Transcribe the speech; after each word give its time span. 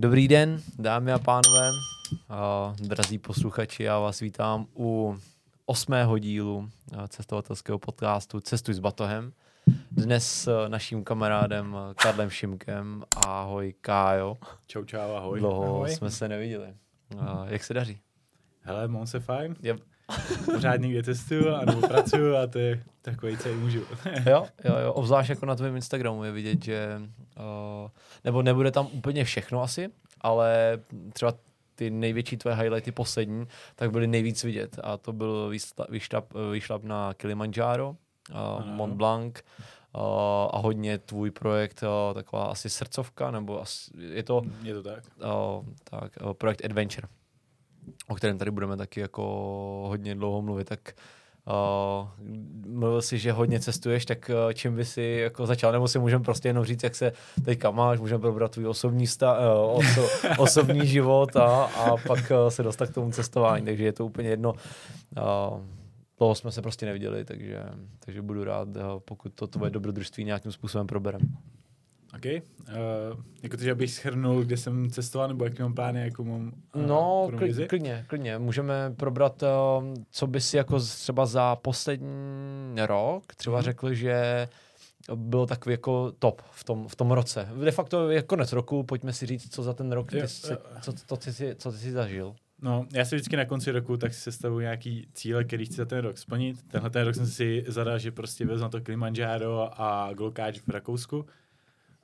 Dobrý 0.00 0.28
den, 0.28 0.62
dámy 0.78 1.12
a 1.12 1.18
pánové, 1.18 1.70
a 2.28 2.74
drazí 2.80 3.18
posluchači, 3.18 3.82
já 3.82 3.98
vás 3.98 4.20
vítám 4.20 4.66
u 4.76 5.18
osmého 5.66 6.18
dílu 6.18 6.70
cestovatelského 7.08 7.78
podcastu 7.78 8.40
Cestuj 8.40 8.74
s 8.74 8.78
batohem. 8.78 9.32
Dnes 9.90 10.26
s 10.26 10.68
naším 10.68 11.04
kamarádem 11.04 11.76
Karlem 11.96 12.30
Šimkem. 12.30 13.04
Ahoj, 13.26 13.74
Kájo. 13.80 14.36
Čau, 14.66 14.84
čau, 14.84 15.10
ahoj. 15.16 15.40
Dlouho 15.40 15.64
ahoj. 15.64 15.90
jsme 15.90 16.10
se 16.10 16.28
neviděli. 16.28 16.74
A 17.18 17.44
jak 17.48 17.64
se 17.64 17.74
daří? 17.74 18.00
Hele, 18.60 18.88
mám 18.88 19.06
se 19.06 19.20
fajn. 19.20 19.56
Yep. 19.62 19.80
Pořád 20.44 20.76
někde 20.76 21.02
testuju 21.02 21.54
a 21.54 21.64
nebo 21.64 21.88
pracuju 21.88 22.36
a 22.36 22.46
to 22.46 22.58
je 22.58 22.82
takový, 23.02 23.36
co 23.36 23.54
můžu. 23.54 23.78
jo, 24.26 24.46
jo, 24.64 24.76
jo, 24.84 24.92
obzvlášť 24.92 25.30
jako 25.30 25.46
na 25.46 25.54
tvém 25.54 25.76
Instagramu 25.76 26.24
je 26.24 26.32
vidět, 26.32 26.64
že 26.64 27.00
uh, 27.38 27.90
nebo 28.24 28.42
nebude 28.42 28.70
tam 28.70 28.88
úplně 28.92 29.24
všechno 29.24 29.62
asi, 29.62 29.88
ale 30.20 30.78
třeba 31.12 31.34
ty 31.74 31.90
největší 31.90 32.36
tvoje 32.36 32.56
highlighty 32.56 32.92
poslední, 32.92 33.46
tak 33.76 33.90
byly 33.90 34.06
nejvíc 34.06 34.44
vidět 34.44 34.78
a 34.82 34.96
to 34.96 35.12
byl 35.12 35.52
vyšlap, 35.88 36.34
vyšlap 36.50 36.84
na 36.84 37.14
Kilimanjaro, 37.14 37.96
uh, 38.30 38.66
Mont 38.66 38.94
Blanc 38.94 39.34
uh, 39.34 40.02
a 40.50 40.58
hodně 40.58 40.98
tvůj 40.98 41.30
projekt, 41.30 41.82
uh, 41.82 42.14
taková 42.14 42.44
asi 42.44 42.70
srdcovka, 42.70 43.30
nebo 43.30 43.62
asi, 43.62 43.90
je 43.98 44.22
to... 44.22 44.42
Je 44.62 44.74
to 44.74 44.82
tak. 44.82 45.04
Uh, 45.16 45.64
tak, 45.84 46.12
uh, 46.24 46.32
projekt 46.32 46.64
Adventure, 46.64 47.08
o 48.08 48.14
kterém 48.14 48.38
tady 48.38 48.50
budeme 48.50 48.76
taky 48.76 49.00
jako 49.00 49.24
hodně 49.88 50.14
dlouho 50.14 50.42
mluvit, 50.42 50.68
tak 50.68 50.80
Uh, 51.48 52.08
mluvil 52.66 53.02
si, 53.02 53.18
že 53.18 53.32
hodně 53.32 53.60
cestuješ, 53.60 54.04
tak 54.04 54.30
uh, 54.30 54.52
čím 54.52 54.76
by 54.76 54.84
si 54.84 55.02
jako 55.02 55.46
začal, 55.46 55.72
nebo 55.72 55.88
si 55.88 55.98
můžeme 55.98 56.24
prostě 56.24 56.48
jenom 56.48 56.64
říct, 56.64 56.82
jak 56.82 56.94
se 56.94 57.12
teďka 57.44 57.70
máš, 57.70 58.00
můžeme 58.00 58.20
probrat 58.20 58.50
tvůj 58.50 58.66
osobní, 58.66 59.06
sta, 59.06 59.38
uh, 59.38 59.78
oso, 59.78 60.08
osobní 60.38 60.86
život 60.86 61.36
a, 61.36 61.64
a 61.64 61.96
pak 61.96 62.18
uh, 62.30 62.48
se 62.48 62.62
dostat 62.62 62.90
k 62.90 62.94
tomu 62.94 63.12
cestování, 63.12 63.64
takže 63.64 63.84
je 63.84 63.92
to 63.92 64.06
úplně 64.06 64.28
jedno. 64.28 64.52
Uh, 64.52 65.60
toho 66.16 66.34
jsme 66.34 66.52
se 66.52 66.62
prostě 66.62 66.86
neviděli, 66.86 67.24
takže, 67.24 67.62
takže 68.00 68.22
budu 68.22 68.44
rád, 68.44 68.68
pokud 68.98 69.34
to 69.34 69.46
tvoje 69.46 69.70
dobrodružství 69.70 70.24
nějakým 70.24 70.52
způsobem 70.52 70.86
proberem. 70.86 71.20
OK. 72.14 72.24
Uh, 72.24 73.22
jako 73.42 73.56
to, 73.56 73.62
že 73.62 73.72
abych 73.72 73.90
schrnul, 73.90 74.42
kde 74.42 74.56
jsem 74.56 74.90
cestoval, 74.90 75.28
nebo 75.28 75.44
jaký 75.44 75.62
mám 75.62 75.74
plány, 75.74 76.00
jako 76.00 76.24
mám 76.24 76.52
uh, 76.74 76.86
No, 76.86 77.28
kl- 77.32 77.66
klidně, 77.66 78.04
klidně. 78.08 78.38
Můžeme 78.38 78.94
probrat, 78.96 79.42
uh, 79.42 79.48
co 80.10 80.26
by 80.26 80.40
si 80.40 80.56
jako 80.56 80.80
třeba 80.80 81.26
za 81.26 81.56
poslední 81.56 82.74
rok 82.86 83.34
třeba 83.34 83.60
mm-hmm. 83.60 83.64
řekl, 83.64 83.94
že 83.94 84.48
byl 85.14 85.46
takový 85.46 85.72
jako 85.72 86.12
top 86.18 86.42
v 86.50 86.64
tom, 86.64 86.88
v 86.88 86.96
tom 86.96 87.10
roce. 87.10 87.48
De 87.64 87.70
facto 87.70 88.10
je 88.10 88.22
konec 88.22 88.52
roku, 88.52 88.82
pojďme 88.82 89.12
si 89.12 89.26
říct, 89.26 89.54
co 89.54 89.62
za 89.62 89.72
ten 89.72 89.92
rok, 89.92 90.10
ty 90.10 90.28
jsi, 90.28 90.56
co, 90.80 90.92
to, 91.06 91.16
ty 91.16 91.32
jsi, 91.32 91.54
co 91.58 91.72
ty 91.72 91.78
jsi 91.78 91.92
zažil. 91.92 92.34
No, 92.62 92.86
já 92.92 93.04
si 93.04 93.16
vždycky 93.16 93.36
na 93.36 93.44
konci 93.44 93.70
roku 93.70 93.96
tak 93.96 94.14
si 94.14 94.20
sestavuji 94.20 94.62
nějaký 94.62 95.08
cíle, 95.12 95.44
který 95.44 95.66
chci 95.66 95.76
za 95.76 95.84
ten 95.84 95.98
rok 95.98 96.18
splnit. 96.18 96.62
Tenhle 96.68 96.90
ten 96.90 97.06
rok 97.06 97.14
jsem 97.14 97.26
si 97.26 97.64
zadal, 97.66 97.98
že 97.98 98.10
prostě 98.10 98.46
vezmu 98.46 98.62
na 98.62 98.68
to 98.68 98.80
Kilimanjaro 98.80 99.80
a 99.80 100.12
Golkáč 100.14 100.60
v 100.60 100.68
Rakousku. 100.68 101.26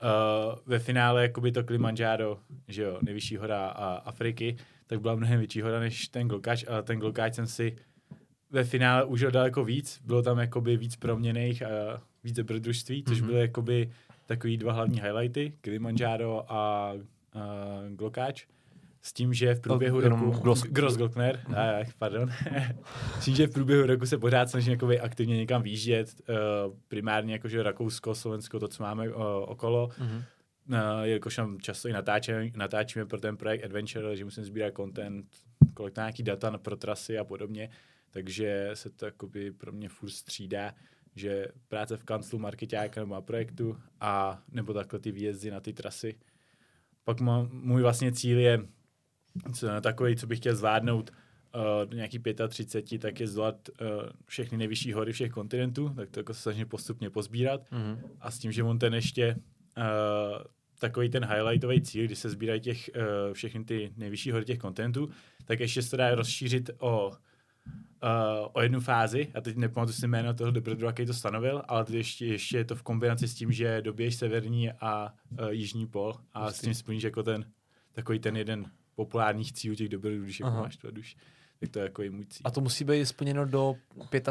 Uh, 0.03 0.59
ve 0.67 0.79
finále 0.79 1.23
jakoby 1.23 1.53
to 1.53 1.65
Kilimanjaro, 1.65 2.39
že 2.69 2.83
jo, 2.83 2.99
nejvyšší 3.03 3.37
hora 3.37 3.67
a 3.67 3.95
Afriky, 3.95 4.57
tak 4.87 5.01
byla 5.01 5.15
mnohem 5.15 5.39
větší 5.39 5.61
hora 5.61 5.81
než 5.81 6.09
ten 6.09 6.29
Golkáč, 6.29 6.65
ale 6.69 6.83
ten 6.83 6.99
Golkáč 6.99 7.35
jsem 7.35 7.47
si 7.47 7.77
ve 8.51 8.65
finále 8.65 9.05
užil 9.05 9.31
daleko 9.31 9.65
víc, 9.65 10.01
bylo 10.05 10.23
tam 10.23 10.39
jakoby 10.39 10.77
víc 10.77 10.97
proměných 10.97 11.63
a 11.63 12.03
víc 12.25 12.35
dobrodružství, 12.37 13.05
což 13.05 13.23
mm-hmm. 13.23 13.27
byly 13.27 13.41
jakoby 13.41 13.91
takový 14.27 14.57
dva 14.57 14.73
hlavní 14.73 15.01
highlighty, 15.01 15.53
Kilimanjaro 15.61 16.53
a 16.53 16.93
uh, 16.93 17.01
Glokáč 17.97 18.47
s 19.05 19.13
tím, 19.13 19.35
že 19.35 19.55
v 19.55 19.61
průběhu 19.61 20.01
no, 20.01 20.09
roku... 20.09 20.31
Grossglockner, 20.69 21.41
mm. 21.49 21.55
pardon. 21.99 22.31
s 23.21 23.25
tím, 23.25 23.35
že 23.35 23.47
v 23.47 23.53
průběhu 23.53 23.87
roku 23.87 24.07
se 24.07 24.19
pořád 24.19 24.51
snažím 24.51 24.73
jakoby 24.73 25.01
aktivně 25.01 25.37
někam 25.37 25.63
výjíždět, 25.63 26.09
uh, 26.29 26.77
primárně 26.89 27.33
jakože 27.33 27.63
Rakousko, 27.63 28.15
Slovensko, 28.15 28.61
to, 28.61 28.69
co 28.69 28.83
máme 28.83 29.09
uh, 29.09 29.15
okolo. 29.47 29.87
Mm-hmm. 29.87 30.23
Uh, 30.69 31.03
jelikož 31.03 31.37
tam 31.37 31.61
často 31.61 31.89
i 31.89 31.93
natáčíme, 31.93 32.51
natáčíme 32.57 33.07
pro 33.07 33.21
ten 33.21 33.37
projekt 33.37 33.65
Adventure, 33.65 34.17
že 34.17 34.25
musím 34.25 34.45
sbírat 34.45 34.75
content, 34.77 35.27
kolik 35.75 35.97
nějaký 35.97 36.23
data 36.23 36.59
pro 36.59 36.77
trasy 36.77 37.19
a 37.19 37.25
podobně, 37.25 37.71
takže 38.11 38.71
se 38.75 38.91
to 38.91 39.05
jakoby 39.05 39.53
pro 39.53 39.73
mě 39.73 39.89
furt 39.89 40.11
střídá, 40.11 40.75
že 41.17 41.47
práce 41.69 41.97
v 41.97 42.05
kanclu 42.05 42.39
marketáka 42.39 43.01
nebo 43.01 43.23
projektu 43.23 43.77
a 44.01 44.43
nebo 44.53 44.75
takhle 44.75 44.99
ty 44.99 45.13
výjezdy 45.13 45.51
na 45.51 45.61
ty 45.61 45.73
trasy. 45.73 46.15
Pak 47.05 47.21
má, 47.21 47.49
můj 47.53 47.83
vlastně 47.83 48.13
cíl 48.13 48.39
je 48.39 48.67
co, 49.55 49.67
takový, 49.81 50.17
co 50.17 50.27
bych 50.27 50.39
chtěl 50.39 50.57
zvládnout 50.57 51.11
uh, 51.11 51.91
do 51.91 51.97
nějaký 51.97 52.19
35, 52.49 52.99
tak 52.99 53.21
je 53.21 53.27
zdolat 53.27 53.69
uh, 53.69 53.87
všechny 54.25 54.59
nejvyšší 54.59 54.93
hory 54.93 55.13
všech 55.13 55.31
kontinentů, 55.31 55.89
tak 55.97 56.11
to 56.11 56.21
jako 56.21 56.35
se 56.35 56.41
snažím 56.41 56.69
postupně 56.69 57.11
pozbírat. 57.11 57.61
Mm-hmm. 57.71 57.99
A 58.21 58.31
s 58.31 58.39
tím, 58.39 58.53
že 58.53 58.63
on 58.63 58.79
ten 58.79 58.95
ještě 58.95 59.37
uh, 59.79 60.45
takový 60.79 61.09
ten 61.09 61.25
highlightový 61.25 61.83
cíl, 61.83 62.05
kdy 62.05 62.17
se 62.17 62.31
sbírají 62.31 62.61
těch, 62.61 62.91
uh, 62.97 63.03
všechny 63.33 63.65
ty 63.65 63.93
nejvyšší 63.97 64.31
hory 64.31 64.45
těch 64.45 64.59
kontinentů, 64.59 65.11
tak 65.45 65.61
ještě 65.61 65.83
se 65.83 65.97
dá 65.97 66.15
rozšířit 66.15 66.71
o 66.79 67.09
uh, 67.09 68.49
o 68.53 68.61
jednu 68.61 68.81
fázi, 68.81 69.33
a 69.35 69.41
teď 69.41 69.57
nepamatuji 69.57 69.93
si 69.95 70.07
jméno 70.07 70.35
toho 70.35 70.51
dobrodruha, 70.51 70.89
jaký 70.89 71.07
to 71.07 71.15
stanovil, 71.15 71.63
ale 71.69 71.85
teď 71.85 71.95
ještě, 71.95 72.27
ještě 72.27 72.57
je 72.57 72.65
to 72.65 72.75
v 72.75 72.83
kombinaci 72.83 73.29
s 73.29 73.35
tím, 73.35 73.53
že 73.53 73.83
doběž 73.83 74.15
severní 74.15 74.73
a 74.73 75.13
uh, 75.31 75.49
jižní 75.49 75.87
pol 75.87 76.15
a 76.33 76.41
Vlastně. 76.41 76.59
s 76.59 76.61
tím 76.61 76.75
splníš 76.75 77.03
jako 77.03 77.23
ten 77.23 77.45
takový 77.93 78.19
ten 78.19 78.37
jeden 78.37 78.71
populárních 78.95 79.53
cílů 79.53 79.75
těch 79.75 79.89
dobrodů, 79.89 80.23
když 80.23 80.41
jako 80.41 80.53
máš 80.53 80.77
to 80.77 80.91
duš. 80.91 81.17
Tak 81.61 81.71
to 81.71 81.79
je 81.79 81.83
jako 81.83 82.03
můj 82.11 82.25
cíl. 82.25 82.43
A 82.45 82.51
to 82.51 82.61
musí 82.61 82.85
být 82.85 83.07
splněno 83.07 83.45
do 83.45 83.75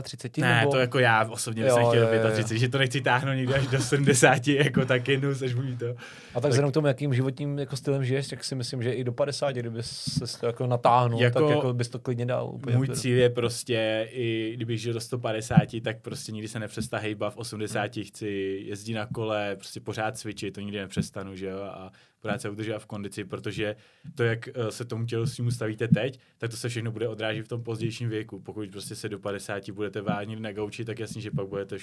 35? 0.01 0.41
Ne, 0.41 0.59
nebo? 0.59 0.71
to 0.71 0.77
jako 0.77 0.99
já 0.99 1.29
osobně 1.29 1.63
jo, 1.63 1.75
jsem 1.75 1.85
chtěl 1.85 2.13
jo, 2.13 2.31
35, 2.31 2.55
jo. 2.55 2.59
že 2.59 2.69
to 2.69 2.77
nechci 2.77 3.01
táhnout 3.01 3.35
někde 3.35 3.55
až 3.55 3.67
do 3.67 3.79
70, 3.79 4.47
jako 4.47 4.85
tak 4.85 5.07
jednou 5.07 5.29
až 5.29 5.55
můj 5.55 5.77
to. 5.77 5.89
A 5.89 5.93
tak, 6.33 6.41
tak 6.41 6.51
vzhledem 6.51 6.71
k 6.71 6.73
tomu, 6.73 6.87
jakým 6.87 7.13
životním 7.13 7.59
jako 7.59 7.75
stylem 7.75 8.05
žiješ, 8.05 8.27
tak 8.27 8.43
si 8.43 8.55
myslím, 8.55 8.83
že 8.83 8.91
i 8.91 9.03
do 9.03 9.11
50, 9.11 9.51
kdyby 9.51 9.83
se 9.83 10.39
to 10.39 10.45
jako 10.45 10.67
natáhnul, 10.67 11.21
jako, 11.21 11.39
tak 11.39 11.55
jako 11.55 11.73
bys 11.73 11.89
to 11.89 11.99
klidně 11.99 12.25
dal. 12.25 12.49
Úplně 12.53 12.77
můj 12.77 12.87
cíl 12.87 13.17
je 13.17 13.29
prostě, 13.29 14.07
i 14.11 14.51
kdybych 14.55 14.81
žil 14.81 14.93
do 14.93 14.99
150, 14.99 15.59
tak 15.83 16.01
prostě 16.01 16.31
nikdy 16.31 16.47
se 16.47 16.59
nepřestá 16.59 16.97
hejbat 16.97 17.33
v 17.33 17.37
80, 17.37 17.95
hmm. 17.95 18.05
chci 18.05 18.59
jezdit 18.65 18.93
na 18.93 19.05
kole, 19.05 19.55
prostě 19.55 19.79
pořád 19.79 20.17
cvičit, 20.17 20.53
to 20.53 20.61
nikdy 20.61 20.77
nepřestanu, 20.77 21.35
že 21.35 21.47
jo, 21.47 21.59
a 21.61 21.91
pořád 22.23 22.41
se 22.41 22.49
udržovat 22.49 22.79
v 22.79 22.85
kondici, 22.85 23.25
protože 23.25 23.75
to, 24.15 24.23
jak 24.23 24.47
eh, 24.47 24.71
se 24.71 24.85
tomu 24.85 25.05
tělostnímu 25.05 25.51
stavíte 25.51 25.87
teď, 25.87 26.19
tak 26.37 26.51
to 26.51 26.57
se 26.57 26.69
všechno 26.69 26.91
bude 26.91 27.07
odrážet 27.07 27.45
v 27.45 27.47
tom 27.47 27.63
pozdějším 27.63 28.09
věku. 28.09 28.39
Pokud 28.39 28.69
prostě 28.71 28.95
se 28.95 29.09
do 29.09 29.19
50 29.19 29.69
budete 29.69 30.01
vážnit 30.01 30.39
na 30.39 30.51
gauči, 30.51 30.85
tak 30.85 30.99
jasně, 30.99 31.21
že 31.21 31.31
pak 31.31 31.47
budete 31.47 31.77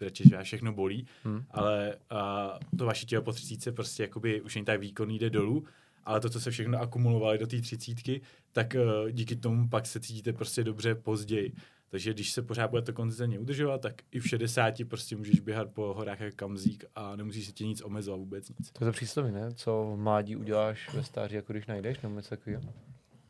radši, 0.00 0.28
že 0.28 0.36
vás 0.36 0.46
všechno 0.46 0.72
bolí, 0.72 1.06
hmm. 1.24 1.44
ale 1.50 1.96
a, 2.10 2.58
to 2.78 2.84
vaše 2.84 3.06
tělo 3.06 3.22
po 3.22 3.32
30 3.32 3.72
prostě 3.72 4.02
jakoby 4.02 4.40
už 4.40 4.54
není 4.54 4.64
tak 4.64 4.80
výkonný, 4.80 5.18
jde 5.18 5.30
dolů, 5.30 5.64
ale 6.04 6.20
to, 6.20 6.30
co 6.30 6.40
se 6.40 6.50
všechno 6.50 6.80
akumulovali 6.80 7.38
do 7.38 7.46
té 7.46 7.60
třicítky, 7.60 8.20
tak 8.52 8.74
uh, 8.74 9.10
díky 9.10 9.36
tomu 9.36 9.68
pak 9.68 9.86
se 9.86 10.00
cítíte 10.00 10.32
prostě 10.32 10.64
dobře 10.64 10.94
později. 10.94 11.52
Takže 11.94 12.14
když 12.14 12.32
se 12.32 12.42
pořád 12.42 12.70
bude 12.70 12.82
to 12.82 12.92
konzistentně 12.92 13.38
udržovat, 13.38 13.80
tak 13.80 13.94
i 14.12 14.20
v 14.20 14.28
60 14.28 14.74
prostě 14.88 15.16
můžeš 15.16 15.40
běhat 15.40 15.70
po 15.70 15.94
horách 15.94 16.20
jako 16.20 16.36
kamzík 16.36 16.84
a 16.94 17.16
nemusíš 17.16 17.46
se 17.46 17.52
tě 17.52 17.66
nic 17.66 17.82
omezovat 17.82 18.20
vůbec 18.20 18.48
nic. 18.48 18.70
To 18.70 18.84
je 18.84 18.90
to 18.90 18.92
přístavy, 18.92 19.32
ne? 19.32 19.48
Co 19.54 19.92
v 19.94 19.96
mládí 19.96 20.36
uděláš 20.36 20.94
ve 20.94 21.04
stáří, 21.04 21.34
jako 21.34 21.52
když 21.52 21.66
najdeš, 21.66 22.00
nebo 22.00 22.16
něco 22.16 22.30
takového? 22.30 22.62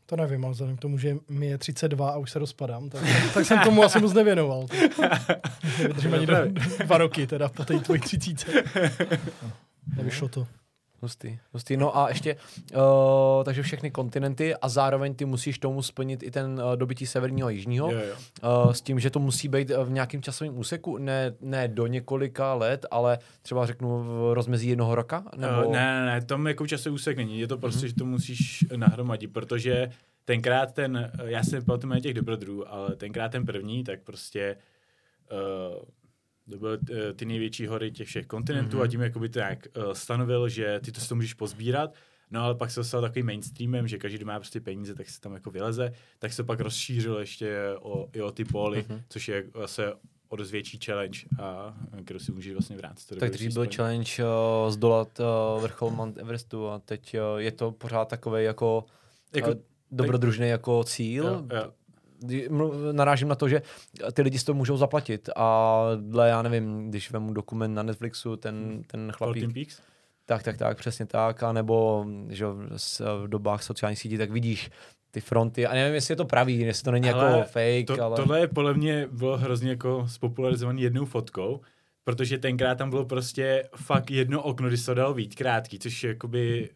To 0.05 0.15
nevím, 0.15 0.45
ale 0.45 0.53
vzhledem 0.53 0.77
k 0.77 0.79
tomu, 0.79 0.97
že 0.97 1.17
mi 1.29 1.45
je 1.45 1.57
32 1.57 2.09
a 2.09 2.17
už 2.17 2.31
se 2.31 2.39
rozpadám, 2.39 2.89
tak, 2.89 3.03
tak 3.33 3.45
jsem 3.45 3.59
tomu 3.59 3.83
asi 3.83 3.99
moc 3.99 4.13
nevěnoval. 4.13 4.67
Vydržím 5.87 6.13
ani 6.13 6.27
dva 6.85 6.97
roky 6.97 7.27
teda 7.27 7.49
po 7.49 7.65
té 7.65 7.79
tvojí 7.79 8.01
třicíce. 8.01 8.51
Nevyšlo 9.97 10.27
to. 10.27 10.47
Hustý, 11.05 11.39
hustý. 11.53 11.77
No 11.77 11.97
a 11.97 12.09
ještě, 12.09 12.35
uh, 12.35 13.43
takže 13.43 13.61
všechny 13.61 13.91
kontinenty 13.91 14.55
a 14.55 14.69
zároveň 14.69 15.15
ty 15.15 15.25
musíš 15.25 15.59
tomu 15.59 15.81
splnit 15.81 16.23
i 16.23 16.31
ten 16.31 16.61
uh, 16.63 16.75
dobytí 16.75 17.05
severního 17.05 17.47
a 17.47 17.51
jižního. 17.51 17.91
Jo, 17.91 17.99
jo. 17.99 18.15
Uh, 18.65 18.71
s 18.71 18.81
tím, 18.81 18.99
že 18.99 19.09
to 19.09 19.19
musí 19.19 19.47
být 19.47 19.71
v 19.83 19.91
nějakém 19.91 20.21
časovém 20.21 20.57
úseku, 20.57 20.97
ne, 20.97 21.33
ne 21.41 21.67
do 21.67 21.87
několika 21.87 22.53
let, 22.53 22.85
ale 22.91 23.19
třeba 23.41 23.65
řeknu 23.65 24.03
v 24.03 24.33
rozmezí 24.33 24.69
jednoho 24.69 24.95
roka? 24.95 25.23
Nebo... 25.37 25.67
Uh, 25.67 25.73
ne, 25.73 25.99
ne, 25.99 26.05
ne, 26.05 26.21
tom 26.21 26.47
jako 26.47 26.67
časový 26.67 26.95
úsek 26.95 27.17
není. 27.17 27.39
Je 27.39 27.47
to 27.47 27.57
prostě, 27.57 27.85
mm-hmm. 27.85 27.89
že 27.89 27.95
to 27.95 28.05
musíš 28.05 28.65
nahromadit, 28.75 29.33
protože 29.33 29.89
tenkrát 30.25 30.73
ten, 30.73 31.11
já 31.25 31.43
si 31.43 31.55
nepamatuji 31.55 32.01
těch 32.01 32.13
dobrodruhů, 32.13 32.73
ale 32.73 32.95
tenkrát 32.95 33.31
ten 33.31 33.45
první, 33.45 33.83
tak 33.83 33.99
prostě 34.03 34.57
uh, 35.31 35.83
to 36.51 36.57
byly 36.57 36.77
eh, 36.91 37.13
ty 37.13 37.25
největší 37.25 37.67
hory 37.67 37.91
těch 37.91 38.07
všech 38.07 38.27
kontinentů 38.27 38.77
mm-hmm. 38.77 38.83
a 38.83 38.87
tím 38.87 39.01
jakoby 39.01 39.29
to 39.29 39.39
jak 39.39 39.67
uh, 39.77 39.91
stanovil, 39.93 40.49
že 40.49 40.79
ty 40.83 40.91
to 40.91 41.01
si 41.01 41.09
to 41.09 41.15
můžeš 41.15 41.33
pozbírat, 41.33 41.93
no 42.31 42.41
ale 42.41 42.55
pak 42.55 42.71
se 42.71 42.79
dostal 42.79 43.01
takový 43.01 43.23
mainstreamem, 43.23 43.87
že 43.87 43.97
každý, 43.97 44.17
kdo 44.17 44.25
má 44.25 44.39
prostě 44.39 44.61
peníze, 44.61 44.95
tak 44.95 45.09
se 45.09 45.21
tam 45.21 45.33
jako 45.33 45.51
vyleze, 45.51 45.93
tak 46.19 46.33
se 46.33 46.43
pak 46.43 46.59
rozšířil 46.59 47.17
ještě 47.17 47.75
o, 47.79 48.09
i 48.13 48.21
o 48.21 48.31
ty 48.31 48.45
póly, 48.45 48.81
mm-hmm. 48.81 49.01
což 49.09 49.27
je 49.27 49.43
zase 49.59 49.93
o 50.29 50.35
dost 50.35 50.51
větší 50.51 50.79
challenge, 50.85 51.19
a, 51.41 51.75
kterou 52.03 52.19
si 52.19 52.31
můžeš 52.31 52.53
vlastně 52.53 52.77
vrátit. 52.77 53.19
Tak 53.19 53.31
dřív 53.31 53.53
byl 53.53 53.67
challenge 53.75 54.11
uh, 54.23 54.71
zdolat 54.71 55.19
uh, 55.19 55.61
vrchol 55.61 55.91
Mount 55.91 56.17
Everestu 56.17 56.67
a 56.67 56.79
teď 56.79 57.15
uh, 57.15 57.39
je 57.39 57.51
to 57.51 57.71
pořád 57.71 58.07
takový 58.07 58.43
jako, 58.43 58.85
jako 59.35 59.49
uh, 59.49 59.55
dobrodružný 59.91 60.47
jako 60.47 60.83
cíl. 60.83 61.25
Jo, 61.25 61.47
jo 61.55 61.71
narážím 62.91 63.27
na 63.27 63.35
to, 63.35 63.49
že 63.49 63.61
ty 64.13 64.21
lidi 64.21 64.39
si 64.39 64.45
to 64.45 64.53
můžou 64.53 64.77
zaplatit. 64.77 65.29
A 65.35 65.81
dle, 65.95 66.29
já 66.29 66.41
nevím, 66.41 66.89
když 66.89 67.11
vemu 67.11 67.33
dokument 67.33 67.73
na 67.73 67.83
Netflixu, 67.83 68.35
ten, 68.35 68.81
ten 68.87 69.11
chlapík... 69.11 69.73
Tak, 70.27 70.43
tak, 70.43 70.57
tak, 70.57 70.77
přesně 70.77 71.05
tak, 71.05 71.43
a 71.43 71.51
nebo 71.51 72.05
že 72.29 72.45
v 73.21 73.27
dobách 73.27 73.63
sociálních 73.63 73.99
sítí, 73.99 74.17
tak 74.17 74.31
vidíš 74.31 74.69
ty 75.11 75.21
fronty, 75.21 75.65
a 75.65 75.73
nevím, 75.73 75.93
jestli 75.93 76.11
je 76.11 76.15
to 76.15 76.25
pravý, 76.25 76.59
jestli 76.59 76.83
to 76.83 76.91
není 76.91 77.09
ale 77.09 77.37
jako 77.37 77.49
fake, 77.49 77.87
to, 77.87 78.03
ale... 78.03 78.15
Tohle 78.15 78.39
je 78.39 78.47
podle 78.47 78.73
mě 78.73 79.07
bylo 79.11 79.37
hrozně 79.37 79.69
jako 79.69 80.07
spopularizovaný 80.09 80.81
jednou 80.81 81.05
fotkou, 81.05 81.61
protože 82.03 82.37
tenkrát 82.37 82.77
tam 82.77 82.89
bylo 82.89 83.05
prostě 83.05 83.69
fakt 83.75 84.11
jedno 84.11 84.41
okno, 84.41 84.67
kdy 84.67 84.77
se 84.77 84.85
to 84.85 84.93
dalo 84.93 85.13
víc 85.13 85.35
krátký, 85.35 85.79
což 85.79 86.03
jakoby 86.03 86.69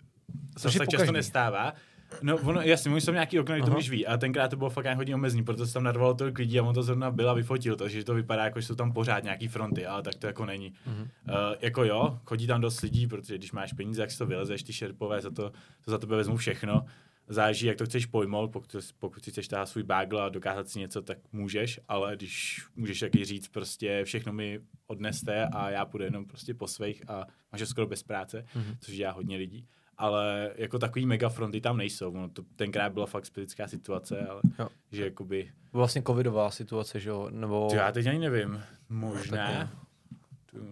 což 0.58 0.74
se 0.74 0.80
tak 0.80 0.90
často 0.90 1.12
nestává. 1.12 1.74
No, 2.22 2.38
ono, 2.38 2.62
jasně, 2.62 2.92
oni 2.92 3.02
jsou 3.02 3.12
nějaký 3.12 3.40
okno, 3.40 3.66
to 3.66 3.78
už 3.78 3.90
ví, 3.90 4.08
a 4.08 4.18
tenkrát 4.18 4.48
to 4.48 4.58
bylo 4.58 4.70
fakt 4.70 4.96
hodně 4.96 5.16
omezený, 5.16 5.44
protože 5.44 5.66
se 5.66 5.74
tam 5.74 5.84
narvalo 5.84 6.14
tolik 6.14 6.38
lidí 6.38 6.60
a 6.60 6.64
on 6.64 6.76
to 6.76 6.84
zrovna 6.84 7.12
byla 7.12 7.34
vyfotil, 7.34 7.76
takže 7.76 8.04
to 8.04 8.14
vypadá 8.14 8.44
jako, 8.44 8.62
že 8.62 8.68
jsou 8.68 8.76
tam 8.76 8.94
pořád 8.94 9.24
nějaký 9.24 9.48
fronty, 9.48 9.86
ale 9.86 10.02
tak 10.02 10.16
to 10.16 10.28
jako 10.28 10.46
není. 10.46 10.74
Uh, 10.88 11.34
jako 11.62 11.84
jo, 11.84 12.20
chodí 12.26 12.48
tam 12.48 12.62
dost 12.62 12.82
lidí, 12.82 13.08
protože 13.08 13.38
když 13.38 13.52
máš 13.52 13.74
peníze, 13.74 14.02
jak 14.02 14.12
si 14.12 14.18
to 14.18 14.26
vylezeš, 14.26 14.64
ty 14.64 14.74
šerpové, 14.74 15.22
za 15.22 15.30
to, 15.30 15.52
to 15.86 15.92
za 15.92 15.98
tebe 15.98 16.16
vezmu 16.16 16.38
všechno. 16.38 16.86
Záleží, 17.28 17.68
jak 17.68 17.78
to 17.78 17.86
chceš 17.86 18.06
pojmout, 18.06 18.52
pokud, 18.52 18.76
pokud 19.00 19.24
si 19.24 19.32
chceš 19.32 19.48
táhat 19.48 19.66
svůj 19.66 19.84
bagel 19.84 20.22
a 20.22 20.30
dokázat 20.30 20.70
si 20.70 20.80
něco, 20.80 21.02
tak 21.02 21.18
můžeš, 21.32 21.80
ale 21.88 22.16
když 22.16 22.62
můžeš 22.76 23.00
taky 23.00 23.26
říct 23.26 23.48
prostě 23.48 24.02
všechno 24.04 24.34
mi 24.34 24.60
odneste 24.88 25.46
a 25.46 25.70
já 25.70 25.86
půjdu 25.86 26.04
jenom 26.04 26.26
prostě 26.26 26.54
po 26.54 26.68
svých 26.68 27.10
a 27.10 27.26
máš 27.52 27.70
skoro 27.70 27.88
bez 27.88 28.04
práce, 28.04 28.46
uh-huh. 28.56 28.78
což 28.80 28.96
dělá 28.96 29.12
hodně 29.12 29.38
lidí 29.38 29.68
ale 30.00 30.52
jako 30.56 30.80
takový 30.80 31.06
megafronty 31.06 31.62
tam 31.62 31.78
nejsou. 31.78 32.12
No, 32.12 32.30
to 32.30 32.44
tenkrát 32.56 32.94
byla 32.94 33.06
fakt 33.06 33.26
specifická 33.26 33.68
situace, 33.68 34.28
ale 34.28 34.42
jo. 34.60 34.70
že 34.92 35.04
jakoby... 35.04 35.52
Vlastně 35.74 36.02
covidová 36.02 36.52
situace, 36.52 37.00
že 37.00 37.10
jo? 37.10 37.30
Nebo... 37.30 37.68
To 37.70 37.76
já 37.76 37.92
teď 37.92 38.08
ani 38.08 38.20
nevím. 38.20 38.62
Možná. 38.90 39.72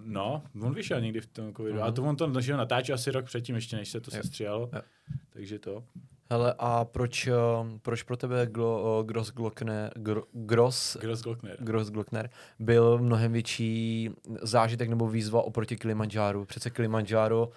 No, 0.03 0.43
on 0.61 0.73
vyšel 0.73 1.01
někdy 1.01 1.21
v 1.21 1.27
tom 1.27 1.53
covidu. 1.53 1.77
Uh-huh. 1.77 1.83
A 1.83 1.91
to 1.91 2.03
on 2.03 2.15
to 2.15 2.41
že 2.41 2.57
natáčel 2.57 2.95
asi 2.95 3.11
rok 3.11 3.25
předtím, 3.25 3.55
ještě 3.55 3.75
než 3.75 3.89
se 3.89 3.99
to 3.99 4.15
jo. 4.15 4.21
sestříhalo. 4.21 4.69
Jo. 4.73 4.81
Takže 5.29 5.59
to. 5.59 5.83
Hele, 6.29 6.55
a 6.59 6.85
proč, 6.85 7.27
uh, 7.27 7.33
proč 7.81 8.03
pro 8.03 8.17
tebe 8.17 8.47
Glo, 8.47 8.99
uh, 8.99 9.05
Gross 9.07 9.31
Glockner, 9.31 9.91
Gro, 9.95 10.23
Gross, 10.31 10.97
Gross 11.01 11.21
Glockner. 11.21 11.57
Gross 11.59 11.89
Glockner 11.89 12.29
byl 12.59 12.97
mnohem 12.97 13.31
větší 13.31 14.09
zážitek 14.41 14.89
nebo 14.89 15.07
výzva 15.07 15.41
oproti 15.41 15.75
Kilimanjáru? 15.75 16.45
Přece 16.45 16.69
Kilimanjaro 16.69 17.49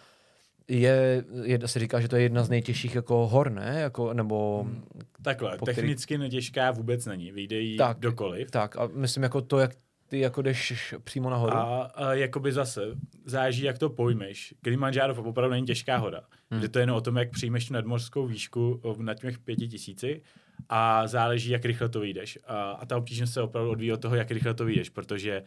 je, 0.68 1.24
je, 1.42 1.68
se 1.68 1.78
říká, 1.78 2.00
že 2.00 2.08
to 2.08 2.16
je 2.16 2.22
jedna 2.22 2.44
z 2.44 2.50
nejtěžších 2.50 2.94
jako 2.94 3.26
hor, 3.26 3.50
ne? 3.50 3.76
Jako, 3.80 4.12
nebo, 4.12 4.62
hmm. 4.62 4.84
Takhle, 5.22 5.58
technicky 5.64 6.14
který... 6.14 6.18
netěžká 6.18 6.70
vůbec 6.70 7.06
není, 7.06 7.32
vyjde 7.32 7.60
jí 7.60 7.76
tak, 7.76 7.98
dokoliv. 7.98 8.50
Tak 8.50 8.76
a 8.76 8.88
myslím 8.94 9.22
jako 9.22 9.40
to, 9.40 9.58
jak 9.58 9.70
ty 10.10 10.20
jako 10.20 10.42
jdeš 10.42 10.94
přímo 11.04 11.30
nahoru. 11.30 11.56
A, 11.56 11.82
a 11.82 12.12
jakoby 12.12 12.52
zase, 12.52 12.82
záží, 13.24 13.62
jak 13.62 13.78
to 13.78 13.90
pojmeš. 13.90 14.54
Kilimanjaro 14.62 15.22
opravdu 15.22 15.50
není 15.50 15.66
těžká 15.66 15.96
hora. 15.96 16.20
Hmm. 16.50 16.60
Kde 16.60 16.68
to 16.68 16.78
je 16.78 16.82
jenom 16.82 16.96
o 16.96 17.00
tom, 17.00 17.16
jak 17.16 17.30
přijmeš 17.30 17.68
tu 17.68 17.74
nadmořskou 17.74 18.26
výšku 18.26 18.80
na 18.98 19.14
těch 19.14 19.38
pěti 19.38 19.68
tisíci 19.68 20.22
a 20.68 21.06
záleží, 21.06 21.50
jak 21.50 21.64
rychle 21.64 21.88
to 21.88 22.00
vyjdeš. 22.00 22.38
A, 22.46 22.70
a 22.70 22.86
ta 22.86 22.96
obtížnost 22.96 23.32
se 23.32 23.42
opravdu 23.42 23.70
odvíjí 23.70 23.92
od 23.92 24.00
toho, 24.00 24.16
jak 24.16 24.30
rychle 24.30 24.54
to 24.54 24.64
vyjdeš, 24.64 24.88
protože 24.88 25.42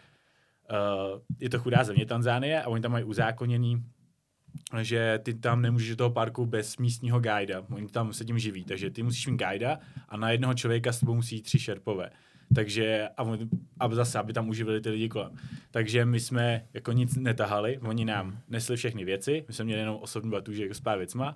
uh, 0.71 1.21
je 1.39 1.49
to 1.49 1.59
chudá 1.59 1.83
země 1.83 2.05
Tanzánie 2.05 2.61
a 2.61 2.67
oni 2.67 2.81
tam 2.81 2.91
mají 2.91 3.03
uzákoněný 3.03 3.83
že 4.81 5.19
ty 5.23 5.33
tam 5.33 5.61
nemůžeš 5.61 5.89
do 5.89 5.95
toho 5.95 6.09
parku 6.09 6.45
bez 6.45 6.77
místního 6.77 7.19
guida. 7.19 7.63
Oni 7.69 7.87
tam 7.87 8.13
se 8.13 8.25
tím 8.25 8.39
živí, 8.39 8.63
takže 8.63 8.89
ty 8.89 9.03
musíš 9.03 9.27
mít 9.27 9.37
guida 9.37 9.79
a 10.09 10.17
na 10.17 10.31
jednoho 10.31 10.53
člověka 10.53 10.91
s 10.91 10.99
tebou 10.99 11.15
musí 11.15 11.41
tři 11.41 11.59
šerpové. 11.59 12.09
Takže 12.55 13.09
a, 13.17 13.23
a 13.79 13.95
zase, 13.95 14.19
aby 14.19 14.33
tam 14.33 14.49
uživili 14.49 14.81
ty 14.81 14.89
lidi 14.89 15.09
kolem. 15.09 15.31
Takže 15.71 16.05
my 16.05 16.19
jsme 16.19 16.65
jako 16.73 16.91
nic 16.91 17.15
netahali, 17.15 17.77
oni 17.77 18.05
nám 18.05 18.37
nesli 18.49 18.77
všechny 18.77 19.05
věci, 19.05 19.45
my 19.47 19.53
jsme 19.53 19.65
měli 19.65 19.79
jenom 19.79 19.95
osobní 20.01 20.31
batuže 20.31 20.63
jako 20.63 20.73
s 20.73 20.79
pár 20.79 20.97
věcma 20.97 21.35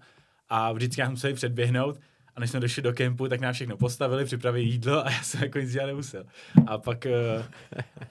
a 0.50 0.72
vždycky 0.72 1.02
nám 1.02 1.12
museli 1.12 1.34
předběhnout 1.34 2.00
a 2.38 2.40
než 2.40 2.50
jsme 2.50 2.60
došli 2.60 2.84
do 2.84 2.94
kempu, 2.94 3.28
tak 3.28 3.40
nám 3.40 3.54
všechno 3.54 3.78
postavili, 3.78 4.26
připravili 4.26 4.64
jídlo 4.64 5.06
a 5.06 5.12
já 5.12 5.22
jsem 5.24 5.44
jako 5.44 5.60
nic 5.60 5.72
dělat 5.72 5.88
nemusel. 5.88 6.24
A 6.68 6.78
pak 6.78 7.06
uh, 7.06 7.46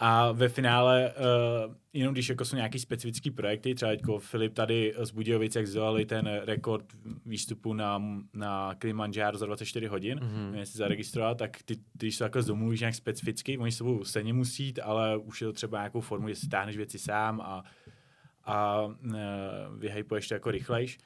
a 0.00 0.32
ve 0.32 0.48
finále, 0.48 1.12
uh, 1.66 1.74
jenom 1.92 2.12
když 2.14 2.28
jako 2.28 2.44
jsou 2.44 2.56
nějaký 2.56 2.78
specifický 2.78 3.30
projekty, 3.30 3.74
třeba 3.74 3.90
jako 3.90 4.18
Filip 4.18 4.54
tady 4.54 4.94
z 4.98 5.10
Budějovic, 5.10 5.56
jak 5.56 5.66
zdolali 5.66 6.06
ten 6.06 6.40
rekord 6.44 6.84
výstupu 7.26 7.72
na, 7.72 8.02
na 8.34 8.74
Kilimanjaro 8.74 9.38
za 9.38 9.46
24 9.46 9.86
hodin, 9.86 10.18
mm-hmm. 10.18 10.62
si 10.62 10.78
zaregistroval, 10.78 11.34
tak 11.34 11.62
ty, 11.64 11.76
ty, 11.76 11.82
když 11.92 12.16
se 12.16 12.24
takhle 12.24 12.42
domluvíš 12.42 12.80
nějak 12.80 12.94
specificky, 12.94 13.58
oni 13.58 13.72
s 13.72 13.78
tebou 13.78 14.04
stejně 14.04 14.32
musí 14.32 14.64
jít, 14.64 14.78
ale 14.82 15.16
už 15.16 15.40
je 15.40 15.46
to 15.46 15.52
třeba 15.52 15.78
nějakou 15.78 16.00
formu, 16.00 16.28
že 16.28 16.34
si 16.34 16.48
táhneš 16.48 16.76
věci 16.76 16.98
sám 16.98 17.40
a, 17.40 17.62
a 18.44 18.84
uh, 18.84 18.92
vyhypuješ 19.78 20.28
to 20.28 20.34
jako 20.34 20.50
rychlejš 20.50 20.98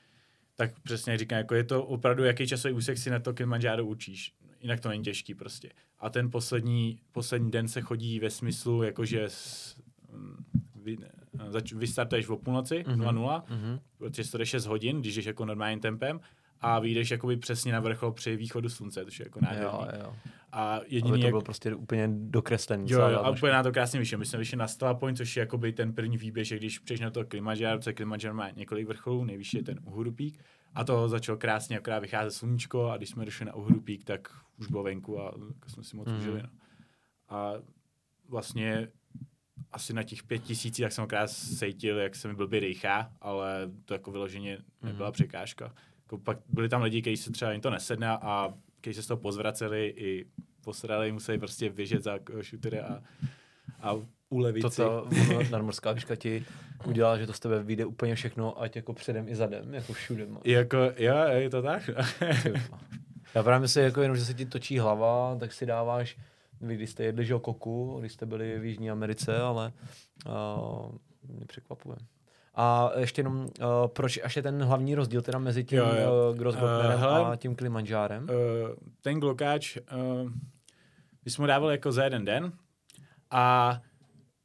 tak 0.60 0.80
přesně 0.80 1.18
říkám, 1.18 1.38
jako 1.38 1.54
je 1.54 1.64
to 1.64 1.84
opravdu, 1.84 2.24
jaký 2.24 2.46
časový 2.46 2.74
úsek 2.74 2.98
si 2.98 3.10
na 3.10 3.18
to 3.18 3.34
Kilimanjaro 3.34 3.86
učíš. 3.86 4.32
Jinak 4.60 4.80
to 4.80 4.88
není 4.88 5.04
těžký 5.04 5.34
prostě. 5.34 5.70
A 5.98 6.10
ten 6.10 6.30
poslední, 6.30 7.00
poslední 7.12 7.50
den 7.50 7.68
se 7.68 7.80
chodí 7.80 8.20
ve 8.20 8.30
smyslu, 8.30 8.82
jakože 8.82 9.28
mm, 10.12 10.44
vy, 10.82 10.96
zač, 11.48 11.72
vystartuješ 11.72 12.28
o 12.28 12.36
půlnoci, 12.36 12.84
mm-hmm. 12.86 12.96
0-0, 12.96 13.42
mm-hmm. 13.42 13.80
protože 13.98 14.30
to 14.30 14.38
jde 14.38 14.46
6 14.46 14.66
hodin, 14.66 15.00
když 15.00 15.14
jdeš 15.14 15.24
jako 15.24 15.44
normálním 15.44 15.80
tempem 15.80 16.20
a 16.60 16.78
vyjdeš 16.78 17.10
jakoby 17.10 17.36
přesně 17.36 17.72
na 17.72 17.80
vrchol 17.80 18.12
při 18.12 18.36
východu 18.36 18.68
slunce, 18.68 19.04
to 19.04 19.10
je 19.18 19.26
jako 19.26 19.40
nádherný. 19.40 19.72
Jo, 19.72 19.88
jo. 20.00 20.16
A 20.52 20.80
jediný, 20.86 21.10
Ale 21.10 21.18
to 21.20 21.28
bylo 21.28 21.42
prostě 21.42 21.74
úplně 21.74 22.08
dokreslený. 22.12 22.90
Jo, 22.90 23.08
jo, 23.08 23.18
a 23.18 23.30
úplně 23.30 23.52
na 23.52 23.62
to 23.62 23.72
krásně 23.72 24.00
vyšlo. 24.00 24.18
My 24.18 24.26
jsme 24.26 24.38
vyšli 24.38 24.56
na 24.56 24.68
Stella 24.68 24.94
Point, 24.94 25.18
což 25.18 25.36
je 25.36 25.40
jakoby 25.40 25.72
ten 25.72 25.92
první 25.92 26.16
výběh, 26.16 26.46
že 26.46 26.56
když 26.56 26.78
přijdeš 26.78 27.00
na 27.00 27.10
to 27.10 27.24
Kilimanjaro, 27.24 27.80
co 27.80 27.92
Kilimanjaro 27.92 28.34
má 28.34 28.50
několik 28.50 28.88
vrcholů, 28.88 29.24
nejvyšší 29.24 29.56
je 29.56 29.62
ten 29.62 29.80
Uhuru 29.84 30.12
Peak. 30.12 30.32
A 30.74 30.84
to 30.84 31.08
začalo 31.08 31.38
krásně, 31.38 31.78
akorát 31.78 31.98
vycházet 31.98 32.30
sluníčko 32.30 32.90
a 32.90 32.96
když 32.96 33.08
jsme 33.08 33.24
došli 33.24 33.46
na 33.46 33.54
Uhuru 33.54 33.80
Peak, 33.80 34.04
tak 34.04 34.28
už 34.58 34.66
bylo 34.66 34.82
venku 34.82 35.20
a 35.20 35.24
jako 35.24 35.68
jsme 35.68 35.84
si 35.84 35.96
moc 35.96 36.08
mm. 36.08 36.16
užili. 36.16 36.42
No. 36.42 36.48
A 37.28 37.52
vlastně 38.28 38.88
asi 39.72 39.92
na 39.92 40.02
těch 40.02 40.22
pět 40.22 40.42
tisících, 40.42 40.84
tak 40.84 40.92
jsem 40.92 41.04
okrát 41.04 41.30
sejtil, 41.30 41.98
jak 41.98 42.16
se 42.16 42.28
mi 42.28 42.34
blbě 42.34 42.60
rejchá, 42.60 43.12
ale 43.20 43.70
to 43.84 43.94
jako 43.94 44.10
vyloženě 44.10 44.58
nebyla 44.82 45.08
mm. 45.08 45.12
překážka. 45.12 45.74
Jako 46.02 46.18
pak 46.18 46.38
byli 46.48 46.68
tam 46.68 46.82
lidi, 46.82 47.00
kteří 47.00 47.16
se 47.16 47.32
třeba 47.32 47.52
jim 47.52 47.60
to 47.60 47.70
nesedne 47.70 48.08
a 48.08 48.54
kteří 48.80 48.94
se 48.94 49.02
z 49.02 49.06
toho 49.06 49.18
pozvraceli 49.18 49.94
i 49.96 50.26
posrali, 50.64 51.12
museli 51.12 51.38
prostě 51.38 51.70
běžet 51.70 52.02
za 52.02 52.18
šutery 52.40 52.80
a, 52.80 53.02
a 53.80 53.94
ulevit 54.28 54.60
Toto 54.60 55.08
nadmorská 55.50 55.92
výška 55.92 56.16
ti 56.16 56.44
udělá, 56.84 57.18
že 57.18 57.26
to 57.26 57.32
z 57.32 57.40
tebe 57.40 57.62
vyjde 57.62 57.84
úplně 57.84 58.14
všechno, 58.14 58.62
ať 58.62 58.76
jako 58.76 58.92
předem 58.92 59.28
i 59.28 59.36
zadem, 59.36 59.74
jako 59.74 59.92
všude. 59.92 60.26
Jako, 60.44 60.78
jo, 60.96 61.16
je 61.28 61.50
to 61.50 61.62
tak. 61.62 61.90
Já 63.34 63.42
právě 63.42 63.68
si 63.68 63.80
jako 63.80 64.02
jenom, 64.02 64.16
že 64.16 64.24
se 64.24 64.34
ti 64.34 64.46
točí 64.46 64.78
hlava, 64.78 65.36
tak 65.40 65.52
si 65.52 65.66
dáváš, 65.66 66.18
vy 66.60 66.76
když 66.76 66.90
jste 66.90 67.04
jedli 67.04 67.24
že 67.24 67.34
koku, 67.42 67.96
když 68.00 68.12
jste 68.12 68.26
byli 68.26 68.58
v 68.58 68.64
Jižní 68.64 68.90
Americe, 68.90 69.38
ale 69.38 69.72
uh, 70.26 70.92
mě 71.28 71.46
překvapuje. 71.46 71.96
A 72.62 72.90
ještě 72.96 73.20
jenom, 73.20 73.36
uh, 73.40 73.46
proč 73.86 74.20
až 74.22 74.36
je 74.36 74.42
ten 74.42 74.62
hlavní 74.62 74.94
rozdíl 74.94 75.22
teda 75.22 75.38
mezi 75.38 75.64
tím 75.64 75.78
jo, 75.78 75.86
jo. 76.02 76.34
Uh, 76.38 77.28
a 77.32 77.36
tím 77.36 77.56
Kilimanjárem? 77.56 78.22
Uh, 78.22 78.28
ten 79.00 79.20
glokáč, 79.20 79.76
uh, 79.76 80.30
my 81.24 81.30
jsme 81.30 81.42
ho 81.42 81.46
dávali 81.46 81.74
jako 81.74 81.92
za 81.92 82.04
jeden 82.04 82.24
den 82.24 82.52
a 83.30 83.76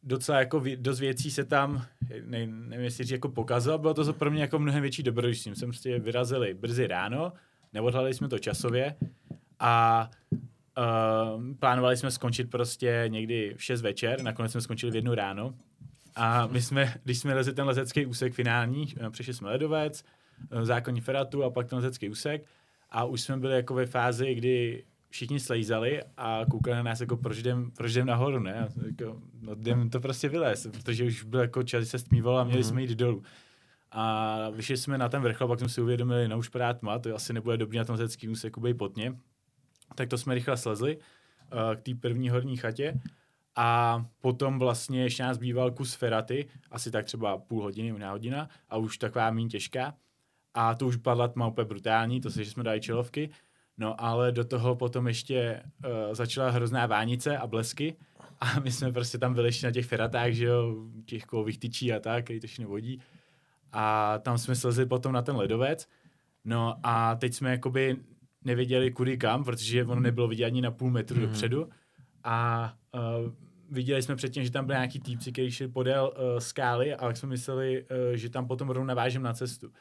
docela 0.04 0.40
jako 0.40 0.60
vě, 0.60 0.78
dost 0.78 1.00
věcí 1.00 1.32
se 1.32 1.44
tam, 1.44 1.86
ne, 2.26 2.48
nevím 2.48 2.86
jestli 2.86 3.04
říct, 3.04 3.12
jako 3.12 3.30
pokazilo, 3.30 3.78
bylo 3.78 3.94
to 3.94 4.14
pro 4.14 4.32
mě 4.32 4.42
jako 4.42 4.60
mnohem 4.60 4.82
větší 4.82 5.04
dobrodružství. 5.04 5.56
Jsme 5.56 5.68
prostě 5.68 6.00
vyrazili 6.00 6.54
brzy 6.54 6.88
ráno, 6.88 7.34
neodhledali 7.74 8.14
jsme 8.14 8.28
to 8.28 8.40
časově 8.40 8.96
a 9.60 10.10
uh, 10.78 11.56
plánovali 11.60 11.98
jsme 11.98 12.12
skončit 12.12 12.50
prostě 12.50 13.06
někdy 13.08 13.54
v 13.58 13.64
6 13.64 13.82
večer, 13.82 14.22
nakonec 14.22 14.52
jsme 14.52 14.62
skončili 14.62 14.92
v 14.92 14.96
jednu 14.96 15.16
ráno 15.16 15.54
a 16.16 16.48
my 16.48 16.62
jsme, 16.62 16.94
když 17.04 17.20
jsme 17.20 17.34
lezli 17.34 17.54
ten 17.54 17.66
lezecký 17.66 18.06
úsek 18.06 18.34
finální, 18.34 18.94
eh, 18.98 19.10
přišli 19.10 19.34
jsme 19.34 19.50
ledovec, 19.50 20.04
eh, 20.52 20.66
zákonní 20.66 21.02
feratu 21.02 21.44
a 21.44 21.50
pak 21.50 21.68
ten 21.68 21.76
lezecký 21.76 22.10
úsek 22.10 22.46
a 22.90 23.06
už 23.06 23.22
jsme 23.22 23.38
byli 23.38 23.56
jako 23.56 23.74
ve 23.74 23.86
fázi, 23.86 24.36
kdy 24.36 24.84
všichni 25.10 25.40
slejzali 25.40 26.02
a 26.18 26.42
koukali 26.52 26.76
na 26.76 26.84
nás 26.84 27.02
jako 27.02 27.18
proč 27.18 27.38
jdem, 27.38 27.72
proč 27.72 27.92
jdem 27.92 28.08
nahoru, 28.08 28.40
ne? 28.40 28.68
Jako, 28.86 29.22
no 29.42 29.52
jdem 29.52 29.90
to 29.90 30.00
prostě 30.00 30.30
vylez, 30.30 30.68
protože 30.72 31.04
už 31.04 31.24
byl 31.24 31.40
jako 31.40 31.64
čas, 31.64 31.88
se 31.88 32.00
stmívalo 32.00 32.38
a 32.38 32.44
měli 32.44 32.62
mm-hmm. 32.62 32.68
jsme 32.68 32.82
jít 32.82 32.90
dolů. 32.90 33.24
A 33.92 34.50
vyšli 34.50 34.78
jsme 34.78 34.98
na 34.98 35.10
ten 35.10 35.22
vrchol, 35.22 35.48
pak 35.48 35.60
jsme 35.60 35.70
si 35.70 35.82
uvědomili, 35.82 36.28
no 36.28 36.38
už 36.38 36.50
padá 36.50 36.74
tma, 36.74 37.00
to 37.00 37.16
asi 37.16 37.34
nebude 37.34 37.58
dobrý 37.58 37.78
na 37.78 37.86
tom 37.86 37.94
lezeckém 37.94 38.32
úseku 38.32 38.62
být 38.62 38.78
potně. 38.78 39.16
Tak 39.96 40.10
to 40.10 40.18
jsme 40.18 40.36
rychle 40.36 40.58
slezli 40.58 40.98
uh, 40.98 41.76
k 41.76 41.82
té 41.82 41.92
první 41.96 42.30
horní 42.30 42.58
chatě 42.58 43.00
A 43.56 44.06
potom 44.22 44.60
vlastně 44.60 45.04
ještě 45.04 45.24
nás 45.24 45.38
býval 45.38 45.72
kus 45.72 45.94
feraty, 45.94 46.48
asi 46.72 46.92
tak 46.92 47.06
třeba 47.06 47.38
půl 47.38 47.64
hodiny, 47.64 47.94
una 47.94 48.12
hodina, 48.12 48.50
a 48.70 48.78
už 48.78 48.98
taková 48.98 49.32
méně 49.32 49.50
těžká. 49.50 49.94
A 50.54 50.76
to 50.76 50.88
už 50.88 50.96
padla 50.96 51.28
tma 51.28 51.48
úplně 51.48 51.66
brutální, 51.66 52.22
to 52.22 52.32
se, 52.32 52.44
že 52.44 52.52
jsme 52.52 52.64
dali 52.64 52.82
čelovky. 52.82 53.30
No 53.78 54.02
ale 54.02 54.32
do 54.32 54.46
toho 54.46 54.76
potom 54.76 55.08
ještě 55.08 55.64
uh, 55.86 56.16
začala 56.16 56.50
hrozná 56.50 56.86
vánice 56.86 57.38
a 57.38 57.48
blesky. 57.48 57.96
A 58.40 58.60
my 58.60 58.72
jsme 58.72 58.92
prostě 58.92 59.18
tam 59.18 59.34
byli 59.34 59.48
ještě 59.48 59.68
na 59.68 59.72
těch 59.72 59.86
feratách, 59.86 60.32
že 60.32 60.46
jo, 60.46 60.76
těch 61.06 61.26
kovových 61.26 61.60
tyčí 61.60 61.94
a 61.94 62.00
tak, 62.00 62.24
který 62.24 62.40
to 62.40 62.46
ještě 62.46 62.62
nevodí. 62.62 63.02
A 63.72 64.18
tam 64.18 64.38
jsme 64.38 64.56
slezli 64.56 64.86
potom 64.86 65.12
na 65.12 65.22
ten 65.22 65.36
ledovec. 65.36 65.88
No 66.46 66.76
a 66.84 67.16
teď 67.16 67.34
jsme 67.34 67.52
jakoby 67.52 67.98
nevěděli 68.44 68.92
kudy 68.92 69.18
kam, 69.18 69.44
protože 69.44 69.86
ono 69.86 70.02
nebylo 70.02 70.28
vidět 70.28 70.46
ani 70.46 70.62
na 70.62 70.72
půl 70.72 70.92
metru 70.92 71.18
mm. 71.18 71.26
dopředu. 71.26 71.70
A 72.24 72.74
uh, 72.94 73.02
viděli 73.76 74.02
jsme 74.02 74.16
předtím, 74.16 74.44
že 74.44 74.52
tam 74.52 74.66
byly 74.66 74.76
nějaký 74.76 75.00
týpci, 75.00 75.32
kteří 75.32 75.52
šli 75.52 75.68
podél 75.68 76.14
uh, 76.16 76.40
skály, 76.40 76.96
ale 76.96 77.16
jsme 77.16 77.30
mysleli, 77.30 77.84
uh, 77.84 78.16
že 78.16 78.30
tam 78.30 78.48
potom 78.48 78.70
rovnou 78.70 78.88
navážem 78.88 79.24
na 79.24 79.34
cestu. 79.34 79.72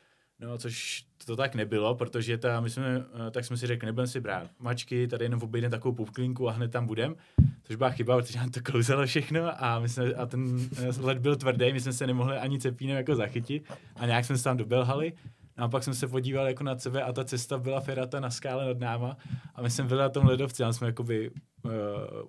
No, 0.41 0.59
což 0.59 1.05
to 1.27 1.37
tak 1.37 1.55
nebylo, 1.55 1.95
protože 1.95 2.39
ta, 2.39 2.61
my 2.61 2.71
jsme, 2.71 2.99
uh, 2.99 3.05
tak 3.31 3.45
jsme 3.45 3.57
si 3.57 3.67
řekli, 3.67 3.87
nebudeme 3.87 4.07
si 4.07 4.21
brát 4.21 4.51
mačky, 4.59 5.09
tady 5.09 5.25
jenom 5.25 5.43
obejdeme 5.43 5.71
takovou 5.71 5.95
pupklinku 5.95 6.49
a 6.49 6.53
hned 6.53 6.71
tam 6.71 6.87
budem. 6.87 7.17
Což 7.63 7.77
byla 7.77 7.91
chyba, 7.91 8.17
protože 8.17 8.39
nám 8.39 8.51
to 8.51 8.61
klouzelo 8.63 9.07
všechno 9.07 9.65
a, 9.65 9.81
my 9.81 9.89
jsme, 9.89 10.15
a 10.15 10.27
ten 10.27 10.69
led 11.01 11.19
byl 11.19 11.37
tvrdý, 11.37 11.73
my 11.73 11.81
jsme 11.81 11.93
se 11.93 12.07
nemohli 12.07 12.37
ani 12.37 12.59
cepínem 12.59 12.97
jako 12.97 13.15
zachytit 13.15 13.73
a 13.97 14.07
nějak 14.07 14.25
jsme 14.25 14.39
se 14.39 14.45
tam 14.45 14.57
dobelhali. 14.57 15.13
No 15.58 15.64
a 15.64 15.68
pak 15.68 15.84
jsem 15.84 15.94
se 15.94 16.08
podíval 16.08 16.46
jako 16.46 16.64
na 16.64 16.78
sebe 16.78 17.02
a 17.02 17.12
ta 17.12 17.25
cesta 17.25 17.58
byla 17.58 17.80
ferata 17.80 18.20
na 18.20 18.30
skále 18.30 18.66
nad 18.66 18.78
náma. 18.78 19.16
A 19.54 19.62
my 19.62 19.70
jsme 19.70 19.84
byli 19.84 20.00
na 20.00 20.08
tom 20.08 20.26
ledovci 20.26 20.64
a 20.64 20.73
jsme 20.73 20.87
jakoby 20.87 21.30
uh, 21.30 21.70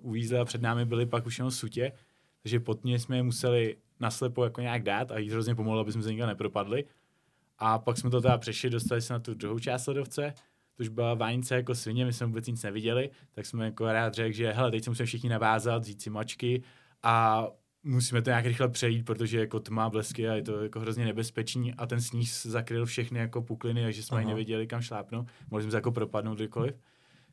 uvízli 0.00 0.38
a 0.38 0.44
před 0.44 0.62
námi 0.62 0.84
byli 0.84 1.06
pak 1.06 1.26
už 1.26 1.38
jenom 1.38 1.50
sutě, 1.50 1.92
takže 2.42 2.60
pod 2.60 2.84
ně 2.84 2.98
jsme 2.98 3.16
je 3.16 3.22
museli 3.22 3.76
naslepo 4.00 4.44
jako 4.44 4.60
nějak 4.60 4.82
dát 4.82 5.10
a 5.10 5.18
jít 5.18 5.30
hrozně 5.30 5.54
pomalu, 5.54 5.80
aby 5.80 5.92
jsme 5.92 6.02
se 6.02 6.12
nikam 6.12 6.28
nepropadli. 6.28 6.84
A 7.58 7.78
pak 7.78 7.98
jsme 7.98 8.10
to 8.10 8.20
teda 8.20 8.38
přešli, 8.38 8.70
dostali 8.70 9.02
se 9.02 9.12
na 9.12 9.18
tu 9.18 9.34
druhou 9.34 9.58
část 9.58 9.86
ledovce, 9.86 10.34
což 10.76 10.88
byla 10.88 11.14
vánice 11.14 11.54
jako 11.54 11.74
svině, 11.74 12.04
my 12.04 12.12
jsme 12.12 12.26
vůbec 12.26 12.46
nic 12.46 12.62
neviděli, 12.62 13.10
tak 13.32 13.46
jsme 13.46 13.64
jako 13.64 13.92
rád 13.92 14.14
řekl, 14.14 14.36
že 14.36 14.52
hele, 14.52 14.70
teď 14.70 14.84
se 14.84 14.90
musíme 14.90 15.06
všichni 15.06 15.28
navázat, 15.28 15.82
vzít 15.82 16.02
si 16.02 16.10
mačky. 16.10 16.62
A 17.02 17.46
musíme 17.86 18.22
to 18.22 18.30
nějak 18.30 18.46
rychle 18.46 18.68
přejít, 18.68 19.02
protože 19.02 19.40
jako 19.40 19.60
tma, 19.60 19.90
blesky 19.90 20.28
a 20.28 20.34
je 20.34 20.42
to 20.42 20.62
jako 20.62 20.80
hrozně 20.80 21.04
nebezpečný 21.04 21.74
a 21.74 21.86
ten 21.86 22.00
sníh 22.00 22.30
zakryl 22.42 22.86
všechny 22.86 23.18
jako 23.18 23.42
pukliny, 23.42 23.82
takže 23.82 24.02
jsme 24.02 24.18
ani 24.18 24.26
nevěděli, 24.26 24.66
kam 24.66 24.80
šlápnout. 24.80 25.26
Mohli 25.50 25.62
jsme 25.62 25.70
se 25.70 25.76
jako 25.76 25.92
propadnout 25.92 26.34
kdykoliv. 26.38 26.74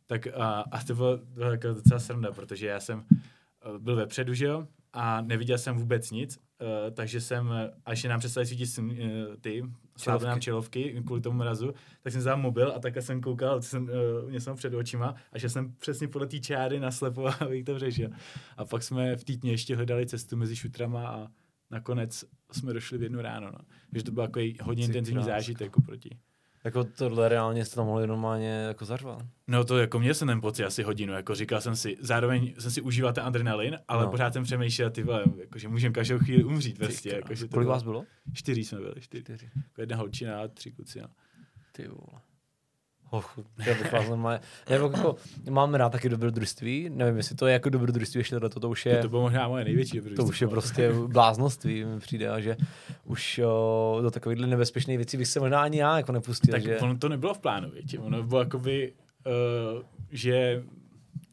Tak 0.05 0.27
a, 0.27 0.63
a 0.71 0.83
to 0.83 0.95
bylo, 0.95 1.17
bylo 1.17 1.51
jako 1.51 1.67
docela 1.67 1.99
sranda, 1.99 2.31
protože 2.31 2.67
já 2.67 2.79
jsem 2.79 3.05
eh, 3.11 3.79
byl 3.79 3.95
vepředu, 3.95 4.33
že 4.33 4.45
jo, 4.45 4.67
a 4.93 5.21
neviděl 5.21 5.57
jsem 5.57 5.77
vůbec 5.77 6.11
nic, 6.11 6.39
uh, 6.63 6.93
takže 6.93 7.21
jsem, 7.21 7.53
až 7.85 8.03
nám 8.03 8.19
přestali 8.19 8.45
svítit 8.45 8.77
uh, 8.77 8.87
ty, 9.41 9.63
slábly 9.97 10.27
nám 10.27 10.41
čelovky 10.41 11.03
kvůli 11.05 11.21
tomu 11.21 11.37
mrazu, 11.37 11.73
tak 12.03 12.13
jsem 12.13 12.19
vzal 12.19 12.37
mobil 12.37 12.73
a 12.75 12.79
takhle 12.79 13.01
jsem 13.01 13.21
koukal, 13.21 13.61
jsem, 13.61 13.83
uh, 13.83 14.29
mě 14.29 14.39
jsem 14.39 14.55
před 14.55 14.73
očima 14.73 15.15
a 15.31 15.37
že 15.37 15.49
jsem 15.49 15.73
přesně 15.79 16.07
podle 16.07 16.27
té 16.27 16.39
čáry 16.39 16.79
naslepo, 16.79 17.27
abych 17.39 17.63
to 17.63 17.79
řešil. 17.79 18.09
A 18.57 18.65
pak 18.65 18.83
jsme 18.83 19.15
v 19.15 19.23
týdně 19.23 19.51
ještě 19.51 19.75
hledali 19.75 20.05
cestu 20.05 20.37
mezi 20.37 20.55
šutrama 20.55 21.07
a 21.07 21.27
nakonec 21.71 22.25
jsme 22.51 22.73
došli 22.73 22.97
v 22.97 23.03
jednu 23.03 23.21
ráno. 23.21 23.51
No. 23.51 23.59
Takže 23.91 24.03
to 24.03 24.11
byl 24.11 24.23
takový 24.23 24.57
hodně 24.61 24.85
intenzivní 24.85 25.23
zážitek 25.23 25.77
oproti. 25.77 26.09
Jako 26.11 26.32
tohle 26.95 27.29
reálně 27.29 27.65
jste 27.65 27.75
tam 27.75 27.85
mohli 27.85 28.07
normálně 28.07 28.49
jako 28.49 28.85
zařvat. 28.85 29.25
No 29.47 29.63
to 29.63 29.77
jako 29.77 29.99
měl 29.99 30.13
jsem 30.13 30.27
ten 30.27 30.41
pocit 30.41 30.63
asi 30.63 30.83
hodinu, 30.83 31.13
jako 31.13 31.35
říkal 31.35 31.61
jsem 31.61 31.75
si, 31.75 31.97
zároveň 31.99 32.53
jsem 32.59 32.71
si 32.71 32.81
užíval 32.81 33.13
ten 33.13 33.23
adrenalin, 33.23 33.79
ale 33.87 34.03
no. 34.03 34.11
pořád 34.11 34.33
jsem 34.33 34.43
přemýšlel, 34.43 34.89
ty 34.89 35.03
vole, 35.03 35.23
jako, 35.37 35.59
že 35.59 35.67
můžeme 35.67 35.93
každou 35.93 36.19
chvíli 36.19 36.43
umřít 36.43 36.79
vlastně. 36.79 37.11
Jako, 37.11 37.35
že 37.35 37.45
to 37.47 37.53
Kolik 37.53 37.65
bylo, 37.65 37.73
vás 37.73 37.83
bylo? 37.83 38.05
Čtyři 38.33 38.63
jsme 38.63 38.79
byli, 38.79 39.01
čtyři. 39.01 39.23
čtyři. 39.23 39.49
Jako 39.55 39.81
jedna 39.81 39.97
holčina 39.97 40.41
a 40.41 40.47
tři 40.47 40.71
kluci, 40.71 41.01
no. 41.01 41.07
Ty 41.71 41.87
vole. 41.87 42.21
Och, 43.13 43.39
já 43.65 43.73
bych 43.73 43.91
vás 43.91 44.09
normálně, 44.09 44.39
já 44.69 44.75
jako, 44.75 45.15
mám 45.49 45.73
rád 45.73 45.89
taky 45.89 46.09
dobrodružství, 46.09 46.89
nevím, 46.89 47.17
jestli 47.17 47.35
to 47.35 47.47
je 47.47 47.53
jako 47.53 47.69
dobrodružství, 47.69 48.19
ještě 48.19 48.39
to, 48.39 48.49
to 48.49 48.69
už 48.69 48.85
je... 48.85 48.95
To, 48.95 49.01
to 49.01 49.09
bylo 49.09 49.21
možná 49.21 49.47
moje 49.47 49.63
největší 49.65 49.97
dobrodružství. 49.97 50.25
To 50.25 50.29
už 50.29 50.41
je 50.41 50.47
prostě 50.47 50.91
bláznoství, 51.07 51.85
mi 51.85 51.99
přijde, 51.99 52.29
a 52.29 52.39
že 52.39 52.57
už 53.05 53.41
o, 53.45 53.99
do 54.01 54.11
takovýchhle 54.11 54.47
nebezpečných 54.47 54.97
věcí 54.97 55.17
bych 55.17 55.27
se 55.27 55.39
možná 55.39 55.61
ani 55.61 55.77
já 55.77 55.97
jako 55.97 56.11
nepustil. 56.11 56.51
Tak 56.51 56.63
že... 56.63 56.79
ono 56.79 56.97
to 56.97 57.09
nebylo 57.09 57.33
v 57.33 57.39
plánu, 57.39 57.69
větě. 57.69 57.99
ono 57.99 58.23
bylo 58.23 58.41
jakoby, 58.41 58.93
uh, 59.75 59.83
že, 60.11 60.63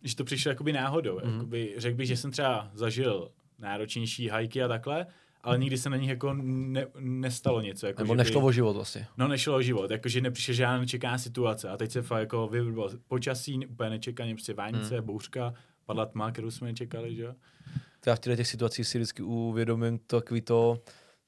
že 0.02 0.16
to 0.16 0.24
přišlo 0.24 0.48
jakoby 0.48 0.72
náhodou. 0.72 1.18
Mm-hmm. 1.18 1.32
Jakoby, 1.32 1.74
řekl 1.76 1.96
bych, 1.96 2.06
že 2.06 2.16
jsem 2.16 2.30
třeba 2.30 2.70
zažil 2.74 3.30
náročnější 3.58 4.28
hajky 4.28 4.62
a 4.62 4.68
takhle, 4.68 5.06
ale 5.42 5.58
nikdy 5.58 5.78
se 5.78 5.90
na 5.90 5.96
nich 5.96 6.08
jako 6.08 6.34
ne, 6.42 6.86
nestalo 6.98 7.60
něco. 7.60 7.86
Jako, 7.86 8.02
Nebo 8.02 8.14
nešlo 8.14 8.40
by, 8.40 8.46
o 8.46 8.52
život 8.52 8.72
vlastně. 8.72 9.06
No 9.16 9.28
nešlo 9.28 9.56
o 9.56 9.62
život, 9.62 9.90
jakože 9.90 10.20
nepřišla 10.20 10.54
žádná 10.54 10.78
nečeká 10.78 11.18
situace 11.18 11.68
a 11.68 11.76
teď 11.76 11.90
se 11.90 12.02
fakt 12.02 12.20
jako 12.20 12.48
vybralo 12.48 12.90
počasí, 13.08 13.66
úplně 13.66 13.90
nečekaně, 13.90 14.34
prostě 14.34 14.54
vánice, 14.54 14.94
hmm. 14.96 15.06
bouřka, 15.06 15.54
padla 15.86 16.06
tma, 16.06 16.30
kterou 16.30 16.50
jsme 16.50 16.66
nečekali, 16.66 17.14
že 17.14 17.22
jo. 17.22 17.34
Já 18.06 18.14
v 18.14 18.18
těch 18.18 18.46
situacích 18.46 18.86
si 18.86 18.98
vždycky 18.98 19.22
uvědomím 19.22 19.98
takový 19.98 20.40
to, 20.40 20.78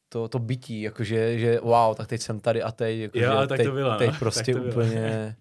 to, 0.09 0.29
to 0.29 0.39
bytí, 0.39 0.83
jakože, 0.83 1.39
že 1.39 1.61
wow, 1.61 1.95
tak 1.97 2.07
teď 2.07 2.21
jsem 2.21 2.41
tady 2.41 2.63
a 2.63 2.73
teď, 2.73 2.99
jako, 2.99 3.19
jo, 3.19 3.47
tak 3.49 3.59
teď, 3.59 3.67
to 3.67 3.73
bylo, 3.73 3.99
teď 3.99 4.11
no. 4.11 4.19
prostě 4.19 4.55
tak 4.55 4.63
to 4.63 4.69
úplně, 4.69 5.37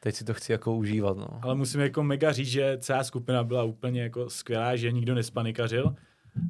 teď 0.00 0.14
si 0.14 0.24
to 0.24 0.34
chci 0.34 0.52
jako 0.52 0.76
užívat, 0.76 1.16
no. 1.16 1.28
Ale 1.42 1.54
musím 1.54 1.80
jako 1.80 2.02
mega 2.02 2.32
říct, 2.32 2.48
že 2.48 2.78
celá 2.80 3.04
skupina 3.04 3.44
byla 3.44 3.64
úplně 3.64 4.02
jako 4.02 4.30
skvělá, 4.30 4.76
že 4.76 4.92
nikdo 4.92 5.14
nespanikařil, 5.14 5.94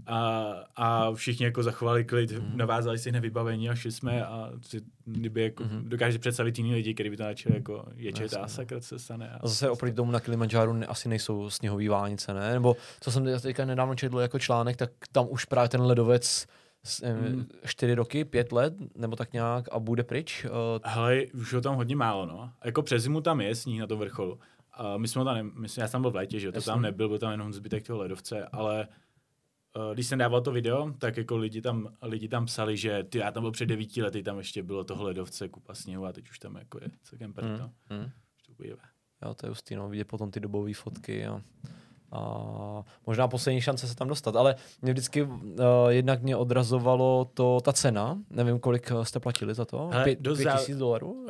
a, 0.06 0.52
a 0.76 1.12
všichni 1.12 1.44
jako 1.44 1.62
zachovali 1.62 2.04
klid, 2.04 2.32
mm. 2.32 2.56
navázali 2.56 2.98
si 2.98 3.10
hned 3.10 3.20
vybavení 3.20 3.70
a 3.70 3.74
šli 3.74 3.92
jsme 3.92 4.26
a 4.26 4.52
si, 4.62 4.80
kdyby 5.04 5.42
jako, 5.42 5.64
mm. 5.64 5.88
dokáže 5.88 6.18
představit 6.18 6.58
jiný 6.58 6.74
lidi, 6.74 6.94
kteří 6.94 7.10
by 7.10 7.16
to 7.16 7.22
načali 7.22 7.54
jako 7.54 7.84
ječet 7.96 8.34
a 8.34 8.48
sakrat 8.48 8.84
se 8.84 8.98
stane. 8.98 9.30
A, 9.30 9.36
a 9.40 9.48
zase 9.48 9.70
oproti 9.70 9.94
tomu 9.94 10.12
na 10.12 10.20
Kilimanjáru 10.20 10.72
ne, 10.72 10.86
asi 10.86 11.08
nejsou 11.08 11.50
sněhový 11.50 11.88
vánice, 11.88 12.34
ne? 12.34 12.52
Nebo 12.52 12.76
co 13.00 13.10
jsem 13.10 13.40
teďka 13.40 13.64
nedávno 13.64 13.94
četl 13.94 14.18
jako 14.18 14.38
článek, 14.38 14.76
tak 14.76 14.90
tam 15.12 15.26
už 15.30 15.44
právě 15.44 15.68
ten 15.68 15.80
ledovec 15.80 16.46
mm. 17.04 17.46
čtyři 17.64 17.94
roky, 17.94 18.24
pět 18.24 18.52
let, 18.52 18.74
nebo 18.96 19.16
tak 19.16 19.32
nějak 19.32 19.64
a 19.72 19.78
bude 19.78 20.04
pryč? 20.04 20.44
Uh, 20.44 20.50
Hele, 20.84 21.26
už 21.26 21.52
je 21.52 21.60
tam 21.60 21.74
hodně 21.74 21.96
málo, 21.96 22.26
no. 22.26 22.50
Jako 22.64 22.82
přes 22.82 23.02
zimu 23.02 23.20
tam 23.20 23.40
je 23.40 23.54
sníh 23.54 23.80
na 23.80 23.86
to 23.86 23.96
vrcholu. 23.96 24.32
Uh, 24.32 24.98
my 24.98 25.08
jsme 25.08 25.24
tam, 25.24 25.34
ne, 25.34 25.42
my 25.42 25.68
jsme, 25.68 25.82
já 25.82 25.88
jsem 25.88 25.92
tam 25.92 26.02
byl 26.02 26.10
v 26.10 26.14
létě, 26.14 26.40
že 26.40 26.46
jo, 26.46 26.52
to 26.52 26.60
tam 26.60 26.82
nebyl, 26.82 27.08
byl 27.08 27.18
tam 27.18 27.30
jenom 27.30 27.52
zbytek 27.52 27.86
toho 27.86 27.98
ledovce, 27.98 28.46
ale 28.52 28.88
Eh, 28.88 28.88
když 29.95 30.06
jsem 30.06 30.18
dával 30.18 30.40
to 30.40 30.52
video, 30.52 30.92
tak 30.99 31.16
jako 31.16 31.37
lidi 31.37 31.61
tam, 31.61 31.88
lidi 32.02 32.28
tam 32.28 32.47
psali, 32.47 32.76
že 32.76 33.02
ty, 33.02 33.18
já 33.18 33.30
tam 33.30 33.42
byl 33.42 33.50
před 33.50 33.66
devíti 33.66 34.02
lety, 34.02 34.23
tam 34.23 34.38
ještě 34.38 34.62
bylo 34.62 34.85
to 34.85 35.02
ledovce, 35.02 35.49
kupa 35.49 35.75
sněhu 35.75 36.06
a 36.06 36.12
teď 36.12 36.30
už 36.30 36.38
tam 36.38 36.56
jako 36.56 36.78
je 36.83 36.90
celkem 37.02 37.33
prto. 37.33 37.71
Mm, 37.90 37.99
mm. 37.99 38.11
to 38.47 38.64
Jo, 39.23 39.35
to 39.35 39.47
je 39.47 39.49
hustý, 39.49 39.76
no, 39.76 39.88
vidět 39.88 40.04
potom 40.04 40.30
ty 40.30 40.40
dobové 40.40 40.75
fotky 40.75 41.26
a, 41.26 41.42
a 42.12 42.85
možná 43.06 43.28
poslední 43.28 43.61
šance 43.61 43.88
se 43.88 43.97
tam 43.97 44.09
dostat, 44.09 44.37
ale 44.37 44.54
mě 44.83 44.92
vždycky 44.92 45.23
uh, 45.23 45.59
jednak 45.88 46.23
mě 46.23 46.37
odrazovalo 46.37 47.30
to, 47.35 47.61
ta 47.61 47.73
cena, 47.73 48.18
nevím, 48.30 48.59
kolik 48.59 48.90
eh, 48.90 49.04
jste 49.04 49.21
platili 49.21 49.54
za 49.54 49.64
to, 49.64 49.88
Hele, 49.92 50.04
pět, 50.04 50.18
pět 50.37 50.52
tisíc 50.59 50.76
dolarů? 50.76 51.12
Uh, 51.12 51.26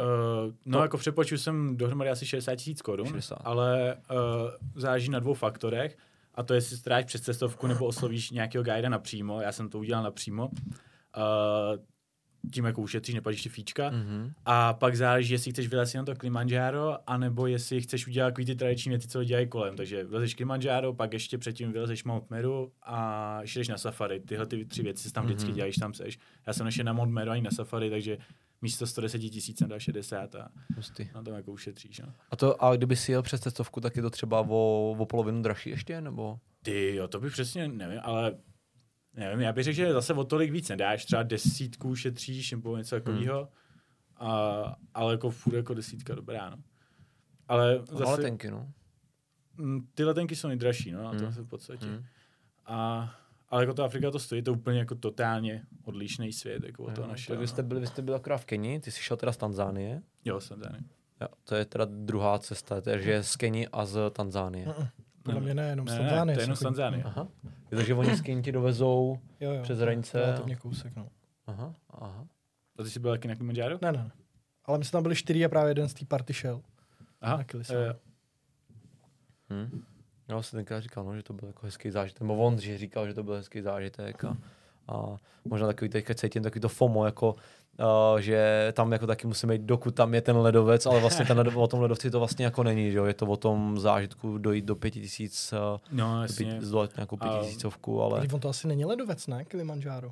no 0.67 0.79
to... 0.79 0.83
jako 0.83 0.99
přepočtu 0.99 1.39
jsem 1.39 1.77
dohromady 1.77 2.11
asi 2.11 2.27
60 2.27 2.57
tisíc 2.57 2.83
korun, 2.83 3.21
ale 3.45 3.97
uh, 4.11 4.51
záleží 4.75 5.11
na 5.11 5.19
dvou 5.19 5.35
faktorech 5.35 5.97
a 6.37 6.43
to 6.43 6.55
jestli 6.55 6.77
stráš 6.77 7.05
přes 7.05 7.21
cestovku 7.21 7.67
nebo 7.67 7.87
oslovíš 7.87 8.31
nějakého 8.31 8.65
guida 8.65 8.89
napřímo. 8.89 9.41
Já 9.41 9.53
jsem 9.53 9.69
to 9.69 9.79
udělal 9.79 10.03
napřímo. 10.03 10.49
Uh, 10.49 10.53
tím 12.53 12.65
jako 12.65 12.83
ušetříš, 12.83 13.15
neplatíš 13.15 13.43
ty 13.43 13.49
fíčka. 13.49 13.91
Mm-hmm. 13.91 14.33
A 14.45 14.73
pak 14.73 14.97
záleží, 14.97 15.33
jestli 15.33 15.53
chceš 15.53 15.69
vylezt 15.69 15.95
na 15.95 16.05
to 16.05 16.15
Kilimanjaro, 16.15 16.99
anebo 17.07 17.47
jestli 17.47 17.81
chceš 17.81 18.07
udělat 18.07 18.29
takový 18.29 18.45
ty 18.45 18.55
tradiční 18.55 18.91
věci, 18.91 19.09
co 19.09 19.25
dělají 19.25 19.49
kolem. 19.49 19.77
Takže 19.77 20.05
vylezeš 20.05 20.35
Kilimanjaro, 20.35 20.95
pak 20.95 21.13
ještě 21.13 21.39
předtím 21.39 21.73
vylezeš 21.73 22.05
Mount 22.05 22.31
Meru 22.31 22.73
a 22.83 23.41
jdeš 23.43 23.69
na 23.69 23.79
safari. 23.79 24.21
Tyhle 24.21 24.47
ty 24.47 24.65
tři 24.65 24.83
věci 24.83 25.13
tam 25.13 25.25
vždycky 25.25 25.51
mm-hmm. 25.51 25.55
děláš, 25.55 25.77
tam 25.77 25.95
seš. 25.95 26.19
Já 26.47 26.53
jsem 26.53 26.67
nešel 26.67 26.85
na 26.85 26.93
Mount 26.93 27.13
Meru 27.13 27.31
ani 27.31 27.43
na 27.43 27.51
safari, 27.51 27.91
takže 27.91 28.19
místo 28.63 28.87
110 28.87 29.19
tisíc 29.19 29.63
dal 29.63 29.81
60 29.81 30.35
a 30.35 30.49
Hustý. 30.77 31.09
na 31.15 31.23
tom 31.23 31.35
jako 31.35 31.53
ušetříš. 31.53 31.99
No. 31.99 32.13
A, 32.31 32.37
to, 32.37 32.65
a 32.65 32.77
kdyby 32.77 32.97
si 32.97 33.13
jel 33.13 33.23
přes 33.23 33.41
cestovku, 33.41 33.81
tak 33.81 33.97
je 33.97 34.03
to 34.03 34.11
třeba 34.11 34.41
o, 34.41 34.91
o 34.99 35.07
polovinu 35.07 35.43
dražší 35.43 35.71
ještě, 35.71 36.01
nebo? 36.01 36.39
Ty 36.63 36.95
jo, 36.95 37.09
to 37.09 37.21
bych 37.21 37.33
přesně 37.33 37.69
nevím, 37.69 38.01
ale 38.03 38.39
nevím, 39.15 39.41
já 39.41 39.53
bych 39.53 39.65
řekl, 39.65 39.77
že 39.77 39.93
zase 39.93 40.15
o 40.15 40.25
tolik 40.25 40.53
víc 40.53 40.69
nedáš, 40.69 41.05
třeba 41.05 41.23
desítku 41.23 41.97
šetříš 41.97 42.51
nebo 42.51 42.77
něco 42.77 42.97
takového, 42.97 43.39
hmm. 43.39 44.31
a, 44.31 44.77
ale 44.95 45.13
jako 45.13 45.31
furt 45.31 45.57
jako 45.57 45.75
desítka 45.75 46.15
dobrá, 46.15 46.51
no. 46.51 46.57
Ale 47.49 47.85
zase... 47.91 48.05
A 48.05 48.11
letenky, 48.11 48.51
no. 48.51 48.73
Mm, 49.57 49.89
ty 49.95 50.05
letenky 50.05 50.37
jsou 50.37 50.49
nejdražší, 50.49 50.93
no, 50.93 51.03
na 51.03 51.11
to 51.11 51.25
hmm. 51.25 51.33
v 51.33 51.49
podstatě. 51.49 51.87
Hmm. 51.87 52.05
A 52.67 53.11
ale 53.49 53.63
jako 53.63 53.75
to 53.75 53.85
Afrika 53.85 54.11
to 54.11 54.19
stojí, 54.19 54.43
to 54.43 54.51
je 54.51 54.57
úplně 54.57 54.79
jako 54.79 54.95
totálně 54.95 55.63
odlišný 55.85 56.33
svět 56.33 56.65
jako 56.65 56.83
od 56.85 56.95
toho 56.95 57.09
našeho. 57.09 57.35
Tak 57.35 57.41
vy 57.41 57.49
jste, 57.49 57.63
byli, 57.63 57.81
vy 57.81 57.87
jste 57.87 58.03
byli 58.03 58.17
akorát 58.17 58.39
v 58.39 58.45
Keni, 58.45 58.81
ty 58.81 58.91
jsi 58.91 59.01
šel 59.03 59.17
teda 59.17 59.33
z 59.33 59.37
Tanzánie. 59.37 60.03
Jo, 60.25 60.41
z 60.41 60.49
Tanzánie. 60.49 60.83
Jo, 61.21 61.29
to 61.45 61.55
je 61.55 61.65
teda 61.65 61.85
druhá 61.85 62.39
cesta, 62.39 62.81
takže 62.81 63.23
z 63.23 63.37
Keni 63.37 63.69
a 63.69 63.87
z 63.87 64.11
Tanzánie. 64.13 64.67
Podle 65.23 65.41
mě 65.41 65.55
ne, 65.55 65.69
jenom 65.69 65.89
z 65.89 65.97
Tanzánie. 65.97 66.25
Ne, 66.25 66.35
to 66.35 66.41
je 66.41 66.45
jenom 66.45 66.57
z 66.57 66.61
Tanzánie. 66.61 67.05
Aha. 67.05 67.29
Je 67.71 67.77
to, 67.79 67.85
že 67.85 67.95
oni 67.95 68.17
s 68.17 68.21
Keni 68.21 68.43
ti 68.43 68.53
dovezou 68.53 69.19
Jo, 69.41 69.53
jo. 69.53 69.63
přes 69.63 69.79
hranice. 69.79 70.19
Jo, 70.21 70.39
to 70.41 70.45
mě 70.45 70.57
kousek, 70.57 70.97
no. 70.97 71.09
Aha, 71.47 71.75
aha. 71.91 72.27
A 72.79 72.83
ty 72.83 72.91
jsi 72.91 73.01
byl 73.01 73.11
taky 73.11 73.29
na 73.29 73.35
Kilimanjaro? 73.35 73.79
Ne, 73.83 73.93
ne, 73.93 73.99
ne. 73.99 74.11
Ale 74.65 74.79
my 74.79 74.85
jsme 74.85 74.93
tam 74.93 75.03
byli 75.03 75.17
čtyři 75.17 75.45
a 75.45 75.49
právě 75.49 75.71
jeden 75.71 75.89
z 75.89 75.95
té 75.95 76.05
party 76.05 76.35
šel. 76.35 76.63
Aha. 77.21 77.37
Na 77.37 77.95
Hm. 79.51 79.83
Já 80.29 80.43
jsem 80.43 80.57
tenkrát 80.57 80.81
říkal, 80.81 81.05
no, 81.05 81.17
že 81.17 81.23
to 81.23 81.33
byl 81.33 81.49
jako 81.49 81.67
hezký 81.67 81.91
zážitek, 81.91 82.21
nebo 82.21 82.37
on 82.37 82.59
že 82.59 82.79
říkal, 82.79 83.07
že 83.07 83.15
to 83.15 83.23
byl 83.23 83.35
hezký 83.35 83.61
zážitek 83.61 84.25
a, 84.25 84.37
a 84.89 85.17
možná 85.45 85.67
takový 85.67 85.89
teďka 85.89 86.15
cítím 86.15 86.43
takový 86.43 86.61
to 86.61 86.69
FOMO, 86.69 87.05
jako, 87.05 87.35
uh, 88.13 88.19
že 88.21 88.73
tam 88.77 88.93
jako 88.93 89.07
taky 89.07 89.27
musíme 89.27 89.55
jít, 89.55 89.63
dokud 89.63 89.95
tam 89.95 90.15
je 90.15 90.21
ten 90.21 90.37
ledovec, 90.37 90.87
ale 90.87 91.01
vlastně 91.01 91.25
ten 91.25 91.37
ledov, 91.37 91.57
o 91.57 91.67
tom 91.67 91.81
ledovci 91.81 92.11
to 92.11 92.19
vlastně 92.19 92.45
jako 92.45 92.63
není, 92.63 92.91
že 92.91 92.99
jo? 92.99 93.05
je 93.05 93.15
to 93.15 93.27
o 93.27 93.37
tom 93.37 93.79
zážitku 93.79 94.39
dojít 94.39 94.65
do 94.65 94.77
pěti 94.77 95.01
tisíc, 95.01 95.55
No, 95.93 96.17
do 96.17 96.23
jasně. 96.23 96.47
pět, 96.47 96.63
zdolat 96.63 96.97
nějakou 96.97 97.17
pětitisícovku, 97.17 98.03
ale 98.03 98.19
Ale... 98.19 98.29
On 98.33 98.41
to 98.41 98.49
asi 98.49 98.69
není 98.69 98.85
ledovec, 98.85 99.27
ne? 99.27 99.45
Kilimanjaro. 99.45 100.11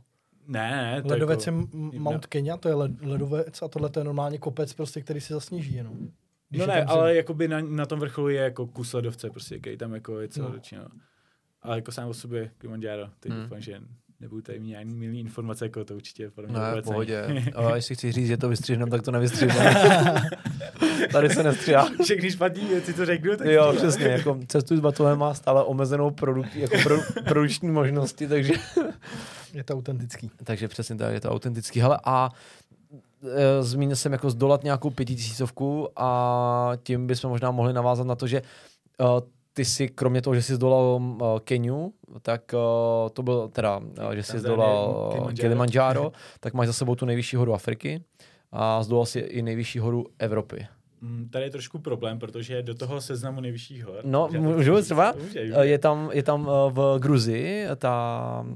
Ne, 0.49 0.71
ne, 0.71 1.03
to 1.03 1.09
Ledovec 1.09 1.47
jako... 1.47 1.59
je 1.93 2.01
Mount 2.01 2.27
Kenya, 2.27 2.57
to 2.57 2.69
je 2.69 2.75
led, 2.75 3.03
ledovec 3.03 3.63
a 3.63 3.69
tohle 3.69 3.91
to 3.91 4.01
je 4.01 4.05
normálně 4.05 4.39
kopec, 4.39 4.73
prostě, 4.73 5.01
který 5.01 5.21
se 5.21 5.35
zasněží 5.35 5.75
jenom. 5.75 6.09
Když 6.55 6.67
No 6.67 6.75
ne, 6.75 6.85
ale 6.85 7.15
jakoby 7.17 7.49
na, 7.49 7.61
na 7.61 7.87
tom 7.87 8.01
vrcholu 8.01 8.29
je 8.29 8.41
jako 8.41 8.67
kus 8.67 8.93
ledovce, 8.93 9.31
prostě, 9.31 9.59
který 9.59 9.77
tam 9.77 9.95
jako 9.95 10.21
je 10.21 10.29
celoročně. 10.29 10.79
No. 10.79 10.85
Ale 11.63 11.77
jako 11.77 11.93
sám 11.93 12.09
o 12.09 12.15
sobě 12.15 12.51
Kilimanjaro, 12.59 13.09
teď 13.21 13.33
Hmm. 13.33 13.43
doufám, 13.43 13.61
že 13.61 13.81
nebudu 14.21 14.43
tady 14.43 14.61
mít 14.61 14.69
nějaký 14.69 14.95
milý 14.95 15.21
informace, 15.21 15.65
jako 15.65 15.85
to 15.85 15.95
určitě 15.97 16.31
podle 16.31 16.51
mě 16.51 16.59
ne, 16.59 16.83
pohodě. 16.83 17.45
A 17.55 17.77
jestli 17.77 17.95
chci 17.95 18.13
říct, 18.13 18.27
že 18.27 18.37
to 18.37 18.49
vystřihneme, 18.49 18.91
tak 18.91 19.03
to 19.03 19.11
nevystřihneme. 19.11 19.75
Tady 21.13 21.31
se 21.31 21.43
nestříhá. 21.43 21.89
Všechny 22.05 22.31
špatný 22.31 22.65
věci, 22.69 22.95
co 22.95 23.07
řeknu, 23.07 23.37
tak 23.37 23.47
Jo, 23.47 23.73
přesně, 23.77 24.07
jako 24.07 24.39
cestuj 24.49 24.77
s 24.77 24.81
batohem 24.81 25.19
má 25.19 25.35
stále 25.35 25.65
omezenou 25.65 26.11
produk, 26.11 26.55
jako 26.55 26.77
pro, 26.83 26.99
produkční 27.29 27.71
možnosti, 27.71 28.29
takže 28.29 28.53
Je 29.55 29.65
to 29.65 29.75
autentický. 29.75 30.31
Takže 30.45 30.69
přesně 30.69 30.97
tak, 30.97 31.15
je 31.15 31.21
to 31.21 31.31
autentický. 31.31 31.81
Hele, 31.81 31.99
a 32.05 32.31
e, 33.25 33.63
zmínil 33.63 33.97
jsem 33.97 34.13
jako 34.13 34.31
zdolat 34.31 34.65
nějakou 34.65 34.91
pětitisícovku 34.91 35.89
a 35.97 36.73
tím 36.83 37.07
bychom 37.07 37.31
možná 37.31 37.51
mohli 37.51 37.73
navázat 37.73 38.07
na 38.07 38.15
to, 38.15 38.27
že 38.27 38.39
e, 38.39 39.35
ty 39.55 39.65
si, 39.65 39.89
kromě 39.89 40.23
toho, 40.23 40.35
že 40.35 40.43
jsi 40.43 40.55
zdolal 40.55 41.01
uh, 41.03 41.39
Keniu, 41.39 41.93
tak 42.23 42.55
uh, 42.55 43.09
to 43.13 43.23
byl 43.23 43.49
teda, 43.49 43.79
uh, 43.79 44.11
že 44.13 44.23
jsi 44.23 44.39
zdolal 44.39 45.09
Kilimanjaro. 45.13 45.37
Kilimanjaro, 45.37 46.13
tak 46.41 46.55
máš 46.55 46.67
za 46.67 46.73
sebou 46.73 46.95
tu 46.95 47.07
nejvyšší 47.07 47.37
horu 47.37 47.55
Afriky 47.55 48.05
a 48.53 48.83
zdolal 48.83 49.07
si 49.07 49.19
i 49.19 49.43
nejvyšší 49.43 49.79
horu 49.79 50.07
Evropy. 50.19 50.67
Mm, 51.01 51.29
Tady 51.33 51.45
je 51.45 51.51
trošku 51.51 51.79
problém, 51.79 52.19
protože 52.19 52.63
do 52.63 52.75
toho 52.75 53.01
seznamu 53.01 53.41
nejvyšších 53.41 53.85
hor. 53.85 54.01
No, 54.05 54.29
můžu 54.39 54.83
třeba? 54.83 55.15
Může, 55.23 55.41
Eh, 55.41 55.67
Je 55.67 55.79
tam, 55.79 56.11
je 56.13 56.23
tam 56.23 56.49
eh, 56.49 56.73
v 56.73 56.99
Gruzii 56.99 57.67
ta, 57.77 58.47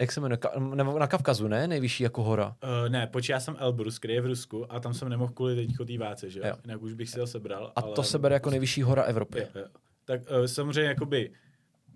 jak 0.00 0.12
se 0.12 0.20
jmenuje, 0.20 0.38
Ka- 0.38 0.74
nebo 0.74 0.98
na 0.98 1.06
Kavkazu, 1.06 1.48
ne? 1.48 1.68
Nejvyšší 1.68 2.02
jako 2.02 2.22
hora. 2.22 2.46
Uh, 2.46 2.88
ne, 2.88 3.06
počkej, 3.06 3.32
já 3.34 3.40
jsem 3.40 3.56
Elbrus, 3.58 3.98
který 3.98 4.14
je 4.14 4.20
v 4.20 4.26
Rusku 4.26 4.72
a 4.72 4.80
tam 4.80 4.94
jsem 4.94 5.08
nemohl 5.08 5.32
kvůli 5.32 5.56
teďko 5.56 5.84
té 5.84 5.98
váce, 5.98 6.30
že 6.30 6.40
jo? 6.40 6.46
Jo. 6.46 6.54
Jinak 6.64 6.82
už 6.82 6.92
bych 6.92 7.10
si 7.10 7.20
ho 7.20 7.26
sebral. 7.26 7.72
A 7.76 7.80
ale... 7.80 7.94
to 7.94 8.02
se 8.02 8.18
bere 8.18 8.34
jako 8.34 8.50
nejvyšší 8.50 8.82
hora 8.82 9.02
Evropy. 9.02 9.38
Jo, 9.38 9.46
jo. 9.54 9.66
Tak 10.04 10.20
uh, 10.20 10.44
samozřejmě 10.46 10.88
jakoby 10.88 11.30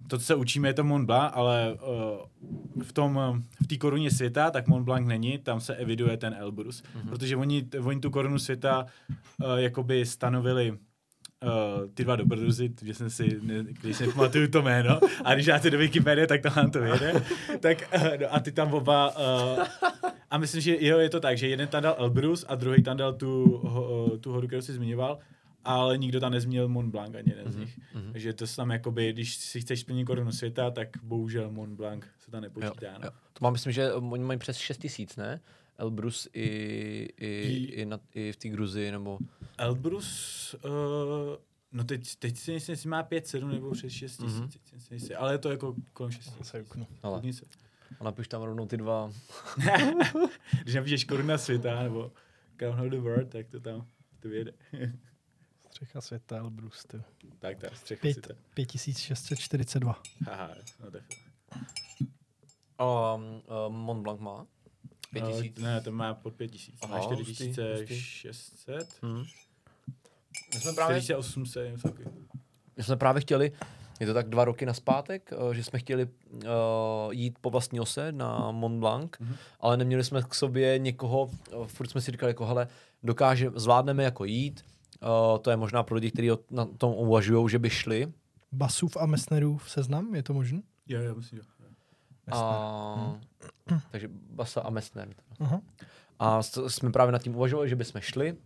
to, 0.07 0.19
co 0.19 0.25
se 0.25 0.35
učíme, 0.35 0.69
je 0.69 0.75
to 0.75 0.85
Mont 0.85 1.07
Blanc, 1.07 1.33
ale 1.35 1.75
uh, 1.75 2.83
v 2.83 2.92
tom, 2.92 3.42
v 3.64 3.66
té 3.66 3.76
koruně 3.76 4.11
světa, 4.11 4.50
tak 4.50 4.66
Mont 4.66 4.85
Blanc 4.85 5.07
není, 5.07 5.38
tam 5.38 5.61
se 5.61 5.75
eviduje 5.75 6.16
ten 6.16 6.35
Elbrus, 6.38 6.83
mm-hmm. 6.83 7.09
protože 7.09 7.37
oni, 7.37 7.69
oni 7.85 8.00
tu 8.00 8.11
korunu 8.11 8.38
světa 8.38 8.87
uh, 9.45 9.57
jakoby 9.57 10.07
stanovili 10.07 10.78
Uh, 11.45 11.89
ty 11.95 12.05
dva 12.05 12.17
dobrodruzi, 12.17 12.73
že 12.83 12.95
jsem 12.95 13.11
si, 13.11 13.39
ne, 13.43 13.55
když 13.63 13.97
si 13.97 14.07
nepamatuju 14.07 14.49
to 14.49 14.63
jméno, 14.63 15.01
a 15.25 15.35
když 15.35 15.47
dáte 15.47 15.71
do 15.71 15.79
Wikipedie, 15.79 16.27
tak 16.27 16.57
vám 16.57 16.71
to 16.71 16.81
vyjede. 16.81 17.23
tak, 17.61 17.89
uh, 17.97 18.03
no, 18.21 18.35
a 18.35 18.41
ty 18.41 18.53
tam 18.53 18.75
oba, 18.75 19.15
uh, 19.17 19.65
a 20.31 20.39
myslím, 20.39 20.61
že 20.61 20.77
jo, 20.81 20.99
je 20.99 21.11
to 21.11 21.21
tak, 21.21 21.39
že 21.39 21.49
jeden 21.49 21.69
tam 21.69 21.83
dal 21.83 21.95
Elbrus 21.99 22.45
a 22.49 22.55
druhý 22.55 22.83
tam 22.83 22.97
dal 22.97 23.13
tu, 23.13 23.45
uh, 23.45 24.19
tu 24.19 24.33
horu, 24.33 24.47
kterou 24.47 24.63
jsi 24.63 24.73
zmiňoval, 24.73 25.19
ale 25.65 25.99
nikdo 25.99 26.21
tam 26.21 26.33
nezmínil 26.33 26.69
Mont 26.69 26.91
Blanc 26.91 27.15
ani 27.15 27.31
jeden 27.31 27.53
z 27.53 27.57
nich. 27.57 27.79
mhm. 27.95 28.13
Takže 28.13 28.33
to 28.33 28.47
tam 28.57 28.71
jakoby, 28.71 29.13
když 29.13 29.37
si 29.37 29.61
chceš 29.61 29.81
splnit 29.81 30.05
korunu 30.05 30.33
světa, 30.33 30.71
tak 30.71 30.89
bohužel 31.03 31.50
Mont 31.50 31.73
Blanc 31.76 32.05
se 32.19 32.31
tam 32.31 32.43
nepočítá. 32.43 32.93
No. 32.99 33.05
Jo. 33.05 33.11
To 33.33 33.39
mám, 33.41 33.53
myslím, 33.53 33.73
že 33.73 33.93
oni 33.93 34.25
mají 34.25 34.39
přes 34.39 34.57
6 34.57 34.79
tisíc, 34.79 35.17
ne? 35.17 35.41
Elbrus 35.80 36.28
i, 36.32 36.40
i, 36.40 37.26
I- 37.26 37.73
i, 37.80 37.84
na, 37.84 38.00
i 38.14 38.32
v 38.32 38.36
té 38.36 38.49
Gruzii, 38.49 38.90
nebo... 38.90 39.19
Elbrus, 39.58 40.54
uh, 40.64 40.71
no 41.73 41.84
teď, 41.84 42.16
teď 42.16 42.36
si 42.36 42.52
myslím, 42.52 42.73
jestli 42.73 42.88
má 42.88 43.02
5, 43.02 43.26
7 43.26 43.50
nebo 43.52 43.71
přes 43.71 43.93
6 43.93 44.16
tisíc, 44.16 44.34
Mhm. 44.34 44.47
mm-hmm. 44.47 45.14
ale 45.19 45.34
je 45.34 45.38
to 45.38 45.50
jako 45.50 45.75
kolem 45.93 46.12
6 46.12 46.25
tisíc. 46.25 46.47
Se 46.47 46.58
juknu. 46.58 46.86
Ale. 47.02 47.32
Se. 47.32 47.45
A 48.00 48.04
napiš 48.04 48.28
tam 48.28 48.43
rovnou 48.43 48.66
ty 48.66 48.76
dva. 48.76 49.12
Když 50.62 50.75
napíšeš 50.75 51.04
koruna 51.04 51.38
světa 51.38 51.82
nebo 51.82 52.12
Crown 52.56 52.80
of 52.80 52.90
the 52.90 52.99
World, 52.99 53.28
tak 53.28 53.49
to 53.49 53.60
tam 53.60 53.86
to 54.21 54.28
vyjede. 54.28 54.52
Střecha 55.71 56.00
světa, 56.00 56.36
Elbrus, 56.36 56.84
ty. 56.84 57.02
tak, 57.38 57.58
tak, 57.58 57.76
střecha 57.76 58.00
Pět. 58.00 58.12
světa. 58.12 58.34
5642. 58.54 60.02
Haha, 60.26 60.50
no 60.84 60.90
tak. 60.90 61.02
Um, 62.80 63.43
um, 63.69 63.75
Mont 63.76 64.02
Blanc 64.02 64.21
má? 64.21 64.47
Pět 65.13 65.25
tisíc. 65.27 65.59
ne, 65.59 65.81
to 65.81 65.93
má 65.93 66.15
pod 66.15 66.35
5 66.35 66.49
tisíc. 66.49 66.81
Má 66.89 66.97
Aha, 66.97 67.05
4 67.05 67.23
hustý, 67.23 67.47
hustý. 67.49 68.01
600. 68.01 68.89
Hmm. 69.03 69.25
My 70.55 70.61
jsme 70.61 70.73
právě 70.73 71.03
4800, 71.03 71.71
něco 71.73 71.89
takového. 71.89 72.13
My 72.77 72.83
jsme 72.83 72.97
právě 72.97 73.21
chtěli, 73.23 73.53
je 74.01 74.07
to 74.07 74.15
tak 74.15 74.29
dva 74.29 74.45
roky 74.45 74.67
naspátek, 74.67 75.31
eh, 75.51 75.55
že 75.55 75.65
jsme 75.65 75.79
chtěli 75.79 76.09
uh, 76.33 76.41
jít 77.11 77.39
po 77.41 77.51
vlastní 77.51 77.81
ose 77.81 78.13
na 78.13 78.51
Mont 78.51 78.81
Blanc, 78.81 79.11
Mhm. 79.21 79.33
mm-hmm. 79.33 79.37
ale 79.61 79.77
neměli 79.77 80.05
jsme 80.05 80.23
k 80.23 80.35
sobě 80.35 80.79
někoho, 80.79 81.31
uh, 81.57 81.67
furt 81.67 81.89
jsme 81.91 82.01
si 82.01 82.11
říkali, 82.11 82.31
jako 82.31 82.47
hele, 82.47 82.69
dokáže, 83.03 83.51
zvládneme 83.55 84.03
jako 84.05 84.25
jít, 84.25 84.65
uh, 85.03 85.39
to 85.43 85.51
je 85.51 85.57
možná 85.57 85.83
pro 85.83 85.95
lidi, 85.95 86.11
kteří 86.11 86.31
na 86.51 86.65
tom 86.65 86.95
uvažují, 86.95 87.49
že 87.51 87.59
by 87.59 87.71
šli. 87.71 88.13
Basův 88.53 88.97
a 88.97 89.07
Messnerův 89.07 89.71
seznam, 89.71 90.15
je 90.15 90.23
to 90.23 90.35
možné? 90.35 90.63
Jo, 90.89 91.01
jo, 91.01 91.15
myslím, 91.15 91.39
jo. 91.39 91.45
A, 92.32 93.16
takže 93.90 94.08
Basa 94.12 94.60
a 94.60 94.71
Messner. 94.71 95.08
Aha. 95.40 95.60
A 96.19 96.43
jsme 96.43 96.93
právě 96.93 97.12
nad 97.12 97.23
tím 97.23 97.36
uvažovali, 97.36 97.69
že 97.69 97.76
bychom 97.76 98.00
šli 98.00 98.32
uh, 98.32 98.38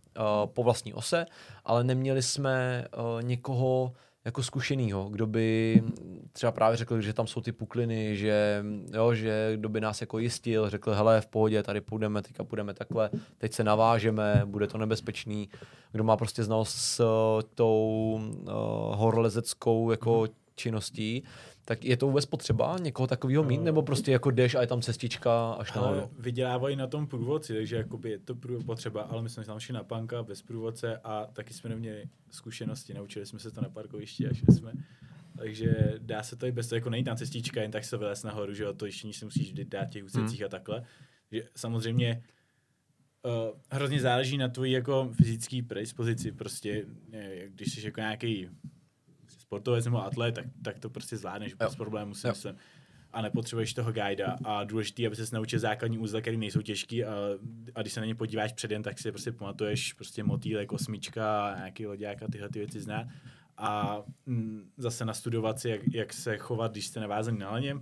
po 0.45 0.63
vlastní 0.63 0.93
ose, 0.93 1.25
ale 1.65 1.83
neměli 1.83 2.21
jsme 2.21 2.85
uh, 2.97 3.21
někoho 3.23 3.93
jako 4.25 4.43
zkušenýho, 4.43 5.09
kdo 5.09 5.27
by 5.27 5.83
třeba 6.31 6.51
právě 6.51 6.77
řekl, 6.77 7.01
že 7.01 7.13
tam 7.13 7.27
jsou 7.27 7.41
ty 7.41 7.51
pukliny, 7.51 8.17
že, 8.17 8.63
jo, 8.93 9.13
že 9.13 9.53
kdo 9.55 9.69
by 9.69 9.81
nás 9.81 10.01
jako 10.01 10.19
jistil, 10.19 10.69
řekl, 10.69 10.93
hele, 10.93 11.21
v 11.21 11.27
pohodě, 11.27 11.63
tady 11.63 11.81
půjdeme, 11.81 12.21
teďka 12.21 12.43
půjdeme 12.43 12.73
takhle, 12.73 13.09
teď 13.37 13.53
se 13.53 13.63
navážeme, 13.63 14.41
bude 14.45 14.67
to 14.67 14.77
nebezpečný. 14.77 15.49
Kdo 15.91 16.03
má 16.03 16.17
prostě 16.17 16.43
znalost 16.43 16.75
s 16.75 16.99
uh, 16.99 17.41
tou 17.55 18.19
uh, 18.21 18.47
horolezeckou 18.95 19.91
jako 19.91 20.27
činností, 20.55 21.23
tak 21.65 21.85
je 21.85 21.97
to 21.97 22.07
vůbec 22.07 22.25
potřeba 22.25 22.77
někoho 22.81 23.07
takového 23.07 23.43
mít, 23.43 23.61
nebo 23.61 23.81
prostě 23.81 24.11
jako 24.11 24.31
jdeš 24.31 24.55
a 24.55 24.61
je 24.61 24.67
tam 24.67 24.81
cestička 24.81 25.51
až 25.51 25.73
nahoru? 25.73 25.99
Ale 25.99 26.09
vydělávají 26.19 26.75
na 26.75 26.87
tom 26.87 27.07
průvodci, 27.07 27.53
takže 27.53 27.75
jakoby 27.75 28.09
je 28.09 28.19
to 28.19 28.35
potřeba, 28.65 29.01
ale 29.01 29.21
my 29.21 29.29
jsme 29.29 29.43
tam 29.43 29.59
šli 29.59 29.73
na 29.73 29.83
panka 29.83 30.23
bez 30.23 30.41
průvodce 30.41 30.97
a 31.03 31.25
taky 31.33 31.53
jsme 31.53 31.69
neměli 31.69 32.03
zkušenosti, 32.31 32.93
naučili 32.93 33.25
jsme 33.25 33.39
se 33.39 33.51
to 33.51 33.61
na 33.61 33.69
parkovišti 33.69 34.27
a 34.27 34.33
šli 34.33 34.53
jsme. 34.53 34.73
Takže 35.37 35.93
dá 35.99 36.23
se 36.23 36.35
to 36.35 36.45
i 36.45 36.51
bez 36.51 36.67
toho, 36.67 36.77
jako 36.77 36.89
není 36.89 37.03
tam 37.03 37.17
cestička, 37.17 37.61
jen 37.61 37.71
tak 37.71 37.85
se 37.85 37.97
vylez 37.97 38.23
nahoru, 38.23 38.53
že 38.53 38.63
jo, 38.63 38.73
to 38.73 38.85
ještě 38.85 39.13
si 39.13 39.25
musíš 39.25 39.47
vždy 39.47 39.65
dát 39.65 39.85
těch 39.85 40.03
úsecích 40.03 40.43
a 40.43 40.49
takhle. 40.49 40.83
Že 41.31 41.43
samozřejmě 41.55 42.23
uh, 43.25 43.59
hrozně 43.71 43.99
záleží 44.01 44.37
na 44.37 44.47
tvojí 44.47 44.71
jako 44.71 45.09
fyzické 45.13 45.61
predispozici, 45.67 46.31
prostě 46.31 46.85
když 47.47 47.73
jsi 47.73 47.85
jako 47.85 47.99
nějaký 47.99 48.49
sportovec 49.55 49.85
nebo 49.85 50.05
atlet, 50.05 50.35
tak, 50.35 50.45
tak 50.63 50.79
to 50.79 50.89
prostě 50.89 51.17
zvládneš 51.17 51.53
bez 51.53 51.75
problémů, 51.75 52.15
si 52.15 52.27
Jo. 52.27 52.31
myslím. 52.31 52.55
A 53.13 53.21
nepotřebuješ 53.21 53.73
toho 53.73 53.91
guida. 53.91 54.37
A 54.43 54.63
důležité, 54.63 55.07
aby 55.07 55.15
se 55.15 55.35
naučil 55.35 55.59
základní 55.59 55.97
úzla, 55.97 56.21
které 56.21 56.37
nejsou 56.37 56.61
těžký. 56.61 57.03
A, 57.03 57.13
a, 57.75 57.81
když 57.81 57.93
se 57.93 57.99
na 57.99 58.05
ně 58.05 58.15
podíváš 58.15 58.53
předem, 58.53 58.83
tak 58.83 58.99
si 58.99 59.11
prostě 59.11 59.31
pamatuješ 59.31 59.93
prostě 59.93 60.23
motýlek, 60.23 60.71
osmička, 60.71 61.53
nějaký 61.57 61.85
loďák 61.87 62.23
a 62.23 62.27
tyhle 62.27 62.49
ty 62.49 62.59
věci 62.59 62.81
zná. 62.81 63.07
A 63.57 64.01
mm, 64.25 64.69
zase 64.77 65.05
nastudovat 65.05 65.59
si, 65.59 65.69
jak, 65.69 65.81
jak 65.93 66.13
se 66.13 66.37
chovat, 66.37 66.71
když 66.71 66.87
jste 66.87 66.99
navázaný 66.99 67.37
na 67.39 67.51
laně, 67.51 67.75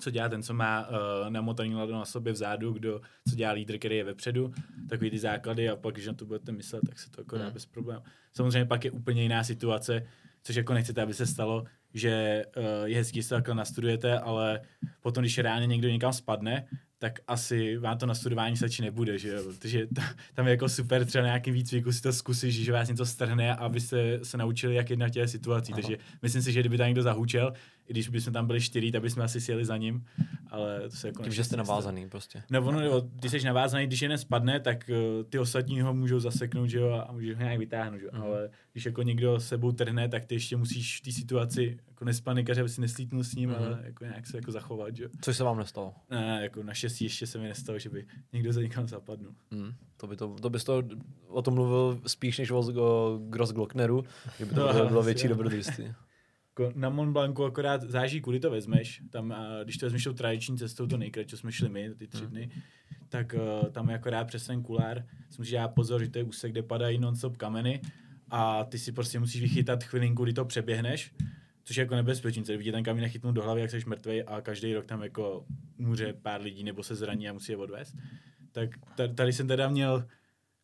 co 0.00 0.10
dělá 0.10 0.28
ten, 0.28 0.42
co 0.42 0.54
má 0.54 0.88
uh, 0.88 0.94
namotaný 1.30 1.74
lado 1.74 1.92
na 1.92 2.04
sobě 2.04 2.32
vzadu, 2.32 2.72
kdo, 2.72 3.00
co 3.30 3.36
dělá 3.36 3.52
lídr, 3.52 3.78
který 3.78 3.96
je 3.96 4.04
vepředu, 4.04 4.52
takový 4.88 5.10
ty 5.10 5.18
základy. 5.18 5.68
A 5.68 5.76
pak, 5.76 5.94
když 5.94 6.06
na 6.06 6.12
to 6.12 6.26
budete 6.26 6.52
myslet, 6.52 6.80
tak 6.86 6.98
se 6.98 7.10
to 7.10 7.20
jako 7.20 7.38
dá 7.38 7.44
Hmm. 7.44 7.52
bez 7.52 7.66
problémů. 7.66 8.02
Samozřejmě 8.32 8.64
pak 8.64 8.84
je 8.84 8.90
úplně 8.90 9.22
jiná 9.22 9.44
situace, 9.44 10.06
což 10.46 10.56
jako 10.56 10.74
nechcete, 10.74 11.02
aby 11.02 11.14
se 11.14 11.26
stalo, 11.26 11.64
že 11.94 12.44
uh, 12.56 12.64
je 12.84 12.96
hezký, 12.96 13.18
že 13.18 13.22
se 13.22 13.34
takhle 13.34 13.54
nastudujete, 13.54 14.18
ale 14.18 14.60
potom, 15.00 15.22
když 15.22 15.38
reálně 15.38 15.66
někdo 15.66 15.88
někam 15.88 16.12
spadne, 16.12 16.66
tak 16.98 17.18
asi 17.26 17.76
vám 17.76 17.98
to 17.98 18.06
na 18.06 18.14
studování 18.14 18.56
stačí 18.56 18.82
nebude, 18.82 19.18
že 19.18 19.28
jo? 19.28 19.42
Protože 19.44 19.86
ta, 19.86 20.02
tam 20.34 20.46
je 20.46 20.50
jako 20.50 20.68
super 20.68 21.04
třeba 21.04 21.22
na 21.22 21.28
nějakým 21.28 21.54
výcviku 21.54 21.92
si 21.92 22.02
to 22.02 22.12
zkusit, 22.12 22.50
že 22.50 22.72
vás 22.72 22.88
něco 22.88 23.06
strhne, 23.06 23.54
abyste 23.54 24.18
se 24.22 24.36
naučili, 24.36 24.74
jak 24.74 24.90
jednat 24.90 25.06
v 25.06 25.10
těch 25.10 25.30
situací. 25.30 25.72
Aha. 25.72 25.82
Takže 25.82 25.98
myslím 26.22 26.42
si, 26.42 26.52
že 26.52 26.60
kdyby 26.60 26.78
tam 26.78 26.86
někdo 26.86 27.02
zahučel, 27.02 27.52
i 27.88 27.92
když 27.92 28.08
bychom 28.08 28.32
tam 28.32 28.46
byli 28.46 28.60
čtyři, 28.60 28.92
tak 28.92 29.02
bychom 29.02 29.22
asi 29.22 29.40
sjeli 29.40 29.64
za 29.64 29.76
ním. 29.76 30.04
Ale 30.50 30.80
to 30.90 30.96
se 30.96 31.06
jako 31.06 31.22
Tím, 31.22 31.32
že 31.32 31.44
jste 31.44 31.56
navázaný 31.56 32.08
prostě. 32.08 32.42
No 32.50 32.62
ono, 32.62 32.80
jo, 32.80 33.02
když 33.14 33.32
jsi 33.32 33.44
navázaný, 33.44 33.86
když 33.86 34.02
jeden 34.02 34.18
spadne, 34.18 34.60
tak 34.60 34.90
uh, 34.90 35.24
ty 35.24 35.38
ostatní 35.38 35.80
ho 35.80 35.94
můžou 35.94 36.20
zaseknout, 36.20 36.70
že 36.70 36.78
jo, 36.78 37.04
a 37.08 37.12
můžeš 37.12 37.36
ho 37.36 37.42
nějak 37.42 37.58
vytáhnout, 37.58 37.98
že 37.98 38.04
jo. 38.04 38.10
Mm. 38.14 38.22
Ale 38.22 38.50
když 38.72 38.86
jako 38.86 39.02
někdo 39.02 39.40
sebou 39.40 39.72
trhne, 39.72 40.08
tak 40.08 40.24
ty 40.24 40.34
ještě 40.34 40.56
musíš 40.56 41.00
v 41.00 41.04
té 41.04 41.12
situaci 41.12 41.78
jako 41.88 42.04
nespanikaře, 42.04 42.60
aby 42.60 42.70
si 42.70 42.80
neslítnul 42.80 43.24
s 43.24 43.34
ním, 43.34 43.50
mm. 43.50 43.56
ale 43.56 43.80
jako 43.82 44.04
nějak 44.04 44.26
se 44.26 44.36
jako 44.36 44.52
zachovat, 44.52 44.96
že 44.96 45.02
jo. 45.02 45.08
Což 45.20 45.36
se 45.36 45.44
vám 45.44 45.58
nestalo? 45.58 45.94
Ne, 46.10 46.40
jako 46.42 46.62
naštěstí 46.86 47.04
ještě 47.04 47.26
se 47.26 47.38
mi 47.38 47.48
nestalo, 47.48 47.78
že 47.78 47.90
by 47.90 48.06
někdo 48.32 48.52
za 48.52 48.62
někam 48.62 48.88
zapadnul. 48.88 49.34
Mm. 49.50 49.72
To, 49.96 50.06
by 50.06 50.16
to, 50.16 50.36
to 50.42 50.50
bys 50.50 50.64
to 50.64 50.82
o 51.28 51.42
tom 51.42 51.54
mluvil 51.54 52.00
spíš 52.06 52.38
než 52.38 52.50
o, 52.50 52.58
o 52.58 53.18
Gross 53.28 53.52
Glockneru, 53.52 54.04
že 54.38 54.44
by 54.44 54.54
to 54.54 54.72
no, 54.78 54.88
bylo 54.88 55.02
větší 55.02 55.28
dobrodružství. 55.28 55.94
Na 56.74 56.88
Mont 56.88 57.12
Blancu 57.12 57.44
akorát 57.44 57.82
záží, 57.82 58.20
kudy 58.20 58.40
to 58.40 58.50
vezmeš. 58.50 59.02
Tam, 59.10 59.34
když 59.64 59.76
to 59.76 59.86
vezmeš 59.86 60.04
tou 60.04 60.12
tradiční 60.12 60.58
cestou, 60.58 60.86
to 60.86 60.96
nejkratší, 60.96 61.28
co 61.28 61.36
jsme 61.36 61.52
šli 61.52 61.68
my, 61.68 61.94
ty 61.94 62.06
tři 62.06 62.22
hmm. 62.22 62.30
dny, 62.30 62.50
tak 63.08 63.34
uh, 63.34 63.70
tam 63.70 63.88
je 63.88 63.94
akorát 63.94 64.24
přes 64.24 64.46
ten 64.46 64.62
kulár. 64.62 65.04
Si 65.30 65.36
musíš 65.38 65.52
dát 65.52 65.68
pozor, 65.68 66.04
že 66.04 66.10
to 66.10 66.18
je 66.18 66.24
úsek, 66.24 66.52
kde 66.52 66.62
padají 66.62 66.98
non-stop 66.98 67.36
kameny 67.36 67.80
a 68.30 68.64
ty 68.64 68.78
si 68.78 68.92
prostě 68.92 69.20
musíš 69.20 69.42
vychytat 69.42 69.84
chvilinku, 69.84 70.24
kdy 70.24 70.32
to 70.32 70.44
přeběhneš, 70.44 71.14
což 71.66 71.76
je 71.76 71.82
jako 71.82 71.94
nebezpečný, 71.94 72.44
co 72.44 72.52
vidí 72.52 72.72
ten 72.72 72.84
kamín 72.84 73.02
nechytnout 73.02 73.34
do 73.34 73.42
hlavy, 73.42 73.60
jak 73.60 73.70
jsi 73.70 73.82
mrtvý 73.86 74.22
a 74.22 74.40
každý 74.40 74.74
rok 74.74 74.86
tam 74.86 75.02
jako 75.02 75.44
může 75.78 76.12
pár 76.12 76.40
lidí 76.40 76.64
nebo 76.64 76.82
se 76.82 76.94
zraní 76.94 77.28
a 77.28 77.32
musí 77.32 77.52
je 77.52 77.58
odvést. 77.58 77.96
Tak 78.52 78.70
tady 79.14 79.32
jsem 79.32 79.48
teda 79.48 79.68
měl 79.68 80.04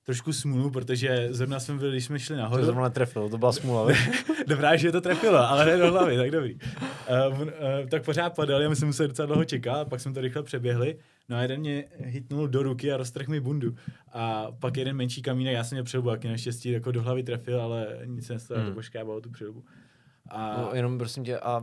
trošku 0.05 0.33
smůlu, 0.33 0.71
protože 0.71 1.29
zrovna 1.31 1.61
jsme 1.61 1.75
byli, 1.75 1.91
když 1.91 2.05
jsme 2.05 2.19
šli 2.19 2.37
nahoru. 2.37 2.61
To 2.61 2.67
zrovna 2.67 2.83
netrefilo, 2.83 3.29
to 3.29 3.39
byla 3.39 3.53
smůla. 3.53 3.89
Dobrá, 4.47 4.77
že 4.77 4.93
to 4.93 5.01
trefilo, 5.01 5.39
ale 5.39 5.65
ne 5.65 5.77
do 5.77 5.93
hlavy, 5.93 6.17
tak 6.17 6.31
dobrý. 6.31 6.55
Uh, 6.55 7.41
uh, 7.41 7.49
tak 7.91 8.05
pořád 8.05 8.37
padal, 8.37 8.69
my 8.69 8.77
jsme 8.77 8.87
museli 8.87 9.09
docela 9.09 9.27
dlouho 9.27 9.45
čekat, 9.45 9.89
pak 9.89 10.01
jsme 10.01 10.13
to 10.13 10.21
rychle 10.21 10.43
přeběhli. 10.43 10.99
No 11.29 11.37
a 11.37 11.43
jeden 11.43 11.61
mě 11.61 11.85
hitnul 11.99 12.49
do 12.49 12.63
ruky 12.63 12.93
a 12.93 12.97
roztrh 12.97 13.29
mi 13.29 13.41
bundu. 13.41 13.75
A 14.13 14.53
pak 14.61 14.77
jeden 14.77 14.97
menší 14.97 15.23
kamínek, 15.23 15.55
já 15.55 15.65
jsem 15.65 15.77
měl 15.77 15.85
přilbu, 15.85 16.11
jak 16.11 16.25
naštěstí 16.25 16.71
jako 16.71 16.93
do 16.93 17.03
hlavy 17.03 17.23
trefil, 17.23 17.61
ale 17.61 17.99
nic 18.05 18.27
se 18.27 18.33
nestalo, 18.33 18.61
hmm. 18.61 18.69
to 18.69 18.75
poškábalo 18.75 19.21
tu 19.21 19.31
přilbu. 19.31 19.65
A... 20.33 20.57
No, 20.57 20.71
jenom 20.73 20.99
prosím 20.99 21.25
tě, 21.25 21.39
a 21.39 21.63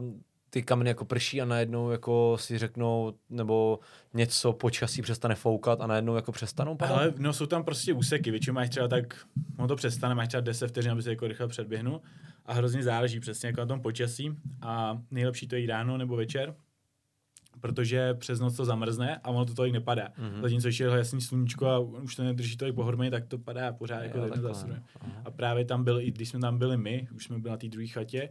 ty 0.49 0.63
kameny 0.63 0.89
jako 0.89 1.05
prší 1.05 1.41
a 1.41 1.45
najednou 1.45 1.91
jako 1.91 2.37
si 2.39 2.57
řeknou, 2.57 3.13
nebo 3.29 3.79
něco 4.13 4.53
počasí 4.53 5.01
přestane 5.01 5.35
foukat 5.35 5.81
a 5.81 5.87
najednou 5.87 6.15
jako 6.15 6.31
přestanou 6.31 6.75
padat? 6.75 6.97
Ale 6.97 7.13
no 7.17 7.33
jsou 7.33 7.45
tam 7.45 7.63
prostě 7.63 7.93
úseky, 7.93 8.31
většinou 8.31 8.53
máš 8.53 8.69
třeba 8.69 8.87
tak, 8.87 9.25
no 9.57 9.67
to 9.67 9.75
přestane, 9.75 10.15
máš 10.15 10.27
třeba 10.27 10.41
10 10.41 10.67
vteřin, 10.67 10.91
aby 10.91 11.03
se 11.03 11.09
jako 11.09 11.27
rychle 11.27 11.47
předběhnul 11.47 12.01
a 12.45 12.53
hrozně 12.53 12.83
záleží 12.83 13.19
přesně 13.19 13.47
jako 13.47 13.59
na 13.61 13.65
tom 13.65 13.81
počasí. 13.81 14.31
A 14.61 15.01
nejlepší 15.11 15.47
to 15.47 15.55
je 15.55 15.67
ráno 15.67 15.97
nebo 15.97 16.15
večer, 16.15 16.55
protože 17.61 18.13
přes 18.13 18.39
noc 18.39 18.57
to 18.57 18.65
zamrzne 18.65 19.17
a 19.17 19.29
ono 19.29 19.45
to 19.45 19.53
tolik 19.53 19.73
nepadá. 19.73 20.07
Mm-hmm. 20.07 20.41
Zatímco, 20.41 20.67
když 20.67 20.79
je 20.79 20.87
jasný 20.87 21.21
sluníčko 21.21 21.67
a 21.67 21.79
už 21.79 22.15
to 22.15 22.23
nedrží 22.23 22.57
tolik 22.57 22.75
pohormě, 22.75 23.11
tak 23.11 23.25
to 23.25 23.37
padá 23.37 23.73
pořád 23.73 24.03
jako 24.03 24.17
jo, 24.17 24.23
A 25.25 25.31
právě 25.31 25.65
tam 25.65 25.83
byl, 25.83 25.99
i 25.99 26.11
když 26.11 26.29
jsme 26.29 26.39
tam 26.39 26.57
byli 26.57 26.77
my, 26.77 27.07
už 27.15 27.23
jsme 27.23 27.39
byli 27.39 27.51
na 27.51 27.57
té 27.57 27.67
druhé 27.67 27.87
chatě, 27.87 28.29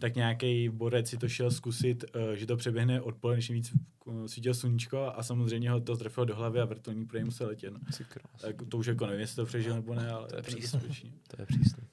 tak 0.00 0.14
nějaký 0.14 0.68
borec 0.68 1.08
si 1.08 1.16
to 1.16 1.28
šel 1.28 1.50
zkusit, 1.50 2.04
uh, 2.14 2.32
že 2.32 2.46
to 2.46 2.56
přeběhne 2.56 3.00
odpoledne, 3.00 3.36
když 3.36 3.50
víc 3.50 3.72
svítil 4.26 4.54
sluníčko 4.54 5.12
a 5.16 5.22
samozřejmě 5.22 5.70
ho 5.70 5.80
to 5.80 5.96
trefilo 5.96 6.26
do 6.26 6.36
hlavy 6.36 6.60
a 6.60 6.64
vrtulník 6.64 7.08
pro 7.08 7.18
něj 7.18 7.24
musel 7.24 7.48
letět. 7.48 7.72
No. 7.72 7.78
Tak 8.40 8.56
to 8.68 8.78
už 8.78 8.86
jako 8.86 9.06
nevím, 9.06 9.20
jestli 9.20 9.36
to 9.36 9.46
přežil 9.46 9.74
nebo 9.74 9.94
ne, 9.94 10.10
ale 10.10 10.28
to 10.28 10.36
je. 10.36 10.42
To 11.28 11.42
je 11.42 11.46
přísné. 11.46 11.84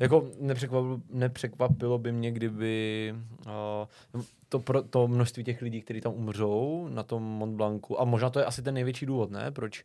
Jako 0.00 0.30
nepřekvapilo, 0.40 1.00
nepřekvapilo 1.10 1.98
by 1.98 2.12
mě, 2.12 2.32
kdyby 2.32 3.14
uh, 3.46 4.20
to, 4.48 4.58
pro, 4.58 4.82
to 4.82 5.08
množství 5.08 5.44
těch 5.44 5.62
lidí, 5.62 5.80
kteří 5.80 6.00
tam 6.00 6.12
umřou 6.12 6.88
na 6.90 7.02
tom 7.02 7.22
Mont 7.22 7.56
Blancu, 7.56 8.00
a 8.00 8.04
možná 8.04 8.30
to 8.30 8.38
je 8.38 8.44
asi 8.44 8.62
ten 8.62 8.74
největší 8.74 9.06
důvod, 9.06 9.30
ne? 9.30 9.50
Proč 9.50 9.84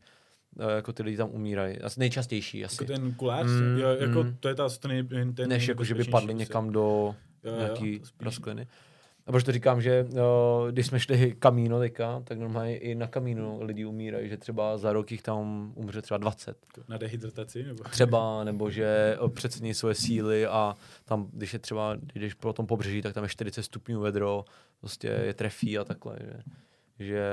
uh, 0.56 0.66
jako 0.76 0.94
ty 0.94 1.04
lidi 1.04 1.18
tam 1.18 1.30
umírají. 1.32 1.78
Asi 1.78 2.00
nejčastější 2.00 2.66
asi. 2.66 2.84
Jako 2.84 2.94
ten 2.94 3.14
kulář? 3.14 3.46
Mm, 3.48 3.78
jo, 3.78 3.90
jako 3.90 4.24
mm. 4.24 4.38
to 4.40 4.48
je 4.48 4.56
ta, 4.56 4.70
ten, 4.70 5.34
ten 5.34 5.50
Než 5.50 5.68
jako, 5.68 5.84
že 5.84 5.96
by 5.96 6.04
padli 6.04 6.34
někam 6.34 6.70
do 6.70 7.16
jo, 7.44 7.56
nějaký 7.58 8.02
praskliny. 8.18 8.68
A 9.28 9.32
proč 9.32 9.44
to 9.44 9.52
říkám, 9.52 9.82
že 9.82 10.04
uh, 10.10 10.72
když 10.72 10.88
jsme 10.88 11.00
šli 11.00 11.36
kamíno 11.40 11.80
teďka, 11.80 12.22
tak 12.24 12.40
normálně 12.40 12.78
i 12.78 12.96
na 12.96 13.08
kamínu 13.08 13.64
lidi 13.64 13.86
umírají, 13.86 14.30
že 14.30 14.38
třeba 14.38 14.78
za 14.78 14.94
rok 14.94 15.12
jich 15.12 15.22
tam 15.22 15.72
umře 15.76 16.02
třeba 16.02 16.18
20. 16.18 16.58
Na 16.88 16.98
dehydrataci? 16.98 17.64
Nebo? 17.64 17.84
Třeba, 17.84 18.44
nebo 18.44 18.70
že 18.70 19.18
přecení 19.34 19.74
svoje 19.74 19.96
síly 19.96 20.46
a 20.46 20.76
tam, 21.06 21.28
když 21.34 21.54
je 21.54 21.60
třeba, 21.60 21.98
když 22.14 22.34
po 22.34 22.54
tom 22.54 22.68
pobřeží, 22.68 23.02
tak 23.02 23.14
tam 23.14 23.24
je 23.24 23.30
40 23.30 23.64
stupňů 23.64 24.00
vedro, 24.00 24.46
prostě 24.80 25.08
je 25.08 25.34
trefí 25.34 25.78
a 25.78 25.84
takhle. 25.84 26.18
Že 26.22 26.34
že 27.00 27.24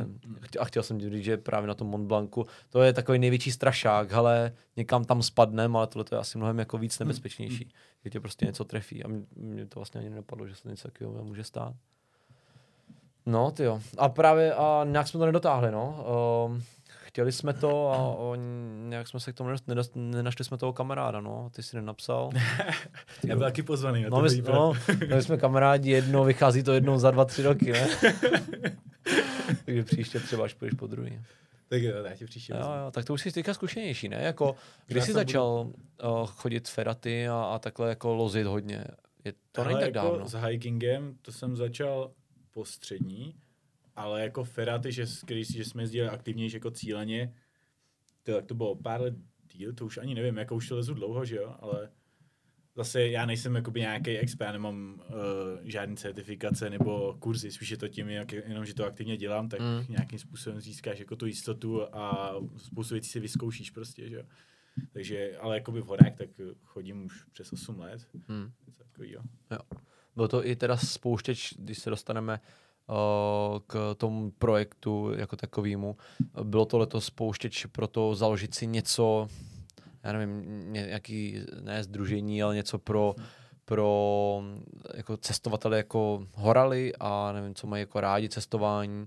hmm. 0.00 0.36
a 0.60 0.64
chtěl 0.64 0.82
jsem 0.82 1.00
říct, 1.00 1.24
že 1.24 1.36
právě 1.36 1.68
na 1.68 1.74
tom 1.74 1.88
Mont 1.88 2.06
Blancu, 2.06 2.46
to 2.70 2.82
je 2.82 2.92
takový 2.92 3.18
největší 3.18 3.52
strašák, 3.52 4.12
ale 4.12 4.52
někam 4.76 5.04
tam 5.04 5.22
spadnem, 5.22 5.76
ale 5.76 5.86
tohle 5.86 6.04
je 6.12 6.18
asi 6.18 6.38
mnohem 6.38 6.58
jako 6.58 6.78
víc 6.78 6.98
hmm. 6.98 7.08
nebezpečnější, 7.08 7.64
hmm. 7.64 7.72
že 8.04 8.10
tě 8.10 8.20
prostě 8.20 8.46
něco 8.46 8.64
trefí 8.64 9.04
a 9.04 9.08
mě 9.36 9.66
to 9.66 9.80
vlastně 9.80 10.00
ani 10.00 10.10
nenapadlo, 10.10 10.46
že 10.46 10.54
se 10.54 10.68
něco 10.68 10.88
takového 10.88 11.24
může 11.24 11.44
stát. 11.44 11.74
No, 13.26 13.50
ty 13.50 13.62
jo. 13.62 13.80
A 13.98 14.08
právě 14.08 14.54
a 14.54 14.84
nějak 14.84 15.08
jsme 15.08 15.18
to 15.18 15.26
nedotáhli, 15.26 15.70
no. 15.70 16.04
Uh, 16.48 16.60
chtěli 17.04 17.32
jsme 17.32 17.52
to 17.52 17.92
a 17.92 17.98
o, 17.98 18.34
nějak 18.88 19.08
jsme 19.08 19.20
se 19.20 19.32
k 19.32 19.34
tomu 19.34 19.50
nedost, 19.66 19.92
nenašli 19.94 20.44
jsme 20.44 20.56
toho 20.56 20.72
kamaráda, 20.72 21.20
no. 21.20 21.50
Ty 21.54 21.62
jsi 21.62 21.76
nenapsal. 21.76 22.30
Já 23.24 23.36
byl 23.36 23.44
taky 23.44 23.62
pozvaný. 23.62 24.06
No, 24.10 24.22
my, 24.22 24.42
no, 24.52 24.72
my 25.14 25.22
jsme 25.22 25.36
kamarádi 25.36 25.90
jednou, 25.90 26.24
vychází 26.24 26.62
to 26.62 26.72
jednou 26.72 26.98
za 26.98 27.10
dva, 27.10 27.24
tři 27.24 27.42
roky, 27.42 27.72
ne? 27.72 27.88
Takže 29.64 29.84
příště 29.84 30.20
třeba 30.20 30.44
až 30.44 30.54
půjdeš 30.54 30.74
po 30.78 30.86
druhý. 30.86 31.20
Tak 31.68 31.82
jo, 31.82 32.04
já 32.04 32.16
ti 32.16 32.24
příště 32.24 32.52
jo, 32.52 32.58
jo, 32.58 32.90
tak 32.90 33.04
to 33.04 33.14
už 33.14 33.22
jsi 33.22 33.32
teďka 33.32 33.54
zkušenější, 33.54 34.08
ne? 34.08 34.16
Jako, 34.16 34.56
kdy 34.86 35.00
jsi 35.00 35.12
začal 35.12 35.64
budu... 35.64 36.20
uh, 36.20 36.26
chodit 36.26 36.68
feraty 36.68 37.28
a, 37.28 37.34
a 37.34 37.58
takhle 37.58 37.88
jako 37.88 38.14
lozit 38.14 38.46
hodně? 38.46 38.84
Je 39.24 39.32
to 39.52 39.64
není 39.64 39.74
tak 39.74 39.94
jako 39.94 40.08
dávno. 40.08 40.28
S 40.28 40.38
hikingem 40.38 41.18
to 41.22 41.32
jsem 41.32 41.56
začal 41.56 42.12
po 42.50 42.64
střední, 42.64 43.34
ale 43.96 44.22
jako 44.22 44.44
feraty, 44.44 44.92
že, 44.92 45.06
když, 45.24 45.52
že 45.52 45.64
jsme 45.64 45.82
jezdili 45.82 46.08
aktivnější 46.08 46.56
jako 46.56 46.70
cíleně, 46.70 47.34
to, 48.22 48.32
tak 48.32 48.46
to 48.46 48.54
bylo 48.54 48.74
pár 48.74 49.00
let 49.00 49.14
díl, 49.52 49.72
to 49.72 49.86
už 49.86 49.98
ani 49.98 50.14
nevím, 50.14 50.36
jako 50.36 50.54
už 50.54 50.68
to 50.68 50.76
lezu 50.76 50.94
dlouho, 50.94 51.24
že 51.24 51.36
jo, 51.36 51.54
ale 51.60 51.90
zase 52.76 53.08
já 53.08 53.26
nejsem 53.26 53.54
jakoby 53.54 53.80
nějaký 53.80 54.18
expert, 54.18 54.52
nemám 54.52 55.00
uh, 55.08 55.14
žádný 55.62 55.96
certifikace 55.96 56.70
nebo 56.70 57.16
kurzy, 57.18 57.52
spíš 57.52 57.70
je 57.70 57.76
to 57.76 57.88
tím, 57.88 58.08
jak, 58.08 58.32
jenom, 58.32 58.64
že 58.64 58.74
to 58.74 58.86
aktivně 58.86 59.16
dělám, 59.16 59.48
tak 59.48 59.60
mm. 59.60 59.84
nějakým 59.88 60.18
způsobem 60.18 60.60
získáš 60.60 60.98
jako 60.98 61.16
tu 61.16 61.26
jistotu 61.26 61.96
a 61.96 62.34
spoustu 62.56 62.94
věcí 62.94 63.10
si 63.10 63.20
vyzkoušíš 63.20 63.70
prostě, 63.70 64.08
že. 64.08 64.26
Takže, 64.92 65.36
ale 65.40 65.54
jakoby 65.54 65.80
v 65.80 65.86
horách, 65.86 66.14
tak 66.18 66.28
chodím 66.64 67.04
už 67.04 67.24
přes 67.24 67.52
8 67.52 67.80
let. 67.80 68.08
Mm. 68.28 68.50
Takový, 68.78 69.12
jo. 69.12 69.20
jo. 69.50 69.58
Bylo 70.16 70.28
to 70.28 70.46
i 70.46 70.56
teda 70.56 70.76
spouštěč, 70.76 71.54
když 71.58 71.78
se 71.78 71.90
dostaneme 71.90 72.40
uh, 72.88 72.96
k 73.66 73.94
tomu 73.94 74.30
projektu 74.30 75.12
jako 75.16 75.36
takovému. 75.36 75.96
Bylo 76.42 76.64
to 76.64 76.78
letos 76.78 77.04
spouštěč 77.04 77.66
pro 77.66 77.86
to 77.86 78.14
založit 78.14 78.54
si 78.54 78.66
něco, 78.66 79.28
já 80.06 80.12
nevím, 80.12 80.72
nějaký, 80.72 81.40
ne 81.60 81.84
združení, 81.84 82.42
ale 82.42 82.54
něco 82.54 82.78
pro, 82.78 83.14
pro 83.64 84.42
jako 84.94 85.16
cestovatele 85.16 85.76
jako 85.76 86.26
horali 86.34 86.92
a 87.00 87.32
nevím, 87.32 87.54
co 87.54 87.66
mají 87.66 87.80
jako 87.80 88.00
rádi 88.00 88.28
cestování, 88.28 89.04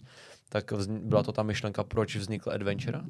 tak 0.49 0.73
byla 0.89 1.23
to 1.23 1.31
ta 1.31 1.43
myšlenka, 1.43 1.83
proč 1.83 2.15
vznikl 2.15 2.51
Adventure? 2.51 3.01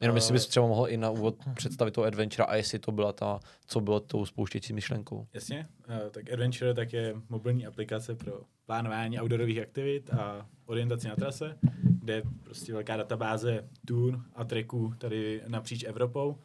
Jenom 0.00 0.16
jestli 0.16 0.32
bys 0.32 0.46
třeba 0.46 0.66
mohl 0.66 0.88
i 0.88 0.96
na 0.96 1.10
úvod 1.10 1.36
představit 1.54 1.90
to 1.90 2.02
Adventure 2.02 2.44
a 2.44 2.56
jestli 2.56 2.78
to 2.78 2.92
byla 2.92 3.12
ta, 3.12 3.40
co 3.66 3.80
bylo 3.80 4.00
tou 4.00 4.26
spouštěcí 4.26 4.72
myšlenkou. 4.72 5.26
Jasně, 5.34 5.68
uh, 5.88 6.10
tak 6.10 6.32
Adventure 6.32 6.74
tak 6.74 6.92
je 6.92 7.14
mobilní 7.28 7.66
aplikace 7.66 8.14
pro 8.14 8.40
plánování 8.66 9.20
outdoorových 9.20 9.58
aktivit 9.58 10.10
a 10.10 10.46
orientaci 10.66 11.08
na 11.08 11.16
trase, 11.16 11.58
kde 12.02 12.14
je 12.14 12.22
prostě 12.42 12.72
velká 12.72 12.96
databáze 12.96 13.68
tour 13.86 14.20
a 14.34 14.44
tracků 14.44 14.94
tady 14.98 15.42
napříč 15.48 15.84
Evropou 15.84 16.38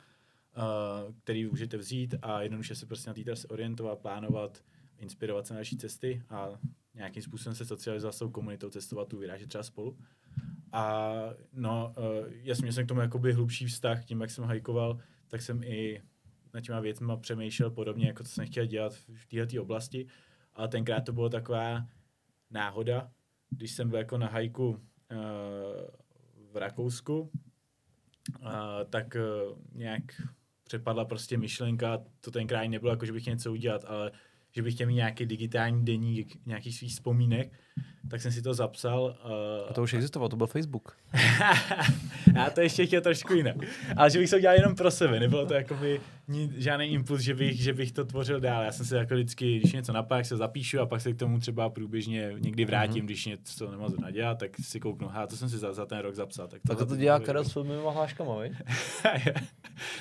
uh, 0.57 1.15
který 1.23 1.45
můžete 1.45 1.77
vzít 1.77 2.15
a 2.21 2.41
jednoduše 2.41 2.75
se 2.75 2.85
prostě 2.85 3.09
na 3.09 3.13
té 3.13 3.23
trase 3.23 3.47
orientovat, 3.47 3.99
plánovat, 3.99 4.63
inspirovat 4.97 5.47
se 5.47 5.53
na 5.53 5.57
další 5.57 5.77
cesty 5.77 6.23
a 6.29 6.49
nějakým 6.93 7.23
způsobem 7.23 7.55
se 7.55 7.65
socializovat 7.65 8.15
s 8.15 8.19
tou 8.19 8.29
komunitou, 8.29 8.69
cestovat 8.69 9.07
tu, 9.07 9.17
vyrážet 9.17 9.49
třeba 9.49 9.63
spolu. 9.63 9.97
A 10.71 11.11
no, 11.53 11.93
uh, 11.97 12.03
jasně 12.29 12.73
jsem 12.73 12.85
k 12.85 12.87
tomu 12.87 13.01
jakoby 13.01 13.33
hlubší 13.33 13.65
vztah, 13.65 14.05
tím, 14.05 14.21
jak 14.21 14.31
jsem 14.31 14.43
hajkoval, 14.43 14.99
tak 15.27 15.41
jsem 15.41 15.63
i 15.63 16.01
na 16.53 16.61
těma 16.61 16.79
věcma 16.79 17.17
přemýšlel 17.17 17.71
podobně, 17.71 18.07
jako 18.07 18.23
to 18.23 18.29
jsem 18.29 18.45
chtěl 18.45 18.65
dělat 18.65 18.93
v 18.93 19.25
této 19.25 19.61
oblasti. 19.61 20.07
Ale 20.53 20.67
tenkrát 20.67 21.01
to 21.01 21.13
bylo 21.13 21.29
taková 21.29 21.87
náhoda, 22.51 23.11
když 23.49 23.71
jsem 23.71 23.89
byl 23.89 23.99
jako 23.99 24.17
na 24.17 24.27
hajku 24.27 24.69
uh, 24.69 24.77
Rakousku, 26.53 27.31
a, 28.41 28.83
tak 28.83 29.15
uh, 29.15 29.57
nějak 29.73 30.03
přepadla 30.67 31.06
prostě 31.06 31.38
myšlenka, 31.38 32.03
to 32.21 32.32
tenkrát 32.32 32.67
nebylo 32.67 32.91
jako, 32.91 33.06
že 33.06 33.13
bych 33.13 33.25
něco 33.25 33.51
udělat, 33.51 33.86
ale 33.88 34.12
že 34.57 34.63
bych 34.63 34.73
chtěl 34.73 34.87
mít 34.87 34.95
nějaký 34.95 35.25
digitální 35.25 35.85
deník, 35.85 36.37
nějaký 36.45 36.71
svých 36.71 36.91
vzpomínek, 36.91 37.51
tak 38.09 38.21
jsem 38.21 38.31
si 38.31 38.41
to 38.41 38.53
zapsal. 38.53 39.17
Uh, 39.25 39.69
a 39.69 39.73
to 39.73 39.83
už 39.83 39.93
existovalo, 39.93 40.29
to 40.29 40.35
byl 40.35 40.47
Facebook. 40.47 40.97
já 42.35 42.49
to 42.49 42.61
ještě 42.61 42.85
chtěl 42.85 43.01
trošku 43.01 43.33
jinak. 43.33 43.55
Ale 43.95 44.09
že 44.09 44.19
bych 44.19 44.29
to 44.29 44.35
udělal 44.35 44.57
jenom 44.57 44.75
pro 44.75 44.91
sebe, 44.91 45.19
nebylo 45.19 45.45
to 45.45 45.53
jakoby 45.53 46.01
žádný 46.57 46.85
impuls, 46.85 47.21
že 47.21 47.33
bych, 47.33 47.61
že 47.61 47.73
bych 47.73 47.91
to 47.91 48.05
tvořil 48.05 48.39
dál. 48.39 48.63
Já 48.63 48.71
jsem 48.71 48.85
si 48.85 48.95
jako 48.95 49.13
vždycky, 49.13 49.59
když 49.59 49.73
něco 49.73 49.93
napadá, 49.93 50.23
se 50.23 50.37
zapíšu 50.37 50.79
a 50.79 50.85
pak 50.85 51.01
se 51.01 51.13
k 51.13 51.19
tomu 51.19 51.39
třeba 51.39 51.69
průběžně 51.69 52.33
někdy 52.39 52.65
vrátím, 52.65 53.03
mm-hmm. 53.03 53.05
když 53.05 53.25
něco 53.25 53.71
nemám 53.71 53.93
nadělat, 54.01 54.39
tak 54.39 54.51
si 54.61 54.79
kouknu, 54.79 55.17
a 55.17 55.27
to 55.27 55.37
jsem 55.37 55.49
si 55.49 55.57
za, 55.57 55.73
za 55.73 55.85
ten 55.85 55.99
rok 55.99 56.15
zapsal. 56.15 56.47
Tak, 56.47 56.61
tak 56.67 56.77
to, 56.77 56.85
to 56.85 56.95
dělá 56.95 57.19
Karel 57.19 57.43
s 57.43 57.53
filmovými 57.53 57.83
hláškama, 57.93 58.33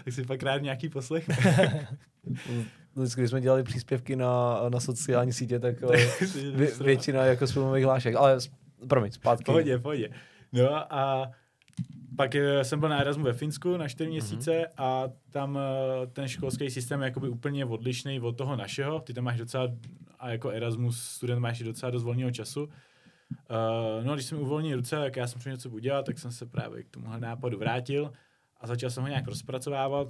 tak 0.04 0.12
si 0.12 0.24
pak 0.24 0.42
rád 0.42 0.62
nějaký 0.62 0.88
poslech. 0.88 1.28
vždycky, 2.96 3.20
když 3.20 3.30
jsme 3.30 3.40
dělali 3.40 3.62
příspěvky 3.62 4.16
na, 4.16 4.60
na 4.68 4.80
sociální 4.80 5.32
sítě, 5.32 5.58
tak 5.58 5.80
vě, 6.54 6.70
většina 6.80 7.24
jako 7.24 7.46
filmových 7.46 7.84
hlášek. 7.84 8.14
Ale 8.14 8.38
promiň, 8.88 9.12
zpátky. 9.12 9.44
Pohodě, 9.44 9.78
pohodě. 9.78 10.10
No 10.52 10.94
a 10.94 11.30
pak 12.16 12.34
eh, 12.34 12.64
jsem 12.64 12.80
byl 12.80 12.88
na 12.88 13.00
Erasmu 13.00 13.24
ve 13.24 13.32
Finsku 13.32 13.76
na 13.76 13.88
4 13.88 14.04
mhm. 14.04 14.12
měsíce 14.12 14.50
mm-hmm. 14.50 14.72
a 14.76 15.08
tam 15.30 15.58
eh, 15.58 16.06
ten 16.06 16.28
školský 16.28 16.70
systém 16.70 17.00
je 17.00 17.04
jakoby 17.04 17.28
úplně 17.28 17.64
odlišný 17.64 18.20
od 18.20 18.36
toho 18.36 18.56
našeho. 18.56 19.00
Ty 19.00 19.14
tam 19.14 19.24
máš 19.24 19.38
docela, 19.38 19.68
a 20.18 20.30
jako 20.30 20.50
Erasmus 20.50 21.00
student 21.00 21.40
máš 21.40 21.58
docela 21.58 21.90
dost 21.90 22.02
volného 22.02 22.30
času. 22.30 22.68
Uh, 23.50 24.04
no 24.04 24.12
a 24.12 24.14
když 24.14 24.26
jsem 24.26 24.38
uvolnil 24.38 24.76
ruce, 24.76 24.96
tak 24.96 25.16
já 25.16 25.26
jsem 25.26 25.38
při 25.38 25.48
něco 25.48 25.70
udělal, 25.70 26.02
tak 26.02 26.18
jsem 26.18 26.32
se 26.32 26.46
právě 26.46 26.82
k 26.82 26.88
tomuhle 26.90 27.20
nápadu 27.20 27.58
vrátil 27.58 28.12
a 28.60 28.66
začal 28.66 28.90
jsem 28.90 29.02
ho 29.02 29.08
nějak 29.08 29.26
rozpracovávat. 29.26 30.08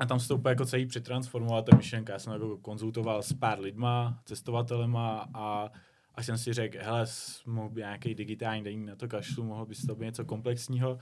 A 0.00 0.06
tam 0.06 0.20
se 0.20 0.28
to 0.28 0.36
úplně 0.36 0.50
jako 0.50 0.64
celý 0.64 0.86
přetransformovala 0.86 1.62
ta 1.62 1.76
myšlenka. 1.76 2.12
Já 2.12 2.18
jsem 2.18 2.32
jako 2.32 2.58
konzultoval 2.58 3.22
s 3.22 3.32
pár 3.32 3.60
lidma, 3.60 4.22
cestovatelema 4.24 5.28
a 5.34 5.70
a 6.18 6.22
jsem 6.22 6.38
si 6.38 6.52
řekl, 6.52 6.78
hele, 6.80 7.06
mohl 7.46 7.68
by 7.68 7.80
nějaký 7.80 8.14
digitální 8.14 8.64
den 8.64 8.86
na 8.86 8.96
to 8.96 9.08
kašlu, 9.08 9.44
mohl 9.44 9.66
by 9.66 9.74
to 9.74 9.94
být 9.94 10.04
něco 10.04 10.24
komplexního. 10.24 10.98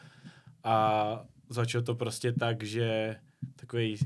A 0.65 1.27
začalo 1.49 1.85
to 1.85 1.95
prostě 1.95 2.33
tak, 2.33 2.63
že 2.63 3.17
takový 3.57 3.97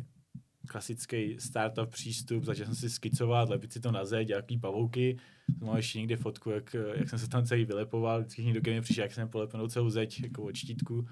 klasický 0.68 1.36
startup 1.40 1.90
přístup, 1.90 2.44
začal 2.44 2.66
jsem 2.66 2.74
si 2.74 2.90
skicovat, 2.90 3.48
lepit 3.48 3.72
si 3.72 3.80
to 3.80 3.92
na 3.92 4.04
zeď, 4.04 4.28
jaký 4.28 4.58
pavouky. 4.58 5.18
Mám 5.60 5.76
ještě 5.76 5.98
někde 5.98 6.16
fotku, 6.16 6.50
jak, 6.50 6.76
jak 6.94 7.08
jsem 7.08 7.18
se 7.18 7.28
tam 7.28 7.44
celý 7.44 7.64
vylepoval, 7.64 8.20
vždycky 8.20 8.44
někdo 8.44 8.60
ke 8.60 8.70
mně 8.70 8.80
přišel, 8.80 9.02
jak 9.02 9.14
jsem 9.14 9.28
polepenou 9.28 9.68
celou 9.68 9.90
zeď, 9.90 10.22
jako 10.22 10.42
od 10.42 10.56
štítku. 10.56 11.06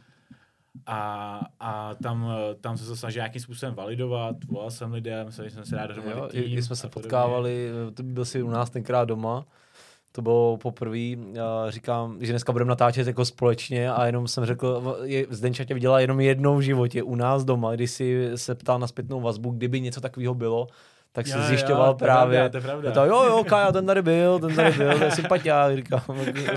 A, 0.86 1.40
a 1.60 1.94
tam, 1.94 2.32
tam 2.60 2.78
se 2.78 2.86
to 2.86 2.96
snažil 2.96 3.20
nějakým 3.20 3.42
způsobem 3.42 3.74
validovat, 3.74 4.36
volal 4.48 4.70
jsem 4.70 4.92
lidem, 4.92 5.32
jsem 5.32 5.64
se 5.64 5.76
rád 5.76 5.86
dohromady 5.86 6.28
tým. 6.28 6.52
Když 6.52 6.64
jsme 6.64 6.76
se 6.76 6.88
potkávali, 6.88 7.70
ty 7.94 8.02
byl 8.02 8.24
jsi 8.24 8.42
u 8.42 8.50
nás 8.50 8.70
tenkrát 8.70 9.04
doma, 9.04 9.46
to 10.12 10.22
bylo 10.22 10.56
poprvé, 10.56 11.16
říkám, 11.68 12.16
že 12.20 12.32
dneska 12.32 12.52
budeme 12.52 12.68
natáčet 12.68 13.06
jako 13.06 13.24
společně 13.24 13.92
a 13.92 14.06
jenom 14.06 14.28
jsem 14.28 14.44
řekl, 14.44 14.96
Zdenča 15.30 15.64
tě 15.64 15.74
viděla 15.74 16.00
jenom 16.00 16.20
jednou 16.20 16.56
v 16.56 16.60
životě 16.60 17.02
u 17.02 17.14
nás 17.14 17.44
doma, 17.44 17.74
když 17.74 17.90
si 17.90 18.30
se 18.34 18.54
ptal 18.54 18.78
na 18.78 18.86
zpětnou 18.86 19.20
vazbu, 19.20 19.50
kdyby 19.50 19.80
něco 19.80 20.00
takového 20.00 20.34
bylo, 20.34 20.66
tak 21.12 21.26
si 21.26 21.38
zjišťoval 21.42 21.88
jo, 21.88 21.94
právě. 21.94 22.50
To 22.50 22.56
je 22.56 22.60
pravda, 22.60 22.82
to 22.82 22.88
je 22.88 22.92
pravda. 22.92 23.04
jo, 23.04 23.36
jo, 23.36 23.44
Kaja, 23.44 23.72
ten 23.72 23.86
tady 23.86 24.02
byl, 24.02 24.38
ten 24.38 24.54
tady 24.54 24.72
byl, 24.72 24.98
to 24.98 25.04
je 25.04 25.10
sympatiák, 25.10 25.76
říkám. 25.76 26.00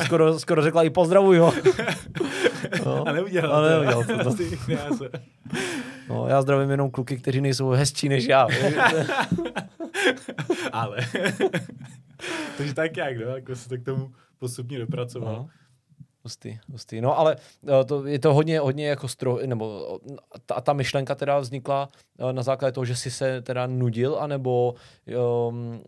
Skoro, 0.05 0.39
skoro 0.39 0.61
řekla 0.61 0.83
i 0.83 0.89
pozdravuj 0.89 1.37
ho. 1.37 1.53
No, 2.85 3.07
a 3.07 3.11
neudělal 3.11 3.65
a 3.65 3.69
neudělal 3.69 4.03
to. 4.03 4.35
to. 4.97 5.05
No, 6.09 6.27
já 6.27 6.41
zdravím 6.41 6.71
jenom 6.71 6.91
kluky, 6.91 7.17
kteří 7.17 7.41
nejsou 7.41 7.69
hezčí 7.69 8.09
než 8.09 8.25
já. 8.25 8.47
Ale. 10.71 10.97
Takže 12.57 12.73
tak 12.73 12.97
jak, 12.97 13.17
no, 13.17 13.35
jako 13.35 13.55
se 13.55 13.69
to 13.69 13.77
k 13.77 13.83
tomu 13.83 14.11
postupně 14.39 14.79
dopracoval. 14.79 15.33
No. 15.33 15.49
Hustý, 16.23 16.59
hustý. 16.71 17.01
No 17.01 17.19
ale 17.19 17.35
eh, 17.67 17.83
to, 17.85 18.05
je 18.05 18.19
to 18.19 18.33
hodně, 18.33 18.59
hodně 18.59 18.87
jako 18.87 19.07
stro, 19.07 19.39
nebo 19.45 19.99
ta, 20.45 20.61
ta 20.61 20.73
myšlenka 20.73 21.15
teda 21.15 21.39
vznikla 21.39 21.89
eh, 22.19 22.33
na 22.33 22.43
základě 22.43 22.71
toho, 22.71 22.85
že 22.85 22.95
jsi 22.95 23.11
se 23.11 23.41
teda 23.41 23.67
nudil, 23.67 24.17
anebo 24.19 24.75
um, 25.49 25.81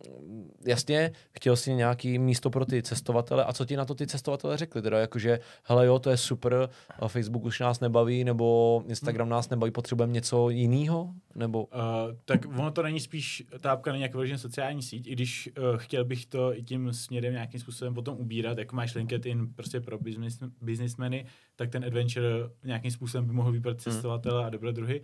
jasně, 0.66 1.12
chtěl 1.32 1.56
si 1.56 1.74
nějaký 1.74 2.20
místo 2.20 2.50
pro 2.50 2.66
ty 2.66 2.84
cestovatele 2.84 3.46
a 3.46 3.54
co 3.54 3.66
ti 3.66 3.78
na 3.78 3.86
to 3.86 3.96
ty 3.96 4.08
cestovatele 4.08 4.58
řekli? 4.58 4.82
Teda 4.82 5.00
jakože, 5.00 5.40
hele 5.64 5.86
jo, 5.86 6.00
to 6.00 6.10
je 6.10 6.18
super, 6.18 6.70
Facebook 7.08 7.44
už 7.46 7.60
nás 7.60 7.80
nebaví, 7.80 8.24
nebo 8.24 8.84
Instagram 8.88 9.30
nás 9.30 9.50
nebaví, 9.50 9.72
potřebujeme 9.72 10.14
něco 10.14 10.50
jiného? 10.50 11.10
Nebo... 11.36 11.64
Uh, 11.64 11.80
tak 12.26 12.46
ono 12.46 12.72
to 12.72 12.84
není 12.84 13.00
spíš, 13.00 13.44
ta 13.62 13.72
apka 13.72 13.92
není 13.92 14.02
jako 14.02 14.24
sociální 14.36 14.82
síť, 14.82 15.08
i 15.08 15.12
když 15.12 15.50
uh, 15.58 15.78
chtěl 15.78 16.06
bych 16.06 16.26
to 16.26 16.58
i 16.58 16.64
tím 16.64 16.94
směrem 16.94 17.34
nějakým 17.34 17.60
způsobem 17.60 17.94
potom 17.94 18.18
ubírat, 18.18 18.58
jako 18.58 18.76
máš 18.76 18.96
LinkedIn 18.96 19.48
prostě 19.56 19.80
pro 19.80 19.98
business, 20.00 20.23
businessmeny, 20.62 21.26
tak 21.56 21.70
ten 21.70 21.86
adventure 21.86 22.30
nějakým 22.64 22.92
způsobem 22.92 23.28
by 23.28 23.34
mohl 23.34 23.52
vybrat 23.52 23.78
hmm. 23.78 23.80
cestovatele 23.80 24.46
a 24.46 24.50
dobrodruhy, 24.50 25.04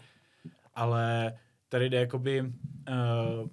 ale 0.75 1.33
tady 1.69 1.89
jde 1.89 1.99
jakoby 1.99 2.41
uh, 2.41 3.49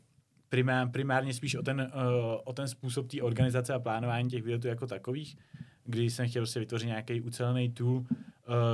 primár, 0.48 0.90
primárně 0.90 1.34
spíš 1.34 1.54
o 1.54 1.62
ten, 1.62 1.92
uh, 1.94 2.40
o 2.44 2.52
ten 2.52 2.68
způsob 2.68 3.08
té 3.08 3.22
organizace 3.22 3.74
a 3.74 3.78
plánování 3.78 4.30
těch 4.30 4.42
výletů 4.42 4.68
jako 4.68 4.86
takových, 4.86 5.36
kdy 5.84 6.10
jsem 6.10 6.28
chtěl 6.28 6.40
prostě 6.40 6.60
vytvořit 6.60 6.86
nějaký 6.86 7.20
ucelený 7.20 7.70
tool, 7.70 7.96
uh, 7.96 8.04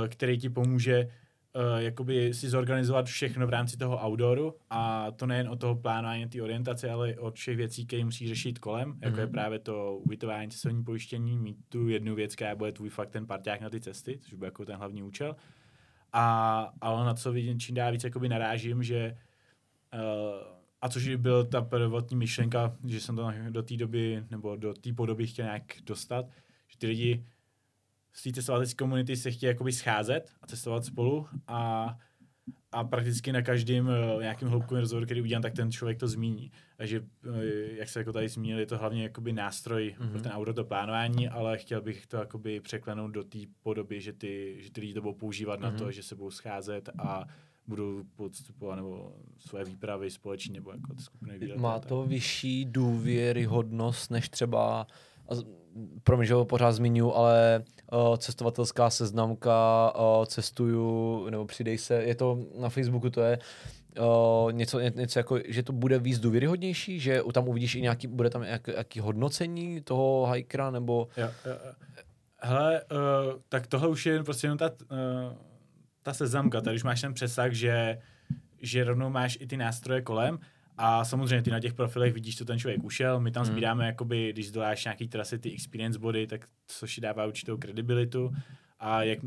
který 0.07 0.37
ti 0.37 0.49
pomůže 0.49 1.09
uh, 1.55 1.77
jakoby 1.77 2.33
si 2.33 2.49
zorganizovat 2.49 3.05
všechno 3.05 3.47
v 3.47 3.49
rámci 3.49 3.77
toho 3.77 4.07
outdooru 4.07 4.55
a 4.69 5.11
to 5.11 5.25
nejen 5.25 5.49
o 5.49 5.55
toho 5.55 5.75
plánování 5.75 6.29
té 6.29 6.41
orientace, 6.41 6.89
ale 6.89 7.15
od 7.15 7.35
všech 7.35 7.57
věcí, 7.57 7.85
které 7.85 8.05
musí 8.05 8.27
řešit 8.27 8.59
kolem, 8.59 8.91
mm-hmm. 8.91 8.99
jako 9.01 9.19
je 9.19 9.25
mhm. 9.25 9.31
právě 9.31 9.59
to 9.59 9.97
ubytování, 9.97 10.51
cestovní 10.51 10.83
pojištění, 10.83 11.37
mít 11.37 11.57
tu 11.69 11.89
jednu 11.89 12.15
věc, 12.15 12.35
která 12.35 12.55
bude 12.55 12.71
tvůj 12.71 12.89
fakt 12.89 13.09
ten 13.09 13.27
parťák 13.27 13.61
na 13.61 13.69
ty 13.69 13.81
cesty, 13.81 14.19
což 14.21 14.33
bude 14.33 14.47
jako 14.47 14.65
ten 14.65 14.75
hlavní 14.75 15.03
účel. 15.03 15.35
A, 16.13 16.73
ale 16.81 17.05
na 17.05 17.13
co 17.13 17.31
vidím, 17.31 17.59
čím 17.59 17.75
dál 17.75 17.91
víc 17.91 18.03
jakoby 18.03 18.29
narážím, 18.29 18.83
že 18.83 19.17
uh, 19.93 19.99
a 20.81 20.89
což 20.89 21.15
byl 21.15 21.45
ta 21.45 21.61
prvotní 21.61 22.17
myšlenka, 22.17 22.75
že 22.87 22.99
jsem 22.99 23.15
to 23.15 23.31
do 23.49 23.63
té 23.63 23.77
doby, 23.77 24.23
nebo 24.31 24.55
do 24.55 24.73
té 24.73 24.93
podoby 24.93 25.27
chtěl 25.27 25.45
nějak 25.45 25.63
dostat, 25.83 26.25
že 26.67 26.77
ty 26.77 26.87
lidi 26.87 27.25
z 28.13 28.23
té 28.23 28.31
cestovatelské 28.31 28.75
komunity 28.75 29.15
se 29.15 29.31
chtějí 29.31 29.47
jakoby 29.47 29.71
scházet 29.71 30.31
a 30.41 30.47
cestovat 30.47 30.85
spolu 30.85 31.27
a, 31.47 31.97
a 32.71 32.83
prakticky 32.83 33.31
na 33.31 33.41
každém 33.41 33.87
uh, 33.87 34.21
nějakým 34.21 34.47
hloubkovým 34.47 34.79
rozhovoru, 34.79 35.05
který 35.05 35.21
udělám, 35.21 35.41
tak 35.41 35.53
ten 35.53 35.71
člověk 35.71 35.99
to 35.99 36.07
zmíní. 36.07 36.51
Takže, 36.77 36.99
uh, 36.99 37.07
jak 37.75 37.89
se 37.89 37.99
jako 37.99 38.13
tady 38.13 38.29
zmínil, 38.29 38.59
je 38.59 38.65
to 38.65 38.77
hlavně 38.77 39.03
jakoby 39.03 39.33
nástroj 39.33 39.95
mm-hmm. 39.99 40.11
pro 40.11 40.21
ten 40.21 40.31
auto 40.31 40.53
to 40.53 40.63
plánování, 40.63 41.29
ale 41.29 41.57
chtěl 41.57 41.81
bych 41.81 42.07
to 42.07 42.17
jakoby 42.17 42.59
překlenout 42.59 43.11
do 43.11 43.23
té 43.23 43.39
podoby, 43.63 44.01
že 44.01 44.13
ty, 44.13 44.57
že 44.59 44.71
ty 44.71 44.81
lidi 44.81 44.93
to 44.93 45.01
budou 45.01 45.13
používat 45.13 45.59
mm-hmm. 45.59 45.63
na 45.63 45.77
to, 45.77 45.83
mhm. 45.83 45.91
že 45.91 46.03
se 46.03 46.15
budou 46.15 46.31
scházet 46.31 46.89
a 46.99 47.25
budou 47.67 48.03
podstupovat 48.15 48.75
nebo 48.75 49.15
své 49.39 49.63
výpravy 49.63 50.11
společně 50.11 50.53
nebo 50.53 50.71
jako 50.71 50.95
skupiny 50.97 51.39
výlety. 51.39 51.61
Má 51.61 51.79
to 51.79 52.01
tak. 52.01 52.09
vyšší 52.09 52.65
důvěryhodnost 52.65 54.11
než 54.11 54.29
třeba 54.29 54.87
promiň, 56.03 56.27
že 56.27 56.33
ho 56.33 56.45
pořád 56.45 56.71
zmiňuji, 56.71 57.15
ale 57.15 57.63
uh, 57.91 58.15
cestovatelská 58.17 58.89
seznamka, 58.89 59.91
uh, 59.95 60.25
cestuju, 60.25 61.29
nebo 61.29 61.45
přidej 61.45 61.77
se, 61.77 62.03
je 62.03 62.15
to 62.15 62.39
na 62.59 62.69
Facebooku, 62.69 63.09
to 63.09 63.21
je 63.21 63.39
uh, 63.99 64.51
něco, 64.51 64.79
něco 64.79 65.19
jako, 65.19 65.39
že 65.45 65.63
to 65.63 65.73
bude 65.73 65.99
víc 65.99 66.19
důvěryhodnější, 66.19 66.99
že 66.99 67.21
tam 67.33 67.47
uvidíš 67.47 67.75
i 67.75 67.81
nějaký, 67.81 68.07
bude 68.07 68.29
tam 68.29 68.41
nějaký, 68.41 68.71
nějaký 68.71 68.99
hodnocení 68.99 69.81
toho 69.81 70.31
hikera, 70.31 70.71
nebo... 70.71 71.07
Jo, 71.17 71.29
jo. 71.45 71.53
Hele, 72.45 72.81
uh, 72.91 73.39
tak 73.49 73.67
tohle 73.67 73.87
už 73.87 74.05
je 74.05 74.23
prostě 74.23 74.47
jenom 74.47 74.57
ta, 74.57 74.71
uh, 74.71 74.97
ta 76.03 76.13
seznamka, 76.13 76.61
tady 76.61 76.75
už 76.75 76.83
máš 76.83 77.01
ten 77.01 77.13
přesah, 77.13 77.51
že, 77.51 77.97
že 78.61 78.83
rovnou 78.83 79.09
máš 79.09 79.37
i 79.41 79.47
ty 79.47 79.57
nástroje 79.57 80.01
kolem 80.01 80.39
a 80.77 81.05
samozřejmě 81.05 81.41
ty 81.41 81.51
na 81.51 81.59
těch 81.59 81.73
profilech 81.73 82.13
vidíš, 82.13 82.37
co 82.37 82.45
ten 82.45 82.59
člověk 82.59 82.83
ušel. 82.83 83.19
My 83.19 83.31
tam 83.31 83.43
hmm. 83.43 83.53
sbíráme, 83.53 83.85
jakoby, 83.85 84.33
když 84.33 84.47
zdoláš 84.47 84.85
nějaký 84.85 85.07
trasy, 85.07 85.39
ty 85.39 85.51
experience 85.51 85.99
body, 85.99 86.27
tak 86.27 86.47
což 86.67 86.99
dává 86.99 87.25
určitou 87.25 87.57
kredibilitu. 87.57 88.31
A 88.79 89.03
jak 89.03 89.19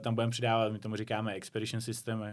tam 0.00 0.14
budeme 0.14 0.30
přidávat, 0.30 0.72
my 0.72 0.78
tomu 0.78 0.96
říkáme 0.96 1.32
expedition 1.32 1.80
system, 1.80 2.20
uh, 2.20 2.26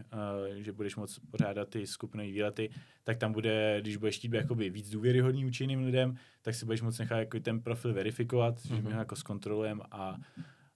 že 0.56 0.72
budeš 0.72 0.96
moct 0.96 1.20
pořádat 1.32 1.70
ty 1.70 1.88
skupinové 1.88 2.30
výlety, 2.30 2.70
tak 3.04 3.18
tam 3.18 3.34
bude, 3.34 3.78
když 3.82 3.98
budeš 3.98 4.18
chtít 4.18 4.30
být 4.30 4.38
jakoby 4.38 4.70
víc 4.70 4.90
důvěryhodný 4.90 5.46
účinným 5.46 5.86
lidem, 5.86 6.18
tak 6.42 6.56
si 6.56 6.66
budeš 6.66 6.82
moct 6.82 7.00
nechat 7.00 7.18
jako 7.18 7.40
ten 7.40 7.62
profil 7.62 7.94
verifikovat, 7.94 8.56
mm-hmm. 8.56 8.76
že 8.76 8.82
my 8.82 8.94
ho 8.94 9.00
jako 9.00 9.16
zkontrolujeme 9.16 9.82
a 9.92 10.18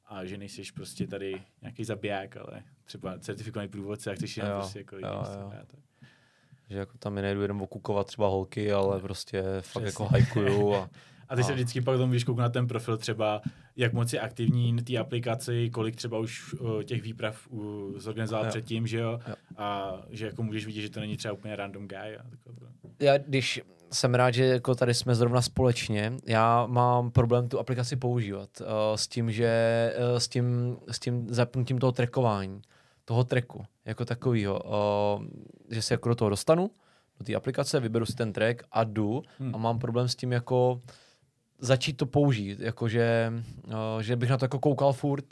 a 0.10 0.26
že 0.26 0.38
nejsi 0.38 0.64
prostě 0.76 1.08
tady 1.08 1.42
nějaký 1.62 1.84
zabiják, 1.84 2.38
ale 2.38 2.64
třeba 2.86 3.20
certifikovaný 3.20 3.70
průvodce 3.70 4.12
a 4.12 4.14
chceš 4.14 4.38
jenom 4.38 4.54
prostě 4.54 4.80
jako 4.80 4.96
jo, 4.96 5.02
jo. 5.06 5.52
Tak. 5.52 5.89
Že 6.70 6.78
jako 6.78 6.98
tam 6.98 7.16
nejdu 7.16 7.42
jenom 7.42 7.62
okukovat 7.62 8.08
třeba 8.08 8.28
holky, 8.28 8.72
ale 8.72 9.00
prostě 9.00 9.44
Přesně. 9.62 9.72
fakt 9.72 9.84
jako 9.84 10.06
hajkuju 10.06 10.74
a, 10.74 10.90
A 11.30 11.36
ty 11.36 11.44
se 11.44 11.54
vždycky 11.54 11.82
pak 11.82 11.98
tomu 11.98 12.12
vyškouknu 12.12 12.42
na 12.42 12.50
ten 12.50 12.68
profil 12.68 12.98
třeba, 12.98 13.42
jak 13.76 13.94
moc 13.94 14.14
je 14.14 14.20
aktivní 14.20 14.74
na 14.74 14.82
té 14.84 14.98
aplikaci, 14.98 15.70
kolik 15.70 15.96
třeba 15.96 16.18
už 16.18 16.54
uh, 16.54 16.84
těch 16.84 17.02
výprav 17.02 17.48
uh, 17.50 17.98
zorganizoval 17.98 18.44
Jo. 18.46 18.50
předtím, 18.50 18.88
že 18.88 18.98
jo? 19.00 19.20
Jo. 19.28 19.36
A 19.58 19.98
že 20.10 20.26
jako 20.26 20.44
můžeš 20.44 20.66
vidět, 20.66 20.82
že 20.82 20.90
to 20.90 21.00
není 21.00 21.18
třeba 21.18 21.34
úplně 21.34 21.56
random 21.56 21.88
guy. 21.88 22.18
A. 22.18 22.24
Já 23.00 23.18
když 23.18 23.62
jsem 23.92 24.16
rád, 24.16 24.32
že 24.32 24.46
jako 24.46 24.76
tady 24.76 24.94
jsme 24.94 25.16
zrovna 25.16 25.42
společně, 25.42 26.14
já 26.26 26.66
mám 26.66 27.12
problém 27.12 27.50
tu 27.50 27.60
aplikaci 27.60 27.96
používat 27.96 28.50
uh, 28.62 28.68
s 28.96 29.08
tím, 29.08 29.32
že 29.32 29.94
uh, 30.12 30.18
s 30.18 30.28
tím, 30.28 30.78
s 30.92 31.00
tím 31.00 31.28
zapnutím 31.30 31.78
toho 31.80 31.92
trackování, 31.92 32.62
toho 33.10 33.24
tracku 33.24 33.66
jako 33.86 34.06
takového, 34.06 34.62
uh, 34.64 35.26
že 35.70 35.82
se 35.82 35.94
jako 35.94 36.10
do 36.10 36.16
toho 36.16 36.30
dostanu, 36.30 36.72
do 37.20 37.26
té 37.26 37.36
aplikace, 37.36 37.80
vyberu 37.80 38.06
si 38.06 38.16
ten 38.16 38.34
track 38.34 38.64
a 38.72 38.84
jdu 38.84 39.22
Hmm. 39.40 39.56
a 39.56 39.58
mám 39.58 39.80
problém 39.80 40.08
s 40.08 40.16
tím 40.16 40.32
jako 40.32 40.82
začít 41.60 41.94
to 41.94 42.06
použít, 42.06 42.60
jakože 42.60 43.34
uh, 43.66 44.02
že 44.02 44.16
bych 44.16 44.30
na 44.30 44.38
to 44.38 44.46
jako 44.46 44.60
koukal 44.60 44.94
furt. 44.94 45.26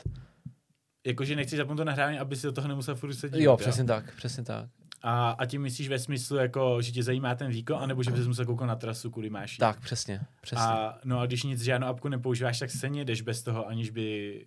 Jakože 1.06 1.36
nechci 1.36 1.56
zapnout 1.56 1.76
to 1.76 1.84
nahrávání, 1.84 2.18
aby 2.18 2.36
si 2.36 2.46
do 2.46 2.52
toho 2.52 2.68
nemusel 2.68 2.94
furt 2.94 3.14
se 3.14 3.28
dívat. 3.28 3.42
Jo, 3.42 3.56
přesně 3.56 3.84
tak, 3.84 4.14
přesně 4.16 4.44
tak. 4.44 4.68
A, 5.02 5.30
a 5.30 5.46
tím 5.46 5.62
myslíš 5.62 5.88
ve 5.88 5.98
smyslu, 5.98 6.36
jako, 6.36 6.82
že 6.82 6.92
tě 6.92 7.02
zajímá 7.02 7.34
ten 7.34 7.50
výkon, 7.50 7.76
anebo 7.76 8.02
že 8.02 8.10
bys 8.10 8.26
musel 8.26 8.46
koukat 8.46 8.68
na 8.68 8.76
trasu, 8.76 9.10
kudy 9.10 9.30
máš 9.30 9.52
jít? 9.52 9.58
Tak, 9.58 9.80
přesně, 9.80 10.20
přesně. 10.40 10.64
A, 10.64 10.98
no 11.04 11.20
a 11.20 11.26
když 11.26 11.42
nic, 11.42 11.62
žádnou 11.62 11.86
apku 11.86 12.08
nepoužíváš, 12.08 12.58
tak 12.58 12.70
stejně 12.70 13.04
jdeš 13.04 13.22
bez 13.22 13.42
toho, 13.42 13.68
aniž 13.68 13.90
by 13.90 14.46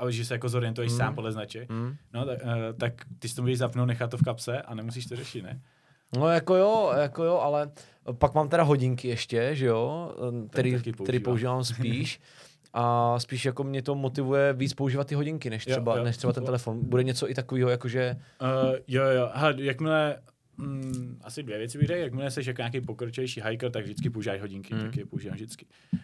ale 0.00 0.12
že 0.12 0.24
se 0.24 0.34
jako 0.34 0.48
zorientuješ 0.48 0.92
Mm. 0.92 0.98
sám 0.98 1.14
podle 1.14 1.32
značek. 1.32 1.70
Hmm. 1.70 1.96
No, 2.14 2.26
tak, 2.26 2.38
uh, 2.44 2.50
tak 2.78 2.92
ty 3.18 3.28
si 3.28 3.34
to 3.34 3.42
můžeš 3.42 3.58
zapnout, 3.58 3.88
nechat 3.88 4.10
to 4.10 4.16
v 4.16 4.22
kapse 4.22 4.62
a 4.62 4.74
nemusíš 4.74 5.06
to 5.06 5.16
řešit, 5.16 5.42
ne? 5.42 5.60
No 6.16 6.28
jako 6.28 6.56
jo, 6.56 6.92
jako 7.00 7.24
jo, 7.24 7.38
ale 7.38 7.70
pak 8.12 8.34
mám 8.34 8.48
teda 8.48 8.62
hodinky 8.62 9.08
ještě, 9.08 9.54
že 9.56 9.66
jo, 9.66 10.12
který, 10.50 10.72
taky 10.72 10.92
který 10.92 11.18
používám. 11.18 11.22
používám 11.24 11.64
spíš. 11.64 12.20
A 12.72 13.14
spíš 13.18 13.44
jako 13.44 13.64
mě 13.64 13.82
to 13.82 13.94
motivuje 13.94 14.52
víc 14.52 14.74
používat 14.74 15.06
ty 15.06 15.14
hodinky, 15.14 15.50
než 15.50 15.66
Jo, 15.66 15.72
třeba, 15.74 15.96
jo. 15.96 16.04
než 16.04 16.16
třeba 16.16 16.32
ten 16.32 16.44
telefon. 16.44 16.80
Bude 16.88 17.02
něco 17.04 17.30
i 17.30 17.34
takového, 17.34 17.70
jakože 17.70 18.16
Uh, 18.42 18.76
jo, 18.88 19.02
jo. 19.04 19.30
Aha, 19.32 19.50
jakmile, 19.56 20.16
mm, 20.60 21.18
asi 21.20 21.42
dvě 21.42 21.58
věci 21.58 21.78
bych 21.78 21.86
řekl, 21.86 22.00
jakmile 22.00 22.30
jsi 22.30 22.40
jako 22.46 22.60
nějaký 22.60 22.80
pokročilejší 22.80 23.40
hiker, 23.44 23.70
tak 23.70 23.84
vždycky 23.84 24.10
používáš 24.10 24.40
hodinky, 24.40 24.74
Mm. 24.74 24.80
mm. 24.80 24.86
taky 24.86 25.00
je 25.00 25.06
používám 25.06 25.34
vždycky. 25.34 25.66
Uh, 25.92 25.98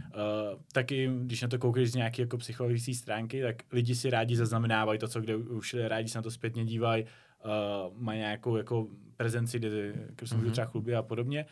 taky, 0.72 1.10
když 1.22 1.42
na 1.42 1.48
to 1.48 1.58
koukáš 1.58 1.88
z 1.88 1.94
nějaké 1.94 2.22
jako 2.22 2.38
psychologické 2.38 2.94
stránky, 2.94 3.42
tak 3.42 3.56
lidi 3.72 3.94
si 3.94 4.10
rádi 4.10 4.36
zaznamenávají 4.36 4.98
to, 4.98 5.08
co 5.08 5.20
kde 5.20 5.36
už 5.36 5.74
rádi 5.74 6.08
se 6.08 6.18
na 6.18 6.22
to 6.22 6.30
zpětně 6.30 6.64
dívají, 6.64 7.04
uh, 7.04 8.02
mají 8.02 8.18
nějakou 8.18 8.56
jako 8.56 8.88
prezenci, 9.16 9.58
kde 9.58 9.92
kde 10.16 10.26
se 10.26 10.34
můžou 10.34 10.44
Mhm. 10.46 10.52
třeba 10.52 10.66
chlubit 10.66 10.94
a 10.94 11.02
podobně. 11.02 11.46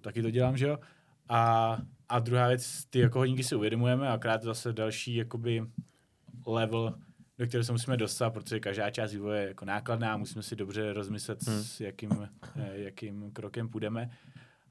Taky 0.00 0.22
to 0.22 0.30
dělám, 0.30 0.56
že 0.56 0.66
jo? 0.66 0.78
A, 1.28 1.78
a 2.08 2.18
druhá 2.18 2.48
věc, 2.48 2.84
ty 2.90 2.98
jako 2.98 3.18
hodinky 3.18 3.44
si 3.44 3.54
uvědomujeme, 3.54 4.08
akorát 4.08 4.42
zase 4.42 4.72
další 4.72 5.14
jakoby 5.14 5.62
level, 6.46 6.94
do 7.38 7.46
kterého 7.46 7.64
se 7.64 7.72
musíme 7.72 7.96
dostat, 7.96 8.30
protože 8.30 8.60
každá 8.60 8.90
část 8.90 9.12
vývoje 9.12 9.40
je 9.42 9.48
jako 9.48 9.64
nákladná, 9.64 10.16
musíme 10.16 10.42
si 10.42 10.56
dobře 10.56 10.92
rozmyslet, 10.92 11.46
Hmm. 11.46 11.62
s 11.62 11.80
jakým, 11.80 12.10
eh, 12.56 12.70
jakým 12.78 13.30
krokem 13.32 13.68
půjdeme. 13.68 14.10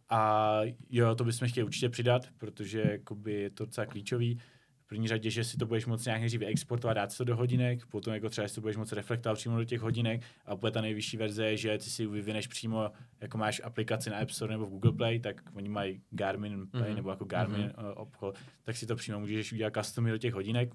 A 0.10 0.52
jo, 0.90 1.16
to 1.16 1.24
bychom 1.24 1.48
chtěli 1.48 1.66
určitě 1.66 1.90
přidat, 1.90 2.28
protože 2.38 2.82
jakoby 2.92 3.34
je 3.34 3.50
to 3.50 3.66
docela 3.66 3.86
klíčový. 3.86 4.40
V 4.86 4.88
první 4.90 5.08
řadě, 5.08 5.30
že 5.30 5.44
si 5.44 5.58
to 5.58 5.66
budeš 5.66 5.86
moct 5.86 6.06
nějak 6.06 6.20
nejdřív 6.20 6.42
exportovat, 6.42 6.96
dát 6.98 7.12
si 7.12 7.18
to 7.18 7.24
do 7.24 7.36
hodinek, 7.36 7.86
potom 7.86 8.14
jako 8.14 8.30
třeba 8.30 8.48
si 8.48 8.56
to 8.56 8.62
budeš 8.62 8.78
moct 8.78 8.92
reflektovat 8.94 9.38
přímo 9.38 9.58
do 9.58 9.64
těch 9.66 9.82
hodinek 9.82 10.22
a 10.46 10.56
bude 10.56 10.72
ta 10.72 10.82
nejvyšší 10.82 11.18
verze, 11.18 11.46
je, 11.46 11.58
že 11.58 11.78
ty 11.78 11.84
si 11.84 12.08
vyvineš 12.08 12.48
přímo, 12.48 12.92
jako 13.22 13.38
máš 13.38 13.62
aplikaci 13.64 14.10
na 14.10 14.18
App 14.18 14.30
Store 14.32 14.54
nebo 14.54 14.66
v 14.66 14.70
Google 14.70 14.92
Play, 14.92 15.20
tak 15.20 15.42
oni 15.54 15.70
mají 15.70 16.02
Garmin 16.12 16.68
Play 16.68 16.84
Mhm. 16.88 16.96
nebo 16.96 17.10
jako 17.10 17.26
Garmin 17.26 17.62
Mhm. 17.62 17.70
mm-hmm. 17.70 17.94
obchod, 17.96 18.38
tak 18.64 18.78
si 18.78 18.86
to 18.86 18.96
přímo 18.96 19.20
můžeš 19.20 19.54
udělat 19.54 19.74
customy 19.74 20.12
do 20.12 20.18
těch 20.18 20.34
hodinek 20.34 20.70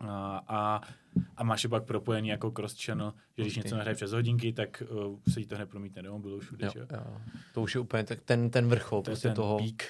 a, 0.00 0.40
a, 0.48 0.80
a 1.36 1.44
máš 1.44 1.62
je 1.64 1.68
pak 1.70 1.84
propojený 1.84 2.28
jako 2.28 2.50
cross 2.50 2.84
channel, 2.84 3.14
že 3.36 3.42
když 3.42 3.56
něco 3.56 3.76
nahraje 3.76 3.94
přes 3.94 4.12
hodinky, 4.12 4.52
tak 4.52 4.82
uh, 5.06 5.18
se 5.32 5.40
jí 5.40 5.46
to 5.46 5.56
hned 5.56 5.70
promítne 5.70 6.02
do 6.02 6.12
mobilu 6.12 6.40
všude. 6.40 6.66
jo, 6.66 6.70
že 6.74 6.78
jo? 6.80 6.86
to 7.54 7.62
už 7.62 7.74
je 7.74 7.80
úplně 7.80 8.04
tak 8.04 8.20
ten, 8.20 8.50
ten 8.50 8.68
vrchol 8.68 8.98
To 9.02 9.04
prostě 9.04 9.28
ten 9.28 9.34
toho. 9.34 9.58
pík. 9.58 9.84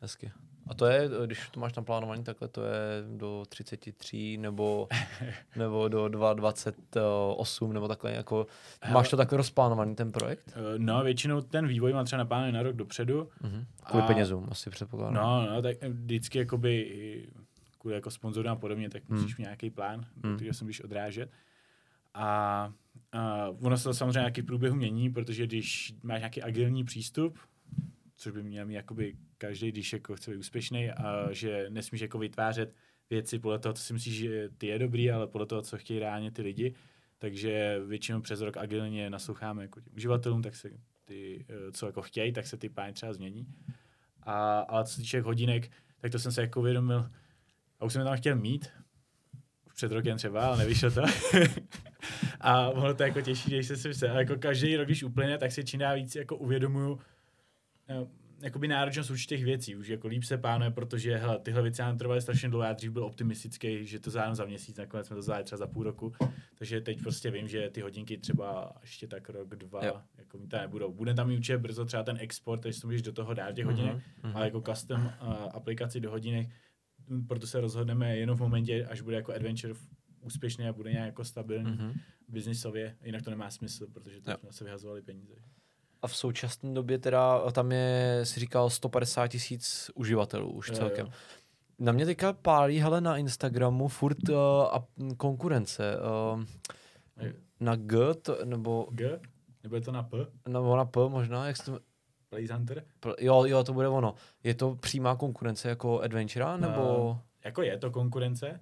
Hezky. 0.00 0.32
A 0.66 0.74
to 0.74 0.86
je, 0.86 1.10
když 1.26 1.48
to 1.50 1.60
máš 1.60 1.74
naplánovaný 1.74 2.24
takhle, 2.24 2.48
to 2.48 2.62
je 2.64 3.04
do 3.16 3.44
33 3.48 4.36
nebo, 4.36 4.88
nebo 5.56 5.88
do 5.88 6.04
2,28 6.04 7.72
nebo 7.72 7.88
takhle, 7.88 8.12
jako, 8.12 8.46
máš 8.92 9.10
to 9.10 9.16
takhle 9.16 9.36
rozplánovaný 9.36 9.94
ten 9.94 10.12
projekt? 10.12 10.52
Uh, 10.56 10.78
No, 10.78 11.04
většinou 11.04 11.40
ten 11.40 11.66
vývoj 11.66 11.92
mám 11.92 12.04
třeba 12.04 12.18
naplánovaný 12.18 12.52
na 12.52 12.62
rok 12.62 12.76
dopředu. 12.76 13.28
Mhm. 13.42 13.66
Kvůli 13.84 14.02
A- 14.04 14.06
penězům 14.06 14.46
asi 14.50 14.70
předpokládám. 14.70 15.14
No, 15.14 15.46
no, 15.54 15.62
tak 15.62 15.76
vždycky 15.82 16.38
jakoby 16.38 17.26
kvůli 17.80 17.94
jako 17.94 18.10
sponzorům 18.10 18.52
a 18.52 18.56
podobně, 18.56 18.90
tak 18.90 19.02
Hmm. 19.08 19.18
musíš 19.20 19.36
mít 19.36 19.44
nějaký 19.44 19.70
plán, 19.70 20.06
Hmm. 20.24 20.36
kterého 20.36 20.54
se 20.54 20.64
můžeš 20.64 20.80
odrážet. 20.80 21.30
A, 22.14 22.72
a 23.12 23.48
ono 23.48 23.76
se 23.78 23.84
to 23.84 23.94
samozřejmě 23.94 24.18
nějaký 24.18 24.42
průběhu 24.42 24.76
mění, 24.76 25.10
protože 25.10 25.46
když 25.46 25.94
máš 26.02 26.20
nějaký 26.20 26.42
agilní 26.42 26.84
přístup, 26.84 27.38
což 28.16 28.32
by 28.32 28.42
měl 28.42 28.66
mít 28.66 28.74
jakoby 28.74 29.16
každý, 29.38 29.72
když 29.72 29.92
jako 29.92 30.16
chce 30.16 30.30
být 30.30 30.36
úspěšný, 30.36 30.90
a 30.90 31.32
že 31.32 31.66
nesmíš 31.68 32.00
jako 32.00 32.18
vytvářet 32.18 32.74
věci 33.10 33.38
podle 33.38 33.58
toho, 33.58 33.72
co 33.72 33.82
si 33.82 33.92
myslíš, 33.92 34.14
že 34.18 34.48
ty 34.58 34.66
je 34.66 34.78
dobrý, 34.78 35.10
ale 35.10 35.26
podle 35.26 35.46
toho, 35.46 35.62
co 35.62 35.78
chtějí 35.78 36.00
reálně 36.00 36.30
ty 36.30 36.42
lidi. 36.42 36.74
Takže 37.18 37.80
většinou 37.86 38.20
přes 38.20 38.40
rok 38.40 38.56
agilně 38.56 39.10
nasloucháme 39.10 39.62
jako 39.62 39.80
těm 39.80 39.92
uživatelům, 39.96 40.42
tak 40.42 40.56
se 40.56 40.70
ty, 41.04 41.46
eh, 41.48 41.72
co 41.72 41.86
jako 41.86 42.02
chtějí, 42.02 42.32
tak 42.32 42.46
se 42.46 42.56
ty 42.56 42.68
plány 42.68 42.92
třeba 42.92 43.12
změní. 43.12 43.46
A, 44.22 44.60
ale 44.60 44.84
co 44.84 44.92
se 44.94 45.00
týče 45.00 45.20
hodinek, 45.20 45.70
tak 46.00 46.12
to 46.12 46.18
jsem 46.18 46.32
se 46.32 46.40
jako 46.40 46.60
uvědomil, 46.60 47.10
a 47.80 47.84
už 47.84 47.92
jsem 47.92 48.00
je 48.00 48.04
tam 48.04 48.16
chtěl 48.16 48.36
mít, 48.36 48.68
už 49.66 49.72
před 49.74 49.92
rokem 49.92 50.16
třeba, 50.16 50.46
ale 50.46 50.58
nevyšlo 50.58 50.90
to. 50.90 51.02
a 52.40 52.68
ono 52.68 52.94
to 52.94 53.02
jako 53.02 53.20
těžší, 53.20 53.50
když 53.50 53.66
se 53.66 53.76
si 53.76 53.94
se, 53.94 54.10
ale 54.10 54.18
jako 54.20 54.36
každý 54.36 54.76
rok, 54.76 54.86
když 54.86 55.02
uplyne, 55.02 55.38
tak 55.38 55.52
si 55.52 55.64
čím 55.64 55.80
dál 55.80 55.94
víc 55.96 56.14
jako 56.16 56.36
uvědomuju, 56.36 56.98
eh, 57.88 58.06
jakoby 58.42 58.68
náročnost 58.68 59.10
určitých 59.10 59.44
věcí, 59.44 59.76
už 59.76 59.88
jako 59.88 60.08
líp 60.08 60.24
se 60.24 60.38
plánuje, 60.38 60.70
protože 60.70 61.16
hele, 61.16 61.38
tyhle 61.38 61.62
věci 61.62 61.82
nám 61.82 61.98
trvaly 61.98 62.20
strašně 62.20 62.48
dlouho, 62.48 62.64
já 62.64 62.72
dřív 62.72 62.90
byl 62.90 63.04
optimistický, 63.04 63.86
že 63.86 64.00
to 64.00 64.10
zvládnu 64.10 64.34
za 64.34 64.44
měsíc, 64.44 64.76
nakonec 64.76 65.06
jsme 65.06 65.16
to 65.16 65.22
zvládli 65.22 65.44
třeba 65.44 65.58
za 65.58 65.66
půl 65.66 65.82
roku, 65.82 66.12
takže 66.58 66.80
teď 66.80 67.02
prostě 67.02 67.30
vím, 67.30 67.48
že 67.48 67.70
ty 67.70 67.80
hodinky 67.80 68.18
třeba 68.18 68.72
ještě 68.80 69.06
tak 69.06 69.28
rok, 69.28 69.48
dva, 69.56 69.84
Jo. 69.86 70.00
jako 70.18 70.38
mít 70.38 70.48
tam 70.48 70.60
nebudou. 70.60 70.92
Bude 70.92 71.14
tam 71.14 71.30
určitě 71.32 71.58
brzo 71.58 71.84
třeba 71.84 72.02
ten 72.02 72.16
export, 72.20 72.60
takže 72.62 72.80
to 72.80 72.86
můžeš 72.86 73.02
do 73.02 73.12
toho 73.12 73.34
dát 73.34 73.52
těch 73.52 73.64
hodinek, 73.66 73.96
Mhm. 74.22 74.36
ale 74.36 74.44
jako 74.44 74.60
custom 74.60 75.00
uh, 75.22 75.34
aplikaci 75.52 76.00
do 76.00 76.10
hodinek, 76.10 76.48
proto 77.28 77.46
se 77.46 77.60
rozhodneme 77.60 78.16
jenom 78.16 78.36
v 78.36 78.40
momentě, 78.40 78.86
až 78.90 79.00
bude 79.00 79.16
jako 79.16 79.32
adventure 79.34 79.74
úspěšný 80.20 80.68
a 80.68 80.72
bude 80.72 80.92
nějak 80.92 81.06
jako 81.06 81.24
stabilní 81.24 81.70
Mhm. 81.70 81.92
biznisově, 82.28 82.96
jinak 83.04 83.22
to 83.22 83.30
nemá 83.30 83.50
smysl, 83.50 83.86
protože 83.92 84.20
to 84.20 84.30
se 84.50 84.64
vyhazovali 84.64 85.02
peníze. 85.02 85.34
A 86.02 86.06
v 86.06 86.16
současné 86.16 86.74
době 86.74 86.98
teda 86.98 87.50
tam 87.50 87.72
je, 87.72 88.20
si 88.24 88.40
říkal, 88.40 88.70
150 88.70 89.28
tisíc 89.28 89.90
uživatelů 89.94 90.52
už 90.52 90.68
Jo, 90.68 90.74
celkem. 90.74 91.06
jo. 91.06 91.12
Na 91.78 91.92
mě 91.92 92.06
teďka 92.06 92.32
pálí, 92.32 92.78
hele, 92.78 93.00
na 93.00 93.16
Instagramu 93.16 93.88
furt 93.88 94.28
uh, 94.28 94.36
a 94.62 94.86
konkurence. 95.16 95.96
Uh, 96.34 96.44
na 97.60 97.76
G, 97.76 98.14
to, 98.22 98.44
nebo, 98.44 98.88
G? 98.90 99.20
Nebo 99.62 99.74
je 99.76 99.80
to 99.82 99.92
na 99.92 100.02
P? 100.02 100.26
nebo 100.48 100.76
na 100.76 100.84
P 100.84 101.08
možná, 101.08 101.46
jak 101.46 101.64
to, 101.64 101.80
Blaze 102.30 102.54
Hunter? 102.54 102.84
pl- 103.00 103.14
jo, 103.20 103.44
jo, 103.44 103.64
to 103.64 103.72
bude 103.72 103.88
ono. 103.88 104.14
Je 104.44 104.54
to 104.54 104.74
přímá 104.74 105.16
konkurence 105.16 105.68
jako 105.68 106.00
Adventura, 106.00 106.56
nebo... 106.56 107.18
Jako 107.44 107.62
je 107.62 107.78
to 107.78 107.90
konkurence. 107.90 108.60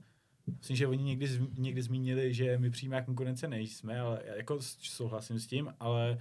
Myslím, 0.59 0.77
že 0.77 0.87
oni 0.87 1.03
někdy, 1.03 1.29
někdy 1.59 1.83
zmínili, 1.83 2.35
že 2.35 2.59
my 2.59 2.71
přímá 2.71 3.03
konkurence 3.03 3.49
nejsme, 3.49 4.01
ale 4.01 4.21
já 4.25 4.35
jako 4.35 4.59
souhlasím 4.61 5.39
s 5.39 5.47
tím, 5.47 5.75
ale 5.81 6.19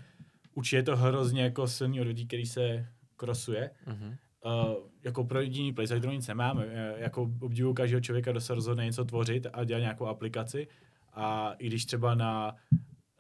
určitě 0.54 0.76
je 0.76 0.84
to 0.84 0.98
hrozně 0.98 1.44
jako 1.44 1.68
silný 1.68 2.02
odvětví, 2.02 2.28
který 2.28 2.46
se 2.46 2.88
krosuje. 3.16 3.72
Mhm. 3.86 4.16
Uh, 4.46 4.74
jako 5.04 5.24
pro 5.24 5.42
jediný 5.42 5.74
PlayStation 5.74 6.14
nic 6.14 6.28
nemáme. 6.28 6.66
Uh, 6.66 6.72
jako 6.98 7.22
obdivuju 7.22 7.74
každého 7.74 8.02
člověka, 8.02 8.32
kdo 8.32 8.42
se 8.42 8.56
rozhodne 8.56 8.86
něco 8.86 9.06
tvořit 9.06 9.48
a 9.54 9.64
dělat 9.64 9.80
nějakou 9.80 10.06
aplikaci. 10.06 10.68
A 11.14 11.54
i 11.58 11.68
když 11.68 11.86
třeba 11.86 12.16
na, 12.16 12.56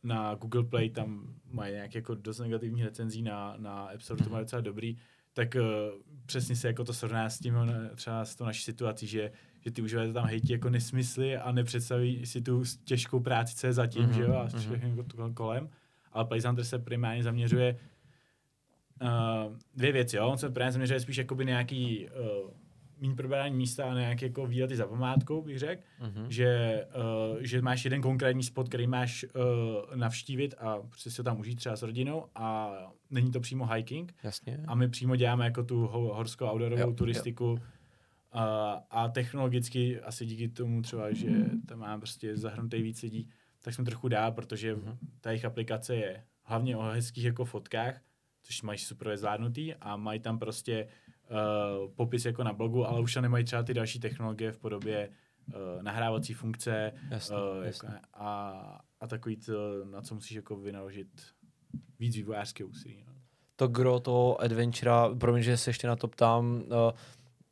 na 0.03 0.35
Google 0.35 0.63
Play 0.63 0.89
tam 0.89 1.35
mají 1.51 1.73
nějak 1.73 1.95
jako 1.95 2.15
dost 2.15 2.39
negativních 2.39 2.83
recenzí, 2.83 3.21
na, 3.21 3.55
na 3.57 3.85
App 3.85 4.01
Store 4.01 4.23
to 4.23 4.29
má 4.29 4.39
docela 4.39 4.61
dobrý, 4.61 4.97
tak 5.33 5.55
uh, 5.55 6.01
přesně 6.25 6.55
se 6.55 6.67
jako 6.67 6.83
to 6.83 6.93
srovná 6.93 7.29
s 7.29 7.39
tím 7.39 7.55
eh, 7.69 7.95
třeba 7.95 8.25
s 8.25 8.35
tou 8.35 8.45
naší 8.45 8.63
situací, 8.63 9.07
že, 9.07 9.31
že 9.59 9.71
ty 9.71 9.81
uživatelé 9.81 10.13
tam 10.13 10.25
hejtí 10.25 10.51
jako 10.53 10.69
nesmysly 10.69 11.37
a 11.37 11.51
nepředstaví 11.51 12.25
si 12.25 12.41
tu 12.41 12.63
těžkou 12.83 13.19
práci, 13.19 13.55
co 13.55 13.67
je 13.67 13.73
zatím, 13.73 14.01
Mhm, 14.03 14.11
mm-hmm, 14.11 14.15
že 14.15 14.21
jo, 14.21 14.33
a 14.33 14.43
mhm. 14.43 14.59
všechno 14.59 14.89
jako 14.89 15.03
tu 15.03 15.33
kolem. 15.33 15.69
Ale 16.11 16.25
Place 16.25 16.47
Hunter 16.47 16.65
se 16.65 16.79
primárně 16.79 17.23
zaměřuje 17.23 17.77
uh, 19.01 19.57
dvě 19.75 19.91
věci, 19.91 20.17
jo. 20.17 20.27
On 20.27 20.37
se 20.37 20.49
právě 20.49 20.71
zaměřuje 20.71 20.99
spíš 20.99 21.17
jakoby 21.17 21.45
nějaký 21.45 22.07
uh, 22.09 22.51
méně 23.01 23.15
probrání 23.15 23.55
místa 23.55 23.85
a 23.85 23.93
na 23.93 23.99
nějaké 23.99 24.25
jako 24.25 24.45
výlety 24.47 24.75
za 24.75 24.87
památkou, 24.87 25.41
bych 25.41 25.59
řekl, 25.59 25.81
Mhm. 26.01 26.25
že, 26.31 26.83
uh, 27.31 27.37
že 27.41 27.61
máš 27.61 27.83
jeden 27.85 28.01
konkrétní 28.01 28.43
spot, 28.43 28.67
který 28.67 28.87
máš 28.87 29.23
uh, 29.89 29.95
navštívit 29.95 30.55
a 30.57 30.77
prostě 30.79 31.11
si 31.11 31.21
ho 31.21 31.23
tam 31.23 31.39
užít 31.39 31.57
třeba 31.57 31.75
s 31.75 31.81
rodinou 31.83 32.25
a 32.35 32.71
není 33.09 33.31
to 33.31 33.39
přímo 33.39 33.65
hiking 33.65 34.13
Jasně. 34.23 34.59
a 34.67 34.75
my 34.75 34.89
přímo 34.89 35.15
děláme 35.15 35.45
jako 35.45 35.63
tu 35.63 35.87
ho- 35.87 36.13
horskou 36.13 36.45
outdoorovou 36.45 36.81
Jo, 36.81 36.87
jo. 36.87 36.93
turistiku 36.93 37.59
A, 38.31 38.73
a 38.89 39.07
technologicky 39.07 39.99
asi 40.01 40.25
díky 40.25 40.47
tomu 40.49 40.81
třeba, 40.81 41.13
že 41.13 41.29
tam 41.67 41.79
má 41.79 41.97
prostě 41.97 42.37
zahrnutý 42.37 42.81
víc 42.81 43.01
lidí, 43.01 43.29
tak 43.61 43.73
jsme 43.73 43.83
trochu 43.85 44.07
dál, 44.07 44.31
protože 44.31 44.75
Mhm. 44.75 44.97
ta 45.21 45.29
jejich 45.31 45.45
aplikace 45.45 45.95
je 45.95 46.23
hlavně 46.43 46.77
o 46.77 46.81
hezkých 46.81 47.23
jako 47.23 47.45
fotkách, 47.45 48.01
což 48.43 48.61
mají 48.61 48.79
super 48.79 49.17
zvládnutý 49.17 49.73
a 49.75 49.97
mají 49.97 50.19
tam 50.19 50.39
prostě 50.39 50.87
uh, 51.29 51.91
popis 51.95 52.25
jako 52.25 52.43
na 52.43 52.53
blogu, 52.53 52.85
ale 52.87 53.01
už 53.01 53.13
tam 53.13 53.23
nemají 53.23 53.45
třeba 53.45 53.63
ty 53.63 53.73
další 53.73 53.99
technologie 53.99 54.51
v 54.51 54.57
podobě 54.57 55.09
uh, 55.47 55.83
nahrávací 55.83 56.33
funkce 56.33 56.93
Jasně, 57.11 57.35
uh, 57.35 57.65
jasně. 57.65 57.89
jako, 57.93 57.99
a, 58.13 58.81
a 58.99 59.07
takový 59.07 59.37
to, 59.37 59.85
na 59.85 60.01
co 60.01 60.15
musíš 60.15 60.35
jako 60.35 60.55
vynaložit 60.55 61.07
víc 61.99 62.15
vývojářské 62.15 62.63
úsilí. 62.63 63.03
No. 63.07 63.13
to 63.55 63.67
gro 63.67 63.99
toho 63.99 64.41
adventura, 64.41 65.09
promiň, 65.19 65.43
že 65.43 65.57
se 65.57 65.69
ještě 65.69 65.87
na 65.87 65.95
to 65.95 66.07
ptám, 66.07 66.45
uh, 66.55 66.61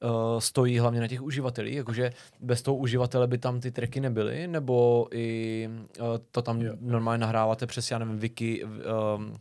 uh, 0.09 0.39
stojí 0.39 0.79
hlavně 0.79 0.99
na 0.99 1.07
těch 1.07 1.21
uživatelích, 1.21 1.75
jakože 1.75 2.11
bez 2.39 2.61
toho 2.61 2.77
uživatele 2.77 3.27
by 3.27 3.37
tam 3.37 3.59
ty 3.59 3.71
tracky 3.71 3.99
nebyly, 3.99 4.47
nebo 4.47 5.07
i 5.11 5.69
uh, 5.99 6.05
to 6.31 6.41
tam 6.41 6.61
Jo. 6.61 6.73
normálně 6.81 7.21
nahráváte 7.21 7.67
přes, 7.67 7.91
já 7.91 7.99
nevím, 7.99 8.19
wiki, 8.19 8.63
um, 8.63 9.33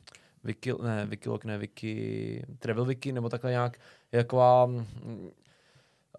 wiki 0.44 0.72
ne, 0.82 1.06
Wikilog, 1.06 1.44
ne, 1.44 1.58
wiki, 1.58 2.42
Travel 2.58 2.84
Wiki, 2.84 3.12
nebo 3.12 3.28
takhle 3.28 3.50
nějak, 3.50 3.78
taková 4.16 4.66
mm, 4.66 5.30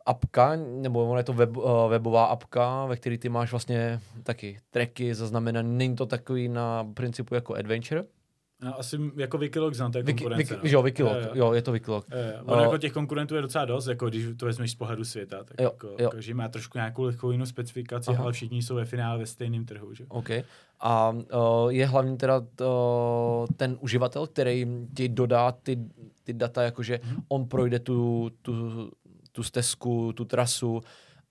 apka, 0.05 0.55
nebo 0.55 1.05
ono 1.09 1.17
je 1.17 1.23
to 1.23 1.33
web, 1.33 1.57
uh, 1.57 1.89
webová 1.89 2.25
apka, 2.25 2.85
ve 2.85 2.95
které 2.95 3.17
ty 3.17 3.29
máš 3.29 3.51
vlastně 3.51 3.99
taky 4.23 4.59
tracky 4.69 5.15
zaznamenané, 5.15 5.69
není 5.69 5.95
to 5.95 6.05
takový 6.05 6.47
na 6.47 6.83
principu 6.93 7.35
jako 7.35 7.55
adventure, 7.55 8.03
No, 8.61 8.79
asi 8.79 8.97
jako 9.15 9.37
Wikilog 9.37 9.73
znám, 9.73 9.91
to 9.91 9.97
je 9.97 10.03
Wiki, 10.03 10.23
konkurence. 10.23 10.53
wiki, 10.55 10.67
no. 10.67 10.71
jo, 10.71 10.81
Wikilog, 10.83 11.13
Jo, 11.13 11.19
jo. 11.21 11.31
jo, 11.33 11.53
je 11.53 11.61
to 11.61 11.71
Wikilog. 11.71 12.05
Jo. 12.11 12.17
Ono 12.45 12.61
jako 12.61 12.77
těch 12.77 12.91
konkurentů 12.93 13.35
je 13.35 13.41
docela 13.41 13.65
dost, 13.65 13.87
jako 13.87 14.09
když 14.09 14.25
to 14.37 14.45
vezmeš 14.45 14.71
z 14.71 14.75
pohledu 14.75 15.05
světa, 15.05 15.43
tak 15.43 15.55
Jo, 15.59 15.65
jako, 15.65 16.03
jo. 16.03 16.09
každý 16.09 16.33
má 16.33 16.47
trošku 16.47 16.77
nějakou 16.77 17.03
lehkou 17.03 17.31
jinou 17.31 17.45
specifikaci, 17.45 18.11
Aha. 18.11 18.23
ale 18.23 18.33
všichni 18.33 18.61
jsou 18.63 18.75
ve 18.75 18.85
finále 18.85 19.19
ve 19.19 19.25
stejném 19.25 19.65
trhu. 19.65 19.93
Že? 19.93 20.05
OK. 20.07 20.29
A 20.79 21.09
uh, 21.09 21.69
je 21.69 21.85
hlavně 21.85 22.17
teda 22.17 22.37
uh, 22.39 22.45
ten 23.57 23.77
uživatel, 23.79 24.27
který 24.27 24.65
ti 24.95 25.09
dodá 25.09 25.51
ty, 25.51 25.77
ty 26.25 26.33
data, 26.33 26.63
jakože 26.63 26.99
Mhm. 27.03 27.23
on 27.27 27.45
projde 27.47 27.79
tu, 27.79 28.31
tu, 28.41 28.53
tu 29.31 29.43
stezku, 29.43 30.13
tu 30.13 30.25
trasu 30.25 30.81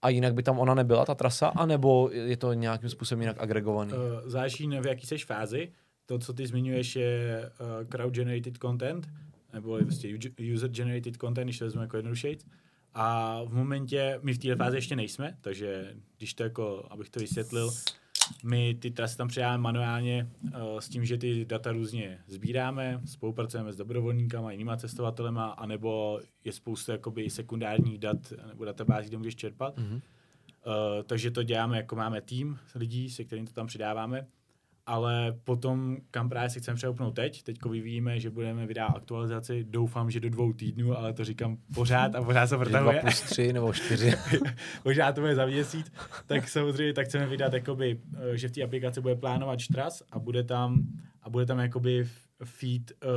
a 0.02 0.08
jinak 0.08 0.34
by 0.34 0.42
tam 0.42 0.58
ona 0.58 0.74
nebyla, 0.74 1.04
ta 1.04 1.14
trasa, 1.14 1.48
anebo 1.48 2.10
je 2.12 2.36
to 2.36 2.52
nějakým 2.52 2.90
způsobem 2.90 3.20
jinak 3.20 3.36
agregovaný? 3.40 3.92
Uh, 3.92 3.98
záleží, 4.30 4.66
v 4.80 4.86
jaký 4.86 5.06
seš 5.06 5.24
fázi. 5.24 5.72
To, 6.06 6.18
co 6.18 6.32
ty 6.32 6.46
zmiňuješ, 6.46 6.96
je 6.96 7.40
uh, 7.60 7.88
crowd-generated 7.88 8.58
content, 8.58 9.08
nebo 9.52 9.78
prostě 9.78 10.08
user-generated 10.54 11.16
content, 11.20 11.46
když 11.46 11.58
to 11.58 11.64
vezmu 11.64 11.80
jako 11.80 11.96
jednodušejc. 11.96 12.46
A 12.94 13.40
v 13.44 13.54
momentě, 13.54 14.18
my 14.22 14.32
v 14.32 14.38
této 14.38 14.56
fázi 14.56 14.76
ještě 14.76 14.96
nejsme, 14.96 15.36
takže 15.40 15.94
když 16.18 16.34
to 16.34 16.42
jako, 16.42 16.86
abych 16.90 17.10
to 17.10 17.20
vysvětlil, 17.20 17.70
my 18.44 18.74
ty 18.74 18.90
trasy 18.90 19.16
tam 19.16 19.28
přidáme 19.28 19.58
manuálně 19.58 20.30
uh, 20.42 20.50
s 20.78 20.88
tím, 20.88 21.04
že 21.04 21.18
ty 21.18 21.44
data 21.44 21.72
různě 21.72 22.18
sbíráme, 22.26 23.00
spolupracujeme 23.04 23.72
s 23.72 23.76
dobrovolníkama, 23.76 24.52
jinýma 24.52 24.76
cestovatelema, 24.76 25.50
anebo 25.50 26.20
je 26.44 26.52
spousta 26.52 26.92
jakoby 26.92 27.30
sekundárních 27.30 27.98
dat 27.98 28.32
nebo 28.48 28.64
databází, 28.64 29.08
kde 29.08 29.18
můžeš 29.18 29.36
čerpat. 29.36 29.78
Mhm. 29.78 29.94
Uh, 29.94 30.00
takže 31.06 31.30
to 31.30 31.42
děláme, 31.42 31.76
jako 31.76 31.96
máme 31.96 32.20
tým 32.20 32.58
lidí, 32.74 33.10
se 33.10 33.24
kterým 33.24 33.46
to 33.46 33.52
tam 33.52 33.66
přidáváme. 33.66 34.26
Ale 34.86 35.32
potom, 35.44 35.96
kam 36.10 36.28
právě 36.28 36.50
se 36.50 36.60
chceme 36.60 36.74
přeupnout 36.76 37.14
teď, 37.14 37.42
teď 37.42 37.64
vyvíjíme, 37.70 38.20
že 38.20 38.30
budeme 38.30 38.66
vydávat 38.66 38.96
aktualizaci, 38.96 39.64
doufám, 39.68 40.10
že 40.10 40.20
do 40.20 40.30
dvou 40.30 40.52
týdnů, 40.52 40.98
ale 40.98 41.12
to 41.12 41.24
říkám 41.24 41.56
pořád 41.74 42.14
a 42.14 42.22
pořád 42.22 42.46
se 42.46 42.56
Že 42.58 42.64
Dva 42.70 42.92
plus 43.00 43.20
tři 43.20 43.52
nebo 43.52 43.72
čtyři. 43.72 44.12
Možná 44.84 45.12
to 45.12 45.20
bude 45.20 45.34
za 45.34 45.46
měsíc, 45.46 45.92
tak 46.26 46.48
samozřejmě 46.48 46.92
tak 46.92 47.06
chceme 47.06 47.26
vydat, 47.26 47.52
jakoby, 47.52 48.00
eh, 48.32 48.36
že 48.36 48.48
v 48.48 48.52
té 48.52 48.62
aplikaci 48.62 49.00
bude 49.00 49.14
plánovat 49.16 49.60
štras 49.60 50.02
a 50.10 50.18
bude 50.18 50.44
tam, 50.44 50.82
a 51.22 51.30
bude 51.30 51.46
tam 51.46 51.58
jakoby 51.58 52.08
feed 52.44 52.92
uh, 53.04 53.08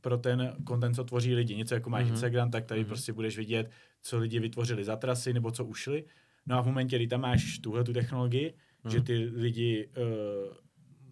pro 0.00 0.18
ten 0.18 0.54
content, 0.68 0.96
co 0.96 1.04
tvoří 1.04 1.34
lidi. 1.34 1.56
Něco 1.56 1.74
jako 1.74 1.90
máš 1.90 2.00
Mhm. 2.02 2.08
mm-hmm. 2.10 2.14
Instagram, 2.14 2.50
tak 2.50 2.64
tady 2.64 2.80
Mhm. 2.80 2.84
mm-hmm. 2.86 2.88
prostě 2.88 3.12
budeš 3.12 3.36
vidět, 3.36 3.70
co 4.02 4.18
lidi 4.18 4.38
vytvořili 4.38 4.84
za 4.84 4.96
trasy 4.96 5.32
nebo 5.32 5.50
co 5.50 5.64
ušli. 5.64 6.04
No 6.46 6.58
a 6.58 6.60
v 6.62 6.66
momentě, 6.66 6.96
kdy 6.96 7.06
tam 7.06 7.20
máš 7.20 7.58
tuhle 7.58 7.84
tu 7.84 7.92
technologii, 7.92 8.54
Mhm. 8.84 8.92
že 8.92 9.00
ty 9.00 9.14
lidi 9.34 9.88
uh, 9.96 10.54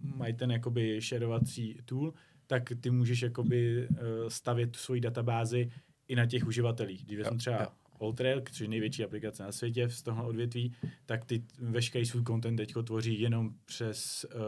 mají 0.03 0.35
ten 0.35 0.51
jakoby 0.51 1.01
šerovací 1.01 1.79
tool, 1.85 2.15
tak 2.47 2.73
ty 2.81 2.91
můžeš 2.91 3.23
jakoby 3.23 3.89
uh, 3.89 3.97
stavět 4.29 4.73
tu 4.73 4.79
svoji 4.79 5.01
databázi 5.01 5.71
i 6.09 6.17
na 6.17 6.27
těch 6.27 6.47
uživatelích. 6.47 7.05
Když 7.05 7.19
vezmu 7.19 7.35
Jo, 7.35 7.39
třeba. 7.39 7.75
Alltrail, 8.01 8.43
což 8.53 8.61
je 8.61 8.69
největší 8.69 9.05
aplikace 9.05 9.43
na 9.43 9.53
světě 9.53 9.89
z 9.89 10.03
toho 10.03 10.27
odvětví, 10.27 10.73
tak 11.07 11.25
ty 11.25 11.45
veškerý 11.59 12.07
svůj 12.07 12.25
content 12.25 12.57
teď 12.57 12.75
tvoří 12.85 13.21
jenom 13.21 13.55
přes 13.65 14.27
uh, 14.35 14.41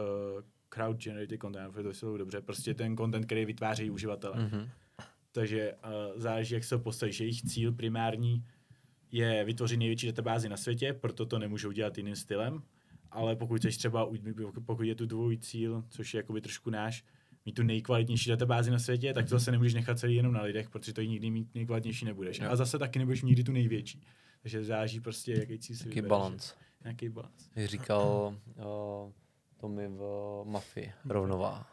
crowd 0.69 1.03
generated 1.03 1.41
content, 1.41 1.73
to 1.83 1.93
jsou 1.93 2.17
dobře, 2.17 2.41
prostě 2.41 2.73
ten 2.73 2.97
content, 2.97 3.25
který 3.25 3.45
vytváří 3.45 3.89
uživatelé. 3.89 4.37
Mm. 4.37 4.43
Mhm. 4.43 4.69
Takže 5.31 5.73
uh, 5.73 6.21
záleží, 6.21 6.53
jak 6.53 6.63
se 6.63 6.77
postavíš. 6.77 7.19
Jejich 7.19 7.41
cíl 7.41 7.71
primární 7.71 8.45
je 9.11 9.43
vytvořit 9.45 9.77
největší 9.77 10.07
databázi 10.07 10.49
na 10.49 10.57
světě, 10.57 10.93
proto 10.93 11.25
to 11.25 11.39
nemůžou 11.39 11.71
dělat 11.71 11.97
jiným 11.97 12.15
stylem, 12.15 12.63
ale 13.11 13.35
pokud 13.35 13.57
chceš 13.57 13.77
třeba, 13.77 14.09
pokud 14.65 14.83
je 14.83 14.95
tu 14.95 15.07
tvůj 15.07 15.37
cíl, 15.37 15.83
což 15.89 16.13
je 16.13 16.17
jakoby 16.17 16.41
trošku 16.41 16.69
náš, 16.69 17.03
mít 17.45 17.53
tu 17.53 17.63
nejkvalitnější 17.63 18.29
databázi 18.29 18.71
na 18.71 18.79
světě, 18.79 19.13
tak 19.13 19.25
to 19.25 19.29
zase 19.29 19.51
nemůžeš 19.51 19.73
nechat 19.73 19.99
celý 19.99 20.15
jenom 20.15 20.33
na 20.33 20.41
lidech, 20.41 20.69
protože 20.69 20.93
to 20.93 21.01
nikdy 21.01 21.29
mít 21.29 21.55
nejkvalitnější 21.55 22.05
nebudeš. 22.05 22.39
Jo. 22.39 22.49
A 22.49 22.55
zase 22.55 22.79
taky 22.79 22.99
nebudeš 22.99 23.21
mít 23.23 23.29
nikdy 23.29 23.43
tu 23.43 23.51
největší. 23.51 24.03
Takže 24.41 24.63
záleží 24.63 24.99
prostě, 24.99 25.33
jaký 25.33 25.59
cíl 25.59 25.75
si 25.75 25.89
vybereš. 25.89 26.09
balans. 26.09 26.53
Nějaký 26.83 27.09
balans. 27.09 27.49
Jak 27.55 27.69
říkal 27.69 28.35
uh, 28.55 29.11
Tommy 29.57 29.87
v 29.87 30.43
Mafii, 30.45 30.91
rovnováha. 31.05 31.67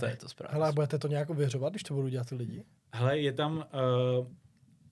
To 0.00 0.06
je 0.06 0.16
to 0.16 0.28
správně. 0.28 0.54
Hele, 0.54 0.68
a 0.68 0.72
budete 0.72 0.98
to 0.98 1.08
nějak 1.08 1.30
ověřovat, 1.30 1.72
když 1.72 1.82
to 1.82 1.94
budou 1.94 2.08
dělat 2.08 2.28
ty 2.28 2.34
lidi? 2.34 2.64
Hele, 2.94 3.18
je 3.18 3.32
tam, 3.32 3.56
uh, 3.56 4.26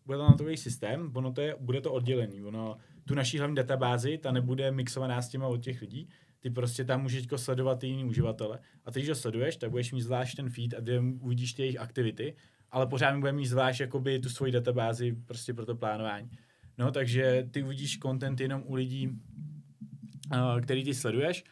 bude 0.06 0.18
tam 0.18 0.32
takový 0.32 0.56
systém, 0.56 1.10
ono 1.14 1.32
to 1.32 1.40
je, 1.40 1.56
bude 1.60 1.80
to 1.80 1.92
oddělený. 1.92 2.42
Ono, 2.42 2.76
tu 3.08 3.14
naší 3.14 3.38
hlavní 3.38 3.56
databázi, 3.56 4.18
ta 4.18 4.32
nebude 4.32 4.70
mixovaná 4.70 5.22
s 5.22 5.28
těma 5.28 5.46
od 5.46 5.56
těch 5.56 5.80
lidí, 5.80 6.08
ty 6.40 6.50
prostě 6.50 6.84
tam 6.84 7.02
můžeš 7.02 7.20
teďko 7.20 7.38
sledovat 7.38 7.84
jiný 7.84 8.04
uživatele. 8.04 8.58
A 8.84 8.90
ty, 8.90 9.00
když 9.00 9.08
ho 9.08 9.14
sleduješ, 9.14 9.56
tak 9.56 9.70
budeš 9.70 9.92
mít 9.92 10.00
zvlášť 10.00 10.36
ten 10.36 10.50
feed 10.50 10.74
a 10.74 10.80
kde 10.80 11.00
uvidíš 11.00 11.52
ty 11.52 11.62
jejich 11.62 11.80
aktivity, 11.80 12.34
ale 12.70 12.86
pořád 12.86 13.14
mi 13.14 13.20
bude 13.20 13.32
mít 13.32 13.46
zvlášť 13.46 13.80
jakoby 13.80 14.18
tu 14.18 14.28
svoji 14.28 14.52
databázi 14.52 15.16
prostě 15.24 15.54
pro 15.54 15.66
to 15.66 15.76
plánování. 15.76 16.30
No, 16.78 16.90
takže 16.90 17.48
ty 17.50 17.62
uvidíš 17.62 17.98
content 17.98 18.40
jenom 18.40 18.62
u 18.66 18.74
lidí, 18.74 19.08
uh, 19.08 20.60
který 20.60 20.84
ty 20.84 20.94
sleduješ 20.94 21.44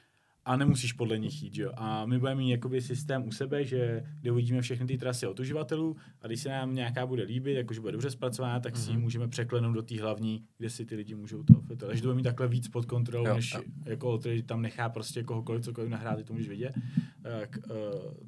a 0.47 0.57
nemusíš 0.57 0.92
podle 0.92 1.18
nich 1.18 1.42
jít, 1.42 1.57
jo. 1.59 1.72
A 1.76 2.07
my 2.07 2.18
budeme 2.18 2.38
mít 2.38 2.51
jakoby 2.51 2.80
systém 2.80 3.26
u 3.28 3.32
sebe, 3.32 3.64
že 3.64 4.03
kde 4.20 4.32
uvidíme 4.32 4.62
všechny 4.62 4.86
ty 4.86 4.99
trasy 4.99 5.26
od 5.26 5.40
uživatelů 5.40 5.97
a 6.22 6.26
když 6.26 6.40
se 6.40 6.49
nám 6.49 6.74
nějaká 6.74 7.07
bude 7.07 7.22
líbit, 7.22 7.55
jakože 7.57 7.80
bude 7.80 7.92
dobře 7.92 8.11
zpracovaná, 8.11 8.61
tak 8.61 8.76
si 8.76 8.90
ji 8.90 8.92
Mhm. 8.94 9.03
můžeme 9.03 9.28
překlenout 9.28 9.74
do 9.74 9.82
té 9.82 10.01
hlavní, 10.01 10.44
kde 10.59 10.70
si 10.70 10.84
ty 10.84 10.94
lidi 10.97 11.14
můžou 11.14 11.42
to 11.42 11.55
filtrovat. 11.55 11.90
Takže 11.90 12.03
to 12.03 12.09
bude 12.09 12.16
mít 12.16 12.22
takhle 12.22 12.49
víc 12.49 12.68
pod 12.68 12.86
kontrolou, 12.86 13.26
Jo, 13.26 13.34
než 13.34 13.55
jo. 13.55 13.61
jako 13.84 14.18
který 14.18 14.42
tam 14.42 14.62
nechá 14.62 14.88
prostě 14.88 15.22
kohokoliv, 15.22 15.64
cokoliv 15.64 15.90
nahrát, 15.90 16.16
ty 16.18 16.24
to 16.24 16.32
můžeš 16.32 16.49
vidět. 16.49 16.74
Tak 17.22 17.59
uh, 17.70 17.74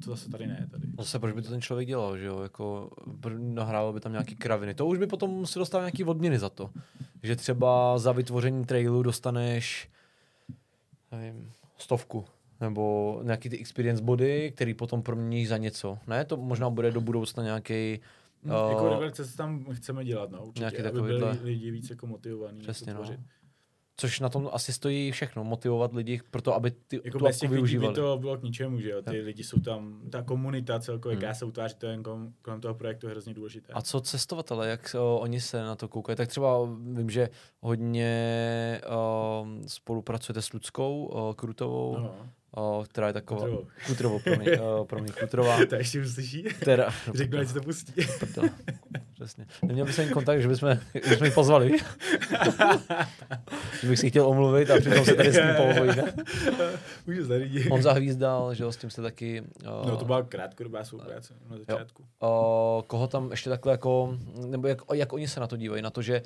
to 0.04 0.10
zase 0.10 0.30
tady 0.30 0.46
ne. 0.46 0.68
Tady. 0.70 0.86
Zase 0.98 1.18
proč 1.18 1.34
by 1.34 1.42
to 1.42 1.48
ten 1.50 1.60
člověk 1.60 1.88
dělal, 1.88 2.18
že 2.18 2.24
jo? 2.26 2.40
Jako, 2.40 2.90
nahrával 3.38 3.92
by 3.92 4.00
tam 4.00 4.12
nějaký 4.12 4.36
kraviny. 4.36 4.74
To 4.74 4.86
už 4.86 4.98
by 4.98 5.06
potom 5.06 5.30
musel 5.30 5.60
dostat 5.60 5.78
nějaký 5.78 6.04
odměny 6.04 6.38
za 6.38 6.48
to. 6.48 6.70
Že 7.22 7.36
třeba 7.36 7.98
za 7.98 8.12
vytvoření 8.12 8.64
trailu 8.64 9.02
dostaneš 9.02 9.88
nevím, 11.12 11.50
stovku 11.78 12.24
nebo 12.60 13.20
nějaký 13.22 13.48
ty 13.48 13.58
experience 13.58 14.02
body, 14.02 14.52
který 14.54 14.74
potom 14.74 15.02
proměníš 15.02 15.48
za 15.48 15.56
něco. 15.56 15.98
Ne, 16.06 16.24
to 16.24 16.36
možná 16.36 16.70
bude 16.70 16.90
do 16.90 17.00
budoucna 17.00 17.42
nějaký 17.42 18.00
No, 18.42 18.66
O, 18.66 18.70
jako 18.70 18.88
reverse 18.88 19.26
co 19.26 19.36
tam 19.36 19.64
chceme 19.72 20.04
dělat, 20.04 20.30
no, 20.30 20.42
určitě, 20.42 20.60
nějaký 20.60 20.82
aby 20.82 21.02
byli 21.02 21.38
lidi 21.42 21.70
víc 21.70 21.90
jako 21.90 22.06
motivovaní. 22.06 22.60
Přesně, 22.60 22.94
no. 22.94 23.00
tvořit. 23.00 23.20
Což 24.00 24.20
na 24.20 24.28
tom 24.28 24.50
asi 24.52 24.72
stojí 24.72 25.10
všechno, 25.12 25.44
motivovat 25.44 25.92
lidi 25.92 26.20
pro 26.30 26.42
to, 26.42 26.54
aby 26.54 26.70
ty, 26.70 27.00
Jako 27.04 27.18
tu 27.18 27.24
bez 27.24 27.38
těch 27.38 27.50
lidí 27.50 27.78
by 27.78 27.88
to 27.88 28.18
bylo 28.18 28.36
k 28.36 28.42
ničemu, 28.42 28.80
že 28.80 28.90
jo? 28.90 29.02
Ty 29.02 29.20
lidi 29.20 29.44
jsou 29.44 29.60
tam, 29.60 30.00
ta 30.10 30.22
komunita 30.22 30.80
celkově, 30.80 31.16
Hmm. 31.16 31.22
jaká 31.22 31.34
se 31.34 31.44
utváří, 31.44 31.74
to 31.78 31.86
je 31.86 31.92
jen 31.92 32.02
kolem, 32.02 32.32
kolem 32.42 32.60
toho 32.60 32.74
projektu 32.74 33.06
je 33.06 33.10
hrozně 33.10 33.34
důležité. 33.34 33.72
A 33.72 33.82
co 33.82 34.00
cestovatele, 34.00 34.68
jak 34.68 34.96
o, 34.98 35.18
oni 35.18 35.40
se 35.40 35.62
na 35.62 35.76
to 35.76 35.88
koukají? 35.88 36.16
Tak 36.16 36.28
třeba 36.28 36.64
vím, 36.96 37.10
že 37.10 37.28
hodně 37.60 38.80
o, 38.88 39.46
spolupracujete 39.66 40.42
s 40.42 40.52
Ludskou 40.52 41.04
o, 41.04 41.34
Krutovou, 41.34 41.98
no, 41.98 42.14
o, 42.56 42.84
která 42.88 43.06
je 43.06 43.12
taková... 43.12 43.40
Kutrovou. 43.40 43.66
Kutrovou, 43.86 44.18
promiň, 44.18 44.48
o, 44.60 44.84
promiň, 44.84 45.12
Kutrová. 45.20 45.66
to 45.68 45.74
ještě 45.74 46.00
uslyší? 46.02 46.42
Která, 46.42 46.88
Řeknu, 47.14 47.38
ať 47.38 47.52
to 47.52 47.60
pustí. 47.60 47.92
Prdel. 48.18 48.48
Přesně. 49.14 49.46
Neměl 49.62 49.86
bych 49.86 49.98
ani 49.98 50.10
kontakt, 50.10 50.42
že 50.42 50.48
bychom, 50.48 50.78
že 50.94 51.10
bychom 51.10 51.24
ji 51.26 51.30
pozvali. 51.32 51.78
že 53.82 53.88
bych 53.88 53.98
si 53.98 54.10
chtěl 54.10 54.26
omluvit 54.26 54.70
a 54.70 54.78
přitom 54.80 55.04
se 55.04 55.14
tady 55.14 55.32
s 55.32 55.36
ním 55.36 55.54
pohovojíme. 55.56 56.14
Můžu 57.06 57.24
zařídit. 57.24 57.70
On 57.70 57.82
zahvízdal, 57.82 58.54
že 58.54 58.64
jo, 58.64 58.72
s 58.72 58.76
tím 58.76 58.90
se 58.90 59.02
taky... 59.02 59.42
O, 59.66 59.88
No 59.88 59.96
to 59.96 60.04
byla 60.04 60.22
krátkodobá 60.22 60.84
spolupráce 60.84 61.34
na 61.50 61.56
začátku. 61.58 62.04
o, 62.20 62.84
koho 62.86 63.06
tam 63.06 63.30
ještě 63.30 63.50
takhle 63.50 63.72
jako, 63.72 64.18
nebo 64.46 64.68
jak, 64.68 64.78
jak 64.94 65.12
oni 65.12 65.28
se 65.28 65.40
na 65.40 65.46
to 65.46 65.56
dívají, 65.56 65.82
na 65.82 65.90
to, 65.90 66.02
že 66.02 66.22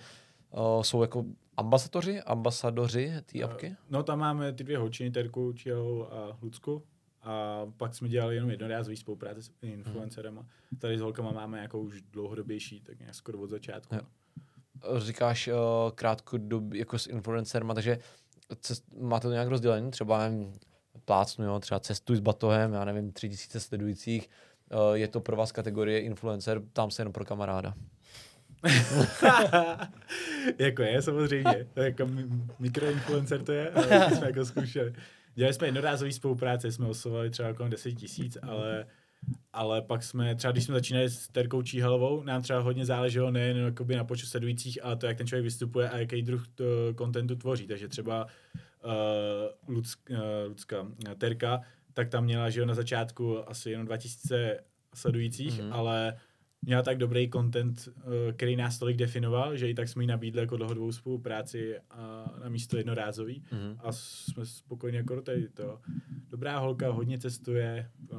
uh, 0.53 0.82
jsou 0.82 1.03
jako 1.03 1.24
ambasadoři, 1.57 2.20
ambasadoři 2.20 3.12
té 3.26 3.42
apky? 3.42 3.76
No 3.90 4.03
tam 4.03 4.18
máme 4.18 4.53
ty 4.53 4.64
dvě 4.64 4.78
holčiny, 4.78 5.11
Terku, 5.11 5.53
Čiou 5.53 6.07
a 6.11 6.38
Lucku. 6.42 6.82
A 7.24 7.66
pak 7.76 7.94
jsme 7.94 8.09
dělali 8.09 8.34
jenom 8.34 8.50
jednorázový 8.50 8.96
spolupráce 8.96 9.42
s 9.42 9.50
influencerama. 9.62 10.46
Tady 10.78 10.98
s 10.98 11.00
holkama 11.00 11.32
máme 11.32 11.59
jako 11.59 11.80
už 11.80 12.03
dlouhodobější, 12.03 12.80
tak 12.80 12.98
nějak 12.98 13.14
skoro 13.14 13.38
od 13.38 13.50
začátku. 13.50 13.94
Jo. 13.94 14.00
Říkáš 14.98 15.48
uh, 15.48 15.55
krátkodobě 15.94 16.78
jako 16.78 16.98
s 16.98 17.07
influencerma, 17.07 17.74
takže 17.74 17.98
cest, 18.61 18.84
máte 19.00 19.28
to 19.28 19.32
nějak 19.32 19.48
rozdělené? 19.48 19.90
Třeba 19.90 20.28
nevím, 20.28 20.59
plácnu, 21.05 21.44
jo, 21.44 21.61
třeba 21.61 21.80
cestuj 21.80 22.16
s 22.16 22.20
batohem, 22.20 22.72
já 22.72 22.84
nevím, 22.84 23.12
tři 23.12 23.28
tisíce 23.28 23.61
sledujících, 23.61 24.30
uh, 24.72 24.92
je 24.92 25.09
to 25.09 25.20
pro 25.20 25.36
vás 25.36 25.53
kategorie 25.53 26.00
influencer, 26.00 26.62
tam 26.72 26.90
se 26.90 27.03
jenom 27.03 27.12
pro 27.12 27.24
kamaráda. 27.24 27.74
jako 30.59 30.83
je, 30.83 31.03
samozřejmě. 31.03 31.67
Jako 31.77 32.07
mi- 32.07 32.27
mikroinfluencer 32.59 33.43
to 33.43 33.53
je, 33.53 33.71
ale 33.71 34.11
jsme 34.17 34.27
jako 34.27 34.45
zkoušeli. 34.45 34.93
Dělali 35.35 35.55
jsme 35.55 35.67
jednorázový 35.67 36.13
spolupráce, 36.13 36.73
jsme 36.73 36.87
oslovali 36.87 37.31
třeba 37.31 37.53
kolem 37.55 37.71
10 37.71 37.93
tisíc, 37.93 38.39
ale, 38.43 38.87
ale 39.53 39.83
pak 39.83 40.03
jsme, 40.03 40.35
třeba 40.35 40.53
když 40.53 40.65
jsme 40.65 40.75
začínali 40.75 41.11
s 41.11 41.29
Terkou 41.29 41.63
Číhalovou, 41.63 42.23
nám 42.23 42.43
třeba 42.43 42.59
hodně 42.61 42.87
záleželo 42.87 43.31
nejen 43.31 43.57
jakoby 43.57 43.97
na 43.97 44.05
počtu 44.05 44.27
sledujících, 44.27 44.85
ale 44.85 44.97
to, 44.97 45.07
jak 45.07 45.17
ten 45.19 45.27
člověk 45.27 45.45
vystupuje 45.45 45.91
a 45.91 45.99
jaký 45.99 46.23
druh 46.23 46.45
kontentu 46.95 47.37
tvoří. 47.37 47.67
Takže 47.67 47.89
třeba 47.89 48.27
uh, 48.85 49.75
Luck, 49.75 49.87
uh, 50.11 50.17
Lucka, 50.49 50.81
uh, 50.83 50.89
Terka, 51.19 51.61
tak 51.95 52.09
tam 52.09 52.25
měla, 52.25 52.51
že 52.51 52.67
na 52.67 52.75
začátku 52.75 53.51
asi 53.51 53.71
jenom 53.71 53.87
2000 53.87 54.61
sledujících, 54.95 55.59
Mhm. 55.61 55.71
mm-hmm. 55.71 55.75
ale 55.79 56.17
měla 56.63 56.83
tak 56.83 56.99
dobrý 56.99 57.31
content, 57.31 57.89
eh, 57.89 58.33
který 58.33 58.57
nás 58.57 58.79
tolik 58.79 58.97
definoval, 58.97 59.57
že 59.57 59.71
i 59.71 59.75
tak 59.75 59.89
jsme 59.89 60.03
jí 60.03 60.07
nabídli 60.07 60.41
jako 60.41 60.57
dlouhodobou 60.57 60.93
spolupráci 60.93 61.79
a 61.91 62.33
na 62.43 62.49
místo 62.49 62.77
jednorázový. 62.77 63.45
Mhm. 63.53 63.77
A 63.79 63.93
jsme 63.93 64.47
spokojeni 64.47 64.97
jako 64.99 65.23
tady 65.23 65.49
to. 65.49 65.81
Dobrá 66.29 66.59
holka, 66.59 66.91
hodně 66.91 67.19
cestuje, 67.19 67.91
eh, 68.13 68.17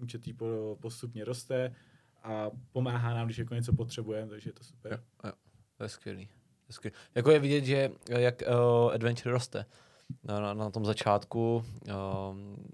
účetý 0.00 0.32
po- 0.32 0.78
postupně 0.80 1.24
roste 1.24 1.74
a 2.22 2.50
pomáhá 2.72 3.14
nám, 3.14 3.26
když 3.26 3.38
jako 3.38 3.54
něco 3.54 3.72
potřebujeme, 3.72 4.30
takže 4.30 4.50
je 4.50 4.54
to 4.54 4.64
super. 4.64 4.92
Jo, 4.92 4.98
jo. 5.24 5.32
To 5.76 5.82
je 5.82 5.88
skvělý. 5.88 6.26
To 6.26 6.68
je 6.68 6.72
skvělý. 6.72 6.96
Jako 7.14 7.30
je 7.30 7.38
vidět, 7.38 7.64
že 7.64 7.90
eh, 8.10 8.20
jak 8.20 8.42
uh, 8.42 8.92
Adventure 8.92 9.32
roste 9.32 9.64
na, 10.24 10.40
na, 10.40 10.54
na 10.54 10.70
tom 10.70 10.84
začátku, 10.84 11.64
um, 12.30 12.66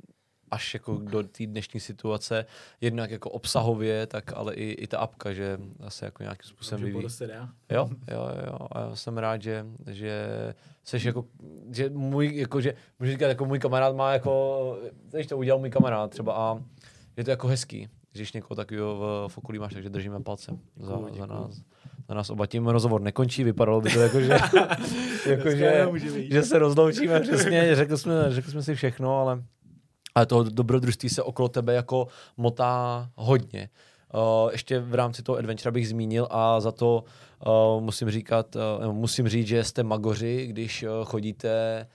až 0.50 0.74
jako 0.74 0.98
do 0.98 1.22
té 1.22 1.46
dnešní 1.46 1.80
situace, 1.80 2.46
jednak 2.80 3.10
jako 3.10 3.30
obsahově, 3.30 4.06
tak 4.06 4.32
ale 4.36 4.54
i, 4.54 4.70
i 4.72 4.86
ta 4.86 4.98
apka, 4.98 5.32
že 5.32 5.58
se 5.88 6.04
jako 6.04 6.22
nějakým 6.22 6.48
způsobem 6.48 6.84
vyvíjí. 6.84 7.02
Jo, 7.70 7.88
jo, 8.10 8.28
jo. 8.46 8.58
A 8.72 8.80
já 8.80 8.96
jsem 8.96 9.18
rád, 9.18 9.42
že, 9.42 9.66
že 9.86 10.28
seš 10.84 11.04
jako, 11.04 11.24
že 11.72 11.90
můj, 11.90 12.36
jako, 12.36 12.60
že 12.60 12.74
můžu 12.98 13.12
říkat, 13.12 13.28
jako 13.28 13.44
můj 13.44 13.58
kamarád 13.58 13.96
má 13.96 14.12
jako, 14.12 14.78
když 15.10 15.26
to 15.26 15.38
udělal 15.38 15.58
můj 15.58 15.70
kamarád 15.70 16.10
třeba 16.10 16.34
a 16.34 16.62
je 17.16 17.24
to 17.24 17.30
jako 17.30 17.48
hezký, 17.48 17.88
když 18.12 18.32
někoho 18.32 18.56
takového 18.56 18.96
v, 18.96 19.32
v 19.32 19.38
okolí 19.38 19.58
máš, 19.58 19.74
takže 19.74 19.90
držíme 19.90 20.20
palce 20.20 20.52
za, 20.76 20.92
Děkuju, 20.92 21.04
za, 21.04 21.10
děkuju. 21.10 21.26
nás. 21.26 21.62
Za 22.08 22.14
nás 22.14 22.30
oba 22.30 22.46
tím 22.46 22.66
rozhovor 22.66 23.00
nekončí, 23.00 23.44
vypadalo 23.44 23.80
by 23.80 23.90
to 23.90 24.00
jako, 24.00 24.20
že, 24.20 24.28
jako, 25.26 25.50
že, 25.50 25.86
že 26.30 26.42
se 26.42 26.58
rozloučíme 26.58 27.20
přesně, 27.20 27.76
řekli 27.76 27.98
jsme, 27.98 28.24
řekli 28.28 28.50
jsme 28.50 28.62
si 28.62 28.74
všechno, 28.74 29.18
ale, 29.18 29.42
ale 30.14 30.26
toho 30.26 30.42
dobrodružství 30.42 31.08
se 31.08 31.22
okolo 31.22 31.48
tebe 31.48 31.74
jako 31.74 32.08
motá 32.36 33.10
hodně. 33.14 33.68
Uh, 34.14 34.50
ještě 34.52 34.78
v 34.78 34.94
rámci 34.94 35.22
toho 35.22 35.38
adventura 35.38 35.70
bych 35.70 35.88
zmínil 35.88 36.28
a 36.30 36.60
za 36.60 36.72
to 36.72 37.04
uh, 37.46 37.82
musím 37.82 38.10
říkat, 38.10 38.56
uh, 38.56 38.92
musím 38.92 39.28
říct, 39.28 39.46
že 39.46 39.64
jste 39.64 39.82
magoři, 39.82 40.46
když 40.46 40.82
uh, 40.82 40.88
chodíte 41.04 41.86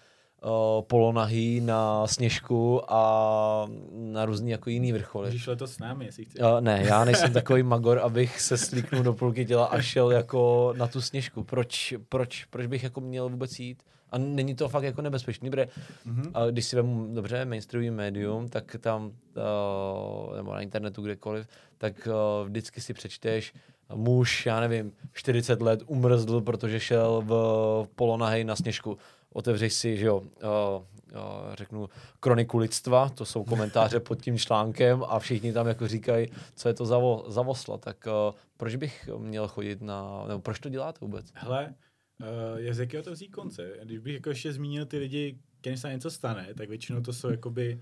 uh, 0.43 0.81
polonahý 0.81 1.61
na 1.61 2.07
sněžku 2.07 2.81
a 2.93 3.67
na 3.91 4.25
různý 4.25 4.51
jako 4.51 4.69
jiný 4.69 4.91
vrcholy. 4.91 5.27
Můžeš 5.27 5.47
letos 5.47 5.73
s 5.73 5.79
námi, 5.79 6.05
jestli 6.05 6.25
chceš. 6.25 6.41
Uh, 6.41 6.61
ne, 6.61 6.83
já 6.85 7.05
nejsem 7.05 7.33
takový 7.39 7.63
magor, 7.63 7.99
abych 7.99 8.41
se 8.41 8.57
slíknul 8.57 9.03
do 9.03 9.13
půlky 9.13 9.45
těla 9.45 9.65
a 9.65 9.81
šel 9.81 10.11
jako 10.11 10.73
na 10.77 10.87
tu 10.87 11.01
sněžku. 11.01 11.43
Proč, 11.43 11.93
proč, 12.09 12.45
proč 12.45 12.67
bych 12.67 12.83
jako 12.83 13.01
měl 13.01 13.29
vůbec 13.29 13.59
jít? 13.59 13.83
A 14.11 14.17
není 14.17 14.55
to 14.55 14.69
fakt 14.69 14.83
jako 14.83 15.01
nebezpečný, 15.01 15.49
protože 15.49 15.67
Mhm. 16.05 16.31
a 16.33 16.45
když 16.45 16.65
si 16.65 16.75
vemu 16.75 17.15
dobře 17.15 17.45
mainstreamový 17.45 17.91
médium, 17.91 18.47
tak 18.49 18.75
tam, 18.79 19.05
uh, 19.05 20.35
nebo 20.35 20.53
na 20.53 20.61
internetu 20.61 21.01
kdekoliv, 21.01 21.47
tak 21.77 22.07
uh, 22.07 22.47
vždycky 22.47 22.81
si 22.81 22.93
přečteš, 22.93 23.53
muž, 23.93 24.45
já 24.45 24.59
nevím, 24.59 24.91
40 25.13 25.61
let 25.61 25.83
umrzl, 25.85 26.41
protože 26.41 26.79
šel 26.79 27.23
v 27.25 27.87
polonahej 27.95 28.43
na 28.43 28.55
sněžku. 28.55 28.97
Otevřeš 29.33 29.73
si, 29.73 29.97
že 29.97 30.05
jo, 30.05 30.17
uh, 30.17 30.23
uh, 30.23 31.55
řeknu, 31.57 31.89
kroniku 32.19 32.57
lidstva, 32.57 33.09
to 33.09 33.25
jsou 33.25 33.43
komentáře 33.43 33.99
pod 33.99 34.21
tím 34.21 34.37
článkem 34.37 35.03
a 35.07 35.19
všichni 35.19 35.53
tam 35.53 35.67
jako 35.67 35.87
říkají, 35.87 36.27
co 36.55 36.67
je 36.67 36.73
to 36.73 36.85
za, 36.85 36.97
vo, 36.97 37.23
za 37.27 37.41
osla. 37.41 37.77
Tak 37.77 38.07
uh, 38.27 38.35
proč 38.57 38.75
bych 38.75 39.09
měl 39.17 39.47
chodit 39.47 39.81
na, 39.81 40.25
nebo 40.27 40.39
proč 40.39 40.59
to 40.59 40.69
děláte 40.69 40.97
vůbec? 41.01 41.25
Hele, 41.33 41.73
uh, 42.19 42.59
je 42.59 42.73
z 42.73 42.79
jakého 42.79 43.03
to 43.03 43.11
vzít 43.11 43.29
konce? 43.29 43.71
Když 43.83 43.99
bych 43.99 44.13
jako 44.13 44.29
ještě 44.29 44.53
zmínil 44.53 44.85
ty 44.85 44.97
lidi, 44.97 45.39
kterým 45.61 45.77
se 45.77 45.91
něco 45.91 46.11
stane, 46.11 46.53
tak 46.53 46.69
většinou 46.69 47.01
to 47.01 47.13
jsou 47.13 47.29
jakoby 47.29 47.81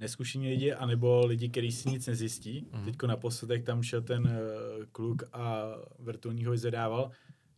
neskušení 0.00 0.48
lidi, 0.48 0.72
anebo 0.72 1.26
lidi, 1.26 1.48
kteří 1.48 1.72
si 1.72 1.90
nic 1.90 2.06
nezjistí. 2.06 2.66
Mm. 2.72 2.84
Teďko 2.84 3.06
naposledek 3.06 3.64
tam 3.64 3.82
šel 3.82 4.02
ten 4.02 4.24
uh, 4.24 4.84
kluk 4.92 5.22
a 5.32 5.64
vrtulník 5.98 6.46
ho 6.46 6.52
vyzvedával, 6.52 7.10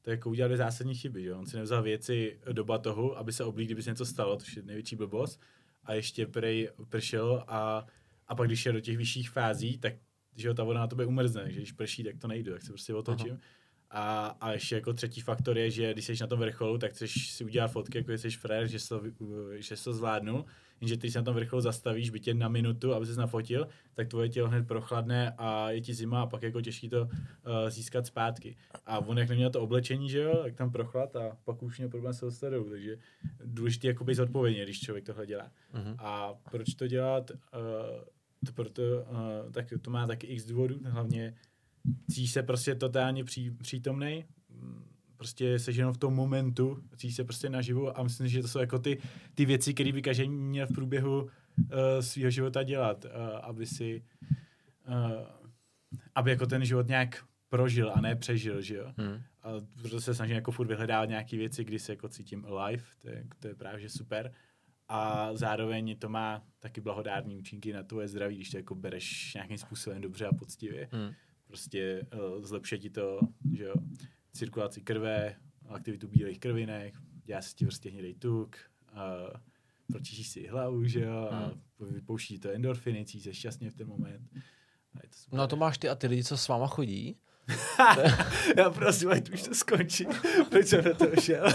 tak 0.02 0.12
jako 0.12 0.30
udělali 0.30 0.56
zásadní 0.56 0.94
chyby, 0.94 1.22
že? 1.22 1.28
jo. 1.28 1.38
On 1.38 1.46
si 1.46 1.56
nevzal 1.56 1.82
věci 1.82 2.38
do 2.52 2.64
batohu, 2.64 3.18
aby 3.18 3.32
se 3.32 3.44
oblík, 3.44 3.68
kdyby 3.68 3.82
se 3.82 3.90
něco 3.90 4.06
stalo, 4.06 4.36
to 4.36 4.44
je 4.56 4.62
největší 4.62 4.96
blbost. 4.96 5.40
A 5.84 5.94
ještě 5.94 6.26
prej 6.26 6.70
pršel 6.88 7.44
a, 7.48 7.86
a 8.26 8.34
pak 8.34 8.46
když 8.46 8.66
je 8.66 8.72
do 8.72 8.80
těch 8.80 8.96
vyšších 8.96 9.30
fází, 9.30 9.78
tak 9.78 9.94
že 10.38 10.48
jo, 10.48 10.54
ta 10.54 10.64
voda 10.64 10.80
na 10.80 10.86
tobě 10.86 11.06
umrzne, 11.06 11.50
že 11.50 11.56
když 11.56 11.72
prší, 11.72 12.04
tak 12.04 12.18
to 12.18 12.28
nejde, 12.28 12.52
tak 12.52 12.62
se 12.62 12.68
prostě 12.68 12.94
otočím. 12.94 13.38
A, 13.90 14.26
a 14.40 14.52
ještě 14.52 14.74
jako 14.74 14.92
třetí 14.92 15.20
faktor 15.20 15.58
je, 15.58 15.70
že 15.70 15.92
když 15.92 16.04
jsi 16.04 16.12
na 16.20 16.26
tom 16.26 16.38
vrcholu, 16.38 16.78
tak 16.78 16.90
chceš 16.90 17.32
si 17.32 17.44
udělat 17.44 17.68
fotky, 17.68 17.98
jako 17.98 18.12
jsi 18.12 18.30
frér, 18.30 18.66
že 18.66 18.78
jsi 18.78 18.88
to, 18.88 19.02
že 19.58 19.76
jsi 19.76 19.84
to 19.84 19.92
zvládnul. 19.92 20.44
Jenže 20.80 20.96
ty 20.96 21.10
se 21.10 21.18
na 21.18 21.24
tom 21.24 21.34
vrcholu 21.34 21.62
zastavíš, 21.62 22.10
jen 22.26 22.38
na 22.38 22.48
minutu, 22.48 22.94
aby 22.94 23.06
se 23.06 23.20
nafotil, 23.20 23.68
tak 23.94 24.08
tvoje 24.08 24.28
tělo 24.28 24.48
hned 24.48 24.66
prochladne 24.66 25.34
a 25.38 25.70
je 25.70 25.80
ti 25.80 25.94
zima 25.94 26.22
a 26.22 26.26
pak 26.26 26.42
jako 26.42 26.60
těžký 26.60 26.88
to 26.88 27.02
uh, 27.02 27.10
získat 27.68 28.06
zpátky. 28.06 28.56
A 28.86 28.98
on 28.98 29.18
jak 29.18 29.28
neměl 29.28 29.50
to 29.50 29.60
oblečení, 29.60 30.10
že 30.10 30.18
jo, 30.18 30.40
tak 30.42 30.54
tam 30.54 30.70
prochlad 30.70 31.16
a 31.16 31.36
pak 31.44 31.62
už 31.62 31.78
měl 31.78 31.88
problém 31.90 32.14
se 32.14 32.24
dostat 32.24 32.50
dolů, 32.50 32.70
takže 32.70 32.98
důležité 33.44 33.86
jako 33.86 34.04
být 34.04 34.14
zodpovědně, 34.14 34.62
když 34.62 34.80
člověk 34.80 35.04
tohle 35.04 35.26
dělá. 35.26 35.52
Mhm. 35.72 35.94
A 35.98 36.34
proč 36.50 36.74
to 36.74 36.86
dělat? 36.86 37.30
Uh, 37.30 37.36
to 38.46 38.52
proto, 38.52 38.82
uh, 38.82 39.52
tak 39.52 39.72
to 39.82 39.90
má 39.90 40.06
taky 40.06 40.26
x 40.26 40.44
důvodů, 40.44 40.80
hlavně 40.84 41.34
cítíš 42.10 42.30
se 42.30 42.42
prostě 42.42 42.74
totálně 42.74 43.24
pří, 43.24 43.50
přítomnej, 43.50 44.24
mm, 44.50 44.84
prostě 45.16 45.58
seš 45.58 45.76
jenom 45.76 45.94
v 45.94 45.98
tom 45.98 46.14
momentu, 46.14 46.82
cítíš 46.96 47.16
se 47.16 47.24
prostě 47.24 47.48
naživu 47.48 47.98
a 47.98 48.02
myslím, 48.02 48.28
že 48.28 48.42
to 48.42 48.48
jsou 48.48 48.58
jako 48.58 48.78
ty, 48.78 48.98
ty 49.34 49.44
věci, 49.44 49.74
které 49.74 49.92
by 49.92 50.02
každý 50.02 50.28
měl 50.28 50.66
v 50.66 50.74
průběhu 50.74 51.22
uh, 51.22 51.28
svého 52.00 52.30
života 52.30 52.62
dělat, 52.62 53.04
uh, 53.04 53.10
aby 53.42 53.66
si 53.66 54.02
uh, 54.88 55.38
aby 56.14 56.30
jako 56.30 56.46
ten 56.46 56.64
život 56.64 56.88
nějak 56.88 57.24
prožil 57.48 57.92
a 57.94 58.00
ne 58.00 58.16
přežil, 58.16 58.62
že 58.62 58.76
jo. 58.76 58.92
Hmm. 58.96 59.22
A 59.42 59.48
proto 59.80 60.00
se 60.00 60.14
snažím 60.14 60.36
jako 60.36 60.52
furt 60.52 60.66
vyhledávat 60.66 61.08
nějaké 61.08 61.36
věci, 61.36 61.64
kdy 61.64 61.78
se 61.78 61.92
jako 61.92 62.08
cítím 62.08 62.46
alive, 62.46 62.84
to 62.98 63.08
je, 63.08 63.24
to 63.38 63.48
je 63.48 63.54
právě 63.54 63.80
že 63.80 63.88
super. 63.88 64.32
A 64.88 65.30
zároveň 65.34 65.98
to 65.98 66.08
má 66.08 66.42
taky 66.58 66.80
blahodární 66.80 67.36
účinky 67.36 67.72
na 67.72 67.82
tvoje 67.82 68.08
zdraví, 68.08 68.36
když 68.36 68.50
to 68.50 68.56
jako 68.56 68.74
bereš 68.74 69.34
nějakým 69.34 69.58
způsobem 69.58 70.00
dobře 70.00 70.26
a 70.26 70.32
poctivě. 70.32 70.88
Hmm. 70.92 71.12
Prostě 71.48 72.06
uh, 72.14 72.44
zlepšuje 72.44 72.78
ti 72.78 72.90
to, 72.90 73.20
že 73.56 73.64
jo, 73.64 73.74
cirkulaci 74.32 74.80
krve, 74.80 75.36
aktivitu 75.68 76.08
bílých 76.08 76.40
krvinek, 76.40 76.94
dělá 77.24 77.42
se 77.42 77.54
ti 77.54 77.64
prostě 77.64 77.90
hnědej 77.90 78.14
tuk, 78.14 78.56
uh, 78.92 79.40
pročištíš 79.86 80.28
si 80.28 80.46
hlavu, 80.46 80.84
že 80.84 81.00
jo, 81.00 81.28
a 81.30 81.52
vypouští 81.80 82.38
to 82.38 82.50
endorfiny, 82.50 83.04
cítíš 83.04 83.24
se 83.24 83.34
šťastně 83.34 83.70
v 83.70 83.74
ten 83.74 83.88
moment. 83.88 84.28
A 84.94 84.98
je 85.02 85.08
to 85.08 85.16
super. 85.16 85.36
No 85.36 85.42
a 85.42 85.46
to 85.46 85.56
máš 85.56 85.78
ty 85.78 85.88
a 85.88 85.94
ty 85.94 86.06
lidi, 86.06 86.24
co 86.24 86.36
s 86.36 86.48
váma 86.48 86.66
chodí? 86.66 87.16
Já 88.56 88.70
prosím, 88.70 89.10
ať 89.10 89.30
už 89.30 89.42
to 89.42 89.54
skončí. 89.54 90.06
Proč 90.50 90.66
jsem 90.66 90.84
na 90.84 90.92
to 90.92 91.20
šel? 91.20 91.46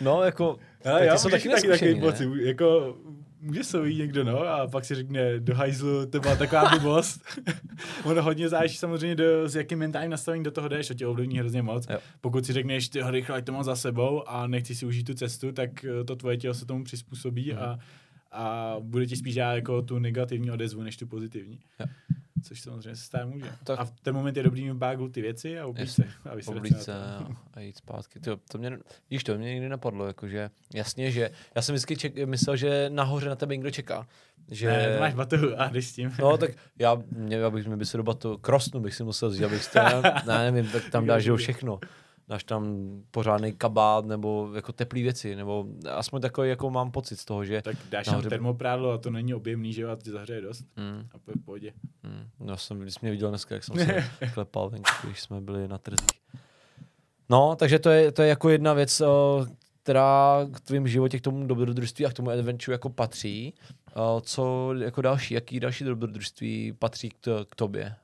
No, 0.00 0.22
jako, 0.22 0.58
Ale 0.84 1.06
já 1.06 1.18
jsou 1.18 1.28
taky 1.28 1.48
taky 1.48 1.68
taky 1.68 1.84
takový 1.84 2.00
pocit. 2.00 2.28
Jako, 2.40 2.96
může 3.40 3.64
se 3.64 3.80
ujít 3.80 3.98
někdo, 3.98 4.24
no, 4.24 4.38
a 4.48 4.66
pak 4.68 4.84
si 4.84 4.94
řekne, 4.94 5.40
do 5.40 5.54
hajzlu, 5.54 6.06
to 6.06 6.20
byla 6.20 6.36
taková 6.36 6.68
blbost. 6.68 7.20
ono 8.04 8.22
hodně 8.22 8.48
záleží 8.48 8.76
samozřejmě, 8.76 9.14
do, 9.14 9.48
s 9.48 9.54
jakým 9.56 9.78
mentálním 9.78 10.10
nastavením 10.10 10.42
do 10.44 10.50
toho 10.50 10.68
jdeš, 10.68 10.88
to 10.88 10.94
tě 10.94 11.06
ovlivní 11.06 11.38
hrozně 11.38 11.62
moc. 11.62 11.86
Jo. 11.90 11.98
Pokud 12.20 12.46
si 12.46 12.52
řekneš, 12.52 12.88
ty 12.88 13.00
rychle, 13.10 13.42
to 13.42 13.52
mám 13.52 13.64
za 13.64 13.76
sebou 13.76 14.28
a 14.28 14.46
nechci 14.46 14.74
si 14.74 14.86
užít 14.86 15.06
tu 15.06 15.14
cestu, 15.14 15.52
tak 15.52 15.84
eh, 15.84 16.04
to 16.04 16.16
tvoje 16.16 16.36
tělo 16.36 16.54
se 16.54 16.66
tomu 16.66 16.84
přizpůsobí 16.84 17.52
Mhm. 17.52 17.62
a, 17.62 17.78
a 18.32 18.76
bude 18.80 19.06
ti 19.06 19.16
spíš 19.16 19.34
dát 19.34 19.52
jako 19.54 19.82
tu 19.82 19.98
negativní 19.98 20.50
odezvu, 20.50 20.82
než 20.82 20.96
tu 20.96 21.06
pozitivní. 21.06 21.58
Jo. 21.80 21.86
Což 22.42 22.60
samozřejmě 22.60 22.96
se 22.96 23.04
stát 23.04 23.28
může. 23.28 23.52
Tak-. 23.64 23.80
A 23.80 23.84
v 23.84 23.90
ten 23.90 24.14
moment 24.14 24.36
je 24.36 24.42
dobrý 24.42 24.68
mít 24.68 24.78
bágu 24.78 25.08
ty 25.08 25.22
věci 25.22 25.60
a 25.60 25.66
oblíct 25.66 25.94
se. 25.94 26.04
A 26.24 26.50
oblíct 26.50 26.82
se 26.82 26.94
a, 27.54 27.60
jít 27.60 27.76
zpátky. 27.76 28.20
To, 28.20 28.36
to 28.36 28.58
mě, 28.58 28.78
víš 29.10 29.24
to, 29.24 29.38
mě 29.38 29.54
nikdy 29.54 29.68
napadlo, 29.68 30.06
jakože 30.06 30.50
jasně, 30.74 31.10
že 31.10 31.30
já 31.54 31.62
jsem 31.62 31.74
vždycky 31.74 31.96
ček, 31.96 32.16
myslel, 32.26 32.56
že 32.56 32.90
nahoře 32.90 33.28
na 33.28 33.36
tebe 33.36 33.56
někdo 33.56 33.70
čeká. 33.70 34.06
Že... 34.50 34.68
Ne, 34.68 35.00
máš 35.00 35.14
batohu 35.14 35.60
a 35.60 35.68
jdeš 35.68 35.86
s 35.86 35.92
tím. 35.92 36.12
No, 36.18 36.36
tak 36.36 36.50
já, 36.78 37.02
mě, 37.10 37.36
já 37.36 37.50
bych, 37.50 37.66
mě 37.66 37.76
by 37.76 37.86
se 37.86 37.96
do 37.96 38.02
batu, 38.02 38.38
krosnu 38.38 38.80
bych 38.80 38.94
si 38.94 39.04
musel 39.04 39.28
vzít, 39.28 39.44
abych 39.44 39.66
to, 39.72 39.78
ne, 40.26 40.50
nevím, 40.50 40.72
tak 40.72 40.90
tam 40.90 41.06
dáš 41.06 41.28
všechno. 41.36 41.80
Dáš 42.28 42.44
tam 42.44 42.76
pořádný 43.10 43.52
kabát, 43.52 44.06
nebo 44.06 44.50
jako 44.54 44.72
teplý 44.72 45.02
věci, 45.02 45.36
nebo 45.36 45.66
aspoň 45.90 46.20
takový, 46.20 46.48
jako 46.48 46.70
mám 46.70 46.90
pocit 46.90 47.16
z 47.16 47.24
toho, 47.24 47.44
že 47.44 47.62
Tak 47.62 47.76
dáš 47.90 48.06
Nahoře- 48.06 48.22
tam 48.22 48.30
termoprádlo 48.30 48.90
a 48.90 48.98
to 48.98 49.10
není 49.10 49.34
objemný, 49.34 49.72
že 49.72 49.86
ti 50.02 50.10
zahřeje 50.10 50.40
dost. 50.40 50.64
mm, 50.76 51.08
A 51.14 51.18
v 51.18 51.44
pohodě. 51.44 51.72
mm, 52.02 52.28
no, 52.40 52.56
jsem, 52.56 52.80
když 52.80 52.94
jsi 52.94 52.98
mě 53.02 53.10
viděl 53.10 53.28
dneska, 53.28 53.54
jak 53.54 53.64
jsem 53.64 53.76
se 53.76 54.04
klepal, 54.34 54.70
když 55.04 55.20
jsme 55.20 55.40
byli 55.40 55.68
na 55.68 55.78
trzích. 55.78 56.20
No, 57.30 57.56
takže 57.56 57.78
to 57.78 57.90
je, 57.90 58.12
to 58.12 58.22
je 58.22 58.28
jako 58.28 58.48
jedna 58.48 58.72
věc, 58.72 59.00
o, 59.00 59.46
která 59.82 60.46
k 60.52 60.60
tvým 60.60 60.88
životě, 60.88 61.18
k 61.18 61.22
tomu 61.22 61.46
dobrodružství 61.46 62.06
a 62.06 62.10
k 62.10 62.14
tomu 62.14 62.30
adventure 62.30 62.74
jako 62.74 62.90
patří. 62.90 63.54
O, 63.94 64.20
Co 64.24 64.74
jako 64.78 65.02
další, 65.02 65.34
jaký 65.34 65.60
další 65.60 65.84
dobrodružství 65.84 66.72
patří 66.72 67.08
k, 67.10 67.14
to, 67.20 67.44
k 67.44 67.54
tobě? 67.54 67.94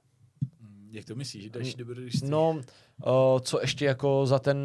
Mm, 0.95 0.97
Jak 0.97 1.05
to 1.07 1.15
myslíš? 1.15 1.51
Další 1.51 1.77
dobrodružství? 1.77 2.29
No, 2.31 2.61
o, 3.03 3.41
co 3.45 3.61
ještě 3.61 3.85
jako 3.85 4.27
za 4.27 4.39
ten 4.39 4.59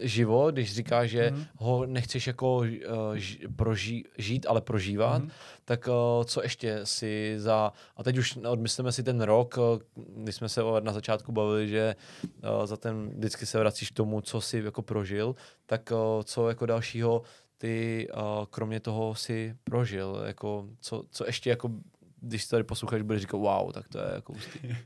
život, 0.00 0.50
když 0.54 0.74
říkáš, 0.74 1.10
že 1.10 1.30
Mhm. 1.30 1.44
ho 1.56 1.86
nechceš 1.86 2.26
jako 2.26 2.56
uh, 2.56 2.66
ž, 3.14 3.38
proží, 3.56 4.04
žít, 4.18 4.46
ale 4.48 4.60
prožívat, 4.60 5.18
Mhm. 5.18 5.30
tak 5.64 5.88
o, 5.88 6.24
co 6.28 6.42
ještě 6.42 6.80
si 6.84 7.34
za, 7.36 7.72
a 7.96 8.02
teď 8.02 8.18
už 8.18 8.36
odmyslíme 8.36 8.92
si 8.92 9.02
ten 9.02 9.20
rok, 9.20 9.58
když 10.16 10.34
jsme 10.34 10.48
se 10.48 10.60
na 10.80 10.92
začátku 10.92 11.32
bavili, 11.32 11.68
že 11.68 11.96
o, 12.42 12.66
za 12.66 12.76
ten 12.76 13.10
vždycky 13.16 13.46
se 13.46 13.58
vracíš 13.58 13.90
k 13.90 13.94
tomu, 13.94 14.20
co 14.20 14.40
si 14.40 14.58
jako 14.58 14.82
prožil, 14.82 15.34
tak 15.66 15.92
o, 15.92 16.22
co 16.24 16.48
jako 16.48 16.66
dalšího 16.66 17.22
ty 17.58 18.08
o, 18.14 18.46
kromě 18.50 18.80
toho 18.80 19.14
si 19.14 19.54
prožil, 19.64 20.22
jako 20.26 20.66
co, 20.80 21.04
co 21.10 21.26
ještě 21.26 21.50
jako 21.50 21.70
když 22.22 22.44
to 22.46 22.50
tady 22.50 22.64
posloucháš, 22.64 23.02
budeš 23.02 23.20
říkat 23.22 23.36
wow, 23.36 23.72
tak 23.72 23.88
to 23.88 23.98
je 23.98 24.04
jako 24.14 24.32
hustý. 24.32 24.58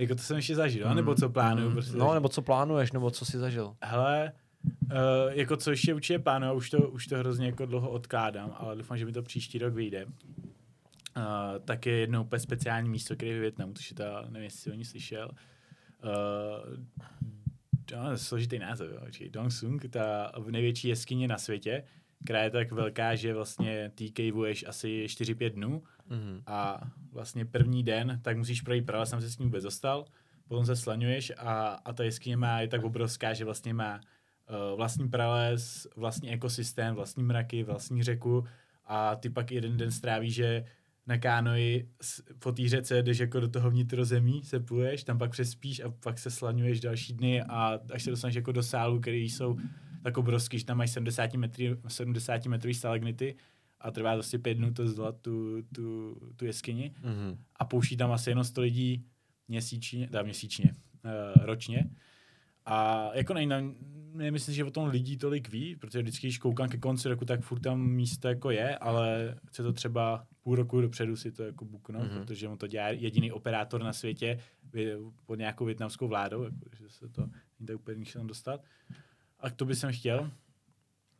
Jako 0.00 0.14
to 0.14 0.22
jsem 0.22 0.36
ještě 0.36 0.54
zažil, 0.54 0.88
mm. 0.88 0.96
nebo 0.96 1.14
co 1.14 1.28
plánuju? 1.28 1.68
Mm, 1.68 1.72
Prostě 1.72 1.92
no, 1.92 1.98
zažít? 1.98 2.14
nebo 2.14 2.28
co 2.28 2.42
plánuješ, 2.42 2.92
nebo 2.92 3.10
co 3.10 3.24
jsi 3.24 3.38
zažil. 3.38 3.76
Hele, 3.82 4.32
uh, 4.64 4.98
jako 5.30 5.56
co 5.56 5.70
ještě 5.70 5.94
určitě 5.94 6.18
plánuju, 6.18 6.52
už 6.52 6.70
to, 6.70 6.78
už 6.78 7.06
to 7.06 7.18
hrozně 7.18 7.46
jako 7.46 7.66
dlouho 7.66 7.90
odkládám, 7.90 8.54
ale 8.56 8.76
doufám, 8.76 8.98
že 8.98 9.06
mi 9.06 9.12
to 9.12 9.22
příští 9.22 9.58
rok 9.58 9.74
vyjde. 9.74 10.04
Uh, 10.04 10.12
tak 11.64 11.86
je 11.86 11.92
jedno 11.92 12.22
úplně 12.24 12.40
speciální 12.40 12.88
místo, 12.88 13.16
které 13.16 13.30
je 13.30 13.34
ve 13.34 13.40
Větnamu, 13.40 13.72
což 13.72 13.90
je 13.90 13.96
ta, 13.96 14.24
nevím, 14.28 14.44
jestli 14.44 14.60
jsi 14.60 14.70
o 14.70 14.74
ní 14.74 14.84
slyšel. 14.84 15.30
Uh, 16.04 16.76
no, 17.96 18.18
složitý 18.18 18.58
název, 18.58 18.90
jo. 18.92 19.00
počkej, 19.04 19.30
Dong 19.30 19.52
Sung, 19.52 19.84
ta 19.90 20.32
největší 20.50 20.88
jeskyně 20.88 21.28
na 21.28 21.38
světě, 21.38 21.84
která 22.24 22.42
je 22.42 22.50
tak 22.50 22.72
velká, 22.72 23.14
že 23.14 23.34
vlastně 23.34 23.92
ty 23.94 24.32
asi 24.66 25.06
4-5 25.06 25.50
dnů 25.50 25.82
Mm. 26.10 26.42
a 26.46 26.80
vlastně 27.12 27.44
první 27.44 27.82
den, 27.82 28.20
tak 28.22 28.36
musíš 28.36 28.60
projít 28.60 28.86
prales, 28.86 29.10
jsem 29.10 29.20
se 29.20 29.30
s 29.30 29.38
ním 29.38 29.48
vůbec 29.48 29.64
dostal, 29.64 30.04
potom 30.48 30.66
se 30.66 30.76
slaňuješ 30.76 31.32
a, 31.38 31.68
a 31.84 31.92
ta 31.92 32.04
jeskyně 32.04 32.36
má, 32.36 32.60
je 32.60 32.68
tak 32.68 32.84
obrovská, 32.84 33.32
že 33.32 33.44
vlastně 33.44 33.74
má 33.74 33.94
uh, 33.94 34.76
vlastní 34.76 35.08
prales, 35.08 35.86
vlastní 35.96 36.30
ekosystém, 36.30 36.94
vlastní 36.94 37.22
mraky, 37.22 37.62
vlastní 37.62 38.02
řeku. 38.02 38.44
A 38.84 39.16
ty 39.16 39.30
pak 39.30 39.52
jeden 39.52 39.76
den 39.76 39.90
strávíš, 39.90 40.34
že 40.34 40.64
na 41.06 41.18
kánoji 41.18 41.88
po 42.38 42.52
té 42.52 42.68
řece 42.68 43.02
jdeš 43.02 43.18
jako 43.18 43.40
do 43.40 43.48
toho 43.48 43.70
vnitrozemí, 43.70 44.44
se 44.44 44.60
pluješ, 44.60 45.04
tam 45.04 45.18
pak 45.18 45.30
přespíš 45.30 45.80
a 45.80 45.90
pak 45.90 46.18
se 46.18 46.30
slaňuješ 46.30 46.80
další 46.80 47.12
dny 47.12 47.42
a 47.42 47.78
až 47.92 48.02
se 48.02 48.10
dostaneš 48.10 48.34
jako 48.34 48.52
do 48.52 48.62
sálu, 48.62 49.00
který 49.00 49.30
jsou 49.30 49.58
tak 50.02 50.18
obrovský, 50.18 50.58
že 50.58 50.64
tam 50.64 50.76
mají 50.76 50.88
70 50.88 51.34
metry, 51.34 51.76
70 51.88 52.46
metrový 52.46 52.74
stalagnity 52.74 53.36
a 53.80 53.90
trvá 53.90 54.14
prostě 54.14 54.38
pět 54.38 54.54
dnů 54.54 54.72
to 54.74 54.88
zdolat 54.88 55.16
tu, 55.20 55.62
tu, 55.74 56.14
tu 56.36 56.44
jeskyni 56.44 56.94
Mm. 57.02 57.38
a 57.56 57.64
pouští 57.64 57.96
tam 57.96 58.12
asi 58.12 58.30
jenom 58.30 58.44
100 58.44 58.60
lidí 58.60 59.04
měsíčně, 59.48 60.06
teda 60.08 60.22
měsíčně, 60.22 60.72
uh, 61.04 61.44
ročně. 61.46 61.90
A 62.66 63.10
jako 63.14 63.34
nejde, 63.34 63.62
nemyslím, 64.12 64.54
že 64.54 64.64
o 64.64 64.70
tom 64.70 64.88
lidí 64.88 65.16
tolik 65.16 65.48
ví, 65.48 65.76
protože 65.76 66.02
vždycky, 66.02 66.26
když 66.26 66.38
koukám 66.38 66.68
ke 66.68 66.78
konci 66.78 67.08
roku, 67.08 67.24
tak 67.24 67.40
furt 67.40 67.60
tam 67.60 67.80
místo 67.86 68.28
jako 68.28 68.50
je, 68.50 68.78
ale 68.78 69.34
chce 69.46 69.62
to 69.62 69.72
třeba 69.72 70.26
půl 70.42 70.56
roku 70.56 70.80
dopředu 70.80 71.16
si 71.16 71.32
to 71.32 71.42
jako 71.42 71.64
buknout, 71.64 72.02
Mhm. 72.02 72.10
mm-hmm. 72.12 72.24
protože 72.24 72.48
on 72.48 72.58
to 72.58 72.66
dělá 72.66 72.88
jediný 72.88 73.32
operátor 73.32 73.82
na 73.82 73.92
světě 73.92 74.38
vě- 74.72 75.12
pod 75.26 75.34
nějakou 75.34 75.64
větnamskou 75.64 76.08
vládou, 76.08 76.42
jako, 76.42 76.56
že 76.78 76.88
se 76.88 77.08
to 77.08 77.20
není 77.58 77.66
tak 77.66 77.76
úplně 77.76 78.04
tam 78.12 78.26
dostat. 78.26 78.64
A 79.40 79.50
to 79.50 79.64
bych 79.64 79.76
jsem 79.78 79.92
chtěl. 79.92 80.30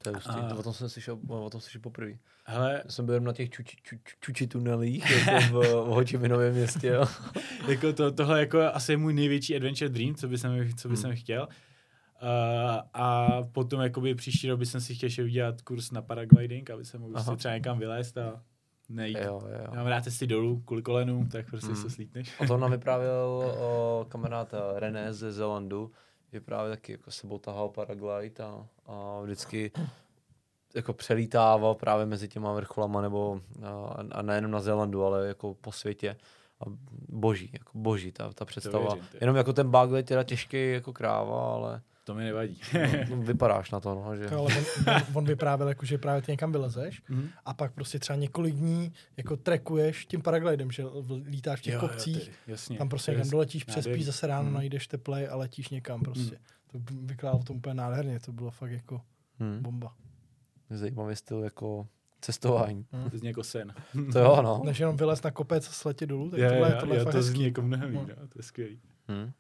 To 0.03 0.09
je 0.11 0.15
hustý. 0.15 0.31
A- 0.31 0.55
O 0.55 0.63
tom 0.63 0.73
jsem 0.73 0.89
slyšel, 0.89 1.19
o 1.29 1.51
tom 1.51 1.61
slyšel 1.61 1.81
poprvé. 1.81 2.13
Hele, 2.45 2.83
jsem 2.89 3.07
byl 3.07 3.21
na 3.21 3.33
těch 3.33 3.51
čuči, 3.51 3.77
ču, 3.83 3.97
ču, 4.05 4.17
čuči 4.21 4.47
tunelích 4.47 5.11
jako 5.11 5.61
v, 5.61 5.63
v 5.63 5.87
Hočiminovém 5.87 6.55
městě. 6.55 6.87
Jo. 6.89 7.05
jako 7.69 7.93
to, 7.93 8.13
tohle 8.13 8.41
jako 8.41 8.61
asi 8.63 8.93
je 8.93 8.97
můj 8.97 9.15
největší 9.15 9.57
adventure 9.57 9.89
dream, 9.89 10.15
co 10.15 10.29
by 10.29 10.39
jsem, 10.39 10.69
co 10.77 10.89
by 10.89 10.95
Hmm. 10.95 11.03
jsem 11.03 11.17
chtěl. 11.17 11.49
Uh, 12.23 12.29
a 12.95 13.29
potom 13.53 13.81
jakoby 13.81 14.15
příští 14.15 14.49
rok 14.49 14.59
bych 14.59 14.69
si 14.69 14.95
chtěl 14.95 15.07
ještě 15.07 15.25
udělat 15.25 15.63
kurz 15.63 15.91
na 15.91 16.03
paragliding, 16.03 16.71
aby 16.71 16.85
se 16.85 16.99
mohl 16.99 17.19
si 17.25 17.37
třeba 17.37 17.55
někam 17.55 17.79
vylézt 17.79 18.19
a 18.19 18.43
nejít. 18.89 19.19
Jo, 19.19 19.43
jo. 19.53 19.59
Já 19.65 19.71
mám 19.77 19.87
rád 19.87 20.05
cesty 20.05 20.27
dolů 20.27 20.61
kvůli 20.65 20.83
kolenům, 20.83 21.29
tak 21.29 21.47
prostě 21.47 21.67
Hmm. 21.73 21.77
se 21.83 21.91
slítneš. 21.91 22.41
O 22.41 22.47
tom 22.47 22.61
nám 22.61 22.71
vyprávěl 22.79 23.55
o, 23.61 24.07
kamarád 24.09 24.55
eh, 24.55 24.81
René 24.81 25.13
ze 25.15 25.33
Zelandu, 25.33 25.91
že 26.33 26.41
právě 26.41 26.71
taky 26.71 26.93
jako 26.93 27.11
sebou 27.11 27.39
tahal 27.39 27.69
paraglide 27.69 28.45
a, 28.45 28.67
a 28.87 29.21
vždycky 29.23 29.73
jako 30.75 30.93
přelítával 30.93 31.75
právě 31.75 32.07
mezi 32.07 32.29
těma 32.29 32.53
vrcholama 32.53 33.01
nebo 33.01 33.41
a, 33.63 33.97
a 34.13 34.23
nejenom 34.23 34.51
na 34.51 34.61
Zélandu, 34.61 35.05
ale 35.05 35.27
jako 35.27 35.55
po 35.55 35.73
světě. 35.73 36.17
A 36.61 36.65
boží, 37.09 37.51
jako 37.53 37.71
boží 37.75 38.13
ta, 38.13 38.33
ta 38.33 38.45
představa. 38.45 38.95
věřím, 38.95 39.09
ty. 39.13 39.19
Jenom 39.21 39.37
jako 39.37 39.53
ten 39.53 39.71
bug 39.71 39.91
je 39.97 40.03
teda 40.03 40.23
těžký 40.23 40.73
jako 40.73 40.93
kráva, 40.93 41.55
ale 41.55 41.83
To 42.11 42.15
mi 42.15 42.25
nevadí. 42.25 42.61
no, 43.11 43.17
vypadáš 43.23 43.71
na 43.71 43.81
to, 43.81 43.95
no, 43.95 44.17
že... 44.17 44.27
To, 44.27 44.39
ale 44.39 44.55
on, 44.57 44.95
on, 44.97 45.03
on 45.15 45.25
vyprávěl, 45.25 45.69
jako, 45.69 45.87
že 45.87 45.99
právě 45.99 46.23
ty 46.23 46.33
někam 46.33 46.53
vylezeš 46.53 47.03
Mhm. 47.09 47.29
a 47.45 47.55
pak 47.55 47.73
prostě 47.73 47.99
třeba 47.99 48.17
několik 48.17 48.55
dní 48.55 48.93
jako 49.17 49.37
trekuješ 49.37 50.07
tím 50.07 50.23
paraglidem, 50.23 50.71
že 50.71 50.85
v- 50.85 51.23
lítáš 51.27 51.59
v 51.61 51.63
těch 51.63 51.75
Jo, 51.75 51.81
jo, 51.83 51.89
kopcích, 51.89 52.29
ty, 52.29 52.51
jasně. 52.53 52.79
tam 52.79 52.89
prostě 52.89 53.07
To 53.07 53.11
je 53.13 53.17
někam 53.19 53.31
doletíš, 53.31 53.65
přespíš, 53.65 54.07
zase 54.07 54.27
ráno 54.27 54.45
Mhm. 54.45 54.55
najdeš 54.55 54.87
teplej 54.87 55.29
a 55.29 55.37
letíš 55.37 55.69
někam 55.69 56.01
prostě. 56.01 56.39
To 56.73 56.79
vykládal 57.03 57.43
to 57.43 57.53
úplně 57.53 57.75
nádherně, 57.75 58.21
to 58.21 58.33
bylo 58.33 58.51
fakt 58.51 58.71
jako 58.73 59.01
Hmm. 59.41 59.63
bomba. 59.63 59.95
Zajímavý 60.71 61.17
styl 61.17 61.39
jako 61.45 61.87
cestování. 62.21 62.87
To 63.11 63.19
zní 63.19 63.29
jako 63.29 63.45
sen. 63.45 63.75
To 64.13 64.19
jo, 64.19 64.43
no. 64.43 64.63
Než 64.65 64.79
jenom 64.81 64.97
vylez 64.97 65.23
na 65.23 65.31
kopec 65.31 65.69
a 65.69 65.73
sletět 65.73 66.09
dolů, 66.09 66.31
tak 66.31 66.41
Jo, 66.41 66.49
tohle, 66.51 66.71
jo, 66.73 66.77
tohle 66.81 66.95
je 66.97 66.99
jo, 66.99 67.05
fakt 67.05 67.13
to 67.15 67.23
zní 67.23 67.45
jako 67.45 67.63
mnohem 67.63 67.95
No. 67.95 68.01
no, 68.01 68.15
to 68.29 68.39
je 68.39 68.43
skvělý. 68.43 68.81
Hmm. 69.09 69.31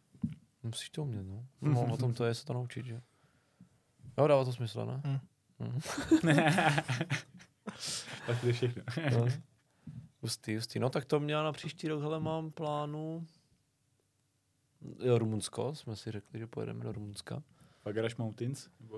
Musíš 0.62 0.90
to 0.90 1.02
umět, 1.02 1.22
no. 1.22 1.46
no. 1.61 1.92
O 1.92 1.96
tom 1.96 2.14
to 2.14 2.24
je 2.24 2.34
se 2.34 2.44
to 2.44 2.52
naučit, 2.52 2.86
že? 2.86 3.02
Jo, 4.18 4.26
dává 4.26 4.44
to 4.44 4.52
smysl, 4.52 4.86
ne? 4.86 5.00
Hmm. 5.04 5.20
Hmm. 5.58 5.80
tak 8.26 8.40
to 8.40 8.46
je 8.46 8.52
všechno. 8.52 8.82
No. 9.12 9.26
Hustý, 10.22 10.54
hustý. 10.54 10.78
No 10.78 10.90
tak 10.90 11.04
to 11.04 11.20
měla 11.20 11.42
na 11.42 11.52
příští 11.52 11.88
rok, 11.88 12.02
hele, 12.02 12.20
mám 12.20 12.50
plánu. 12.50 13.26
Jo, 15.02 15.18
Rumunsko, 15.18 15.74
jsme 15.74 15.96
si 15.96 16.11
řekli, 16.11 16.38
že 16.38 16.46
pojedeme 16.46 16.84
do 16.84 16.92
Rumunska. 16.92 17.42
Pagaraš 17.82 18.16
Mountains? 18.16 18.68
Nebo? 18.80 18.96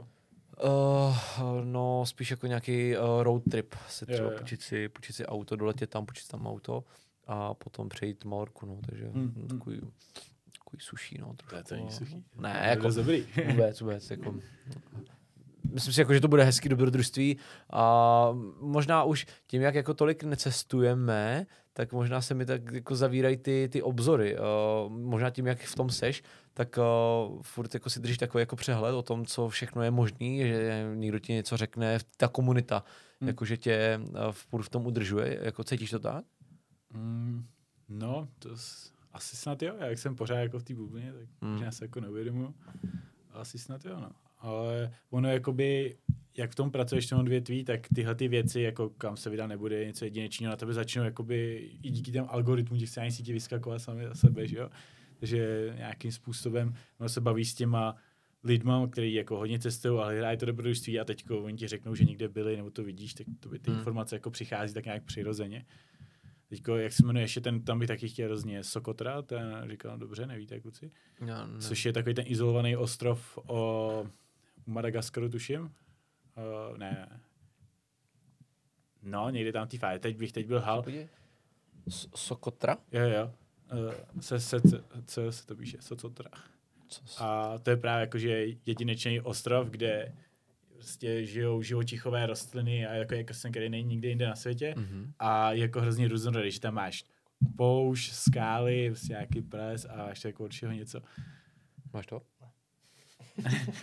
Uh, 0.65 1.65
no, 1.65 2.07
spíš 2.07 2.31
jako 2.31 2.47
nějaký 2.47 2.97
uh, 2.97 3.23
road 3.23 3.43
trip, 3.51 3.75
si 3.89 4.05
Jo, 4.09 4.15
třeba 4.15 4.33
jo. 4.33 4.39
počít 4.39 4.63
si, 4.63 4.89
počít 4.89 5.17
si 5.17 5.27
auto, 5.27 5.57
doletět 5.57 5.91
tam, 5.91 6.07
počít 6.07 6.29
tam 6.29 6.47
auto 6.47 6.85
a 7.27 7.55
potom 7.55 7.89
přejít 7.89 8.25
Malorku, 8.25 8.67
no, 8.67 8.79
takže 8.87 9.09
hmm. 9.09 9.33
hmm. 9.37 9.49
takový, 9.49 9.81
takový 10.73 10.81
suší, 10.81 11.19
no, 11.21 11.35
trošku. 11.35 11.57
To 11.57 11.63
to 11.63 11.75
není 11.75 11.91
suchý. 11.91 12.25
Ne, 12.37 12.61
To 12.63 12.69
jako, 12.69 12.83
dost 12.83 12.95
dobrý. 12.95 13.27
vůbec, 13.51 13.81
vůbec, 13.81 14.11
jako, 14.11 14.35
myslím 15.73 15.95
si, 15.95 16.01
jako, 16.01 16.15
že 16.15 16.21
to 16.21 16.29
bude 16.29 16.45
hezký 16.45 16.69
dobrodružství 16.69 17.39
a 17.71 18.29
možná 18.61 19.05
už 19.05 19.27
tím, 19.47 19.63
jak 19.63 19.75
jako 19.75 19.95
tolik 19.95 20.25
necestujeme, 20.25 21.47
tak 21.73 21.93
možná 21.93 22.21
se 22.21 22.35
mi 22.35 22.47
tak 22.47 22.73
jako 22.73 22.97
zavírají 22.97 23.37
ty, 23.37 23.69
ty 23.73 23.83
obzory. 23.83 24.37
Uh, 24.39 24.93
možná 24.93 25.31
tím, 25.31 25.47
jak 25.47 25.61
v 25.61 25.75
tom 25.75 25.91
seš, 25.91 26.23
tak 26.55 26.79
uh, 26.79 27.43
furt 27.43 27.75
jako 27.75 27.91
si 27.91 28.01
držíš 28.01 28.19
takový 28.19 28.43
jako 28.43 28.57
přehled 28.57 28.93
o 28.93 29.03
tom, 29.03 29.27
co 29.27 29.49
všechno 29.49 29.83
je 29.83 29.91
možný, 29.91 30.39
že 30.39 30.91
někdo 30.95 31.19
ti 31.19 31.33
něco 31.33 31.57
řekne, 31.57 31.99
ta 32.17 32.29
komunita, 32.29 32.77
Hmm. 32.77 32.85
hmm. 33.21 33.29
jako 33.29 33.45
že 33.45 33.57
tě 33.57 34.01
uh, 34.03 34.33
furt 34.33 34.63
v 34.63 34.69
tom 34.69 34.87
udržuje, 34.87 35.39
jako 35.43 35.65
cítíš 35.65 35.91
to 35.91 35.99
tak? 35.99 36.25
Mm, 36.93 37.47
no, 37.89 38.29
to 38.39 38.57
s, 38.57 38.92
asi 39.13 39.37
snad 39.37 39.63
jo. 39.63 39.75
Já 39.81 39.87
jak 39.87 39.99
jsem 39.99 40.17
pořád 40.17 40.37
jako 40.39 40.59
v 40.59 40.63
té 40.63 40.75
bublině, 40.75 41.13
tak 41.13 41.29
Mm. 41.41 41.57
mm. 41.57 41.63
já 41.63 41.71
se 41.71 41.85
jako 41.85 42.01
neuvědomuji. 42.01 42.55
Asi 43.33 43.59
snad 43.59 43.85
jo, 43.85 43.97
no. 44.01 44.11
Ale 44.39 44.93
ono 45.11 45.29
jakoby 45.29 45.97
jak 46.37 46.51
v 46.51 46.55
tom 46.55 46.71
pracuješ 46.71 47.07
v 47.07 47.09
tom 47.11 47.19
odvětví, 47.21 47.65
tak 47.65 47.81
tyhle 47.95 48.15
ty 48.15 48.29
věci, 48.29 48.61
jako 48.61 48.91
kam 48.91 49.17
se 49.17 49.31
vydat 49.31 49.47
nebude, 49.47 49.87
něco 49.87 50.05
jedinečného, 50.05 50.51
na 50.51 50.57
tebe 50.57 50.73
začnou 50.73 51.03
jakoby 51.05 51.71
i 51.83 51.91
díky 51.91 52.13
těm 52.13 52.25
algoritmům 52.29 52.79
těch 52.79 52.89
sociálních 52.89 53.15
sítí 53.15 53.33
vyskakovat 53.33 53.79
sami 53.83 54.07
za 54.09 54.15
sebe, 54.15 54.47
že 54.47 54.57
jo? 54.59 54.71
Takže 55.19 55.73
nějakým 55.77 56.13
způsobem 56.13 56.75
ono 56.99 57.09
se 57.09 57.21
baví 57.21 57.45
s 57.45 57.55
těma 57.55 57.97
lidma, 58.45 58.89
který 58.89 59.15
jako 59.15 59.37
hodně 59.37 59.59
cestují, 59.59 60.01
ale 60.01 60.19
hrají 60.19 60.39
to 60.39 60.47
dobrodružství 60.47 61.01
a 61.01 61.05
teď 61.05 61.31
oni 61.31 61.57
ti 61.57 61.69
řeknou, 61.69 61.95
že 61.95 62.05
někde 62.05 62.29
byli, 62.29 62.57
nebo 62.57 62.71
to 62.71 62.85
vidíš, 62.85 63.15
tak 63.15 63.27
to 63.41 63.49
by 63.49 63.59
ty 63.59 63.71
Hmm. 63.71 63.79
informace 63.79 64.17
jako 64.17 64.31
přichází 64.31 64.75
tak 64.75 64.85
nějak 64.85 65.05
přirozeně. 65.05 65.65
Teďko, 66.53 66.77
jak 66.77 66.93
se 66.93 67.07
jmenuje 67.07 67.25
ještě 67.25 67.41
ten, 67.41 67.63
tam 67.63 67.79
bych 67.79 67.89
taky 67.89 68.09
chtěl 68.09 68.27
hrozně 68.27 68.65
Sokotra, 68.65 69.23
ten 69.23 69.65
říkal, 69.71 69.99
dobře, 69.99 70.27
nevíte, 70.27 70.61
kluci? 70.61 70.91
Já 71.27 71.47
ne. 71.47 71.61
Což 71.61 71.85
je 71.85 71.93
takový 71.93 72.15
ten 72.15 72.25
izolovaný 72.29 72.77
ostrov 72.77 73.39
o 73.47 74.07
Madagaskaru, 74.67 75.29
tuším. 75.29 75.63
Uh, 75.63 76.79
ne. 76.79 77.21
No, 79.03 79.31
někde 79.31 79.53
tam 79.53 79.69
ty 79.69 79.79
fáje. 79.79 79.99
Teď 79.99 80.17
bych 80.17 80.33
teď 80.33 80.47
byl 80.47 80.61
hal. 80.61 80.85
Sokotra? 82.15 82.77
Jo, 82.93 83.03
jo. 83.09 83.35
Uh, 84.15 84.21
se, 84.21 84.41
se, 84.41 84.61
se, 84.61 84.85
se, 85.07 85.33
se 85.33 85.47
to 85.47 85.57
píše, 85.57 85.77
Socotra. 85.81 86.31
Co 86.89 87.07
s- 87.07 87.21
A 87.21 87.59
to 87.59 87.71
je 87.71 87.77
právě 87.77 88.01
jakože 88.01 88.47
jedinečný 88.67 89.21
ostrov, 89.21 89.69
kde 89.69 90.15
prostě 90.83 91.27
žijou 91.27 91.63
živočichové 91.63 92.27
rostliny 92.27 92.87
a 92.87 92.95
jako 92.95 93.15
ekosystém, 93.15 93.53
který 93.53 93.69
není 93.69 93.89
nikde 93.89 94.09
jinde 94.09 94.27
na 94.27 94.37
světě. 94.37 94.75
Mhm. 94.77 95.13
A 95.19 95.53
je 95.53 95.61
jako 95.61 95.81
hrozně 95.81 96.09
různorodý, 96.09 96.51
že 96.51 96.61
tam 96.61 96.75
máš 96.75 97.05
poušť, 97.57 98.13
skály, 98.13 98.91
prostě 98.91 99.13
nějaký 99.13 99.43
ples 99.43 99.87
a 99.91 100.09
ještě 100.09 100.29
jako 100.29 100.49
všeho 100.49 100.73
něco. 100.73 101.03
Máš 101.93 102.07
to? 102.07 102.23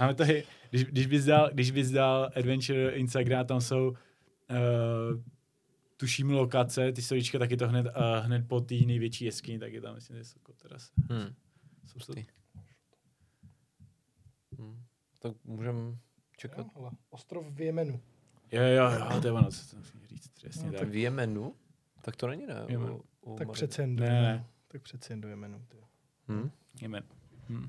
Máme 0.00 0.14
tady, 0.14 0.44
když, 0.70 0.84
když, 0.84 1.06
bys 1.06 1.24
dal, 1.24 1.50
když 1.52 1.70
bys 1.70 1.90
dal 1.90 2.30
Adventure 2.36 2.90
Instagram, 2.90 3.46
tam 3.46 3.60
jsou 3.60 3.88
uh, 3.88 3.96
tuším 5.96 6.30
lokace, 6.30 6.92
ty 6.92 7.02
stolíčka, 7.02 7.38
taky 7.38 7.56
to 7.56 7.68
hned, 7.68 7.86
uh, 7.86 8.24
hned 8.24 8.48
po 8.48 8.60
té 8.60 8.74
největší 8.74 9.24
jeskyni, 9.24 9.58
tak 9.58 9.72
je 9.72 9.80
tam, 9.80 9.94
myslím, 9.94 10.16
že 10.16 10.24
jsou 10.24 10.40
teraz. 10.62 10.92
Hmm. 11.10 11.34
Jsou 11.86 12.14
to. 12.14 12.20
Hmm. 14.58 14.82
Tak 15.18 15.32
můžeme 15.44 15.78
čekat. 16.42 16.66
Jo, 16.76 16.90
ostrov 17.10 17.46
v 17.50 17.60
Jemenu. 17.60 18.00
jo, 18.52 18.62
jo, 18.62 18.90
jo, 18.90 19.20
to 19.20 19.26
je 19.26 19.32
ono, 19.32 19.50
co 19.50 19.76
musím 19.76 20.06
říct, 20.06 20.28
přesně 20.28 20.70
No, 20.70 20.78
tak. 20.78 20.88
V 20.88 20.94
Jemenu? 20.96 21.54
Tak 22.00 22.16
to 22.16 22.26
není, 22.26 22.46
ne? 22.46 22.54
Jemen. 22.68 22.90
U- 22.90 23.04
u 23.20 23.36
Tak 23.38 23.48
Madagas- 23.48 23.52
přece 23.52 23.82
jen 23.82 23.96
do 23.96 24.04
Ne, 24.04 24.08
Jemenu. 24.10 24.26
ne. 24.38 24.46
Tak 24.68 24.82
přece 24.82 25.12
jen 25.12 25.20
do 25.20 25.28
Jemenu. 25.28 25.64
Ty. 25.68 25.76
Hm? 26.28 26.50
Jemen. 26.80 27.04
Hm. 27.48 27.68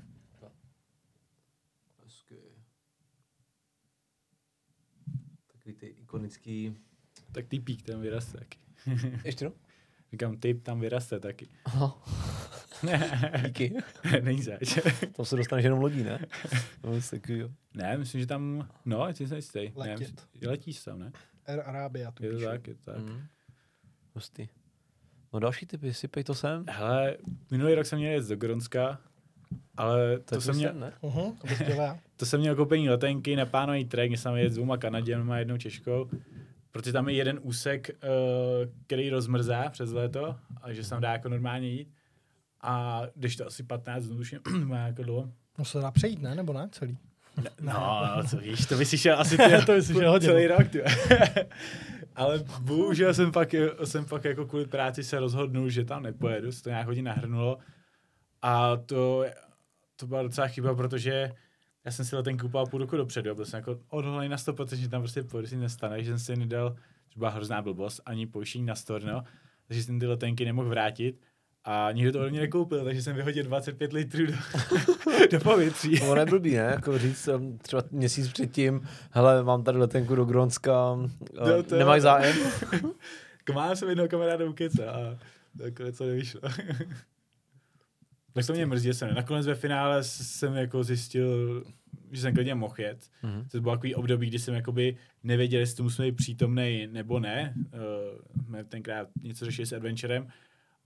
Takový 5.52 5.74
ty 5.74 5.86
ikonický... 5.86 6.76
Tak 7.32 7.46
typík 7.46 7.82
tam 7.82 8.00
vyraste 8.00 8.38
taky. 8.38 8.58
Ještě 9.24 9.44
no? 9.44 9.52
Říkám, 10.12 10.36
typ 10.36 10.62
tam 10.62 10.80
vyraste 10.80 11.20
taky. 11.20 11.48
Aha. 11.64 12.02
Díky. 13.46 13.74
Není 14.22 14.42
zač. 14.42 14.78
Tam 15.16 15.26
se 15.26 15.36
dostaneš 15.36 15.64
jenom 15.64 15.80
lodí, 15.80 16.02
ne? 16.02 16.18
No, 16.84 16.90
takový, 17.10 17.38
jo. 17.38 17.48
ne, 17.74 17.98
myslím, 17.98 18.20
že 18.20 18.26
tam, 18.26 18.68
no, 18.84 19.12
tím 19.12 19.28
jsem 19.28 19.36
jistý. 19.36 19.60
Ne, 19.60 19.72
Letět. 19.76 19.98
myslím- 19.98 20.48
letíš 20.50 20.84
tam, 20.84 20.98
ne? 20.98 21.12
Air 21.46 21.60
Arabia 21.64 22.10
tu 22.10 22.24
Je 22.24 22.32
to 22.32 22.40
tak, 22.44 22.68
je 22.68 22.74
to 22.74 22.80
tak. 22.84 22.96
Hmm. 22.98 23.22
Hustý. 24.14 24.48
No 25.32 25.40
další 25.40 25.66
typy, 25.66 25.94
sypej 25.94 26.24
to 26.24 26.34
sem. 26.34 26.64
Hele, 26.68 27.16
minulý 27.50 27.74
rok 27.74 27.86
jsem 27.86 27.98
měl 27.98 28.12
jet 28.12 28.28
do 28.28 28.36
Gronska, 28.36 29.00
ale 29.76 30.18
to, 30.18 30.34
To, 30.34 30.40
jsem 30.40 30.56
měl, 30.56 30.70
sem, 30.70 30.80
ne? 30.80 30.92
Uhum, 31.00 31.36
to 31.36 31.46
to 32.16 32.26
jsem 32.26 32.40
měl 32.40 32.56
koupení 32.56 32.88
letenky, 32.88 33.36
neplánovaný 33.36 33.84
trek, 33.84 34.08
mě 34.08 34.18
jsem 34.18 34.34
jet 34.36 34.50
s 34.52 34.54
dvouma 34.54 34.76
Kanaděnama 34.76 35.34
a 35.34 35.38
jednou 35.38 35.56
Češkou, 35.56 36.10
protože 36.70 36.92
tam 36.92 37.08
je 37.08 37.14
jeden 37.14 37.40
úsek, 37.42 37.90
uh, 37.90 38.08
který 38.86 39.10
rozmrzá 39.10 39.68
přes 39.70 39.92
léto, 39.92 40.36
a 40.62 40.72
že 40.72 40.84
se 40.84 40.90
tam 40.90 41.00
dá 41.00 41.12
jako 41.12 41.28
normálně 41.28 41.68
jít. 41.68 41.93
A 42.66 43.02
když 43.14 43.36
to 43.36 43.46
asi 43.46 43.62
15 43.62 44.04
dnů, 44.04 44.16
už 44.16 44.34
má 44.64 44.78
jako 44.78 45.02
dlouho. 45.02 45.30
No 45.58 45.64
se 45.64 45.78
dá 45.78 45.90
přejít, 45.90 46.22
ne? 46.22 46.34
Nebo 46.34 46.52
ne? 46.52 46.68
Celý. 46.72 46.98
No, 47.60 47.72
no, 48.16 48.22
co 48.30 48.36
víš, 48.36 48.66
to 48.66 48.76
bys 48.76 48.88
si 48.88 48.98
šel 48.98 49.20
asi 49.20 49.36
ty, 49.58 49.66
To 49.66 49.82
si 49.82 49.94
šel 49.94 50.10
hodně, 50.10 50.28
celý 50.28 50.46
rok. 50.46 50.68
Ty. 50.68 50.82
Ale 52.16 52.44
bohužel 52.60 53.14
jsem 53.14 53.32
pak, 53.32 53.54
jsem 53.84 54.04
pak 54.04 54.24
jako 54.24 54.46
kvůli 54.46 54.66
práci 54.66 55.04
se 55.04 55.20
rozhodnul, 55.20 55.70
že 55.70 55.84
tam 55.84 56.02
nepojedu, 56.02 56.52
se 56.52 56.62
to 56.62 56.68
nějak 56.68 56.86
hodně 56.86 57.02
nahrnulo. 57.02 57.58
A 58.42 58.76
to, 58.76 59.24
to 59.96 60.06
byla 60.06 60.22
docela 60.22 60.46
chyba, 60.46 60.74
protože 60.74 61.32
já 61.84 61.90
jsem 61.90 62.04
si 62.04 62.16
letenku 62.16 62.46
kupoval 62.46 62.66
půl 62.66 62.80
roku 62.80 62.96
dopředu 62.96 63.30
a 63.30 63.34
byl 63.34 63.44
jsem 63.44 63.58
jako 63.58 63.78
odhodlaný 63.88 64.28
na 64.28 64.36
100%, 64.36 64.76
že 64.76 64.88
tam 64.88 65.02
prostě 65.02 65.22
pojedu 65.22 65.48
si 65.48 65.56
nestane, 65.56 66.02
že 66.04 66.10
jsem 66.10 66.18
si 66.18 66.36
nedal, 66.36 66.76
že 67.10 67.18
byla 67.18 67.30
hrozná 67.30 67.62
blbost, 67.62 68.00
ani 68.06 68.26
pojištění 68.26 68.66
na 68.66 68.74
storno, 68.74 69.24
takže 69.68 69.82
jsem 69.82 70.00
ty 70.00 70.06
letenky 70.06 70.44
nemohl 70.44 70.68
vrátit. 70.68 71.20
A 71.64 71.92
nikdo 71.92 72.12
to 72.12 72.20
ode 72.20 72.30
mě 72.30 72.40
nekoupil, 72.40 72.84
takže 72.84 73.02
jsem 73.02 73.16
vyhodil 73.16 73.44
25 73.44 73.92
litrů 73.92 74.26
do, 74.26 74.32
do 75.30 75.40
povětří. 75.40 76.00
To 76.00 76.14
nebyl 76.14 76.38
blbý, 76.38 76.54
ne? 76.54 76.62
Jako 76.62 76.98
říct 76.98 77.28
um, 77.28 77.58
třeba 77.58 77.82
měsíc 77.90 78.32
předtím, 78.32 78.88
hele, 79.10 79.44
mám 79.44 79.64
tady 79.64 79.78
letenku 79.78 80.14
do 80.14 80.24
Grónska, 80.24 80.92
uh, 80.92 81.08
No, 81.34 81.62
to 81.62 81.78
nemáš 81.78 82.02
zájem? 82.02 82.36
Mám 83.54 83.76
jsem 83.76 83.88
jednoho 83.88 84.08
kamaráda 84.08 84.44
u 84.44 84.54
a 84.86 85.18
nakonec 85.64 85.98
to 85.98 86.06
nevyšlo. 86.06 86.40
tak 88.32 88.46
to 88.46 88.52
mě 88.52 88.66
mrzí, 88.66 88.84
že 88.84 88.94
jsem 88.94 89.08
ne. 89.08 89.14
Nakonec 89.14 89.46
ve 89.46 89.54
finále 89.54 90.04
jsem 90.04 90.54
jako 90.54 90.84
zjistil, 90.84 91.64
že 92.12 92.20
jsem 92.20 92.34
klidně 92.34 92.54
mohl 92.54 92.74
jet. 92.78 93.10
Mhm. 93.22 93.48
To 93.48 93.60
bylo 93.60 93.74
takový 93.74 93.94
období, 93.94 94.26
kdy 94.26 94.38
jsem 94.38 94.54
jakoby 94.54 94.96
nevěděl, 95.22 95.60
jestli 95.60 95.76
to 95.76 95.82
musím 95.82 96.04
být 96.04 96.16
přítomný 96.16 96.88
nebo 96.92 97.20
ne. 97.20 97.54
Uh, 97.56 98.44
jsme 98.44 98.64
tenkrát 98.64 99.08
něco 99.22 99.44
řešili 99.44 99.66
s 99.66 99.72
Adventurem 99.72 100.28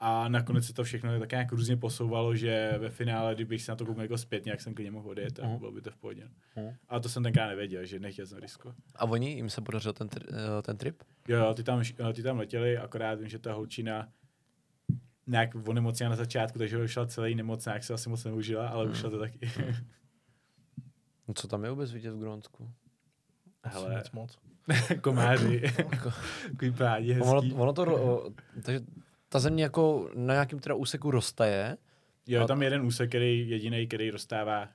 a 0.01 0.29
nakonec 0.29 0.67
se 0.67 0.73
to 0.73 0.85
všechno 0.85 1.19
tak 1.21 1.31
nějak 1.31 1.53
různě 1.53 1.77
posouvalo, 1.77 2.37
že 2.37 2.75
ve 2.79 2.91
finále, 2.91 3.35
kdybych 3.35 3.63
se 3.63 3.73
na 3.73 3.77
to 3.77 3.87
koukal 3.87 4.03
jako 4.03 4.19
zpětně, 4.19 4.51
jak 4.53 4.61
jsem 4.61 4.75
klidně 4.75 4.91
mohl 4.91 5.11
odjet 5.11 5.41
a 5.41 5.47
Mhm. 5.47 5.59
bylo 5.59 5.73
by 5.73 5.81
to 5.81 5.91
v 5.91 5.97
pohodě. 5.97 6.29
Mhm. 6.57 6.75
A 6.89 7.01
to 7.01 7.09
jsem 7.09 7.23
tenkrát 7.23 7.47
nevěděl, 7.49 7.85
že 7.85 7.99
nechtěl 8.01 8.27
jsem 8.27 8.39
risko. 8.39 8.75
A 8.97 9.05
oni, 9.05 9.31
jim 9.35 9.51
se 9.51 9.61
podařil 9.61 9.93
ten, 9.93 10.09
tri- 10.09 10.27
eh, 10.59 10.63
ten 10.63 10.77
trip? 10.77 11.03
Jo, 11.29 11.39
jo, 11.39 11.55
ty 11.55 11.63
tam, 11.63 11.81
š- 11.81 12.13
ty 12.15 12.23
tam 12.23 12.39
letěli, 12.39 12.79
akorát 12.79 13.19
vím, 13.19 13.29
že 13.29 13.39
ta 13.39 13.53
holčina 13.53 14.09
nějak 15.27 15.51
onemocněla 15.69 16.11
na 16.11 16.17
začátku, 16.17 16.59
takže 16.59 16.79
vyšla 16.79 17.07
celý 17.07 17.35
nemocná, 17.35 17.81
se 17.81 17.95
asi 17.95 18.09
moc 18.09 18.25
neužila, 18.25 18.69
ale 18.69 18.85
Hmm. 18.85 18.93
vyšla 18.93 19.11
to 19.11 19.19
taky. 19.19 19.39
No, 21.29 21.35
co 21.35 21.49
tam 21.49 21.65
je 21.65 21.71
vůbec 21.71 21.93
vidět 21.93 22.11
v 22.11 22.19
Grónsku? 22.19 22.71
Hele, 23.65 23.95
Moc, 23.95 24.11
moc. 24.13 24.39
komáři, 25.01 25.63
takový 26.51 26.73
pádi 26.73 27.13
hezký. 27.13 27.29
Ono, 27.31 27.55
ono 27.63 27.73
to, 27.73 27.85
ro- 27.85 28.35
takže 28.63 28.81
ta 29.29 29.39
země 29.39 29.63
jako 29.63 30.11
na 30.15 30.35
nějakém 30.35 30.59
teda 30.59 30.75
úseku 30.75 31.11
roztaje 31.11 31.77
Jo, 32.27 32.47
tam 32.47 32.63
je 32.63 32.67
jeden 32.67 32.83
úsek, 32.83 33.09
který 33.11 33.49
jediný, 33.51 33.87
který 33.87 34.11
rozstává. 34.11 34.69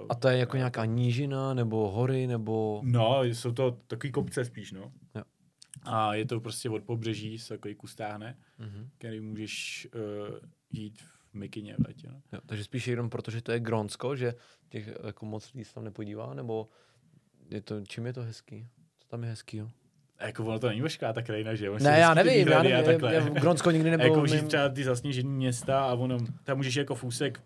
Uh, 0.00 0.06
a 0.08 0.14
to 0.14 0.28
je 0.28 0.38
jako 0.38 0.56
nějaká 0.56 0.84
nížina 0.84 1.54
nebo 1.54 1.90
hory 1.90 2.26
nebo... 2.26 2.80
No, 2.84 3.22
jsou 3.24 3.52
to 3.52 3.78
takový 3.86 4.12
kopce 4.12 4.44
spíš, 4.44 4.72
no. 4.72 4.92
Jo. 5.14 5.22
A 5.82 6.14
je 6.14 6.26
to 6.26 6.40
prostě 6.40 6.70
od 6.70 6.84
pobřeží, 6.84 7.38
se 7.38 7.54
takový 7.54 7.74
kus 7.74 7.94
táhne, 7.94 8.38
Mhm. 8.58 8.88
který 8.98 9.20
můžeš 9.20 9.88
uh, 9.94 10.36
jít 10.70 10.98
v 11.02 11.34
Mikině 11.34 11.76
v 11.78 11.86
letě, 11.86 12.08
no. 12.10 12.20
Jo, 12.32 12.40
takže 12.46 12.64
spíš 12.64 12.86
jenom 12.88 13.10
proto, 13.10 13.30
že 13.30 13.42
to 13.42 13.52
je 13.52 13.60
Grónsko, 13.60 14.16
že 14.16 14.34
těch 14.68 14.88
jako 15.06 15.26
moc 15.26 15.52
lidí 15.54 15.64
se 15.64 15.74
tam 15.74 15.84
nepodívá, 15.84 16.34
nebo 16.34 16.68
je 17.50 17.60
to, 17.60 17.80
čím 17.88 18.06
je 18.06 18.12
to 18.12 18.22
hezký? 18.22 18.68
Co 18.98 19.08
tam 19.08 19.22
je 19.22 19.28
hezký, 19.30 19.56
jo? 19.56 19.68
A 20.18 20.26
jako 20.26 20.44
ono 20.44 20.58
to 20.58 20.68
není 20.68 20.80
veškerá 20.80 21.12
ta 21.12 21.22
krajina, 21.22 21.54
že 21.54 21.66
jo? 21.66 21.74
Oni 21.74 21.84
Ne, 21.84 21.98
já 21.98 22.14
nevím, 22.14 22.48
já 22.48 22.62
nevím, 22.62 22.84
takhle. 22.84 23.14
já 23.14 23.20
v 23.20 23.30
Grónsko 23.32 23.70
nikdy 23.70 23.88
A 23.88 23.90
nebyl. 23.90 24.06
jako 24.06 24.20
můžeš 24.20 24.40
mým- 24.40 24.48
třeba 24.48 24.68
ty 24.68 24.84
zasněžení 24.84 25.30
města 25.32 25.84
a 25.84 25.94
ono, 25.94 26.18
tam 26.44 26.56
můžeš 26.56 26.76
jako 26.76 26.94
fůsek 26.94 27.40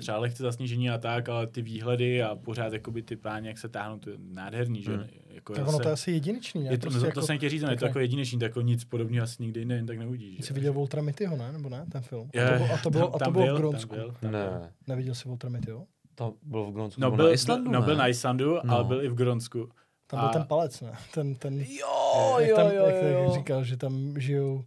třeba 0.00 0.18
lehce 0.18 0.42
zasněžení 0.42 0.90
a 0.90 0.98
tak, 0.98 1.28
ale 1.28 1.46
ty 1.46 1.62
výhledy 1.62 2.22
a 2.22 2.34
pořád 2.36 2.72
jakoby 2.72 3.02
ty 3.02 3.16
plány, 3.16 3.48
jak 3.48 3.58
se 3.58 3.68
táhnou, 3.68 3.98
to 3.98 4.10
je 4.10 4.16
nádherný, 4.32 4.82
že? 4.82 4.96
Hmm. 4.96 5.04
Jako 5.30 5.54
Tak 5.54 5.68
ono 5.68 5.78
to 5.78 5.88
je 5.88 5.92
asi 5.92 6.10
jedinečný, 6.12 6.64
ne? 6.64 6.70
je 6.70 6.78
to, 6.78 6.80
prostě 6.82 7.00
to, 7.00 7.06
jako, 7.06 7.20
to 7.20 7.26
jsem 7.26 7.36
chtěl 7.36 7.50
říct, 7.50 7.62
no, 7.62 7.70
je 7.70 7.76
to 7.76 7.86
jako 7.86 7.98
jedinečný, 7.98 8.38
to 8.38 8.44
jako 8.44 8.60
nic 8.60 8.84
podobného 8.84 9.24
asi 9.24 9.42
nikdy 9.42 9.60
jinde 9.60 9.74
jen 9.74 9.86
tak 9.86 9.98
neuvidíš. 9.98 10.40
Jsi 10.44 10.48
že? 10.48 10.54
viděl 10.54 10.72
Voltra 10.72 11.02
Mittyho, 11.02 11.36
ne? 11.36 11.52
Nebo 11.52 11.68
ne, 11.68 11.86
ten 11.92 12.02
film? 12.02 12.30
Je, 12.34 12.48
a 12.58 12.58
to, 12.58 12.60
bylo- 12.60 12.72
a 12.74 12.78
to 12.82 12.90
bylo, 12.90 13.08
a 13.08 13.12
to 13.12 13.18
tam 13.18 13.32
bylo 13.32 13.44
byl, 13.44 13.54
v 13.54 13.56
tam 13.56 13.60
Grónsku. 13.68 13.94
byl, 13.94 14.14
tam 14.20 14.30
byl. 14.30 14.40
Ne, 14.40 14.72
Neviděl 14.86 15.14
jsi 15.14 15.28
Voltra 15.28 15.50
Mittyho? 15.50 15.84
to 16.14 16.34
bylo 16.42 16.70
v 16.70 16.74
Grónsku. 16.74 17.00
No, 17.00 17.10
byl, 17.10 17.24
na 17.26 17.32
Islandu, 17.32 17.70
no, 17.70 17.82
byl 17.82 17.96
na 17.96 18.08
Islandu, 18.08 18.58
No. 18.64 18.74
ale 18.74 18.84
byl 18.84 19.04
i 19.04 19.08
v 19.08 19.14
Gronsku. 19.14 19.68
Tam 20.10 20.20
byl 20.20 20.28
A- 20.28 20.32
ten 20.32 20.44
palec, 20.44 20.80
ne? 20.80 20.92
Ten, 21.14 21.34
ten, 21.34 21.60
Jo, 21.60 22.36
jak 22.38 22.48
jo, 22.50 22.56
tam, 22.56 22.66
jo, 22.66 22.86
jak, 22.86 22.94
jak 22.94 23.12
jo. 23.12 23.30
říkal, 23.34 23.64
že 23.64 23.76
tam 23.76 24.14
žijou 24.20 24.64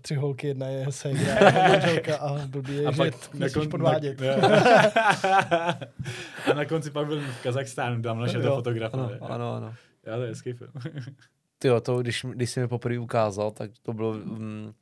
tři 0.00 0.14
holky, 0.14 0.46
jedna 0.46 0.66
je 0.66 0.92
ségra, 0.92 1.34
jedna 1.90 2.16
a 2.16 2.46
blbý 2.46 2.76
je, 2.76 2.86
A 2.86 2.90
že 2.90 2.96
pak 2.96 3.34
musíš 3.34 3.56
kon- 3.56 3.68
podvádět. 3.70 4.20
Na, 4.20 4.26
a 6.50 6.54
na 6.54 6.64
konci 6.64 6.90
pak 6.90 7.06
byl 7.06 7.20
v 7.20 7.42
Kazachstánu, 7.42 8.02
tam 8.02 8.20
našel 8.20 8.40
to 8.42 8.46
Jo, 8.46 8.54
fotograf. 8.56 8.94
Ano, 8.94 9.10
ano, 9.20 9.54
ano. 9.54 9.74
Já 10.06 10.16
to 10.16 10.22
je 10.22 10.28
hezký 10.28 10.52
film. 10.52 10.70
Ty 11.58 11.68
to, 11.82 11.98
když, 11.98 12.26
když 12.34 12.50
jsi 12.50 12.60
mi 12.60 12.68
poprvé 12.68 12.98
ukázal, 12.98 13.50
tak 13.50 13.70
to 13.82 13.92
bylo... 13.92 14.12
Mm, 14.14 14.72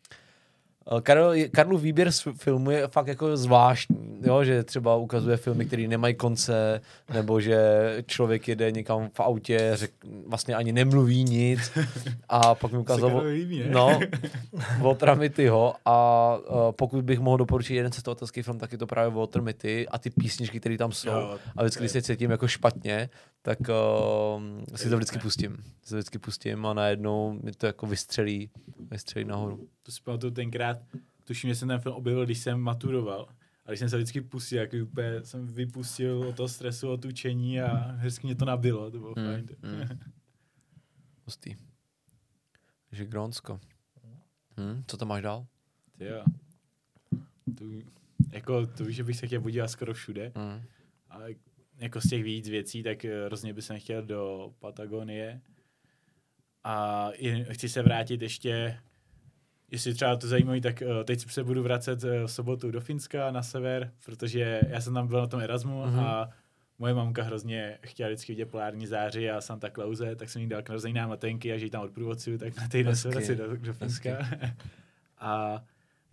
Karel, 1.02 1.34
Karlův 1.50 1.82
výběr 1.82 2.12
z 2.12 2.28
filmu 2.36 2.70
je 2.70 2.88
fakt 2.88 3.06
jako 3.06 3.36
zvláštní. 3.36 4.18
jo, 4.22 4.44
že 4.44 4.62
třeba 4.62 4.96
ukazuje 4.96 5.36
filmy, 5.36 5.64
které 5.64 5.88
nemají 5.88 6.14
konce, 6.14 6.80
nebo 7.14 7.40
že 7.40 7.58
člověk 8.06 8.48
jede 8.48 8.70
někam 8.70 9.10
v 9.12 9.20
autě, 9.20 9.70
řek, 9.74 9.90
vlastně 10.26 10.54
ani 10.54 10.72
nemluví 10.72 11.24
nic 11.24 11.72
a 12.28 12.54
pak 12.54 12.72
mi 12.72 12.78
ukázal, 12.78 13.22
no, 13.70 14.00
Walter 14.80 15.16
Mittyho 15.16 15.74
a 15.84 16.38
uh, 16.38 16.72
pokud 16.72 17.04
bych 17.04 17.18
mohl 17.20 17.36
doporučit 17.36 17.74
jeden 17.74 17.92
cestovatelský 17.92 18.42
film, 18.42 18.58
tak 18.58 18.72
je 18.72 18.78
to 18.78 18.86
právě 18.86 19.14
Walter 19.14 19.42
Mitty 19.42 19.88
a 19.88 19.98
ty 19.98 20.10
písničky, 20.10 20.60
které 20.60 20.78
tam 20.78 20.92
jsou. 20.92 21.10
Jo, 21.10 21.38
a 21.56 21.62
vždycky, 21.62 21.80
když 21.80 21.92
se 21.92 22.02
cítím 22.02 22.30
jako 22.30 22.48
špatně, 22.48 23.08
tak 23.46 23.58
uh, 23.60 24.42
si 24.74 24.90
to 24.90 24.96
vždycky 24.96 25.18
pustím. 25.18 25.56
Si 25.82 25.90
to 25.90 25.96
vždycky 25.96 26.18
pustím 26.18 26.66
a 26.66 26.74
najednou 26.74 27.40
mi 27.42 27.52
to 27.52 27.66
jako 27.66 27.86
vystřelí, 27.86 28.50
vystřelí 28.90 29.24
nahoru. 29.24 29.68
To 29.82 29.92
si 29.92 30.02
pamatuju 30.02 30.32
tenkrát, 30.32 30.78
tuším, 31.24 31.50
že 31.50 31.54
jsem 31.54 31.68
ten 31.68 31.80
film 31.80 31.94
objevil, 31.94 32.24
když 32.24 32.38
jsem 32.38 32.60
maturoval. 32.60 33.28
A 33.64 33.70
když 33.70 33.78
jsem 33.78 33.88
se 33.88 33.96
vždycky 33.96 34.20
pustil, 34.20 34.58
jak 34.58 34.70
úplně 34.82 35.24
jsem 35.24 35.46
vypustil 35.46 36.18
od 36.28 36.36
toho 36.36 36.48
stresu, 36.48 36.90
od 36.90 37.04
učení 37.04 37.60
a 37.60 37.90
hezky 37.92 38.26
mě 38.26 38.34
to 38.36 38.44
nabilo, 38.44 38.90
to 38.90 38.98
bylo 38.98 39.14
Mm, 39.16 39.24
fajn. 39.26 39.46
mm. 39.62 39.98
Hustý. 41.24 41.56
Takže 42.90 43.04
Grónsko. 43.06 43.60
Hm, 44.60 44.82
co 44.86 44.96
tam 44.96 45.08
máš 45.08 45.22
dál? 45.22 45.46
Ty 45.98 46.04
jo. 46.04 46.24
Tu, 47.58 47.82
jako 48.32 48.66
to 48.66 48.84
víš, 48.84 48.96
že 48.96 49.04
bych 49.04 49.16
se 49.16 49.26
chtěl 49.26 49.40
podívat 49.40 49.68
skoro 49.68 49.94
všude. 49.94 50.32
Hm. 50.38 50.62
Ale 51.10 51.34
jako 51.78 52.00
z 52.00 52.08
těch 52.08 52.22
víc 52.24 52.48
věcí, 52.48 52.82
tak 52.82 53.04
eh, 53.04 53.26
hrozně 53.26 53.52
bych 53.54 53.64
se 53.64 53.78
chtěl 53.78 54.02
do 54.02 54.52
Patagonie. 54.58 55.40
A 56.64 57.10
chci 57.50 57.68
se 57.68 57.82
vrátit 57.82 58.22
ještě, 58.22 58.78
jestli 59.70 59.94
třeba 59.94 60.16
to 60.16 60.28
zajímavé, 60.28 60.60
tak 60.60 60.82
eh, 60.82 61.04
teď 61.04 61.30
se 61.30 61.44
budu 61.44 61.62
vracet 61.62 62.04
eh, 62.04 62.22
v 62.26 62.30
sobotu 62.30 62.70
do 62.70 62.80
Finska 62.80 63.30
na 63.30 63.42
sever, 63.42 63.92
protože 64.04 64.60
já 64.68 64.80
jsem 64.80 64.94
tam 64.94 65.06
byl 65.08 65.20
na 65.20 65.26
tom 65.26 65.40
Erasmu 65.40 65.86
Mhm. 65.86 66.00
a 66.00 66.30
moje 66.78 66.94
mamka 66.94 67.22
hrozně 67.22 67.78
chtěla 67.82 68.08
vždycky 68.08 68.32
vidět 68.32 68.46
polární 68.50 68.86
záři 68.86 69.30
a 69.30 69.40
Santa 69.40 69.70
Clause, 69.70 70.16
tak 70.16 70.28
jsem 70.30 70.42
jí 70.42 70.48
dal 70.48 70.62
k 70.62 70.68
narozeninám 70.68 71.10
letenky 71.10 71.52
a 71.52 71.58
že 71.58 71.66
ji 71.66 71.70
tam 71.70 71.82
odprůvodcuju, 71.82 72.38
tak 72.38 72.56
na 72.56 72.68
týden 72.68 72.96
se 72.96 73.08
vrací 73.08 73.34
do, 73.34 73.56
do 73.56 73.72
Finska. 73.72 74.18
a 75.18 75.62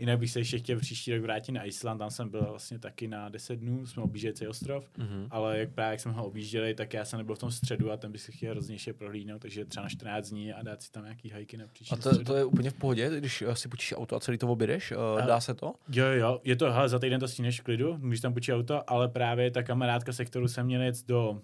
jinak 0.04 0.20
bych 0.20 0.32
se 0.32 0.40
ještě 0.40 0.58
chtěl 0.58 0.80
příští 0.80 1.14
rok 1.14 1.22
vrátit 1.22 1.52
na 1.52 1.64
Island, 1.66 1.98
tam 1.98 2.10
jsem 2.10 2.30
byl 2.30 2.46
vlastně 2.50 2.80
taky 2.80 3.08
na 3.08 3.30
10 3.30 3.56
dnů, 3.60 3.86
jsme 3.86 4.04
objížděli 4.04 4.34
celý 4.34 4.48
ostrov, 4.48 4.90
Mhm. 4.98 5.28
ale 5.30 5.60
jak 5.60 5.70
právě 5.74 5.92
jak 5.92 6.00
jsme 6.00 6.12
ho 6.12 6.26
objížděli, 6.26 6.74
tak 6.76 6.94
já 6.94 7.06
jsem 7.06 7.18
nebyl 7.18 7.36
v 7.36 7.40
tom 7.40 7.52
středu 7.52 7.92
a 7.92 7.98
ten 7.98 8.12
bych 8.12 8.22
si 8.22 8.32
chtěl 8.32 8.52
hrozně 8.52 8.76
ještě 8.76 8.94
prohlídnout, 8.94 9.42
takže 9.42 9.66
třeba 9.66 9.84
na 9.84 9.90
14 9.90 10.30
dní 10.30 10.54
a 10.54 10.64
dát 10.64 10.82
si 10.82 10.92
tam 10.92 11.04
nějaký 11.04 11.30
hajky 11.30 11.58
na 11.58 11.68
příští 11.68 11.94
A 11.96 11.98
to, 11.98 12.24
to 12.24 12.36
je 12.36 12.46
úplně 12.46 12.70
v 12.70 12.74
pohodě, 12.74 13.12
když 13.18 13.42
eh, 13.42 13.56
si 13.56 13.70
půjčíš 13.70 13.94
auto 13.98 14.16
a 14.16 14.20
celý 14.20 14.38
to 14.38 14.48
objedeš? 14.48 14.92
eh, 14.92 15.26
Dá 15.28 15.40
se 15.40 15.54
to? 15.54 15.74
Jo, 15.92 16.06
jo, 16.06 16.42
je 16.44 16.56
to, 16.56 16.72
hele, 16.72 16.90
za 16.90 17.00
týden 17.00 17.20
to 17.20 17.28
stíneš 17.28 17.60
v 17.62 17.64
klidu, 17.64 17.98
můžeš 17.98 18.20
tam 18.22 18.34
půjčit 18.34 18.54
auto, 18.54 18.90
ale 18.90 19.08
právě 19.08 19.52
ta 19.52 19.64
kamarádka, 19.64 20.14
se 20.14 20.26
kterou 20.26 20.48
jsem 20.48 20.66
měl 20.66 20.82
jet 20.82 21.08
do, 21.08 21.42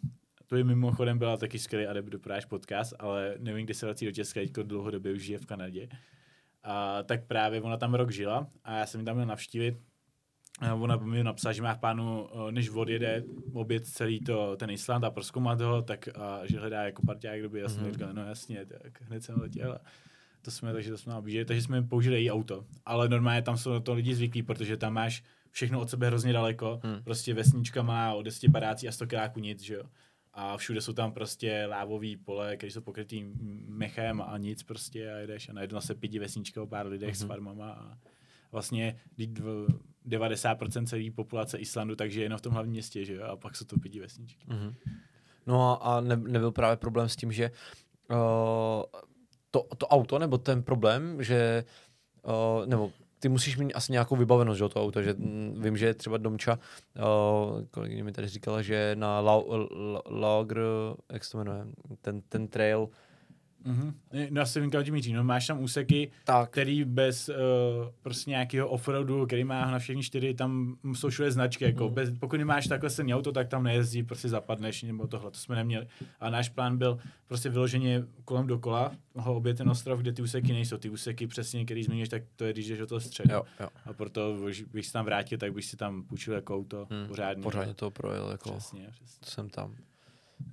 to 0.47 0.55
je 0.55 0.63
mimochodem 0.63 1.17
byla 1.17 1.37
taky 1.37 1.59
skvělý 1.59 1.87
a 1.87 1.93
doporáš 2.01 2.45
podcast, 2.45 2.93
ale 2.99 3.35
nevím, 3.39 3.65
kdy 3.65 3.73
se 3.73 3.85
vrací 3.85 4.05
do 4.05 4.11
Česka, 4.11 4.39
teďko 4.39 4.63
dlouhodobě 4.63 5.13
už 5.13 5.21
žije 5.21 5.39
v 5.39 5.45
Kanadě. 5.45 5.89
A 6.63 7.03
tak 7.03 7.25
právě 7.27 7.61
ona 7.61 7.77
tam 7.77 7.93
rok 7.93 8.11
žila 8.11 8.47
a 8.63 8.77
já 8.77 8.85
jsem 8.85 8.99
ji 8.99 9.05
tam 9.05 9.15
měl 9.15 9.27
navštívit. 9.27 9.77
A 10.61 10.73
ona 10.75 10.95
mi 10.95 11.23
napsala, 11.23 11.53
že 11.53 11.61
má 11.61 11.73
v 11.73 11.79
plánu, 11.79 12.29
eh, 12.47 12.51
než 12.51 12.69
odjede 12.69 13.23
obět 13.53 13.85
celý 13.87 14.19
to, 14.19 14.55
ten 14.57 14.69
Island 14.69 15.03
a 15.03 15.11
proskoumat 15.11 15.61
ho, 15.61 15.81
tak 15.81 16.07
a, 16.15 16.41
že 16.45 16.59
hledá 16.59 16.83
jako 16.83 17.01
parťák, 17.05 17.39
kdo 17.39 17.49
by 17.49 17.59
jasně 17.59 17.81
Mhm. 17.81 17.89
mm-hmm. 17.89 17.93
říkal, 17.93 18.13
no 18.13 18.25
jasně, 18.25 18.65
tak 18.65 19.01
hned 19.01 19.23
jsem 19.23 19.41
letěl. 19.41 19.79
To 20.41 20.51
jsme, 20.51 20.73
takže 20.73 20.91
to 20.91 20.97
jsme 20.97 21.15
objížděli, 21.15 21.45
takže 21.45 21.61
jsme 21.61 21.81
použili 21.81 22.15
její 22.15 22.31
auto. 22.31 22.65
Ale 22.85 23.09
normálně 23.09 23.41
tam 23.41 23.57
jsou 23.57 23.73
na 23.73 23.79
to 23.79 23.93
lidi 23.93 24.15
zvyklí, 24.15 24.43
protože 24.43 24.77
tam 24.77 24.93
máš 24.93 25.23
všechno 25.51 25.81
od 25.81 25.89
sebe 25.89 26.07
hrozně 26.07 26.33
daleko. 26.33 26.79
Hmm. 26.83 27.03
Prostě 27.03 27.33
vesnička 27.33 27.81
má 27.81 28.13
o 28.13 28.21
10 28.21 28.47
barácí 28.47 28.87
a 28.87 28.91
100 28.91 29.07
kráků 29.07 29.39
nic, 29.39 29.61
že 29.61 29.73
jo. 29.73 29.83
A 30.33 30.57
všude 30.57 30.81
jsou 30.81 30.93
tam 30.93 31.11
prostě 31.11 31.65
lávový 31.65 32.17
pole, 32.17 32.57
které 32.57 32.71
jsou 32.71 32.81
pokrytý 32.81 33.23
mechem 33.67 34.21
a 34.21 34.37
nic 34.37 34.63
prostě 34.63 35.13
a 35.13 35.17
jedeš 35.17 35.49
a 35.49 35.53
najednou 35.53 35.81
se 35.81 35.95
pidi 35.95 36.19
vesnička 36.19 36.61
o 36.61 36.67
pár 36.67 36.87
lidech 36.87 37.15
mm-hmm. 37.15 37.25
s 37.25 37.27
farmama 37.27 37.71
a 37.71 37.97
vlastně 38.51 38.99
vždyť 39.13 39.29
dv- 39.31 39.79
90% 40.07 40.85
celé 40.85 41.11
populace 41.11 41.57
Islandu, 41.57 41.95
takže 41.95 42.23
jenom 42.23 42.39
v 42.39 42.41
tom 42.41 42.53
hlavním 42.53 42.71
městě, 42.71 43.05
že 43.05 43.13
jo, 43.13 43.23
a 43.23 43.37
pak 43.37 43.55
jsou 43.55 43.65
to 43.65 43.79
pidi 43.79 43.99
vesničky. 43.99 44.45
Mhm. 44.47 44.73
No 45.47 45.61
a, 45.61 45.73
a 45.73 46.01
ne, 46.01 46.15
nebyl 46.15 46.51
právě 46.51 46.77
problém 46.77 47.09
s 47.09 47.15
tím, 47.15 47.31
že 47.31 47.51
uh, 48.11 48.17
to, 49.51 49.63
to 49.77 49.87
auto, 49.87 50.19
nebo 50.19 50.37
ten 50.37 50.63
problém, 50.63 51.23
že 51.23 51.63
uh, 52.23 52.65
nebo 52.65 52.91
ty 53.19 53.29
musíš 53.29 53.57
mít 53.57 53.73
asi 53.73 53.91
nějakou 53.91 54.15
vybavenost, 54.15 54.57
že 54.57 54.63
jo, 54.63 54.69
to 54.69 54.83
auto, 54.83 55.01
že 55.01 55.13
mm, 55.13 55.55
vím, 55.61 55.77
že 55.77 55.93
třeba 55.93 56.17
Domča, 56.17 56.59
uh, 56.97 57.63
kolegyně 57.71 58.03
mi 58.03 58.11
tady 58.11 58.27
říkala, 58.27 58.61
že 58.61 58.91
na 58.95 59.19
La, 59.19 59.35
La, 59.35 60.01
Lager, 60.05 60.61
jak 61.11 61.25
se 61.25 61.31
to 61.31 61.37
jmenuje, 61.37 61.65
ten, 62.01 62.21
ten 62.21 62.47
trail, 62.47 62.89
Mm-hmm. 63.65 63.93
No, 64.31 64.39
já 64.41 64.45
si 64.45 64.61
vím, 64.61 64.69
kam 64.71 64.83
tím 64.83 64.93
míří. 64.93 65.13
No, 65.13 65.23
máš 65.23 65.47
tam 65.47 65.59
úseky, 65.63 66.11
tak, 66.23 66.49
který 66.49 66.83
bez 66.85 67.29
uh, 67.29 67.35
prostě 68.01 68.29
nějakého 68.29 68.67
offroadu, 68.69 69.25
který 69.25 69.43
má 69.43 69.71
na 69.71 69.79
všechny 69.79 70.03
čtyři, 70.03 70.33
tam 70.33 70.75
jsou 70.93 71.09
všude 71.09 71.31
značky. 71.31 71.63
Jako 71.65 71.85
Mhm. 71.85 71.93
bez, 71.93 72.09
pokud 72.19 72.37
nemáš 72.37 72.67
takhle 72.67 72.89
silný 72.89 73.13
auto, 73.13 73.31
tak 73.31 73.47
tam 73.47 73.63
nejezdí, 73.63 74.03
prostě 74.03 74.29
zapadneš 74.29 74.83
nebo 74.83 75.07
tohle. 75.07 75.31
To 75.31 75.37
jsme 75.37 75.55
neměli. 75.55 75.87
A 76.19 76.29
náš 76.29 76.49
plán 76.49 76.77
byl 76.77 76.99
prostě 77.27 77.49
vyloženě 77.49 78.03
kolem 78.25 78.47
dokola, 78.47 78.91
ho 79.15 79.35
obě 79.35 79.53
ten 79.53 79.69
ostrov, 79.69 79.99
kde 79.99 80.13
ty 80.13 80.21
úseky 80.21 80.53
nejsou. 80.53 80.77
Ty 80.77 80.89
úseky 80.89 81.27
přesně, 81.27 81.65
který 81.65 81.83
zmiňuješ, 81.83 82.09
tak 82.09 82.23
to 82.35 82.43
je, 82.45 82.53
když 82.53 82.67
jdeš 82.67 82.79
do 82.79 82.87
toho 82.87 82.99
středu. 82.99 83.33
jo, 83.33 83.43
jo, 83.59 83.67
A 83.85 83.93
proto, 83.93 84.37
když 84.45 84.63
bych 84.63 84.85
se 84.85 84.93
tam 84.93 85.05
vrátil, 85.05 85.37
tak 85.37 85.53
bych 85.53 85.65
si 85.65 85.77
tam 85.77 86.03
půjčil 86.03 86.33
jako 86.33 86.55
auto 86.55 86.87
hmm, 86.91 87.07
pořádně. 87.07 87.43
pořádně 87.43 87.73
to 87.73 87.91
projel, 87.91 88.29
jako, 88.31 88.51
Přesně, 88.51 88.87
přesně. 88.91 89.27
jsem 89.29 89.49
tam. 89.49 89.75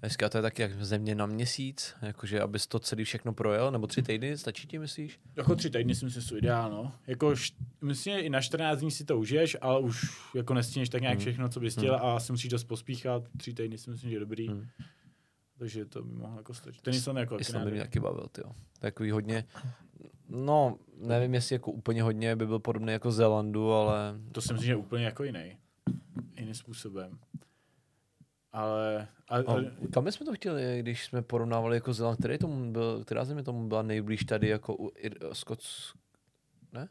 Dneska 0.00 0.28
to 0.28 0.38
je 0.38 0.42
taky 0.42 0.62
jak 0.62 0.84
země 0.84 1.14
na 1.14 1.26
měsíc, 1.26 1.94
jakože 2.02 2.40
abys 2.40 2.66
to 2.66 2.78
celý 2.78 3.04
všechno 3.04 3.32
projel, 3.32 3.70
nebo 3.70 3.86
tři 3.86 4.02
týdny, 4.02 4.38
stačí 4.38 4.66
ti, 4.66 4.78
myslíš? 4.78 5.20
Jako 5.36 5.54
tři 5.56 5.70
týdny 5.70 5.94
si 5.94 6.04
myslím, 6.04 6.22
že 6.22 6.28
jsou 6.28 6.36
ideál, 6.36 6.70
no. 6.70 6.92
Jako, 7.06 7.34
myslím, 7.82 8.14
že 8.14 8.20
i 8.20 8.30
na 8.30 8.40
14 8.40 8.78
dní 8.78 8.90
si 8.90 9.04
to 9.04 9.18
užiješ, 9.18 9.56
ale 9.60 9.80
už 9.80 10.06
jako 10.34 10.54
nestíneš 10.54 10.88
tak 10.88 11.00
nějak 11.02 11.14
Hmm. 11.14 11.20
všechno, 11.20 11.48
co 11.48 11.60
bys 11.60 11.76
chtěl 11.76 11.94
a 11.94 12.16
asi 12.16 12.32
musíš 12.32 12.50
dost 12.50 12.64
pospíchat. 12.64 13.22
Tři 13.36 13.54
týdny 13.54 13.78
si 13.78 13.90
myslím, 13.90 14.10
že 14.10 14.16
je 14.16 14.20
dobrý. 14.20 14.48
Hmm. 14.48 14.66
Takže 15.58 15.84
to 15.84 16.02
by 16.02 16.12
mohlo 16.14 16.36
jako 16.36 16.54
stačit. 16.54 16.82
Ten 16.82 16.94
Island 16.94 17.18
jako 17.18 17.40
Island 17.40 17.64
by 17.64 17.70
mě 17.70 17.80
taky 17.80 18.00
bavil, 18.00 18.26
jo. 18.38 18.52
Takový 18.78 19.10
hodně, 19.10 19.44
no, 20.28 20.78
nevím, 20.96 21.34
jestli 21.34 21.54
jako 21.54 21.70
úplně 21.72 22.02
hodně 22.02 22.36
by 22.36 22.46
byl 22.46 22.58
podobný 22.58 22.92
jako 22.92 23.12
Zélandu, 23.12 23.72
ale 23.72 24.14
To 24.32 24.40
si 24.40 24.52
myslím, 24.52 24.66
že 24.66 24.72
je 24.72 24.76
úplně 24.76 25.04
jako 25.04 25.24
jiný. 25.24 25.56
Jiným 26.38 26.54
způsobem. 26.54 27.18
Ale, 28.56 29.08
a, 29.28 29.36
a, 29.36 29.38
a, 29.38 29.56
kam 29.92 30.12
jsme 30.12 30.26
to 30.26 30.32
chtěli, 30.34 30.78
když 30.82 31.04
jsme 31.04 31.22
porovnávali 31.22 31.76
jako 31.76 31.92
Zéland, 31.92 32.18
který 32.18 32.38
tomu 32.38 32.72
byl, 32.72 33.04
která 33.04 33.24
země 33.24 33.42
tomu 33.42 33.68
byla 33.68 33.82
nejblíž 33.82 34.24
tady 34.24 34.48
jako 34.48 34.74
u 34.76 34.88
Ir- 34.88 35.32
Skotsk, 35.32 35.96
ne? 36.72 36.88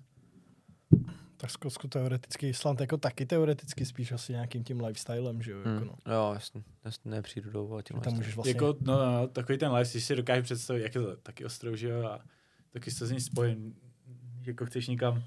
Tak 1.38 1.49
Skotsko 1.49 1.88
teoreticky, 1.88 2.49
Island 2.49 2.82
jako 2.82 2.97
taky 2.97 3.26
teoreticky 3.26 3.86
spíš 3.86 4.11
asi 4.11 4.32
nějakým 4.32 4.63
tím 4.63 4.82
lifestylem, 4.84 5.41
že 5.41 5.51
jo, 5.51 5.57
jako 5.57 5.70
Hmm. 5.70 5.88
no. 5.88 6.13
Jo, 6.13 6.32
jasně, 6.34 6.63
jasně 6.86 7.11
ne 7.11 7.22
přírodou, 7.22 7.72
ale 7.74 7.84
tím 7.84 7.99
tam 7.99 8.13
můžeš 8.13 8.36
vlastně, 8.36 8.51
jako, 8.53 8.76
no, 8.82 9.05
no, 9.05 9.28
takový 9.28 9.57
ten 9.57 9.72
live, 9.72 9.86
si 9.86 10.01
si 10.01 10.16
dokážeš 10.16 10.43
představit, 10.43 10.82
jak 10.82 10.95
je 10.95 11.01
to 11.01 11.18
taky 11.18 11.45
ostrov, 11.45 11.76
že 11.76 11.89
jo, 11.89 12.03
a 12.07 12.20
taky 12.70 12.91
jsi 12.91 12.99
to 12.99 13.05
z 13.05 13.11
ní 13.11 13.22
spojen, 13.22 13.74
jako 14.45 14.66
chceš 14.66 14.88
někam 14.88 15.24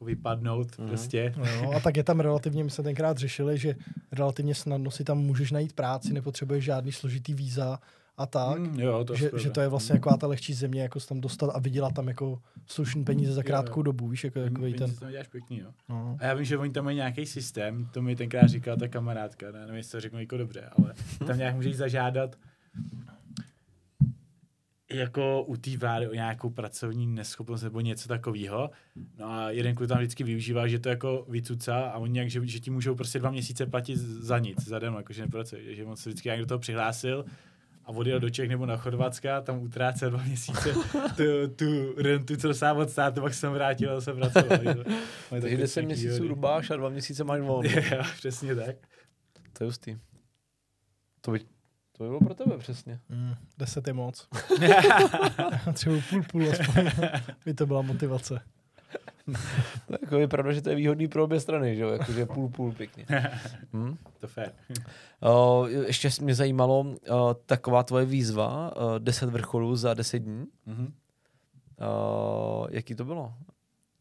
jako 0.00 0.04
vypadnout 0.04 0.78
Mhm. 0.78 0.88
prostě. 0.88 1.34
No, 1.36 1.44
jo, 1.46 1.72
a 1.76 1.80
tak 1.80 1.96
je 1.96 2.04
tam 2.04 2.20
relativně, 2.20 2.64
my 2.64 2.70
jsme 2.70 2.84
tenkrát 2.84 3.18
řešili, 3.18 3.58
že 3.58 3.74
relativně 4.12 4.54
snadno 4.54 4.90
si 4.90 5.04
tam 5.04 5.18
můžeš 5.18 5.50
najít 5.50 5.72
práci, 5.72 6.12
nepotřebuješ 6.12 6.64
žádný 6.64 6.92
složitý 6.92 7.34
víza 7.34 7.78
a 8.16 8.26
tak. 8.26 8.58
Mm, 8.58 8.80
jo, 8.80 9.04
to 9.04 9.14
že, 9.14 9.30
že 9.36 9.50
to 9.50 9.60
je 9.60 9.68
vlastně 9.68 9.92
taková 9.94 10.16
ta 10.16 10.26
lehčí 10.26 10.54
země, 10.54 10.82
jako 10.82 11.00
se 11.00 11.08
tam 11.08 11.20
dostat 11.20 11.50
a 11.54 11.58
vydělat 11.58 11.94
tam 11.94 12.08
jako 12.08 12.38
slušný 12.66 13.04
peníze 13.04 13.32
za 13.32 13.40
Jo, 13.40 13.46
krátkou 13.46 13.80
jo. 13.80 13.82
dobu, 13.84 14.08
víš, 14.08 14.24
jako 14.24 14.42
takový 14.42 14.74
ten. 14.74 14.94
To 14.94 15.10
děláš 15.10 15.28
pěkný, 15.28 15.58
jo. 15.58 15.68
No. 15.88 16.16
A 16.20 16.24
já 16.26 16.34
vím, 16.34 16.44
že 16.44 16.58
oni 16.58 16.72
tam 16.72 16.84
mají 16.84 16.96
nějaký 16.96 17.26
systém, 17.26 17.88
to 17.92 18.02
mi 18.02 18.16
tenkrát 18.16 18.46
říkala 18.48 18.76
ta 18.76 18.88
kamarádka, 18.88 19.46
ne, 19.52 19.60
nevím, 19.60 19.74
jestli 19.76 19.92
to 19.92 20.00
řeknu 20.00 20.20
jako 20.20 20.36
dobře, 20.36 20.68
ale 20.78 20.94
tam 21.26 21.38
nějak 21.38 21.54
můžeš 21.54 21.76
zažádat 21.76 22.36
jako 24.92 25.42
u 25.42 25.56
té 25.56 25.76
vlády 25.76 26.08
o 26.08 26.14
nějakou 26.14 26.50
pracovní 26.50 27.06
neschopnost 27.06 27.62
nebo 27.62 27.80
něco 27.80 28.08
takového. 28.08 28.70
No 29.18 29.26
a 29.32 29.50
jeden 29.50 29.74
kluk 29.74 29.88
tam 29.88 29.98
vždycky 29.98 30.24
využívá, 30.24 30.66
že 30.68 30.78
to 30.78 30.88
jako 30.88 31.26
vycuca 31.28 31.80
a 31.80 31.98
oni 31.98 32.12
nějak, 32.12 32.30
že, 32.30 32.46
že 32.46 32.60
ti 32.60 32.70
můžou 32.70 32.94
prostě 32.94 33.18
dva 33.18 33.30
měsíce 33.30 33.66
platit 33.66 33.96
za 33.96 34.38
nic, 34.38 34.68
za 34.68 34.78
den, 34.78 34.94
jakože 34.94 35.22
nepracuje. 35.22 35.74
Že 35.74 35.84
on 35.84 35.96
se 35.96 36.10
vždycky 36.10 36.28
nějak 36.28 36.40
do 36.40 36.46
toho 36.46 36.58
přihlásil 36.58 37.24
a 37.84 37.88
odjel 37.88 38.20
do 38.20 38.30
Čech 38.30 38.48
nebo 38.48 38.66
na 38.66 38.76
Chorvatska, 38.76 39.40
tam 39.40 39.62
utrácel 39.62 40.10
dva 40.10 40.22
měsíce 40.22 40.74
tu, 41.16 41.48
tu 41.56 41.94
rentu, 42.02 42.36
co 42.36 42.54
sám 42.54 42.76
od 42.76 42.90
státu, 42.90 43.20
pak 43.20 43.34
jsem 43.34 43.52
vrátil 43.52 43.96
a 43.96 44.00
jsem 44.00 44.16
pracoval. 44.16 44.84
Takže 45.30 45.56
10 45.56 45.82
měsíců 45.82 46.28
rubáš 46.28 46.70
a 46.70 46.76
dva 46.76 46.88
měsíce 46.88 47.24
máš 47.24 47.40
volno. 47.40 47.68
Jo, 47.92 48.02
přesně 48.16 48.54
tak. 48.54 48.76
To 49.52 49.64
je 49.64 49.66
hustý. 49.66 49.96
To 51.20 51.30
by, 51.30 51.40
to 52.00 52.04
by 52.04 52.08
bylo 52.08 52.20
pro 52.20 52.34
tebe 52.34 52.58
přesně. 52.58 53.00
Mm, 53.08 53.34
deset 53.58 53.86
je 53.86 53.92
moc. 53.92 54.28
Třeba 55.72 55.96
půl 56.10 56.22
půl 56.22 56.50
aspoň. 56.50 56.90
by 57.44 57.54
to 57.54 57.66
byla 57.66 57.82
motivace. 57.82 58.40
to 59.86 59.92
jako 60.00 60.18
je 60.18 60.28
pravda, 60.28 60.52
že 60.52 60.62
to 60.62 60.70
je 60.70 60.76
výhodný 60.76 61.08
pro 61.08 61.24
obě 61.24 61.40
strany, 61.40 61.76
že 61.76 61.82
jo? 61.82 61.88
Jakože 61.88 62.26
půl 62.26 62.48
půl 62.48 62.72
pěkně. 62.72 63.06
Hm? 63.72 63.96
To 64.20 64.28
fér. 64.28 64.52
Uh, 65.20 65.68
ještě 65.68 66.10
mě 66.20 66.34
zajímalo, 66.34 66.80
uh, 66.80 66.96
taková 67.46 67.82
tvoje 67.82 68.04
výzva, 68.04 68.76
uh, 68.76 68.98
10 68.98 69.30
vrcholů 69.30 69.76
za 69.76 69.94
10 69.94 70.18
dní. 70.18 70.46
Mhm. 70.66 70.84
Uh, 70.84 72.66
jaký 72.70 72.94
to 72.94 73.04
bylo? 73.04 73.34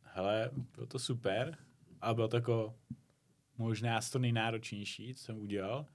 Hele, 0.04 0.50
bylo 0.76 0.88
to 0.88 1.00
super 1.00 1.58
a 2.02 2.14
bylo 2.14 2.28
to 2.28 2.38
jako 2.38 2.74
možná 3.58 4.00
to 4.12 4.20
nejnáročnější, 4.20 5.16
co 5.16 5.24
jsem 5.24 5.38
udělal. 5.42 5.86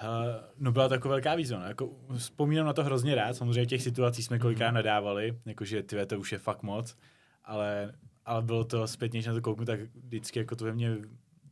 Hele, 0.00 0.44
no 0.58 0.72
byla 0.72 0.88
jako 0.92 1.08
velká 1.08 1.34
výzva. 1.34 1.58
No. 1.58 1.64
Jako, 1.66 1.90
vzpomínám 2.16 2.66
na 2.66 2.72
to 2.72 2.84
hrozně 2.84 3.14
rád. 3.14 3.34
Samozřejmě 3.36 3.66
těch 3.66 3.82
situací 3.82 4.22
jsme 4.22 4.38
kolikrát 4.38 4.70
nadávali, 4.70 5.38
jakože 5.46 5.82
ty 5.82 6.06
to 6.06 6.20
už 6.20 6.32
je 6.32 6.38
fakt 6.38 6.62
moc, 6.62 6.96
ale, 7.44 7.92
ale 8.24 8.42
bylo 8.42 8.64
to 8.64 8.86
zpětně, 8.86 9.18
když 9.18 9.26
na 9.26 9.34
to 9.34 9.40
kouknu, 9.40 9.64
tak 9.64 9.80
vždycky 9.94 10.38
jako 10.38 10.56
to 10.56 10.64
ve 10.64 10.72
mně 10.72 10.96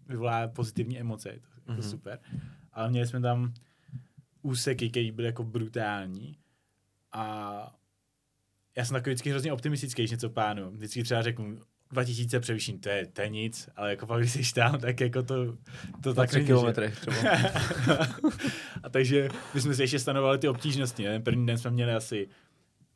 vyvolá 0.06 0.48
pozitivní 0.48 1.00
emoce. 1.00 1.28
Je 1.28 1.40
to 1.40 1.48
jako 1.56 1.72
Mhm. 1.72 1.82
super. 1.82 2.18
Ale 2.72 2.90
měli 2.90 3.06
jsme 3.06 3.20
tam 3.20 3.54
úseky, 4.42 4.90
které 4.90 5.12
byly 5.12 5.26
jako 5.26 5.44
brutální 5.44 6.38
a 7.12 7.76
já 8.76 8.84
jsem 8.84 8.94
takový 8.94 9.10
vždycky 9.14 9.30
hrozně 9.30 9.52
optimistický, 9.52 10.02
když 10.02 10.10
něco 10.10 10.30
plánu. 10.30 10.70
Vždycky 10.70 11.02
třeba 11.02 11.22
řeknu, 11.22 11.58
2000 11.92 12.40
převýšení, 12.40 12.78
to 12.78 12.88
je, 12.88 13.06
to 13.06 13.22
je 13.22 13.28
nic, 13.28 13.68
ale 13.76 13.90
jako 13.90 14.06
pak, 14.06 14.20
když 14.20 14.32
jsi 14.32 14.54
tam, 14.54 14.78
tak 14.78 15.00
jako 15.00 15.22
to, 15.22 15.56
to 16.02 16.14
tak 16.14 16.28
3 16.28 16.36
není, 16.36 16.46
že? 16.46 16.52
kilometrech 16.52 17.00
třeba. 17.00 17.16
a 18.82 18.88
takže 18.90 19.28
my 19.54 19.60
jsme 19.60 19.74
si 19.74 19.82
ještě 19.82 19.98
stanovali 19.98 20.38
ty 20.38 20.48
obtížnosti. 20.48 21.04
Ne? 21.04 21.20
První 21.20 21.46
den 21.46 21.58
jsme 21.58 21.70
měli 21.70 21.92
asi 21.94 22.28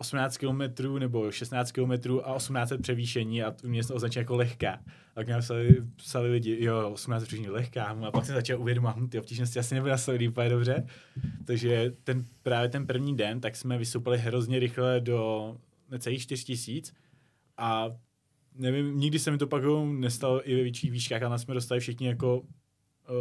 18 0.01 0.37
km 0.37 0.63
nebo 0.99 1.31
16 1.31 1.73
km 1.73 1.93
a 2.23 2.35
18 2.35 2.73
převýšení 2.83 3.43
a 3.43 3.55
mě 3.65 3.85
se 3.85 3.95
označilo 3.95 4.21
jako 4.21 4.37
lehká. 4.37 4.81
A 5.17 5.23
mě 5.23 5.39
psali, 5.39 5.77
psali 5.97 6.31
lidi, 6.31 6.65
jo, 6.65 6.91
18 6.93 7.25
převýšení 7.25 7.51
lehká. 7.51 7.85
A 7.85 8.11
pak 8.11 8.25
jsem 8.25 8.35
začal 8.35 8.61
uvědomovat, 8.61 8.97
hm, 8.97 9.09
ty 9.09 9.19
obtížnosti 9.19 9.59
asi 9.59 9.75
nebyly 9.75 9.91
nastavený 9.91 10.29
úplně 10.29 10.49
dobře. 10.49 10.87
Takže 11.45 11.93
ten, 12.05 12.25
právě 12.43 12.69
ten 12.69 12.87
první 12.87 13.17
den, 13.17 13.41
tak 13.41 13.57
jsme 13.57 13.79
vystoupili 13.79 14.19
hrozně 14.19 14.59
rychle 14.59 15.01
do 15.01 15.57
necelých 15.91 16.23
4000 16.23 16.93
a 17.57 17.91
nevím, 18.55 19.01
nikdy 19.01 19.19
se 19.19 19.31
mi 19.31 19.39
to 19.39 19.47
pak 19.47 19.63
nestalo 19.87 20.51
i 20.51 20.55
ve 20.57 20.63
větších 20.63 20.91
výškách, 20.91 21.23
ale 21.23 21.39
jsme 21.39 21.55
dostali 21.55 21.81
všichni 21.81 22.07
jako 22.07 22.41
uh, 22.41 22.47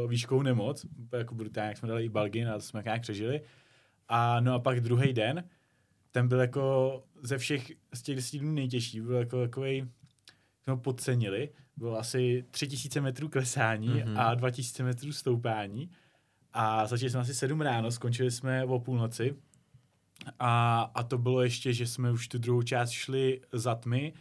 výškou 0.09 0.41
nemoc, 0.41 0.85
jako 1.17 1.35
brutálně, 1.35 1.67
jak 1.67 1.77
jsme 1.77 1.87
dali 1.87 2.05
i 2.05 2.09
balgin 2.09 2.49
a 2.49 2.53
to 2.53 2.61
jsme 2.61 2.81
nějak 2.85 3.01
přežili. 3.01 3.41
A 4.07 4.39
no 4.39 4.53
a 4.53 4.59
pak 4.59 4.79
druhý 4.79 5.13
den, 5.13 5.43
ten 6.11 6.27
byl 6.27 6.39
jako 6.39 7.03
ze 7.23 7.37
všech 7.37 7.71
z 7.93 8.01
těch 8.01 8.15
deseti 8.15 8.39
dnů 8.39 8.51
nejtěžší, 8.51 9.01
byl 9.01 9.15
jako 9.15 9.41
takový, 9.41 9.89
jsme 10.63 10.73
ho 10.73 10.77
podcenili, 10.77 11.49
bylo 11.77 11.97
asi 11.99 12.45
3000 12.51 13.01
metrů 13.01 13.29
klesání 13.29 13.87
Mhm. 13.87 13.97
mm-hmm. 13.97 14.19
a 14.19 14.35
2000 14.35 14.83
metrů 14.83 15.13
stoupání 15.13 15.89
a 16.53 16.87
začali 16.87 17.09
jsme 17.09 17.19
asi 17.19 17.33
7 17.33 17.61
ráno, 17.61 17.91
skončili 17.91 18.31
jsme 18.31 18.65
o 18.65 18.79
půlnoci 18.79 19.35
a, 20.39 20.81
a 20.81 21.03
to 21.03 21.17
bylo 21.17 21.41
ještě, 21.41 21.73
že 21.73 21.87
jsme 21.87 22.11
už 22.11 22.27
tu 22.27 22.37
druhou 22.37 22.61
část 22.61 22.89
šli 22.89 23.41
za 23.53 23.75
tmy 23.75 24.13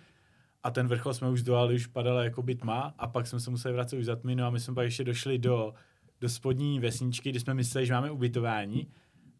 a 0.68 0.70
ten 0.70 0.88
vrchol 0.88 1.14
jsme 1.14 1.28
už 1.28 1.42
dolali, 1.42 1.74
už 1.74 1.86
padala 1.86 2.24
jako 2.24 2.42
by 2.42 2.54
tma 2.54 2.94
a 2.98 3.06
pak 3.06 3.26
jsme 3.26 3.40
se 3.40 3.50
museli 3.50 3.74
vracet 3.74 3.98
už 3.98 4.04
za 4.04 4.16
tmy, 4.16 4.34
no 4.34 4.46
a 4.46 4.50
my 4.50 4.60
jsme 4.60 4.74
pak 4.74 4.84
ještě 4.84 5.04
došli 5.04 5.38
do, 5.38 5.74
do 6.20 6.28
spodní 6.28 6.80
vesničky, 6.80 7.30
kde 7.30 7.40
jsme 7.40 7.54
mysleli, 7.54 7.86
že 7.86 7.92
máme 7.92 8.10
ubytování. 8.10 8.88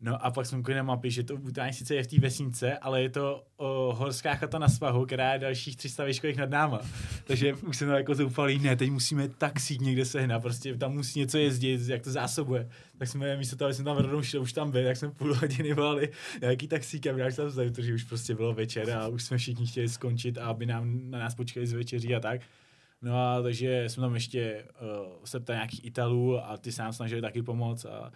No 0.01 0.27
a 0.27 0.31
pak 0.31 0.47
jsme 0.47 0.59
koukali 0.59 0.77
na 0.77 0.83
mapy, 0.83 1.11
že 1.11 1.23
to 1.23 1.35
ubytování 1.35 1.73
sice 1.73 1.95
je 1.95 2.03
v 2.03 2.07
té 2.07 2.21
vesnice, 2.21 2.79
ale 2.79 3.03
je 3.03 3.09
to 3.09 3.45
o, 3.57 3.95
horská 3.95 4.35
chata 4.35 4.59
na 4.59 4.69
svahu, 4.69 5.07
která 5.07 5.33
je 5.33 5.39
dalších 5.39 5.77
300 5.77 6.05
výškových 6.05 6.37
nad 6.37 6.51
náma. 6.51 6.81
Takže 7.25 7.55
už 7.55 7.77
jsem 7.77 7.89
jako 7.89 8.15
zoufalý, 8.15 8.59
ne, 8.59 8.77
teď 8.77 8.91
musíme 8.91 9.29
taxík 9.29 9.81
někde 9.81 10.05
sehnat, 10.05 10.43
prostě 10.43 10.75
tam 10.75 10.93
musí 10.93 11.19
něco 11.19 11.39
jezdit, 11.39 11.89
jak 11.89 12.03
to 12.03 12.11
zásobuje. 12.11 12.69
Tak 12.99 13.09
jsme 13.09 13.37
místo 13.37 13.57
toho, 13.57 13.67
aby 13.67 13.75
jsme 13.75 13.85
tam 13.85 13.97
rovnou 13.97 14.23
šli, 14.23 14.39
už 14.39 14.53
tam 14.53 14.71
byli, 14.71 14.85
tak 14.85 14.97
jsme 14.97 15.11
půl 15.11 15.35
hodiny 15.35 15.73
volali 15.73 16.09
nějaký 16.41 16.69
taxík 16.69 17.07
a 17.07 17.19
já 17.19 17.31
tam 17.31 17.47
vzali, 17.47 17.71
protože 17.71 17.95
už 17.95 18.05
prostě 18.05 18.35
bylo 18.35 18.55
večer 18.55 18.91
a 18.91 19.09
už 19.09 19.23
jsme 19.23 19.39
všichni 19.39 19.67
chtěli 19.67 19.89
skončit 19.89 20.39
a 20.39 20.47
aby 20.47 20.67
nám 20.67 21.11
na 21.11 21.19
nás 21.19 21.35
počkali 21.35 21.67
z 21.67 21.73
večeří 21.73 22.15
a 22.15 22.21
tak. 22.21 22.41
No 23.03 23.19
a 23.19 23.43
takže 23.43 23.85
jsme 23.89 24.01
tam 24.01 24.15
ještě 24.15 24.65
uh, 24.81 25.25
se 25.25 25.41
ptali 25.41 25.57
nějakých 25.57 25.85
Italů 25.85 26.45
a 26.45 26.57
ty 26.57 26.73
se 26.73 26.83
nám 26.83 26.93
snažili 26.93 27.21
taky 27.21 27.43
pomoct 27.43 27.85
a 27.85 28.13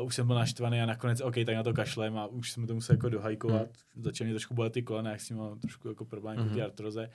uh, 0.00 0.06
už 0.06 0.14
jsem 0.14 0.26
byl 0.26 0.36
naštvaný 0.36 0.80
a 0.80 0.86
nakonec, 0.86 1.20
OK, 1.20 1.34
tak 1.34 1.54
na 1.54 1.62
to 1.62 1.72
kašlem 1.72 2.18
a 2.18 2.26
už 2.26 2.52
jsme 2.52 2.66
to 2.66 2.74
museli 2.74 2.96
jako 2.96 3.08
dohajkovat. 3.08 3.68
Hmm. 3.94 4.04
Začaly 4.04 4.26
mě 4.26 4.34
trošku 4.34 4.54
bolet 4.54 4.72
ty 4.72 4.82
kolena, 4.82 5.10
jak 5.10 5.20
jsem 5.20 5.36
měl 5.36 5.56
trošku 5.56 5.88
jako 5.88 6.04
problém 6.04 6.36
hmm. 6.36 6.46
Mhm. 6.46 6.54
ty 6.54 6.62
artroze. 6.62 7.10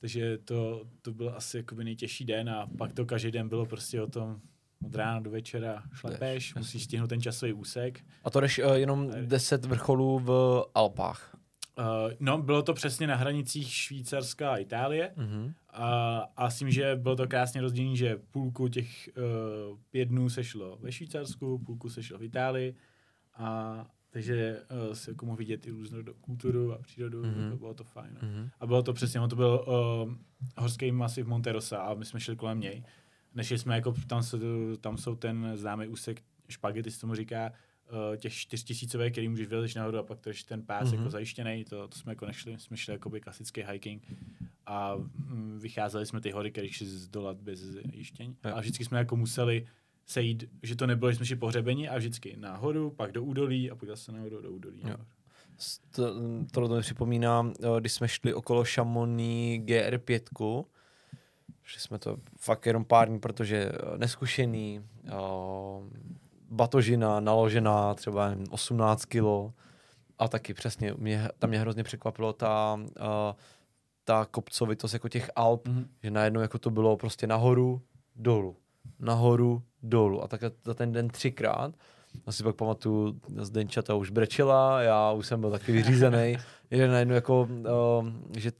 Takže 0.00 0.38
to, 0.38 0.86
to 1.02 1.12
byl 1.12 1.32
asi 1.36 1.56
jakoby 1.56 1.84
nejtěžší 1.84 2.24
den 2.24 2.50
a 2.50 2.66
pak 2.78 2.92
to 2.92 3.06
každý 3.06 3.30
den 3.30 3.48
bylo 3.48 3.66
prostě 3.66 4.02
o 4.02 4.06
tom 4.06 4.40
od 4.86 4.94
rána 4.94 5.20
do 5.20 5.30
večera 5.30 5.82
šlepeš, 5.92 6.44
Jdeš, 6.44 6.54
musíš 6.54 6.84
stihnout 6.84 7.08
ten 7.08 7.22
časový 7.22 7.52
úsek. 7.52 8.00
A 8.24 8.30
to 8.30 8.40
jdeš 8.40 8.58
uh, 8.58 8.72
jenom 8.72 9.10
10 9.26 9.64
vrcholů 9.64 10.18
v 10.18 10.62
Alpách. 10.74 11.36
Uh, 11.78 11.84
no, 12.20 12.38
bylo 12.38 12.62
to 12.62 12.74
přesně 12.74 13.06
na 13.06 13.16
hranicích 13.16 13.72
Švýcarska 13.72 14.52
a 14.52 14.56
Itálie. 14.56 15.12
Mhm. 15.16 15.54
A, 15.72 16.18
a 16.36 16.50
s 16.50 16.58
tím, 16.58 16.70
že 16.70 16.96
bylo 16.96 17.16
to 17.16 17.28
krásně 17.28 17.60
rozdělené, 17.60 17.96
že 17.96 18.16
půlku 18.30 18.68
těch 18.68 19.08
uh, 19.16 19.78
pět 19.90 20.04
dnů 20.04 20.28
se 20.28 20.44
šlo 20.44 20.78
ve 20.80 20.92
Švýcarsku, 20.92 21.58
půlku 21.58 21.88
se 21.90 22.02
šlo 22.02 22.18
v 22.18 22.22
Itálii. 22.22 22.74
A 23.34 23.86
takže 24.10 24.60
uh, 24.88 24.92
se 24.94 25.10
jako 25.10 25.26
mohl 25.26 25.36
vidět 25.38 25.66
i 25.66 25.70
různou 25.70 25.98
kulturu 26.20 26.72
a 26.72 26.78
přírodu, 26.78 27.22
Mhm. 27.22 27.34
mm-hmm. 27.34 27.50
to 27.50 27.56
bylo 27.56 27.74
to 27.74 27.84
fajn. 27.84 28.18
No. 28.22 28.28
Mhm. 28.28 28.50
A 28.60 28.66
bylo 28.66 28.82
to 28.82 28.92
přesně, 28.92 29.20
to 29.28 29.36
byl 29.36 29.64
uh, 30.06 30.14
horský 30.58 30.92
masiv 30.92 31.26
Monterosa 31.26 31.78
a 31.78 31.94
my 31.94 32.04
jsme 32.04 32.20
šli 32.20 32.36
kolem 32.36 32.60
něj. 32.60 32.82
Nešli 33.34 33.58
jsme 33.58 33.74
jako, 33.74 33.94
tam, 34.06 34.22
jsou, 34.22 34.38
tam 34.80 34.96
jsou 34.98 35.14
ten 35.16 35.52
známý 35.54 35.86
úsek 35.86 36.22
špagety, 36.48 36.90
se 36.90 37.00
tomu 37.00 37.14
říká, 37.14 37.52
uh, 37.92 38.16
těch 38.16 38.34
čtyřtisícové, 38.34 39.10
který 39.10 39.28
můžeš 39.28 39.46
vylezeš 39.48 39.74
nahoru 39.74 39.98
a 39.98 40.02
pak 40.02 40.20
to 40.20 40.30
ještě 40.30 40.48
ten 40.48 40.62
pás 40.62 40.82
Mhm. 40.82 40.90
mm-hmm. 40.92 40.98
jako 40.98 41.10
zajištěný, 41.10 41.64
to, 41.64 41.88
to 41.88 41.98
jsme 41.98 42.12
jako 42.12 42.26
nešli, 42.26 42.58
jsme 42.58 42.76
šli 42.76 42.92
jako 42.92 43.10
by 43.10 43.20
klasický 43.20 43.62
hiking 43.62 44.02
a 44.66 44.96
mm, 44.96 45.58
vycházeli 45.62 46.06
jsme 46.06 46.20
ty 46.20 46.30
hory, 46.30 46.50
které 46.50 46.68
šli 46.68 46.86
zdolat 46.86 47.36
bez 47.36 47.62
jištění. 47.92 48.36
Jo. 48.44 48.52
A 48.54 48.60
vždycky 48.60 48.84
jsme 48.84 48.98
jako 48.98 49.16
museli 49.16 49.66
sejít, 50.06 50.44
že 50.62 50.76
to 50.76 50.86
nebylo, 50.86 51.10
že 51.10 51.16
jsme 51.16 51.26
šli 51.26 51.36
pohřebeni 51.36 51.88
a 51.88 51.98
vždycky 51.98 52.36
nahoru, 52.36 52.90
pak 52.90 53.12
do 53.12 53.22
údolí 53.24 53.70
a 53.70 53.74
pak 53.74 53.88
zase 53.88 54.12
nahoru 54.12 54.40
do 54.42 54.50
údolí. 54.50 54.80
Jo. 54.80 54.88
nahoru. 54.88 55.04
To, 55.90 56.14
tohle 56.50 56.76
mi 56.76 56.82
připomíná, 56.82 57.52
eh, 57.60 57.80
když 57.80 57.92
jsme 57.92 58.08
šli 58.08 58.34
okolo 58.34 58.64
Chamonix 58.64 59.64
GR5, 59.64 60.64
šli 61.62 61.80
jsme 61.80 61.98
to 61.98 62.16
fakt 62.38 62.66
jenom 62.66 62.84
pár 62.84 63.08
dní, 63.08 63.20
protože 63.20 63.56
eh, 63.56 63.98
neskušený, 63.98 64.80
eh, 65.06 65.12
batožina 66.52 67.20
naložená 67.20 67.94
třeba 67.94 68.28
nevím, 68.28 68.46
18 68.50 69.04
kilo 69.04 69.52
a 70.18 70.28
taky 70.28 70.54
přesně, 70.54 70.94
mě, 70.98 71.28
tam 71.38 71.50
mě 71.50 71.58
hrozně 71.58 71.84
překvapilo 71.84 72.32
ta, 72.32 72.80
eh, 73.00 73.34
ta 74.04 74.24
kopcovitost 74.30 74.94
jako 74.94 75.08
těch 75.08 75.30
Alp, 75.36 75.68
Mhm. 75.68 75.86
že 76.02 76.10
najednou 76.10 76.40
jako 76.40 76.58
to 76.58 76.70
bylo 76.70 76.96
prostě 76.96 77.26
nahoru, 77.26 77.82
dolů, 78.16 78.56
nahoru, 78.98 79.62
dolů 79.82 80.22
a 80.24 80.28
tak 80.28 80.40
za 80.64 80.74
ten 80.74 80.92
den 80.92 81.08
třikrát. 81.08 81.74
Já 82.26 82.32
si 82.32 82.42
pak 82.42 82.56
pamatuju, 82.56 83.20
Zdenčata 83.38 83.94
už 83.94 84.10
brečela, 84.10 84.82
já 84.82 85.12
už 85.12 85.26
jsem 85.26 85.40
byl 85.40 85.50
taky 85.50 85.72
vyřízený, 85.72 86.36
že 86.70 86.88
najednou 86.88 87.14
jako, 87.14 87.42
uh, 87.50 88.08
že, 88.36 88.52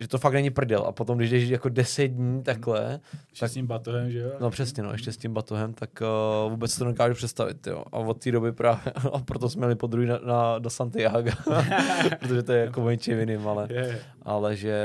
že 0.00 0.08
to 0.08 0.18
fakt 0.18 0.32
není 0.32 0.50
prdel 0.50 0.84
a 0.86 0.92
potom, 0.92 1.18
když 1.18 1.30
jdeš 1.30 1.48
jako 1.48 1.68
10 1.68 2.08
dní 2.08 2.42
takhle, 2.42 3.00
Ještě 3.30 3.48
s 3.48 3.52
tím 3.52 3.66
batohem, 3.66 4.10
že 4.10 4.18
jo? 4.18 4.32
no 4.40 4.50
přesně 4.50 4.82
no, 4.82 4.92
ještě 4.92 5.12
s 5.12 5.16
tím 5.16 5.34
batohem, 5.34 5.74
tak 5.74 5.90
uh, 6.44 6.50
vůbec 6.50 6.78
to 6.78 6.84
nedokážu 6.84 7.14
představit, 7.14 7.66
jo. 7.66 7.84
A 7.92 7.98
od 7.98 8.22
té 8.24 8.32
doby 8.32 8.52
právě, 8.52 8.92
a 9.12 9.18
proto 9.18 9.48
jsme 9.48 9.64
jeli 9.64 9.74
po 9.74 9.86
druhý 9.86 10.06
na, 10.06 10.18
na, 10.18 10.58
do 10.58 10.70
Santiago, 10.70 11.30
protože 12.20 12.42
to 12.42 12.52
je 12.52 12.60
jako 12.64 12.84
menší 12.84 13.10
jiným, 13.10 13.48
ale, 13.48 13.68
ale 14.22 14.56
že 14.56 14.76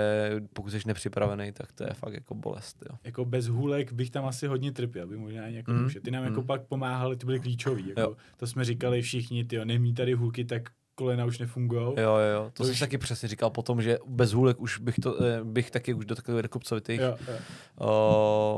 pokud 0.54 0.70
jsi 0.70 0.80
nepřipravený, 0.86 1.52
tak 1.52 1.72
to 1.72 1.84
je 1.84 1.94
fakt 1.94 2.14
jako 2.14 2.36
bolest, 2.36 2.84
jo. 2.90 2.96
jako 3.04 3.26
bez 3.26 3.48
hůlek 3.48 3.94
bych 3.94 4.12
tam 4.12 4.26
asi 4.26 4.48
hodně 4.48 4.72
trpěl, 4.72 5.08
by 5.08 5.18
možná 5.18 5.48
jako 5.48 5.72
Mm. 5.76 5.90
Ty 6.04 6.12
nám 6.12 6.24
jako 6.24 6.42
mm. 6.42 6.48
pak 6.48 6.62
pomáhali, 6.62 7.16
ty 7.18 7.26
byly 7.26 7.40
klíčoví. 7.40 7.90
Jako, 7.90 8.02
Jo. 8.02 8.16
to 8.38 8.48
jsme 8.48 8.66
říkali 8.66 9.02
všichni, 9.02 9.46
ty 9.46 9.66
nemí 9.66 9.94
tady 9.94 10.14
hůlky, 10.14 10.46
tak 10.46 10.70
kolena 10.96 11.26
už 11.26 11.40
nefungují. 11.40 11.82
Jo, 11.82 11.94
jo, 11.98 12.18
jo. 12.34 12.44
To, 12.44 12.50
To 12.54 12.64
to 12.64 12.70
už- 12.70 12.76
jsi 12.76 12.80
taky 12.80 12.98
přesně 12.98 13.30
říkal 13.30 13.50
potom, 13.50 13.82
že 13.82 13.98
bez 14.08 14.32
hůlek 14.34 14.60
už 14.62 14.78
bych, 14.80 14.96
to, 14.96 15.24
eh, 15.24 15.44
bych 15.44 15.72
taky 15.72 15.94
už 15.94 16.06
do 16.06 16.16
takových 16.16 16.46
Jo, 16.90 17.18
jo. 17.28 17.38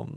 uh, 0.04 0.10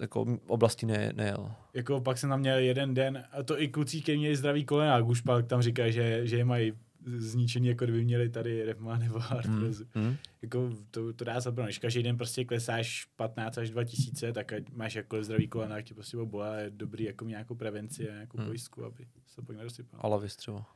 jako 0.00 0.26
oblasti 0.46 0.86
ne, 0.86 1.12
nejel. 1.16 1.52
Jako 1.74 2.00
pak 2.00 2.18
jsem 2.18 2.30
tam 2.30 2.40
měl 2.40 2.58
jeden 2.58 2.94
den, 2.94 3.24
a 3.32 3.42
to 3.42 3.60
i 3.62 3.68
kluci, 3.68 4.00
kteří 4.00 4.18
měli 4.18 4.36
zdravý 4.36 4.64
kolena, 4.64 4.98
už 4.98 5.20
pak 5.20 5.46
tam 5.46 5.62
říkají, 5.62 5.92
že, 5.92 6.26
že 6.26 6.36
je 6.36 6.44
mají 6.44 6.72
zničený, 7.06 7.68
jako 7.68 7.84
kdyby 7.84 8.04
měli 8.04 8.28
tady 8.28 8.64
revma 8.64 8.98
nebo 8.98 9.20
artrozu. 9.30 9.84
Hmm. 9.94 10.04
Hmm. 10.06 10.16
Jako 10.42 10.70
to, 10.90 11.12
to 11.12 11.24
dá 11.24 11.40
zabrat. 11.40 11.66
Když 11.66 11.78
každý 11.78 12.02
den 12.02 12.16
prostě 12.16 12.44
klesáš 12.44 13.06
15 13.16 13.58
až 13.58 13.70
2000, 13.70 14.32
tak 14.32 14.52
ať 14.52 14.62
máš 14.72 14.94
jako 14.94 15.24
zdravý 15.24 15.48
kolena, 15.48 15.76
jak 15.76 15.84
ti 15.84 15.94
prostě 15.94 16.16
bolet, 16.16 16.64
je 16.64 16.70
dobrý 16.70 17.04
jako 17.04 17.24
nějakou 17.24 17.54
prevenci 17.54 18.08
a 18.10 18.12
nějakou 18.12 18.38
Hmm. 18.38 18.46
pojistku, 18.46 18.84
aby 18.84 19.06
se 19.26 19.36
to 19.36 19.42
pak 19.42 19.56
nedosypalo. 19.56 20.04
Alavis 20.04 20.36
třeba. 20.36 20.66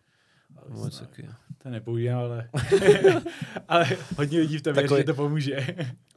Moc 0.69 1.01
taky. 1.01 1.29
To 1.63 1.69
nepoužívám, 1.71 2.19
ale, 2.19 2.49
ale 3.69 3.87
hodně 4.19 4.39
lidí 4.39 4.59
v 4.59 4.63
tom 4.63 4.75
Takový- 4.75 4.89
věří, 4.89 5.01
že 5.01 5.05
to 5.05 5.15
pomůže. 5.15 5.67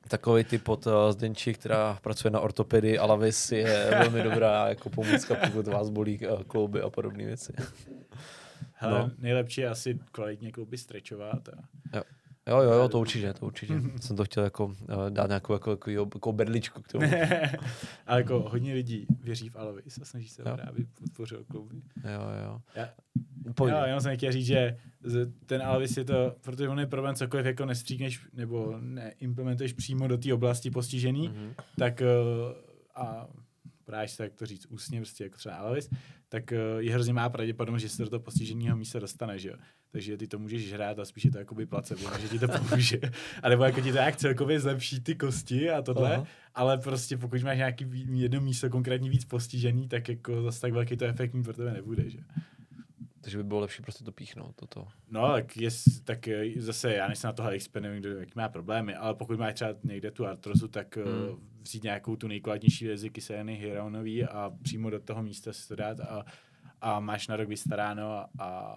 Takový 0.07 0.43
typ 0.43 0.69
od 0.69 0.88
uh, 0.88 0.93
Zdenči, 1.09 1.53
která 1.53 1.97
pracuje 2.01 2.32
na 2.32 2.39
ortopedii, 2.39 2.97
Alavis 2.97 3.51
je 3.51 3.88
velmi 3.99 4.23
dobrá 4.23 4.69
jako 4.69 4.89
pomůcka, 4.89 5.36
pokud 5.36 5.67
vás 5.67 5.89
bolí 5.89 6.27
uh, 6.27 6.43
klouby 6.43 6.82
a 6.82 6.89
podobné 6.89 7.25
věci. 7.25 7.53
Hele, 8.73 8.99
No. 8.99 9.11
nejlepší 9.17 9.61
je 9.61 9.69
asi 9.69 9.99
kvalitně 10.11 10.51
klouby 10.51 10.77
strečovat. 10.77 11.49
A... 11.49 11.51
Jo, 11.97 12.03
jo, 12.60 12.72
jo, 12.74 12.89
to 12.89 12.99
určitě, 12.99 13.34
to 13.34 13.45
určitě. 13.45 13.74
Jsem 14.02 14.16
to 14.16 14.24
chtěl 14.26 14.43
jako 14.43 14.66
uh, 14.66 14.74
dát 15.10 15.28
nějakou 15.28 15.54
jako, 15.54 15.72
jako, 15.72 15.89
jako 15.91 16.32
berličku 16.32 16.82
k 16.82 16.88
tomu. 16.88 17.08
ale 18.08 18.20
jako 18.20 18.39
hodně 18.39 18.74
lidí 18.74 19.06
věří 19.24 19.49
v 19.49 19.56
Alovis 19.56 19.99
a 20.02 20.06
snaží 20.06 20.28
se 20.28 20.41
Jo. 20.41 20.43
právě 20.43 20.66
aby 20.66 20.86
podpořil 20.99 21.43
klouby. 21.43 21.76
Jo, 22.04 22.22
jo. 22.45 22.62
Já, 22.76 22.89
Pojď. 23.56 23.74
jo, 23.74 23.80
jenom 23.86 24.02
jsem 24.02 24.18
chtěl 24.18 24.32
říct, 24.32 24.45
že 24.45 24.78
ten 25.45 25.62
Alvis 25.62 25.97
je 25.97 26.06
to, 26.06 26.36
protože 26.41 26.70
on 26.70 26.80
je 26.80 26.88
problém 26.88 27.16
cokoliv 27.16 27.45
jako 27.45 27.66
nestříkneš 27.66 28.26
nebo 28.34 28.76
neimplementuješ 28.80 29.74
přímo 29.74 30.08
do 30.08 30.18
té 30.18 30.34
oblasti 30.34 30.72
postižený, 30.72 31.28
Mhm. 31.30 31.54
tak 31.78 32.02
eh, 32.02 32.06
a 32.95 33.28
práš 33.92 34.12
se, 34.12 34.24
jak 34.24 34.34
to 34.34 34.46
říct, 34.46 34.66
ústně, 34.66 35.00
prostě 35.00 35.24
jako 35.24 35.38
třeba 35.38 35.56
Alvis, 35.56 35.89
tak 36.30 36.52
eh, 36.52 36.58
je 36.78 36.94
hrozně 36.94 37.14
má 37.14 37.30
pravděpodobnost, 37.30 37.82
že 37.82 37.89
se 37.89 38.04
do 38.04 38.10
toho 38.10 38.20
postiženého 38.20 38.78
místa 38.78 39.00
dostane, 39.00 39.39
že 39.39 39.50
jo. 39.50 39.56
Takže 39.92 40.18
ty 40.18 40.28
to 40.28 40.39
můžeš 40.39 40.70
žrát 40.70 41.00
a 41.00 41.06
spíš 41.06 41.26
je 41.26 41.32
to 41.32 41.38
jakoby 41.38 41.66
placebo, 41.66 42.02
že 42.20 42.28
ti 42.28 42.39
to 42.39 42.48
pomůže. 42.60 43.00
A 43.44 43.50
nebo 43.50 43.64
jako 43.64 43.82
ti 43.82 43.92
to 43.92 43.98
jak 43.98 44.16
celkově 44.16 44.60
zlepší 44.60 45.00
ty 45.00 45.16
kosti 45.16 45.70
a 45.70 45.82
tohle, 45.82 46.16
Aha. 46.16 46.26
ale 46.56 46.78
prostě 46.78 47.18
pokud 47.18 47.44
máš 47.44 47.58
nějaký 47.58 47.86
jedno 48.14 48.42
místo 48.42 48.70
konkrétně 48.70 49.10
víc 49.10 49.26
postižený, 49.26 49.88
tak 49.88 50.10
jako 50.10 50.42
zase 50.42 50.62
tak 50.62 50.74
velký 50.74 50.98
to 50.98 51.06
efekt 51.06 51.34
mít 51.34 51.44
pro 51.44 51.54
tebe 51.54 51.74
nebude, 51.74 52.10
že? 52.10 52.20
Takže 53.22 53.38
by 53.38 53.43
bylo 53.43 53.59
lepší 53.59 53.82
prostě 53.82 54.03
to 54.03 54.11
píchnout, 54.11 54.55
toto. 54.55 54.88
No, 55.09 55.32
tak, 55.32 55.57
jest, 55.57 55.86
tak 56.03 56.28
eh, 56.28 56.45
zase 56.57 56.93
já 56.93 57.07
nejsem 57.07 57.28
na 57.28 57.34
tohle 57.34 57.51
expert, 57.51 57.82
nevím, 57.84 57.99
kdo 57.99 58.09
jaký 58.09 58.32
má 58.36 58.49
problémy, 58.49 58.95
ale 58.95 59.15
pokud 59.15 59.39
máš 59.39 59.53
třeba 59.53 59.74
někde 59.84 60.11
tu 60.11 60.28
artrozu, 60.28 60.67
tak 60.67 60.97
Hmm. 60.97 61.30
mm. 61.30 61.49
vzít 61.61 61.84
nějakou 61.84 62.15
tu 62.15 62.28
nejkvalitnější 62.28 62.88
verzi 62.88 63.09
kyseliny 63.09 63.55
hyaluronový 63.55 64.24
a 64.24 64.51
přímo 64.61 64.89
do 64.89 64.99
toho 64.99 65.24
místa 65.24 65.53
si 65.53 65.67
to 65.67 65.76
dát 65.76 65.99
a, 65.99 66.26
a 66.82 66.99
máš 66.99 67.27
na 67.27 67.36
rok 67.36 67.47
vystaráno 67.49 68.11
a, 68.11 68.29
a, 68.39 68.75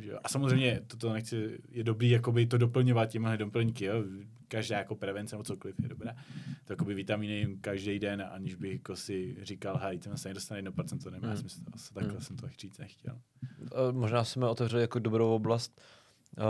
že 0.00 0.10
jo. 0.10 0.18
a 0.24 0.28
samozřejmě 0.28 0.80
toto 0.86 1.12
nechci, 1.12 1.58
je 1.70 1.84
dobrý 1.84 2.10
jakoby 2.10 2.46
to 2.46 2.58
doplňovat 2.58 3.10
těmhle 3.10 3.36
doplňky, 3.36 3.84
jo. 3.84 3.94
každá 4.48 4.78
jako 4.78 4.94
prevence 4.94 5.34
nebo 5.36 5.44
cokoliv 5.44 5.76
je 5.82 5.88
dobrá. 5.88 6.14
To 6.64 6.72
jakoby 6.72 6.94
vitamíny 6.94 7.32
jim 7.38 7.58
každý 7.60 7.98
den, 7.98 8.28
aniž 8.32 8.54
bych 8.54 8.72
jako 8.72 8.96
si 8.96 9.36
říkal, 9.42 9.76
hej, 9.82 9.98
ten 9.98 10.16
se 10.16 10.28
nedostane 10.28 10.62
1%, 10.62 10.98
to 11.02 11.10
nemá 11.10 11.26
Hmm. 11.28 11.36
smysl, 11.36 11.60
asi 11.72 11.94
takhle 11.94 12.12
Hmm. 12.12 12.22
jsem 12.22 12.36
to 12.36 12.48
říct 12.60 12.78
nechtěl. 12.78 13.18
Možná 13.90 14.24
jsme 14.24 14.48
otevřeli 14.48 14.82
jako 14.82 14.98
dobrou 14.98 15.34
oblast. 15.34 15.80
Uh, 16.38 16.44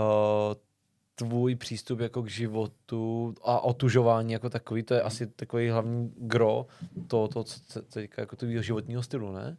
tvůj 1.15 1.55
přístup 1.55 2.01
jako 2.01 2.23
k 2.23 2.31
životu 2.31 3.35
a 3.45 3.61
otužování 3.61 4.33
jako 4.33 4.51
takový, 4.51 4.83
to 4.83 4.95
je 4.95 5.03
asi 5.03 5.27
takový 5.27 5.69
hlavní 5.69 6.13
gro 6.17 6.67
toho, 7.07 7.29
to, 7.29 7.45
co 7.45 7.61
co- 7.61 7.83
teďka 7.83 8.23
jako 8.23 8.37
tvýho 8.37 8.63
životního 8.63 9.03
stylu, 9.03 9.33
ne? 9.33 9.57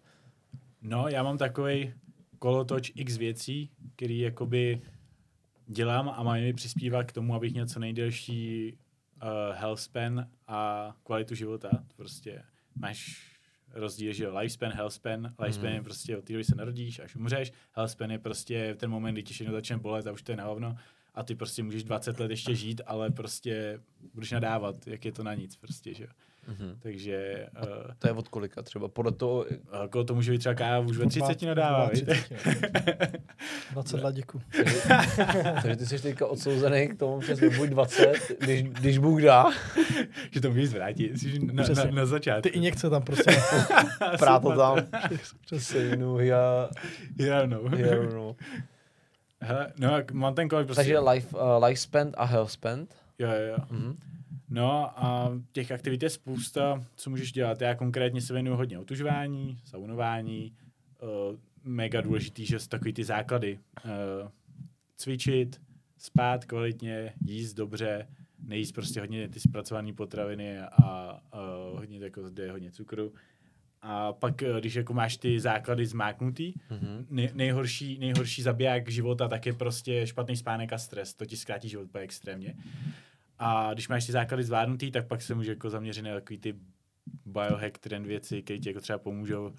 No, 0.88 1.08
já 1.08 1.24
mám 1.24 1.38
takový 1.38 1.94
kolotoč 2.40 2.92
x 2.96 3.18
věcí, 3.18 3.70
který 3.96 4.20
jakoby 4.20 4.82
dělám 5.68 6.10
a 6.10 6.24
mají 6.24 6.44
mi 6.44 6.54
přispívat 6.54 7.04
k 7.04 7.12
tomu, 7.12 7.36
abych 7.36 7.52
měl 7.54 7.68
co 7.68 7.80
nejdelší 7.80 8.74
uh, 8.74 9.56
health 9.56 9.80
span 9.80 10.28
a 10.48 10.92
kvalitu 11.04 11.36
života. 11.36 11.70
Prostě 11.96 12.44
máš 12.76 13.32
rozdíl, 13.74 14.14
že 14.14 14.28
lifespan, 14.28 14.72
health 14.72 14.94
span. 14.94 15.34
Lifespan 15.40 15.66
Mhm. 15.68 15.76
je 15.76 15.82
prostě 15.82 16.18
od 16.18 16.24
té 16.26 16.34
doby 16.34 16.44
se 16.44 16.56
narodíš, 16.56 17.00
až 17.00 17.16
umřeš. 17.16 17.52
Health 17.72 17.92
span 17.92 18.12
je 18.12 18.20
prostě 18.20 18.76
ten 18.80 18.90
moment, 18.90 19.14
kdy 19.14 19.24
ti 19.24 19.34
všechno 19.34 19.54
začne 19.54 19.78
bolet 19.78 20.08
a 20.08 20.12
už 20.12 20.22
to 20.22 20.32
je 20.32 20.36
na 20.36 20.44
hovno. 20.46 20.76
A 21.14 21.24
ty 21.24 21.36
prostě 21.36 21.64
můžeš 21.64 21.84
20 21.84 22.20
let 22.20 22.32
ještě 22.32 22.56
žít, 22.56 22.82
ale 22.86 23.12
prostě 23.12 23.80
budeš 24.14 24.32
nadávat, 24.32 24.88
jak 24.88 25.06
je 25.06 25.12
to 25.12 25.24
na 25.24 25.34
nic 25.34 25.56
prostě, 25.56 25.94
že 25.94 26.08
Mhm. 26.48 26.78
Takže 26.80 27.48
uh, 27.64 27.68
To 28.00 28.08
je 28.08 28.14
od 28.14 28.28
kolika 28.28 28.62
třeba? 28.62 28.88
Podle 28.88 29.12
toho, 29.12 29.46
jako 29.82 30.04
to 30.04 30.16
může 30.16 30.32
být 30.32 30.38
třeba 30.38 30.56
káva 30.56 30.80
už 30.80 30.98
ve 30.98 31.06
30 31.06 31.42
nadává, 31.42 31.90
víte? 31.90 32.16
20 33.72 33.98
let, 34.04 34.16
děkuji. 34.16 34.42
takže 35.62 35.76
ty 35.76 35.86
jsi 35.86 36.00
teďka 36.00 36.28
odsouzený 36.28 36.88
k 36.88 37.00
tomu, 37.00 37.22
že 37.22 37.36
buď 37.58 37.70
20, 37.70 38.14
když, 38.40 38.64
když 38.64 38.98
Bůh 38.98 39.22
dá. 39.22 39.46
že 40.32 40.42
to 40.42 40.50
můžeš 40.50 40.70
zvrátit, 40.70 41.20
jsi 41.20 41.40
na, 41.40 41.64
na, 41.76 41.84
na 41.92 42.06
začátku. 42.06 42.42
Ty 42.42 42.50
injekce 42.50 42.90
tam 42.90 43.02
prostě. 43.04 43.32
Práto 44.20 44.56
tam. 44.56 44.78
Přesně. 45.46 45.60
Sejnu, 45.60 46.20
já, 46.20 46.70
Já, 47.20 47.46
no. 47.46 47.60
já, 47.78 47.96
no. 48.14 48.36
Hele, 49.42 49.74
no, 49.80 49.90
mám 50.14 50.36
ten 50.36 50.50
kolik 50.50 50.66
prostě. 50.68 50.80
Takže 50.80 51.00
life, 51.00 51.38
uh, 51.38 51.64
life 51.66 51.82
spend 51.82 52.16
a 52.18 52.26
health 52.26 52.52
spend. 52.52 52.96
Jo, 53.20 53.28
jo, 53.30 53.48
jo. 53.48 53.58
Mhm. 53.70 53.98
No 54.50 55.00
a 55.04 55.32
těch 55.52 55.72
aktivit 55.72 56.04
je 56.04 56.10
spousta, 56.10 56.86
co 56.96 57.10
můžeš 57.10 57.32
dělat. 57.32 57.62
Já 57.62 57.76
konkrétně 57.76 58.22
se 58.22 58.34
věnuju 58.34 58.58
hodně 58.58 58.80
otužování, 58.80 59.60
saunování, 59.64 60.54
uh, 61.02 61.40
mega 61.64 62.02
důležitý, 62.02 62.46
že 62.46 62.60
jsou 62.60 62.68
takový 62.68 62.94
ty 62.94 63.04
základy. 63.04 63.60
Uh, 63.86 64.30
cvičit, 64.98 65.62
spát 65.98 66.46
kvalitně, 66.46 67.14
jíst 67.26 67.54
dobře, 67.54 68.08
nejíst 68.40 68.72
prostě 68.72 69.00
hodně 69.00 69.30
ty 69.30 69.40
zpracované 69.40 69.94
potraviny 69.94 70.60
a 70.60 71.14
uh, 71.74 71.80
hodně 71.80 72.00
jako 72.00 72.28
zde 72.28 72.44
je 72.44 72.52
hodně 72.52 72.72
cukru. 72.72 73.14
A 73.82 74.14
pak, 74.14 74.44
eh, 74.44 74.60
když 74.60 74.76
jako 74.76 74.94
máš 74.94 75.18
ty 75.18 75.40
základy 75.40 75.86
zmáknutý, 75.86 76.54
Mhm. 76.70 77.06
nej, 77.10 77.30
nejhorší, 77.34 78.00
nejhorší 78.00 78.42
zabiják 78.42 78.90
života 78.90 79.28
tak 79.28 79.46
je 79.46 79.54
prostě 79.54 80.08
špatný 80.08 80.36
spánek 80.36 80.74
a 80.74 80.78
stres. 80.78 81.14
To 81.14 81.26
ti 81.26 81.38
zkrátí 81.38 81.70
život 81.70 81.84
úplně 81.84 82.04
extrémně. 82.04 82.56
A 83.40 83.74
když 83.74 83.88
máš 83.88 84.06
ty 84.06 84.12
základy 84.12 84.44
zvládnutý, 84.44 84.92
tak 84.92 85.08
pak 85.08 85.22
se 85.22 85.36
může 85.36 85.52
jako 85.52 85.70
zaměřit 85.70 86.02
na 86.02 86.14
takový 86.14 86.40
ty 86.40 86.56
biohack 87.26 87.78
trend 87.78 88.06
věci, 88.06 88.42
které 88.42 88.60
ti 88.60 88.70
jako 88.70 88.82
třeba 88.82 89.00
pomůžou 89.00 89.46
uh, 89.46 89.54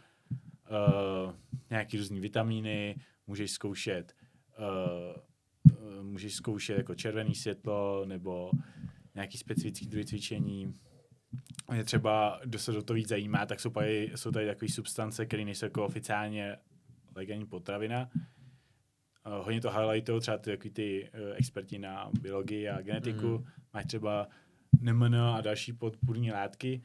nějaký 1.71 1.97
různý 1.97 2.21
vitamíny, 2.21 2.97
můžeš 3.27 3.51
zkoušet 3.51 4.15
uh, 4.59 6.03
můžeš 6.03 6.35
zkoušet 6.35 6.79
jako 6.79 6.95
červený 6.95 7.35
světlo 7.35 8.05
nebo 8.07 8.51
nějaký 9.15 9.39
specifický 9.39 9.87
druhy 9.87 10.05
cvičení. 10.05 10.75
Je 11.75 11.85
třeba, 11.85 12.41
kdo 12.45 12.59
se 12.59 12.73
do 12.73 12.83
toho 12.83 12.95
víc 12.95 13.09
zajímá, 13.09 13.47
tak 13.47 13.61
jsou, 13.61 13.71
tady, 13.71 14.13
jsou 14.15 14.31
tady 14.31 14.47
takové 14.47 14.69
substance, 14.69 15.27
které 15.27 15.45
nejsou 15.45 15.67
jako 15.67 15.85
oficiálně 15.85 16.57
legální 17.15 17.47
potravina. 17.47 18.11
Uh, 19.27 19.45
hodně 19.45 19.61
to 19.61 19.71
highlightují 19.71 20.21
třeba 20.21 20.39
ty, 20.39 20.57
ty 20.57 21.11
uh, 21.15 21.37
experti 21.37 21.79
na 21.79 22.11
biologii 22.21 22.69
a 22.69 22.83
genetiku. 22.83 23.27
Mm. 23.27 23.45
Máš 23.77 23.87
třeba 23.87 24.29
NMN 24.81 25.17
a 25.17 25.41
další 25.41 25.73
podpůrní 25.73 26.33
látky, 26.33 26.83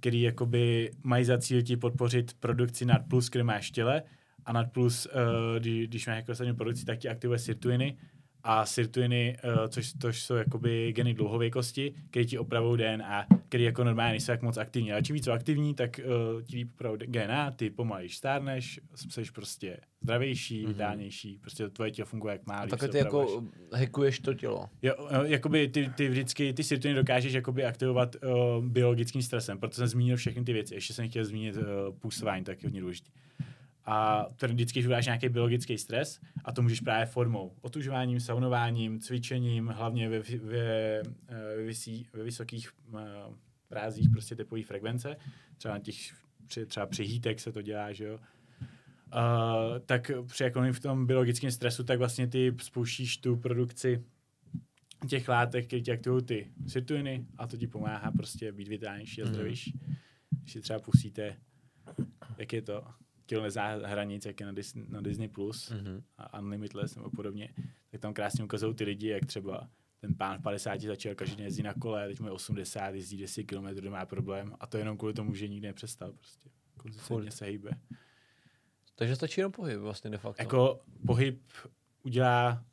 který 0.00 0.22
jakoby 0.22 0.90
mají 1.02 1.24
za 1.24 1.38
cíl 1.38 1.62
ti 1.62 1.76
podpořit 1.76 2.34
produkci 2.40 2.84
nadplus, 2.84 3.28
které 3.28 3.44
máš 3.44 3.70
těle. 3.70 4.02
A 4.44 4.52
nadplus, 4.52 5.06
uh, 5.06 5.58
kdy, 5.58 5.86
když 5.86 6.06
máš 6.06 6.16
jako 6.28 6.54
produkci, 6.54 6.84
tak 6.84 6.98
ti 6.98 7.08
aktivuje 7.08 7.38
sirtuiny 7.38 7.96
a 8.44 8.66
sirtuiny, 8.66 9.36
uh, 9.44 9.66
což, 9.68 9.92
což 10.00 10.22
jsou 10.22 10.34
jakoby 10.34 10.92
geny 10.92 11.14
dlouhověkosti, 11.14 11.94
které 12.10 12.24
ti 12.24 12.38
opravují 12.38 12.78
DNA, 12.82 13.26
které 13.48 13.64
jako 13.64 13.84
normálně 13.84 14.10
nejsou 14.10 14.32
jak 14.32 14.42
moc 14.42 14.56
aktivní. 14.56 14.92
A 14.92 15.00
čím 15.00 15.14
víc 15.14 15.24
jsou 15.24 15.32
aktivní, 15.32 15.74
tak 15.74 16.00
uh, 16.34 16.42
ti 16.42 16.56
líp 16.56 16.70
opravují 16.74 17.00
DNA, 17.06 17.50
ty 17.50 17.70
pomalejš 17.70 18.16
stárneš, 18.16 18.80
jsi 18.94 19.22
prostě 19.34 19.80
zdravější, 20.00 20.54
Mhm. 20.58 20.64
mm-hmm. 20.64 20.68
vitálnější, 20.74 21.38
prostě 21.38 21.68
tvoje 21.68 21.90
tělo 21.90 22.06
funguje 22.06 22.32
jak 22.32 22.46
má. 22.46 22.66
Takhle 22.66 22.88
ty 22.88 22.98
opravuješ. 23.00 23.30
jako 23.30 23.76
hackuješ 23.76 24.18
to 24.20 24.34
tělo. 24.34 24.68
Jo, 24.82 24.94
jo, 24.98 25.22
jakoby 25.24 25.68
ty, 25.68 25.90
ty 25.96 26.08
vždycky, 26.08 26.52
ty 26.52 26.64
sirtuiny 26.64 26.94
dokážeš 26.96 27.32
jakoby 27.32 27.64
aktivovat 27.64 28.16
uh, 28.22 28.64
biologickým 28.64 29.22
stresem, 29.22 29.58
proto 29.58 29.74
jsem 29.74 29.86
zmínil 29.86 30.16
všechny 30.16 30.44
ty 30.44 30.52
věci. 30.52 30.74
Ještě 30.74 30.94
jsem 30.94 31.08
chtěl 31.08 31.24
zmínit 31.24 31.56
uh, 31.56 31.62
působání, 32.00 32.44
tak 32.44 32.62
je 32.62 32.66
hodně 32.66 32.80
důležitý. 32.80 33.10
A 33.90 34.26
to 34.36 34.48
vždycky, 34.48 34.80
uděláš 34.84 35.06
nějaký 35.06 35.28
biologický 35.28 35.78
stres, 35.78 36.20
a 36.44 36.52
to 36.52 36.62
můžeš 36.62 36.80
právě 36.80 37.06
formou 37.06 37.52
otužováním, 37.60 38.20
saunováním, 38.20 39.00
cvičením, 39.00 39.66
hlavně 39.66 40.08
ve, 40.08 40.18
ve, 40.20 40.36
ve, 40.38 41.02
ve, 41.56 41.62
vysí, 41.62 42.06
ve 42.12 42.22
vysokých 42.22 42.70
uh, 42.92 43.00
prázích 43.68 44.10
prostě 44.12 44.36
tepové 44.36 44.62
frekvence, 44.62 45.16
třeba 45.56 45.74
na 45.74 45.80
těch, 45.80 45.96
při, 46.46 46.66
třeba 46.66 46.86
při 46.86 47.04
heatek 47.06 47.40
se 47.40 47.52
to 47.52 47.62
dělá, 47.62 47.92
že 47.92 48.04
jo, 48.04 48.18
Uh, 49.14 49.78
tak 49.86 50.10
při 50.26 50.42
jakoby 50.42 50.72
v 50.72 50.80
tom 50.80 51.06
biologickém 51.06 51.50
stresu, 51.50 51.84
tak 51.84 51.98
vlastně 51.98 52.26
ty 52.26 52.54
spouštíš 52.62 53.16
tu 53.18 53.36
produkci 53.36 54.04
těch 55.08 55.28
látek, 55.28 55.66
které 55.66 55.82
ti 55.82 55.92
aktivují 55.92 56.22
ty 56.22 56.52
sirtuiny 56.66 57.26
a 57.38 57.46
to 57.46 57.56
ti 57.56 57.66
pomáhá 57.66 58.10
prostě 58.12 58.52
být 58.52 58.68
vitálnější 58.68 59.22
a 59.22 59.24
Mhm. 59.24 59.34
zdravější. 59.34 59.80
Když 60.40 60.52
si 60.52 60.60
třeba 60.60 60.78
pustíte, 60.78 61.36
jak 62.38 62.52
je 62.52 62.62
to, 62.62 62.84
Nezná 63.32 63.68
hranic, 63.68 64.26
jak 64.26 64.40
je 64.40 64.46
na, 64.46 64.52
Dis- 64.52 64.88
na 64.88 65.00
Disney+, 65.00 65.28
Plus 65.28 65.70
Mhm. 65.70 66.02
a 66.18 66.38
Unlimitless 66.38 66.96
nebo 66.96 67.10
podobně, 67.10 67.54
tak 67.90 68.00
tam 68.00 68.14
krásně 68.14 68.44
ukazují 68.44 68.74
ty 68.74 68.84
lidi, 68.84 69.08
jak 69.08 69.26
třeba 69.26 69.68
ten 70.00 70.14
pán 70.14 70.38
v 70.38 70.42
50 70.42 70.80
začal 70.80 71.14
každý 71.14 71.36
den 71.36 71.44
jezdit 71.44 71.62
na 71.62 71.74
kole, 71.74 72.08
teď 72.08 72.20
mu 72.20 72.26
je 72.26 72.32
80, 72.32 72.94
jezdí 72.94 73.16
10 73.16 73.44
km, 73.44 73.66
nemá 73.84 74.06
problém 74.06 74.54
a 74.60 74.66
to 74.66 74.78
jenom 74.78 74.96
kvůli 74.98 75.14
tomu, 75.14 75.34
že 75.34 75.48
nikdy 75.48 75.66
nepřestal 75.66 76.12
prostě. 76.12 76.48
Konzistentně 76.76 77.30
se 77.30 77.44
hýbe. 77.46 77.70
Takže 78.94 79.16
stačí 79.16 79.40
jenom 79.40 79.52
pohyb 79.52 79.78
vlastně 79.80 80.10
de 80.10 80.18
facto. 80.18 80.42
Jako 80.42 80.80
pohyb 81.06 81.42
udělá 82.02 82.64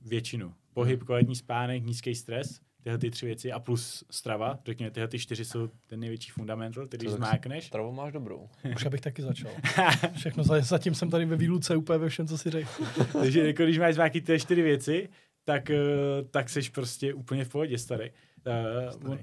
většinu. 0.00 0.54
Pohyb, 0.74 1.02
kvalitní 1.04 1.36
spánek, 1.36 1.84
nízký 1.84 2.14
stres, 2.14 2.60
tyhle 2.82 2.98
ty 2.98 3.10
tři 3.10 3.26
věci 3.26 3.52
a 3.52 3.60
plus 3.60 4.04
strava, 4.10 4.58
řekněme, 4.66 4.90
tyhle 4.90 5.08
ty 5.08 5.18
čtyři 5.18 5.44
jsou 5.44 5.68
ten 5.86 6.00
největší 6.00 6.30
fundamental, 6.30 6.86
který 6.86 7.06
To 7.06 7.10
tak 7.10 7.16
zmákneš. 7.16 7.66
Stravu 7.66 7.92
máš 7.92 8.12
dobrou. 8.12 8.48
Už 8.76 8.86
abych 8.86 9.00
taky 9.00 9.22
začal. 9.22 9.50
Všechno, 10.16 10.44
za- 10.44 10.60
zatím 10.60 10.94
jsem 10.94 11.10
tady 11.10 11.24
ve 11.24 11.36
výluce 11.36 11.76
úplně 11.76 11.98
ve 11.98 12.08
všem, 12.08 12.26
co 12.26 12.38
si 12.38 12.50
řekl. 12.50 12.70
Takže 13.12 13.46
jako 13.46 13.62
když 13.62 13.78
máš 13.78 13.96
nějaký 13.96 14.20
ty 14.20 14.40
čtyři 14.40 14.62
věci, 14.62 15.08
tak, 15.44 15.70
eh, 15.70 15.76
tak 16.30 16.50
jsi 16.50 16.60
prostě 16.74 17.14
úplně 17.14 17.44
v 17.44 17.48
pohodě, 17.48 17.78
starý. 17.78 18.10
Uh, 19.06 19.16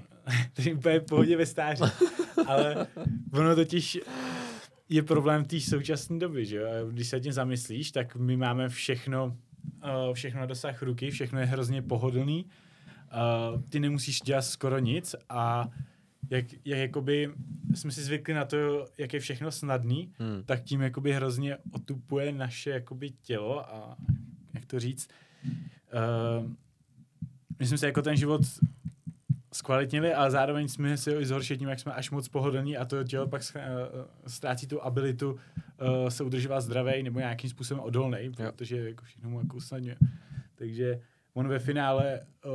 jsi 0.58 0.74
úplně 0.74 1.00
v 1.00 1.04
pohodě 1.04 1.36
ve 1.36 1.46
stáří. 1.46 1.82
Ale 2.46 2.86
ono 3.32 3.54
totiž 3.54 3.98
je 4.88 5.02
problém 5.02 5.44
té 5.44 5.60
současné 5.60 6.18
doby, 6.18 6.46
že 6.46 6.62
Když 6.90 7.08
se 7.08 7.16
nad 7.16 7.22
tím 7.22 7.32
zamyslíš, 7.32 7.92
tak 7.92 8.16
my 8.16 8.36
máme 8.36 8.68
všechno, 8.68 9.36
uh, 10.06 10.14
všechno 10.14 10.40
na 10.40 10.46
dosah 10.46 10.82
ruky, 10.82 11.10
všechno 11.10 11.40
je 11.40 11.46
hrozně 11.46 11.82
pohodlný. 11.82 12.46
Uh, 13.10 13.62
ty 13.62 13.80
nemusíš 13.80 14.20
dělat 14.20 14.42
skoro 14.42 14.78
nic 14.78 15.14
a 15.28 15.68
jak, 16.30 16.44
jak 16.64 16.78
jakoby 16.78 17.30
jsme 17.74 17.90
si 17.90 18.02
zvykli 18.02 18.34
na 18.34 18.44
to, 18.44 18.86
jak 18.98 19.12
je 19.12 19.20
všechno 19.20 19.50
snadný, 19.50 20.12
Hmm. 20.18 20.42
tak 20.44 20.62
tím 20.62 20.80
jakoby 20.80 21.12
hrozně 21.12 21.56
otupuje 21.72 22.32
naše 22.32 22.70
jakoby 22.70 23.10
tělo 23.10 23.74
a 23.74 23.96
jak 24.54 24.66
to 24.66 24.80
říct, 24.80 25.08
uh, 25.44 26.50
my 27.58 27.66
jsme 27.66 27.78
se 27.78 27.86
jako 27.86 28.02
ten 28.02 28.16
život 28.16 28.40
zkvalitnili, 29.52 30.14
ale 30.14 30.30
zároveň 30.30 30.68
jsme 30.68 30.96
si 30.96 31.14
ho 31.14 31.20
i 31.20 31.26
zhoršili 31.26 31.58
tím, 31.58 31.68
jak 31.68 31.80
jsme 31.80 31.92
až 31.92 32.10
moc 32.10 32.28
pohodlní 32.28 32.76
a 32.76 32.84
to 32.84 33.04
tělo 33.04 33.26
pak 33.28 33.42
uh, 33.56 33.60
ztrácí 34.26 34.66
tu 34.66 34.82
abilitu 34.82 35.32
uh, 35.32 35.38
se 36.08 36.24
udržovat 36.24 36.60
zdravý 36.60 37.02
nebo 37.02 37.18
nějakým 37.18 37.50
způsobem 37.50 37.82
odolný, 37.82 38.30
protože 38.36 38.88
jako 38.88 39.04
všechno 39.04 39.30
mu 39.30 39.38
jako 39.38 39.56
usnadňuje. 39.56 39.96
Takže 40.54 41.00
on 41.34 41.48
ve 41.48 41.58
finále 41.58 42.20
uh, 42.44 42.52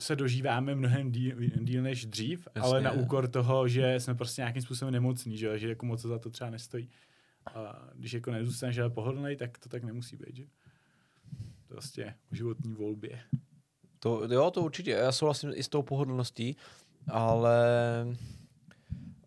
se 0.00 0.16
dožíváme 0.16 0.74
mnohem 0.74 1.12
díl, 1.12 1.36
díl 1.60 1.82
než 1.82 2.06
dřív, 2.06 2.48
Jasně. 2.54 2.68
ale 2.68 2.80
na 2.80 2.92
úkor 2.92 3.28
toho, 3.28 3.68
že 3.68 4.00
jsme 4.00 4.14
prostě 4.14 4.40
nějakým 4.40 4.62
způsobem 4.62 4.92
nemocní, 4.92 5.36
že, 5.36 5.58
že 5.58 5.68
jako 5.68 5.86
moc 5.86 6.00
za 6.00 6.18
to 6.18 6.30
třeba 6.30 6.50
nestojí. 6.50 6.90
A 7.54 7.88
když 7.94 8.12
jako 8.12 8.30
nezůstaneš 8.30 8.78
ale 8.78 8.90
pohodlný, 8.90 9.36
tak 9.36 9.58
to 9.58 9.68
tak 9.68 9.84
nemusí 9.84 10.16
být, 10.16 10.36
že? 10.36 10.44
Vlastně 11.68 12.14
o 12.32 12.34
životní 12.34 12.74
volbě. 12.74 13.20
To, 13.98 14.28
jo, 14.32 14.50
to 14.50 14.62
určitě. 14.62 14.90
Já 14.90 15.12
souhlasím 15.12 15.50
i 15.54 15.62
s 15.62 15.68
tou 15.68 15.82
pohodlností, 15.82 16.56
ale 17.08 17.56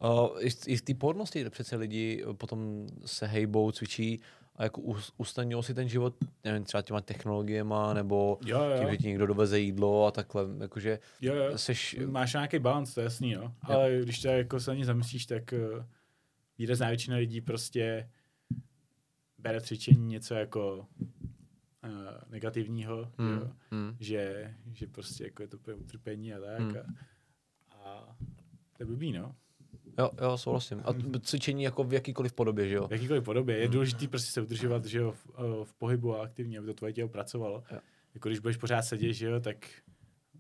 uh, 0.02 0.44
i, 0.44 0.50
i 0.68 0.78
z 0.78 0.82
té 0.82 0.94
pohodlnosti 0.94 1.50
přece 1.50 1.76
lidi 1.76 2.26
potom 2.34 2.88
se 3.06 3.28
hejbou, 3.28 3.72
cvičí 3.72 4.22
a 4.60 4.64
jako 4.64 4.82
us- 4.82 5.12
usnadňují 5.18 5.64
si 5.64 5.74
ten 5.74 5.90
život, 5.90 6.16
nevím, 6.44 6.64
třeba 6.64 6.82
těma 6.82 7.02
technologiema, 7.02 7.94
nebo 7.94 8.38
Jo, 8.46 8.60
jo, 8.64 8.80
tím, 8.80 8.90
že 8.92 8.98
ti 8.98 9.08
někdo 9.08 9.28
doveze 9.28 9.60
jídlo 9.60 10.06
a 10.06 10.12
takhle, 10.12 10.44
jakože 10.60 11.00
jo, 11.22 11.36
jo. 11.36 11.58
seš, 11.58 11.98
Máš 12.06 12.34
nějaký 12.34 12.60
balans, 12.60 12.94
to 12.94 13.00
je 13.00 13.04
jasný, 13.04 13.32
jo. 13.32 13.54
Ale 13.62 14.00
když 14.04 14.22
to 14.22 14.28
jako 14.28 14.60
se 14.60 14.72
na 14.72 14.76
ní 14.76 14.84
zamyslíš, 14.86 15.26
tak 15.26 15.54
uh, 15.78 15.84
výrazná 16.58 16.88
většina 16.88 17.18
lidí 17.18 17.42
prostě 17.42 18.10
bere 19.38 19.62
cvičení 19.62 20.08
něco 20.08 20.34
jako 20.34 20.88
uh, 21.84 21.92
negativního, 22.30 23.12
Hmm, 23.18 23.30
jo. 23.38 23.52
hmm, 23.72 23.96
Že, 24.00 24.54
že 24.74 24.88
prostě 24.88 25.24
jako 25.24 25.42
je 25.42 25.48
to 25.48 25.58
úplně 25.58 25.76
utrpení 25.76 26.34
a 26.34 26.40
tak. 26.40 26.60
Hmm. 26.60 26.76
A, 26.78 27.76
a 27.90 28.16
to 28.78 28.84
je 28.84 28.86
blbý, 28.86 29.12
no. 29.12 29.36
Jo, 30.00 30.10
jo, 30.22 30.38
souhlasím. 30.38 30.82
A 30.86 30.94
cvičení 31.20 31.64
jako 31.64 31.84
v 31.84 31.94
jakýkoliv 31.94 32.34
podobě, 32.34 32.68
že 32.70 32.76
jo? 32.76 32.88
V 32.88 32.92
jakýkoliv 32.92 33.24
podobě. 33.24 33.58
Je 33.58 33.68
důležité 33.68 34.08
prostě 34.08 34.32
se 34.32 34.42
udržovat, 34.42 34.86
že 34.86 34.98
jo, 35.00 35.12
v, 35.12 35.28
eh, 35.38 35.66
v 35.66 35.74
pohybu 35.74 36.16
a 36.16 36.24
aktivně, 36.24 36.58
aby 36.58 36.68
to 36.68 36.74
tvoje 36.74 36.94
tělo 36.94 37.10
pracovalo. 37.10 37.64
Jo. 37.72 37.80
Jako 38.14 38.30
když 38.30 38.40
budeš 38.40 38.58
pořád 38.58 38.82
sedět, 38.82 39.14
že 39.14 39.26
jo, 39.26 39.40
tak 39.40 39.56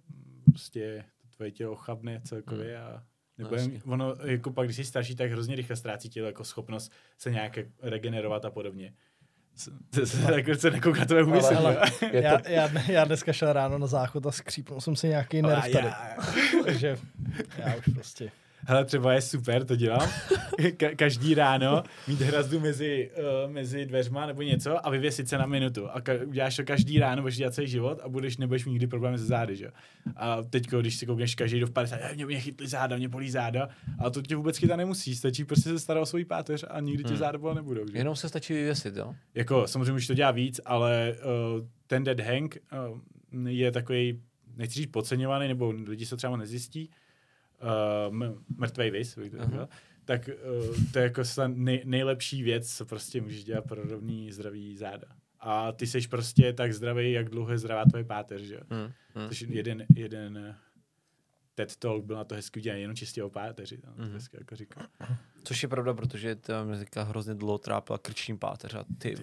mm, 0.09 0.43
prostě 0.51 1.05
to 1.21 1.27
tvoje 1.35 1.51
tělo 1.51 1.75
chabne 1.75 2.21
celkově 2.23 2.79
a 2.81 3.03
nebo 3.37 3.55
No, 3.55 3.57
jen, 3.61 3.81
ono, 3.85 4.15
jako 4.25 4.51
pak, 4.51 4.67
když 4.67 4.75
jsi 4.75 4.83
starší, 4.85 5.15
tak 5.15 5.31
hrozně 5.31 5.55
rychle 5.55 5.75
ztrácí 5.75 6.09
tělo 6.09 6.27
jako 6.27 6.43
schopnost 6.43 6.91
se 7.17 7.31
nějak 7.31 7.59
regenerovat 7.81 8.45
a 8.45 8.49
podobně. 8.51 8.93
Jako 10.35 10.55
se 10.55 10.71
nekouká 10.71 11.05
jo. 11.73 11.81
Je 12.13 12.23
Já, 12.23 12.49
já, 12.49 12.81
já, 12.91 13.05
dneska 13.05 13.33
šel 13.33 13.53
ráno 13.53 13.77
na 13.77 13.87
záchod 13.87 14.25
a 14.25 14.31
skřípnul 14.31 14.81
jsem 14.81 14.95
si 14.95 15.07
nějaký 15.07 15.41
nerv 15.41 15.61
tady. 15.71 15.87
já- 15.87 16.15
Takže 16.65 16.97
já 17.57 17.75
už 17.75 17.85
prostě... 17.93 18.31
Hele, 18.69 18.85
třeba 18.85 19.13
je 19.13 19.21
super, 19.21 19.65
to 19.65 19.75
dělám. 19.75 20.09
Ka- 20.59 20.95
každý 20.95 21.33
ráno 21.35 21.83
mít 22.07 22.21
hrazdu 22.21 22.59
mezi, 22.59 23.11
uh, 23.45 23.51
mezi 23.51 23.85
dveřma 23.85 24.25
nebo 24.25 24.41
něco 24.41 24.87
a 24.87 24.89
vyvěsit 24.89 25.29
se 25.29 25.37
na 25.37 25.45
minutu. 25.45 25.89
A 25.89 25.99
ka- 26.01 26.27
uděláš 26.27 26.55
to 26.55 26.63
každý 26.63 26.99
ráno, 26.99 27.21
budeš 27.21 27.37
dělat 27.37 27.53
celý 27.53 27.67
život 27.67 27.99
a 28.03 28.09
budeš, 28.09 28.37
nebudeš 28.37 28.65
mít 28.65 28.71
nikdy 28.71 28.87
problémy 28.87 29.17
se 29.17 29.25
zády, 29.25 29.55
že? 29.55 29.71
A 30.15 30.43
teď, 30.43 30.67
když 30.69 30.95
si 30.95 31.05
koukneš 31.05 31.35
každý 31.35 31.59
do 31.59 31.67
v 31.67 31.71
50, 31.71 31.95
"Eh, 32.01 32.15
mě, 32.15 32.25
mě 32.25 32.39
chytli 32.39 32.67
záda, 32.67 32.97
mě 32.97 33.09
bolí 33.09 33.29
záda, 33.31 33.69
a 33.99 34.09
to 34.09 34.21
tě 34.21 34.35
vůbec 34.35 34.57
chytat 34.57 34.77
nemusí, 34.77 35.15
stačí 35.15 35.45
prostě 35.45 35.69
se 35.69 35.79
starat 35.79 36.01
o 36.01 36.05
svůj 36.05 36.25
páteř 36.25 36.65
a 36.69 36.79
nikdy 36.79 37.03
tě 37.03 37.09
Hmm. 37.09 37.17
záda 37.17 37.37
bolet 37.37 37.55
nebudou. 37.55 37.87
Že? 37.91 37.97
jenom 37.97 38.15
se 38.15 38.29
stačí 38.29 38.53
vyvěsit, 38.53 38.95
jo? 38.95 39.15
Jako, 39.35 39.67
samozřejmě 39.67 39.93
už 39.93 40.07
to 40.07 40.13
dělá 40.13 40.31
víc, 40.31 40.61
ale 40.65 41.15
uh, 41.59 41.65
ten 41.87 42.03
dead 42.03 42.19
hang 42.19 42.57
uh, 43.31 43.47
je 43.49 43.71
takový, 43.71 44.21
nechci 44.57 44.73
říct 44.75 44.91
podceňovaný, 44.91 45.47
nebo 45.47 45.71
lidi 45.71 46.05
se 46.05 46.17
třeba 46.17 46.37
nezjistí, 46.37 46.89
uh, 47.61 48.33
mrtvej 48.57 48.91
vis, 48.91 49.17
Aha. 49.17 49.25
řekl, 49.25 49.67
tak 50.05 50.29
uh, 50.29 50.75
to 50.91 50.99
je 50.99 51.03
jako 51.03 51.23
nej, 51.47 51.81
nejlepší 51.85 52.43
věc, 52.43 52.75
co 52.75 52.85
prostě 52.85 53.21
můžeš 53.21 53.43
dělat 53.43 53.65
pro 53.65 53.83
rovný 53.83 54.31
zdravý 54.31 54.77
záda. 54.77 55.07
A 55.39 55.71
ty 55.71 55.87
jsi 55.87 56.07
prostě 56.07 56.53
tak 56.53 56.73
zdravý, 56.73 57.11
jak 57.11 57.29
dlouho 57.29 57.51
je 57.51 57.57
zdravá 57.57 57.85
tvoje 57.85 58.03
páteř, 58.03 58.41
že 58.41 58.53
jo? 58.53 58.61
Hmm, 58.69 58.91
hmm. 59.15 59.27
Což 59.27 59.41
jeden, 59.41 59.85
jeden 59.95 60.37
eh, 60.37 60.55
TED 61.59 61.75
Talk 61.75 62.03
byl 62.05 62.15
na 62.15 62.23
to 62.23 62.35
hezky 62.35 62.59
udělaný, 62.59 62.81
jenom 62.81 62.95
čistě 62.95 63.23
o 63.23 63.29
páteři, 63.29 63.77
tam 63.77 63.93
Mhm. 63.97 64.13
hezky 64.13 64.37
jako 64.39 64.55
říkal. 64.55 64.83
Což 65.43 65.63
je 65.63 65.69
pravda, 65.69 65.93
protože 65.93 66.35
ta 66.35 66.63
muzika 66.63 67.03
hrozně 67.03 67.33
dlouho 67.35 67.57
trápila 67.57 67.97
krční 67.97 68.37
páteř 68.37 68.73
a 68.75 68.85
ty. 68.97 69.15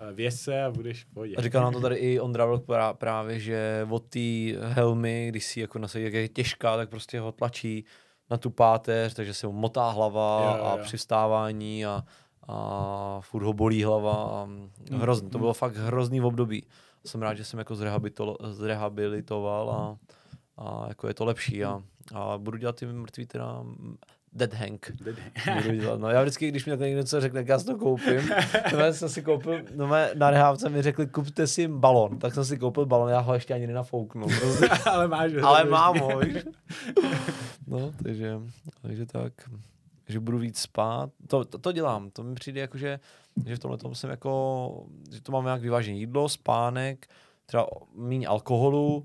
Ale 0.00 0.12
Věz 0.12 0.40
se 0.40 0.64
a 0.64 0.70
budeš 0.70 1.04
v 1.04 1.06
pohodě. 1.14 1.36
A 1.36 1.42
říkal 1.42 1.62
nám 1.62 1.72
to 1.72 1.80
tady 1.80 1.94
i 2.08 2.20
Ondra 2.20 2.44
Vlk 2.46 2.64
prá- 2.64 2.94
právě, 2.94 3.40
že 3.40 3.86
od 3.90 4.02
té 4.06 4.18
helmy, 4.60 5.26
když 5.28 5.44
si 5.44 5.60
jako 5.60 5.78
nasadí, 5.78 6.04
jak 6.04 6.12
je 6.14 6.28
těžká, 6.28 6.76
tak 6.76 6.88
prostě 6.90 7.20
ho 7.20 7.32
tlačí 7.32 7.84
na 8.30 8.36
tu 8.36 8.50
páteř, 8.50 9.14
takže 9.14 9.34
se 9.34 9.46
mu 9.46 9.52
motá 9.52 9.90
hlava 9.90 10.40
Jo, 10.52 10.58
jo, 10.58 10.64
a 10.64 10.76
jo. 10.76 10.84
při 10.84 10.96
vstávání 10.96 11.86
a, 11.86 12.04
a 12.48 13.18
furt 13.20 13.42
ho 13.44 13.52
bolí 13.52 13.84
hlava. 13.84 14.12
A 14.14 14.44
Mm, 14.44 14.70
hrozný. 14.92 15.30
To 15.30 15.38
mm. 15.38 15.42
bylo 15.42 15.54
fakt 15.54 15.76
hrozný 15.76 16.20
v 16.20 16.26
období. 16.26 16.66
Jsem 17.04 17.22
rád, 17.22 17.34
že 17.34 17.44
jsem 17.44 17.58
jako 17.58 17.74
zrehabilitoval 18.50 19.70
a, 19.70 19.96
a 20.56 20.84
jako 20.88 21.08
je 21.08 21.14
to 21.14 21.24
lepší. 21.24 21.64
A, 21.64 21.82
a 22.14 22.38
budu 22.38 22.58
dělat 22.58 22.76
ty 22.76 22.86
mrtví 22.86 23.26
teda 23.26 23.64
dead 24.32 24.54
hang. 24.54 24.92
Dead. 25.04 25.16
Budu 25.62 25.76
dělat. 25.76 26.00
No 26.00 26.08
já 26.08 26.22
vždycky, 26.22 26.48
když 26.48 26.66
mi 26.66 26.70
někdo 26.70 26.86
něco 26.86 27.20
řekne, 27.20 27.40
tak 27.40 27.48
já 27.48 27.58
si 27.58 27.66
to 27.66 27.78
koupím. 27.78 28.20
No, 28.72 28.78
já 28.78 28.92
jsem 28.92 29.08
si 29.08 29.22
koupil, 29.22 29.62
no 29.74 29.86
mé, 29.86 30.10
na 30.14 30.30
rehávce 30.30 30.68
mi 30.68 30.82
řekli, 30.82 31.06
kupte 31.06 31.46
si 31.46 31.68
balon. 31.68 32.18
Tak 32.18 32.34
jsem 32.34 32.44
si 32.44 32.58
koupil 32.58 32.86
balon, 32.86 33.10
já 33.10 33.20
ho 33.20 33.34
ještě 33.34 33.54
ani 33.54 33.66
nenafouknu. 33.66 34.26
Prostě. 34.40 34.68
ale 34.90 35.08
máš 35.08 35.34
ho. 35.34 35.48
Ale 35.48 35.64
mám 35.64 35.98
ho, 35.98 36.18
víš. 36.18 36.36
No, 37.66 37.92
takže, 38.02 38.40
takže 38.82 39.06
tak. 39.06 39.32
Že 40.08 40.20
budu 40.20 40.38
víc 40.38 40.58
spát. 40.58 41.10
To, 41.26 41.44
to, 41.44 41.58
to 41.58 41.72
dělám. 41.72 42.10
To 42.10 42.22
mi 42.22 42.34
přijde 42.34 42.60
jako, 42.60 42.78
že, 42.78 43.00
že 43.46 43.56
v 43.56 43.58
tomhle 43.58 43.78
tom 43.78 43.94
jsem 43.94 44.10
jako, 44.10 44.86
že 45.12 45.22
to 45.22 45.32
mám 45.32 45.44
nějak 45.44 45.60
vyvážené 45.62 45.98
jídlo, 45.98 46.28
spánek, 46.28 47.06
třeba 47.46 47.66
méně 47.94 48.26
alkoholu, 48.26 49.04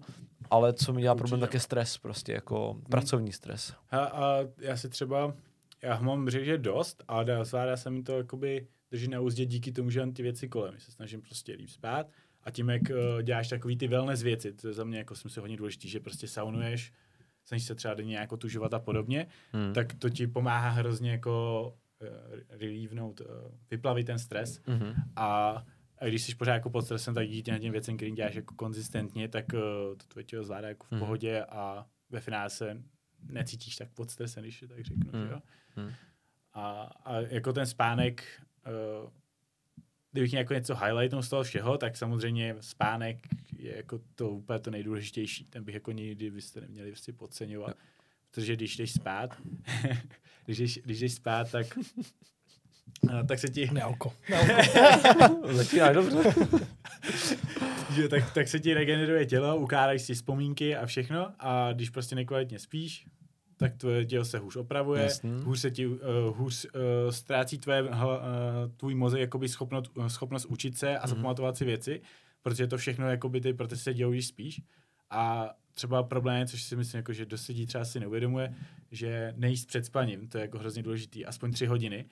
ale 0.51 0.73
co 0.73 0.93
mi 0.93 1.01
dělá 1.01 1.15
problém, 1.15 1.33
Určitě. 1.39 1.47
tak 1.47 1.53
je 1.53 1.59
stres 1.59 1.97
prostě, 1.97 2.31
jako 2.31 2.77
pracovní 2.89 3.31
stres. 3.31 3.73
A, 3.91 3.97
a 3.97 4.37
já 4.57 4.77
si 4.77 4.89
třeba, 4.89 5.33
já 5.81 5.99
mám 6.01 6.29
že 6.29 6.57
dost, 6.57 7.03
ale 7.07 7.25
dá, 7.25 7.43
zvládá 7.43 7.77
se 7.77 7.89
mi 7.89 8.03
to 8.03 8.17
jakoby 8.17 8.67
drží 8.91 9.07
na 9.07 9.19
úzdě 9.19 9.45
díky 9.45 9.71
tomu, 9.71 9.89
že 9.89 9.99
mám 9.99 10.11
ty 10.13 10.23
věci 10.23 10.47
kolem. 10.49 10.73
Já 10.73 10.79
se 10.79 10.91
snažím 10.91 11.21
prostě 11.21 11.53
líp 11.53 11.69
spát 11.69 12.07
a 12.43 12.51
tím, 12.51 12.69
jak 12.69 12.81
uh, 12.81 13.21
děláš 13.21 13.47
takový 13.47 13.77
ty 13.77 13.87
wellness 13.87 14.21
věci, 14.23 14.53
to 14.53 14.67
je 14.67 14.73
za 14.73 14.83
mě 14.83 14.97
jako 14.97 15.15
jsem 15.15 15.31
si 15.31 15.39
hodně 15.39 15.57
důležitý, 15.57 15.89
že 15.89 15.99
prostě 15.99 16.27
saunuješ, 16.27 16.93
snažíš 17.45 17.67
se 17.67 17.75
třeba 17.75 17.93
denně 17.93 18.09
nějak 18.09 18.31
otužovat 18.31 18.73
a 18.73 18.79
podobně, 18.79 19.27
Hmm. 19.51 19.73
tak 19.73 19.93
to 19.93 20.09
ti 20.09 20.27
pomáhá 20.27 20.69
hrozně 20.69 21.11
jako 21.11 21.63
uh, 22.01 22.07
relievnout, 22.49 23.21
uh, 23.21 23.27
vyplavit 23.71 24.07
ten 24.07 24.19
stres 24.19 24.61
Mhm. 24.67 24.93
a 25.15 25.63
a 25.99 26.05
když 26.05 26.23
jsi 26.23 26.35
pořád 26.35 26.53
jako 26.53 26.69
pod 26.69 26.81
stresem, 26.81 27.13
tak 27.13 27.27
díky 27.27 27.51
těm 27.59 27.71
věcem, 27.71 27.97
který 27.97 28.11
děláš 28.11 28.35
jako 28.35 28.55
konzistentně, 28.55 29.27
tak 29.27 29.45
uh, 29.53 29.59
to 29.97 30.05
tvoje 30.07 30.23
tělo 30.23 30.43
zvládá 30.43 30.67
jako 30.67 30.85
v 30.87 30.91
Mhm. 30.91 30.99
pohodě 30.99 31.43
a 31.45 31.85
ve 32.09 32.19
finále 32.19 32.49
se 32.49 32.83
necítíš 33.29 33.75
tak 33.75 33.89
pod 33.91 34.11
stresem, 34.11 34.43
když 34.43 34.63
tak 34.67 34.81
řeknu. 34.85 35.11
Mhm. 35.13 35.27
Že 35.27 35.33
jo? 35.33 35.39
Mhm. 35.75 35.93
A, 36.53 36.81
a 37.05 37.19
jako 37.19 37.53
ten 37.53 37.65
spánek, 37.65 38.23
uh, 39.03 39.09
kdybych 40.11 40.33
jako 40.33 40.53
něco 40.53 40.75
highlightnout 40.75 41.25
z 41.25 41.29
toho 41.29 41.43
všeho, 41.43 41.77
tak 41.77 41.97
samozřejmě 41.97 42.55
spánek 42.61 43.27
je 43.57 43.75
jako 43.77 43.99
to 44.15 44.29
úplně 44.29 44.59
to 44.59 44.71
nejdůležitější. 44.71 45.45
Ten 45.45 45.63
bych 45.63 45.73
jako 45.75 45.91
nikdy 45.91 46.31
byste 46.31 46.61
neměli 46.61 46.91
prostě 46.91 47.13
podceňovat. 47.13 47.75
Protože 48.31 48.55
když 48.55 48.77
jdeš 48.77 48.91
spát, 48.93 49.41
když, 50.45 50.57
jdeš, 50.57 50.79
když 50.83 50.99
jdeš 50.99 51.13
spát, 51.13 51.51
tak 51.51 51.67
tak 53.27 53.39
se 53.39 53.47
ti, 53.49 53.69
Nealko. 53.73 54.14
Začínáš 55.51 55.93
dobře. 55.95 56.18
že, 57.95 58.07
tak, 58.09 58.34
tak 58.34 58.47
se 58.47 58.59
ti 58.59 58.73
regeneruje 58.73 59.26
tělo, 59.26 59.57
ukládají 59.57 59.99
si 59.99 60.14
vzpomínky 60.14 60.76
a 60.76 60.85
všechno 60.85 61.31
a 61.39 61.73
když 61.73 61.89
prostě 61.89 62.15
nekvalitně 62.15 62.59
spíš, 62.59 63.05
tak 63.57 63.77
tvoje 63.77 64.05
tělo 64.05 64.26
se 64.26 64.38
hůř 64.38 64.55
opravuje, 64.55 65.03
Jasný. 65.03 65.41
hůř 65.43 65.59
se 65.59 65.72
ti 65.72 65.88
uh, 65.88 65.97
hůř 66.38 66.65
uh, 66.65 67.11
ztrácí 67.11 67.57
tvoje, 67.57 67.84
uh, 67.84 67.89
tvůj 68.77 68.95
mozek 68.95 69.22
jakoby 69.22 69.49
schopnost, 69.49 69.91
schopnost 70.07 70.45
učit 70.45 70.77
se 70.77 70.97
a 70.97 71.07
Mhm. 71.07 71.09
zapamatovat 71.15 71.57
si 71.57 71.65
věci, 71.65 72.01
protože 72.41 72.68
to 72.68 72.77
všechno 72.77 73.09
jakoby 73.09 73.41
ty 73.41 73.53
procesy 73.53 73.84
se 73.84 73.93
dějou, 73.93 74.11
když 74.11 74.27
spíš. 74.27 74.61
A 75.09 75.49
třeba 75.73 76.03
problém, 76.03 76.38
je, 76.39 76.45
což 76.47 76.64
si 76.64 76.76
myslím, 76.76 76.97
jako, 76.97 77.14
že 77.14 77.26
dost 77.26 77.47
lidí 77.47 77.65
třeba 77.65 77.85
si 77.85 77.99
neuvědomuje, 77.99 78.53
že 78.91 79.34
nejíst 79.38 79.68
před 79.68 79.85
spaním, 79.85 80.27
to 80.27 80.38
je 80.38 80.41
jako 80.41 80.59
hrozně 80.59 80.84
důležitý, 80.84 81.26
aspoň 81.26 81.51
tři 81.51 81.65
hodiny, 81.65 82.05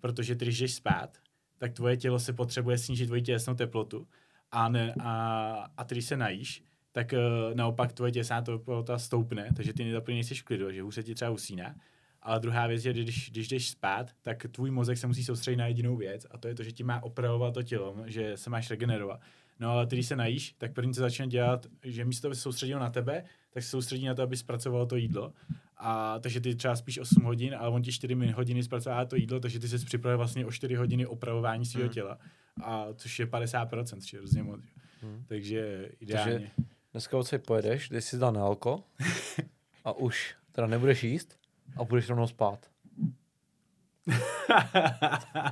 protože 0.00 0.34
ty, 0.34 0.44
když 0.44 0.58
jdeš 0.58 0.74
spát, 0.74 1.18
tak 1.58 1.72
tvoje 1.72 1.96
tělo 1.96 2.18
se 2.18 2.32
potřebuje 2.32 2.78
snížit 2.78 3.06
tvoji 3.06 3.22
tělesnou 3.22 3.54
teplotu 3.54 4.06
a, 4.52 4.68
ne, 4.68 4.94
a, 5.00 5.66
a 5.76 5.84
ty, 5.84 5.94
když 5.94 6.04
se 6.04 6.16
najíš, 6.16 6.62
tak 6.92 7.12
uh, 7.12 7.54
naopak 7.54 7.92
tvoje 7.92 8.12
tělesná 8.12 8.42
teplota 8.42 8.98
stoupne, 8.98 9.48
takže 9.56 9.72
ty 9.72 9.84
nedoplně 9.84 10.14
nejsi 10.14 10.34
v 10.34 10.42
klidu, 10.42 10.72
že 10.72 10.82
hůř 10.82 10.94
se 10.94 11.02
ti 11.02 11.14
třeba 11.14 11.30
usíná. 11.30 11.74
Ale 12.22 12.40
druhá 12.40 12.66
věc 12.66 12.84
je, 12.84 12.92
když, 12.92 13.30
když 13.30 13.48
jdeš 13.48 13.70
spát, 13.70 14.10
tak 14.22 14.46
tvůj 14.50 14.70
mozek 14.70 14.98
se 14.98 15.06
musí 15.06 15.24
soustředit 15.24 15.56
na 15.56 15.66
jedinou 15.66 15.96
věc 15.96 16.26
a 16.30 16.38
to 16.38 16.48
je 16.48 16.54
to, 16.54 16.62
že 16.62 16.72
ti 16.72 16.84
má 16.84 17.02
opravovat 17.02 17.54
to 17.54 17.62
tělo, 17.62 17.96
že 18.06 18.36
se 18.36 18.50
máš 18.50 18.70
regenerovat. 18.70 19.20
No 19.60 19.70
ale 19.70 19.86
ty, 19.86 19.96
když 19.96 20.06
se 20.06 20.16
najíš, 20.16 20.54
tak 20.58 20.72
první, 20.72 20.94
co 20.94 21.00
začne 21.00 21.26
dělat, 21.26 21.66
že 21.82 22.04
místo, 22.04 22.28
aby 22.28 22.34
se 22.34 22.42
soustředil 22.42 22.78
na 22.78 22.90
tebe, 22.90 23.24
tak 23.50 23.62
se 23.62 23.68
soustředí 23.70 24.04
na 24.06 24.14
to, 24.14 24.22
aby 24.22 24.36
zpracovalo 24.36 24.86
to 24.86 24.96
jídlo. 24.96 25.32
A 25.76 26.18
takže 26.18 26.40
ty 26.40 26.54
třeba 26.54 26.76
spíš 26.76 26.98
8 26.98 27.22
hodin, 27.22 27.54
ale 27.58 27.68
on 27.68 27.82
ti 27.82 27.92
4 27.92 28.14
min- 28.14 28.34
hodiny 28.34 28.62
zpracová 28.62 29.04
to 29.04 29.16
jídlo, 29.16 29.40
takže 29.40 29.58
ty 29.58 29.68
se 29.68 29.78
připravuje 29.78 30.16
vlastně 30.16 30.46
o 30.46 30.52
4 30.52 30.74
hodiny 30.74 31.06
opravování 31.06 31.66
svého 31.66 31.84
Hmm. 31.86 31.94
těla. 31.94 32.18
A 32.64 32.86
což 32.94 33.18
je 33.18 33.26
50%, 33.26 34.00
což 34.00 34.12
je 34.12 34.18
hrozně 34.18 34.42
moc. 34.42 34.60
Hmm. 35.00 35.24
Takže 35.28 35.88
ideálně. 36.00 36.50
Dneska 36.92 37.16
odsaď 37.18 37.42
pojedeš, 37.46 37.88
když 37.88 38.04
si 38.04 38.18
dal 38.18 38.32
na 38.32 38.42
alko 38.42 38.84
a 39.84 39.92
už 39.92 40.34
teda 40.52 40.66
nebudeš 40.66 41.02
jíst 41.04 41.38
a 41.76 41.84
budeš 41.84 42.08
rovnou 42.08 42.26
spát. 42.26 42.70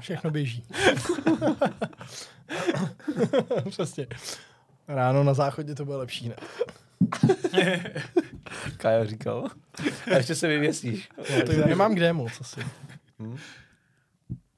Všechno 0.01 0.31
běží. 0.31 0.65
Přesně. 3.71 4.07
Ráno 4.89 5.25
na 5.25 5.35
záchodě 5.35 5.75
to 5.75 5.85
bylo 5.85 5.99
lepší, 5.99 6.29
ne? 6.29 6.37
Kaja 8.77 9.05
říkal. 9.05 9.49
A 10.13 10.17
ještě 10.17 10.35
se 10.35 10.49
vyvěsíš. 10.49 11.09
No, 11.19 11.43
to 11.47 11.53
já 11.53 11.67
nemám 11.67 11.95
kde 11.95 12.13
moc 12.13 12.41
asi. 12.41 12.61
Hm? 13.19 13.37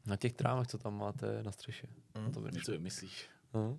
Na 0.06 0.16
těch 0.16 0.32
trámech, 0.32 0.66
co 0.66 0.78
tam 0.78 0.98
máte 0.98 1.42
na 1.42 1.52
střeše. 1.52 1.86
Hm. 2.18 2.32
To 2.32 2.42
Co 2.64 2.72
vymyslíš? 2.72 3.28
No. 3.54 3.78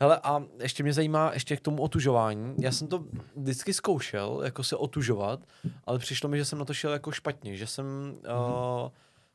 Hele, 0.00 0.20
a 0.22 0.42
ještě 0.62 0.82
mě 0.82 0.92
zajímá, 0.92 1.30
ještě 1.34 1.56
k 1.56 1.60
tomu 1.60 1.82
otužování. 1.82 2.54
Já 2.58 2.72
jsem 2.72 2.88
to 2.88 3.04
vždycky 3.36 3.74
zkoušel, 3.74 4.40
jako 4.44 4.64
se 4.64 4.76
otužovat, 4.76 5.40
ale 5.84 5.98
přišlo 5.98 6.28
mi, 6.28 6.38
že 6.38 6.44
jsem 6.44 6.58
na 6.58 6.64
to 6.64 6.74
šel 6.74 6.92
jako 6.92 7.12
špatně, 7.12 7.56
že 7.56 7.66
jsem 7.66 7.86
uh, 8.14 8.88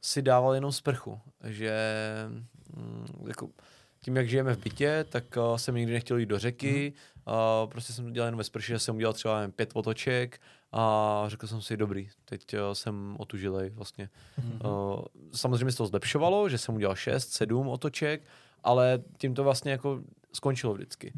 si 0.04 0.22
dával 0.22 0.54
jenom 0.54 0.72
sprchu, 0.72 1.22
že 1.44 1.74
mm, 2.76 3.26
jako, 3.28 3.50
tím, 4.00 4.16
jak 4.16 4.30
žijeme 4.30 4.56
v 4.56 4.64
bytě, 4.64 5.06
tak 5.10 5.24
uh, 5.38 5.56
jsem 5.56 5.76
nikdy 5.76 5.94
nechtěl 5.94 6.18
jít 6.18 6.26
do 6.26 6.40
řeky, 6.40 6.94
uh, 7.28 7.70
prostě 7.70 7.94
jsem 7.94 8.06
to 8.06 8.12
dělal 8.12 8.28
jenom 8.28 8.38
ve 8.38 8.44
sprše, 8.44 8.74
že 8.74 8.80
jsem 8.80 8.96
udělal 8.96 9.14
třeba 9.14 9.42
jen 9.42 9.52
pět 9.52 9.70
otoček 9.74 10.42
a 10.72 11.24
řekl 11.28 11.48
jsem 11.48 11.62
si, 11.62 11.78
dobrý, 11.78 12.10
teď 12.26 12.54
uh, 12.54 12.60
jsem 12.74 13.16
otužilej 13.20 13.70
vlastně. 13.70 14.10
Uh, 14.66 15.02
samozřejmě 15.34 15.72
se 15.72 15.78
to 15.78 15.88
zlepšovalo, 15.88 16.50
že 16.50 16.58
jsem 16.58 16.76
udělal 16.76 16.96
6, 16.96 17.32
7 17.32 17.68
otoček, 17.68 18.22
ale 18.64 19.04
tím 19.18 19.36
to 19.36 19.44
vlastně 19.44 19.72
jako 19.72 20.02
skončilo 20.34 20.74
vždycky. 20.74 21.14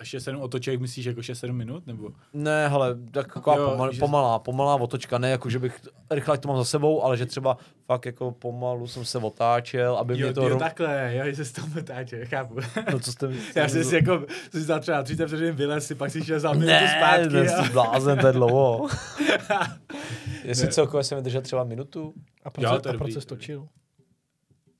A 0.00 0.02
6-7 0.04 0.42
otoček 0.42 0.80
myslíš 0.80 1.04
jako 1.06 1.20
6-7 1.20 1.52
minut? 1.52 1.86
Nebo? 1.86 2.10
Ne, 2.32 2.68
hele, 2.68 2.96
tak 3.10 3.34
taková 3.34 3.56
Jo, 3.56 3.70
pomal, 3.70 3.92
že- 3.92 4.00
pomalá, 4.00 4.38
pomalá 4.38 4.74
otočka, 4.74 5.18
ne 5.18 5.30
jako, 5.30 5.50
že 5.50 5.58
bych 5.58 5.80
rychle 6.10 6.38
to 6.38 6.48
mám 6.48 6.56
za 6.56 6.64
sebou, 6.64 7.02
ale 7.04 7.16
že 7.16 7.26
třeba 7.26 7.56
fakt 7.86 8.06
jako 8.06 8.32
pomalu 8.32 8.86
jsem 8.86 9.04
se 9.04 9.18
otáčel, 9.18 9.96
aby 9.96 10.18
Jo, 10.18 10.26
mě 10.26 10.34
to... 10.34 10.48
jo, 10.48 10.56
ro- 10.56 10.58
takhle, 10.58 11.12
jo, 11.16 11.24
že 11.26 11.36
se 11.36 11.44
z 11.44 11.52
toho 11.52 11.68
metáče, 11.74 12.24
chápu. 12.26 12.56
No, 12.92 13.00
co 13.00 13.12
jste... 13.12 13.28
Já 13.56 13.68
jsem 13.68 13.84
si 13.84 13.94
jako, 13.94 14.26
jsem 14.50 14.64
si 14.64 14.80
třeba 14.80 15.02
30 15.02 15.26
vteřin 15.26 15.54
vylez, 15.54 15.86
si 15.86 15.94
pak 15.94 16.10
si 16.10 16.24
šel 16.24 16.40
za 16.40 16.52
minutu 16.52 16.66
Ne, 16.70 16.94
zpátky. 16.98 17.34
ne, 17.34 17.48
jsi 17.48 17.72
blázen, 17.72 18.18
to 18.18 18.26
je 18.26 18.32
dlouho. 18.32 18.88
Jestli 20.44 20.68
celkově 20.68 21.04
jsem 21.04 21.18
vydržel 21.18 21.42
třeba 21.42 21.64
minutu, 21.64 22.14
A 22.44 22.50
Jo, 22.60 22.70
proč, 22.70 22.82
to 22.82 22.88
a 22.88 23.20
jsi 23.20 23.26
točil? 23.26 23.68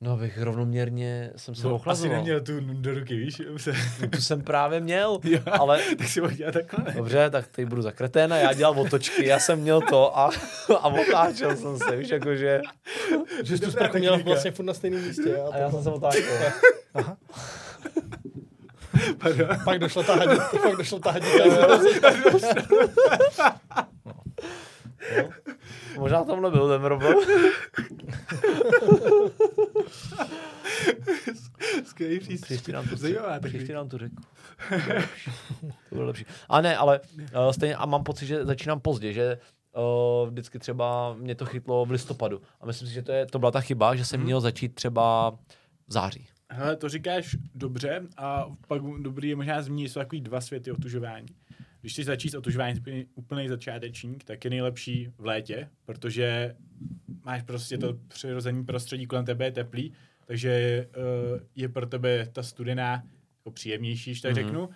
No 0.00 0.12
abych 0.12 0.42
rovnoměrně 0.42 1.30
jsem 1.36 1.54
se 1.54 1.62
No, 1.62 1.68
asi 1.68 1.74
ochlazoval. 1.74 2.16
neměl 2.16 2.40
tu 2.40 2.60
do 2.60 2.94
ruky, 2.94 3.16
víš? 3.16 3.42
Se... 3.56 3.72
No, 4.02 4.08
to 4.08 4.18
jsem 4.20 4.40
právě 4.42 4.80
měl, 4.80 5.20
Jo, 5.24 5.38
ale 5.46 5.80
tak 5.98 6.08
si 6.08 6.20
mohl 6.20 6.32
dělat 6.34 6.52
takhle. 6.52 6.84
ne? 6.84 6.94
Dobře, 6.96 7.30
tak 7.30 7.46
teď 7.46 7.66
budu 7.66 7.82
za 7.82 7.92
kreténa, 7.92 8.36
já 8.36 8.52
dělal 8.52 8.80
otočky, 8.80 9.26
já 9.26 9.38
jsem 9.38 9.58
měl 9.60 9.80
to 9.80 10.18
a, 10.18 10.30
a 10.80 10.86
otáčel 10.88 11.56
jsem 11.56 11.78
se, 11.78 11.96
víš, 11.96 12.08
jakože, 12.10 12.60
Že 13.44 13.58
jsi 13.58 13.64
tu 13.64 13.70
sprchu 13.70 13.98
měl 13.98 14.22
vlastně 14.22 14.50
furt 14.50 14.64
na 14.64 14.74
stejném 14.74 15.02
místě. 15.06 15.36
a 15.52 15.56
já 15.58 15.70
jsem 15.70 15.82
se 15.82 15.90
otáčel. 15.90 16.22
Pardon. 19.18 19.48
Pak 19.64 19.78
došla 19.78 20.02
ta 20.02 20.14
hadíka. 20.16 20.50
Pak 20.62 20.76
došla 20.76 20.98
ta 20.98 21.10
hadíka. 21.10 21.44
No. 24.04 24.12
Možná 25.98 26.24
tam 26.24 26.42
nebyl 26.42 26.68
ten 26.68 26.80
problém. 26.82 27.14
Skvělý 31.84 32.20
přístup. 32.20 32.44
Příště 32.46 32.72
nám 32.72 32.88
to, 32.90 32.96
Zajímavá 32.96 33.38
technika. 33.38 33.74
nám 33.74 33.88
to 33.88 33.98
řeknu. 33.98 34.22
To 35.88 35.94
bude 35.94 36.04
lepší. 36.06 36.26
A 36.48 36.60
ne, 36.60 36.76
ale 36.76 37.00
uh, 37.00 37.50
stejně, 37.50 37.76
a 37.76 37.86
mám 37.86 38.04
pocit, 38.04 38.26
že 38.26 38.44
začínám 38.44 38.80
pozdě, 38.80 39.12
že 39.12 39.38
uh, 39.76 40.28
vždycky 40.30 40.58
třeba 40.58 41.14
mě 41.14 41.34
to 41.34 41.46
chytlo 41.46 41.84
v 41.86 41.90
listopadu. 41.90 42.40
A 42.60 42.66
myslím 42.66 42.88
si, 42.88 42.94
že 42.94 43.02
to, 43.02 43.12
je, 43.12 43.26
to 43.26 43.38
byla 43.38 43.50
ta 43.50 43.60
chyba, 43.60 43.94
že 43.94 44.04
jsem 44.04 44.20
měl 44.20 44.40
začít 44.40 44.74
třeba 44.74 45.30
v 45.86 45.92
září. 45.92 46.26
Hele, 46.50 46.76
to 46.76 46.88
říkáš 46.88 47.36
dobře 47.54 48.02
a 48.16 48.46
pak 48.68 48.82
dobrý 48.82 49.28
je 49.28 49.36
možná 49.36 49.62
zmínit, 49.62 49.88
jsou 49.88 50.00
takový 50.00 50.20
dva 50.20 50.40
světy 50.40 50.72
otužování. 50.72 51.26
Když 51.84 51.92
chceš 51.92 52.06
začít 52.06 52.28
s 52.30 52.34
otužováním 52.34 52.82
úplný- 53.14 53.48
začátečník, 53.48 54.24
tak 54.24 54.44
je 54.44 54.50
nejlepší 54.50 55.08
v 55.18 55.26
létě, 55.26 55.70
protože 55.84 56.56
máš 57.24 57.42
prostě 57.42 57.78
to 57.78 57.94
přirozené 58.08 58.64
prostředí 58.64 59.06
kolem 59.06 59.24
tebe 59.24 59.44
je 59.44 59.52
teplý, 59.52 59.92
takže 60.26 60.86
uh, 60.96 61.40
je 61.54 61.68
pro 61.68 61.86
tebe 61.86 62.26
ta 62.32 62.42
studená 62.42 62.92
jako 63.38 63.50
příjemnější, 63.50 64.10
když 64.10 64.20
tak 64.20 64.32
Mhm. 64.32 64.40
mm-hmm. 64.40 64.46
řeknu, 64.46 64.68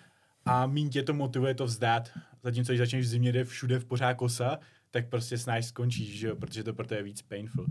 a 0.45 0.65
míň 0.65 0.89
tě 0.89 1.03
to 1.03 1.13
motivuje 1.13 1.55
to 1.55 1.65
vzdát. 1.65 2.09
Zatímco 2.43 2.71
když 2.71 2.79
začneš 2.79 3.05
v 3.05 3.09
zimě, 3.09 3.31
jde 3.31 3.43
všude 3.43 3.79
v 3.79 3.85
pořád 3.85 4.13
kosa, 4.13 4.59
tak 4.91 5.09
prostě 5.09 5.37
snáš 5.37 5.65
skončíš, 5.65 6.19
že 6.19 6.27
jo, 6.27 6.35
protože 6.35 6.63
to 6.63 6.73
pro 6.73 6.87
tebe 6.87 6.99
je 6.99 7.03
víc 7.03 7.21
painful. 7.21 7.67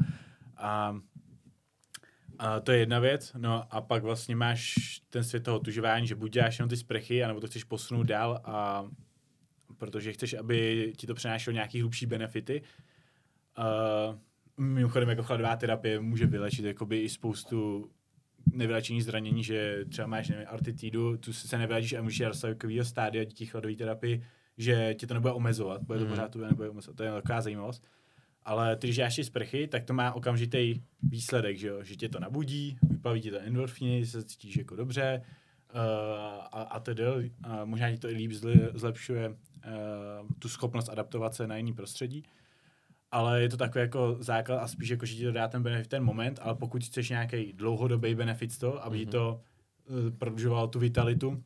A 0.56 0.96
a 2.38 2.60
to 2.60 2.72
je 2.72 2.78
jedna 2.78 2.98
věc, 2.98 3.32
no 3.36 3.74
a 3.74 3.80
pak 3.80 4.02
vlastně 4.02 4.36
máš 4.36 4.74
ten 5.10 5.24
svět 5.24 5.42
toho 5.42 5.58
tužování, 5.58 6.06
že 6.06 6.14
buď 6.14 6.32
děláš 6.32 6.58
jenom 6.58 6.68
ty 6.68 6.76
sprechy, 6.76 7.24
anebo 7.24 7.40
to 7.40 7.46
chceš 7.46 7.64
posunout 7.64 8.02
dál 8.02 8.40
a 8.44 8.84
protože 9.78 10.12
chceš, 10.12 10.34
aby 10.34 10.92
ti 10.96 11.06
to 11.06 11.14
přinášelo 11.14 11.54
nějaký 11.54 11.80
hlubší 11.80 12.06
benefity. 12.06 12.62
Uh, 13.58 14.18
mimochodem 14.58 15.08
jako 15.08 15.22
chladová 15.22 15.56
terapie 15.56 16.00
může 16.00 16.26
vylečit 16.26 16.64
jakoby 16.64 17.00
i 17.00 17.08
spoustu 17.08 17.90
nevylečení 18.52 19.02
zranění, 19.02 19.44
že 19.44 19.84
třeba 19.88 20.06
máš 20.06 20.28
nevím, 20.28 20.46
artitidu, 20.48 21.16
tu 21.16 21.32
se 21.32 21.58
nevylečíš 21.58 21.92
a 21.92 22.02
můžeš 22.02 22.18
dostat 22.28 22.48
takového 22.48 22.84
stádia 22.84 23.24
díky 23.24 23.46
chladové 23.46 23.74
terapii, 23.74 24.24
že 24.58 24.94
tě 24.94 25.06
to 25.06 25.14
nebude 25.14 25.32
omezovat, 25.32 25.82
bude 25.82 25.98
to 25.98 26.04
Mhm. 26.04 26.12
pořád 26.14 26.32
to 26.32 26.38
nebude 26.38 26.68
omezovat, 26.70 26.96
to 26.96 27.02
je 27.02 27.10
taková 27.10 27.40
zajímavost. 27.40 27.84
Ale 28.42 28.76
ty, 28.76 28.86
když 28.86 29.16
ty 29.16 29.24
sprchy, 29.24 29.66
tak 29.66 29.84
to 29.84 29.94
má 29.94 30.12
okamžitý 30.12 30.82
výsledek, 31.02 31.56
že, 31.58 31.68
jo? 31.68 31.82
že 31.82 31.96
tě 31.96 32.08
to 32.08 32.20
nabudí, 32.20 32.78
vyplaví 32.90 33.20
ti 33.20 33.30
to 33.30 33.40
endorfiny, 33.40 34.06
se 34.06 34.24
cítíš 34.24 34.56
jako 34.56 34.76
dobře 34.76 35.22
uh, 35.74 35.80
a, 36.52 36.62
a 36.62 36.80
tedy. 36.80 37.04
A 37.42 37.64
možná 37.64 37.90
ti 37.90 37.98
to 37.98 38.10
i 38.10 38.14
líp 38.14 38.32
zle, 38.32 38.54
zlepšuje 38.74 39.28
uh, 39.28 39.34
tu 40.38 40.48
schopnost 40.48 40.88
adaptovat 40.88 41.34
se 41.34 41.46
na 41.46 41.56
jiný 41.56 41.72
prostředí. 41.72 42.24
Ale 43.10 43.42
je 43.42 43.48
to 43.48 43.56
takový 43.56 43.82
jako 43.82 44.16
základ 44.20 44.58
a 44.58 44.68
spíš 44.68 44.88
jako, 44.88 45.06
že 45.06 45.14
ti 45.14 45.24
to 45.24 45.32
dá 45.32 45.48
ten 45.48 45.62
benefit 45.62 45.88
ten 45.88 46.04
moment, 46.04 46.38
ale 46.42 46.54
pokud 46.54 46.84
chceš 46.84 47.08
nějaký 47.08 47.52
dlouhodobý 47.52 48.14
benefit 48.14 48.52
z 48.52 48.58
toho, 48.58 48.84
aby 48.84 48.96
mm-hmm. 48.96 49.04
ti 49.04 49.10
to 49.10 49.40
uh, 49.86 50.10
prodlužovalo 50.18 50.66
tu 50.66 50.78
vitalitu, 50.78 51.42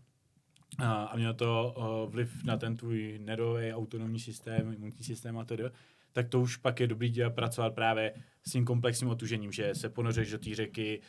a, 0.79 1.05
a 1.05 1.17
mělo 1.17 1.35
to 1.35 1.75
uh, 1.77 2.13
vliv 2.13 2.45
na 2.45 2.57
ten 2.57 2.77
tvůj 2.77 3.19
nervový 3.23 3.73
autonomní 3.73 4.21
systém, 4.21 4.73
imunitní 4.73 5.05
systém 5.05 5.39
a 5.39 5.45
tedy, 5.45 5.65
tak 6.13 6.29
to 6.29 6.41
už 6.41 6.57
pak 6.57 6.81
je 6.81 6.87
dobrý 6.87 7.11
dělat 7.11 7.35
pracovat 7.35 7.75
právě 7.75 8.15
s 8.47 8.53
tím 8.53 8.65
komplexním 8.65 9.11
otužením, 9.11 9.53
že 9.53 9.75
se 9.75 9.89
ponořeš 9.89 10.31
do 10.31 10.39
té 10.39 10.55
řeky, 10.55 10.99
uh, 10.99 11.05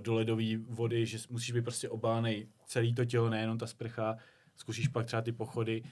do 0.00 0.14
ledové 0.14 0.56
vody, 0.56 1.06
že 1.06 1.18
musíš 1.30 1.50
být 1.50 1.64
prostě 1.64 1.88
obálený 1.88 2.46
celý 2.66 2.94
to 2.94 3.04
tělo, 3.04 3.30
nejenom 3.30 3.58
ta 3.58 3.66
sprcha, 3.66 4.16
zkusíš 4.56 4.88
pak 4.88 5.06
třeba 5.06 5.22
ty 5.22 5.32
pochody. 5.32 5.82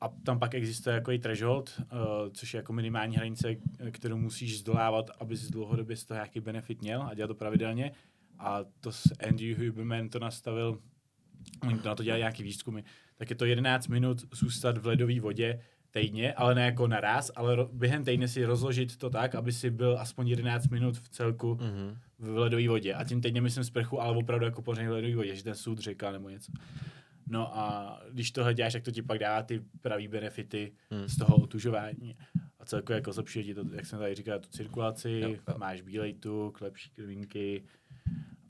a 0.00 0.08
tam 0.24 0.38
pak 0.38 0.54
existuje 0.54 0.94
jako 0.94 1.12
i 1.12 1.18
threshold, 1.18 1.80
uh, 1.80 1.86
což 2.32 2.54
je 2.54 2.58
jako 2.58 2.72
minimální 2.72 3.16
hranice, 3.16 3.56
kterou 3.90 4.16
musíš 4.16 4.58
zdolávat, 4.58 5.10
abys 5.18 5.50
dlouhodobě 5.50 5.96
z 5.96 6.04
toho 6.04 6.16
nějaký 6.16 6.40
benefit 6.40 6.80
měl 6.80 7.02
a 7.02 7.14
dělat 7.14 7.28
to 7.28 7.34
pravidelně. 7.34 7.92
A 8.38 8.64
to 8.80 8.92
s 8.92 9.12
Andrew 9.28 9.58
Huberman 9.58 10.08
to 10.08 10.18
nastavil, 10.18 10.80
oni 11.62 11.78
na 11.84 11.94
to 11.94 12.02
dělají 12.02 12.20
nějaký 12.20 12.42
výzkumy, 12.42 12.80
tak 13.16 13.30
je 13.30 13.36
to 13.36 13.44
11 13.44 13.88
minut 13.88 14.34
zůstat 14.34 14.78
v 14.78 14.86
ledové 14.86 15.20
vodě 15.20 15.60
týdně, 16.00 16.32
ale 16.32 16.54
ne 16.54 16.64
jako 16.64 16.86
naraz, 16.86 17.30
ale 17.36 17.56
ro- 17.56 17.68
během 17.72 18.04
týdne 18.04 18.28
si 18.28 18.44
rozložit 18.44 18.96
to 18.96 19.10
tak, 19.10 19.34
aby 19.34 19.52
si 19.52 19.70
byl 19.70 19.98
aspoň 20.00 20.28
11 20.28 20.68
minut 20.68 20.98
v 20.98 21.08
celku 21.08 21.54
mm-hmm. 21.54 21.96
v 22.18 22.38
ledové 22.38 22.68
vodě. 22.68 22.94
A 22.94 23.04
tím 23.04 23.20
týdně 23.20 23.40
myslím 23.40 23.64
sprchu, 23.64 24.00
ale 24.00 24.16
opravdu 24.16 24.44
jako 24.44 24.62
pořádně 24.62 24.88
v 24.88 24.92
ledové 24.92 25.16
vodě, 25.16 25.36
že 25.36 25.44
ten 25.44 25.54
sud 25.54 25.78
řeka 25.78 26.12
nebo 26.12 26.28
něco. 26.28 26.52
No 27.26 27.58
a 27.58 27.98
když 28.12 28.30
tohle 28.30 28.54
děláš, 28.54 28.72
tak 28.72 28.82
to 28.82 28.90
ti 28.90 29.02
pak 29.02 29.18
dává 29.18 29.42
ty 29.42 29.62
pravý 29.80 30.08
benefity 30.08 30.72
hmm. 30.90 31.08
z 31.08 31.16
toho 31.16 31.36
otužování. 31.36 32.16
A 32.60 32.64
celkově 32.64 32.96
jako 32.96 33.12
zlepšuje 33.12 33.44
ti 33.44 33.54
to, 33.54 33.64
jak 33.72 33.86
jsem 33.86 33.98
tady 33.98 34.14
říkal, 34.14 34.40
tu 34.40 34.48
cirkulaci, 34.48 35.20
jo, 35.22 35.30
jo. 35.30 35.54
máš 35.58 35.80
bílej 35.80 36.14
tuk, 36.14 36.60
lepší 36.60 36.90
krvinky 36.90 37.64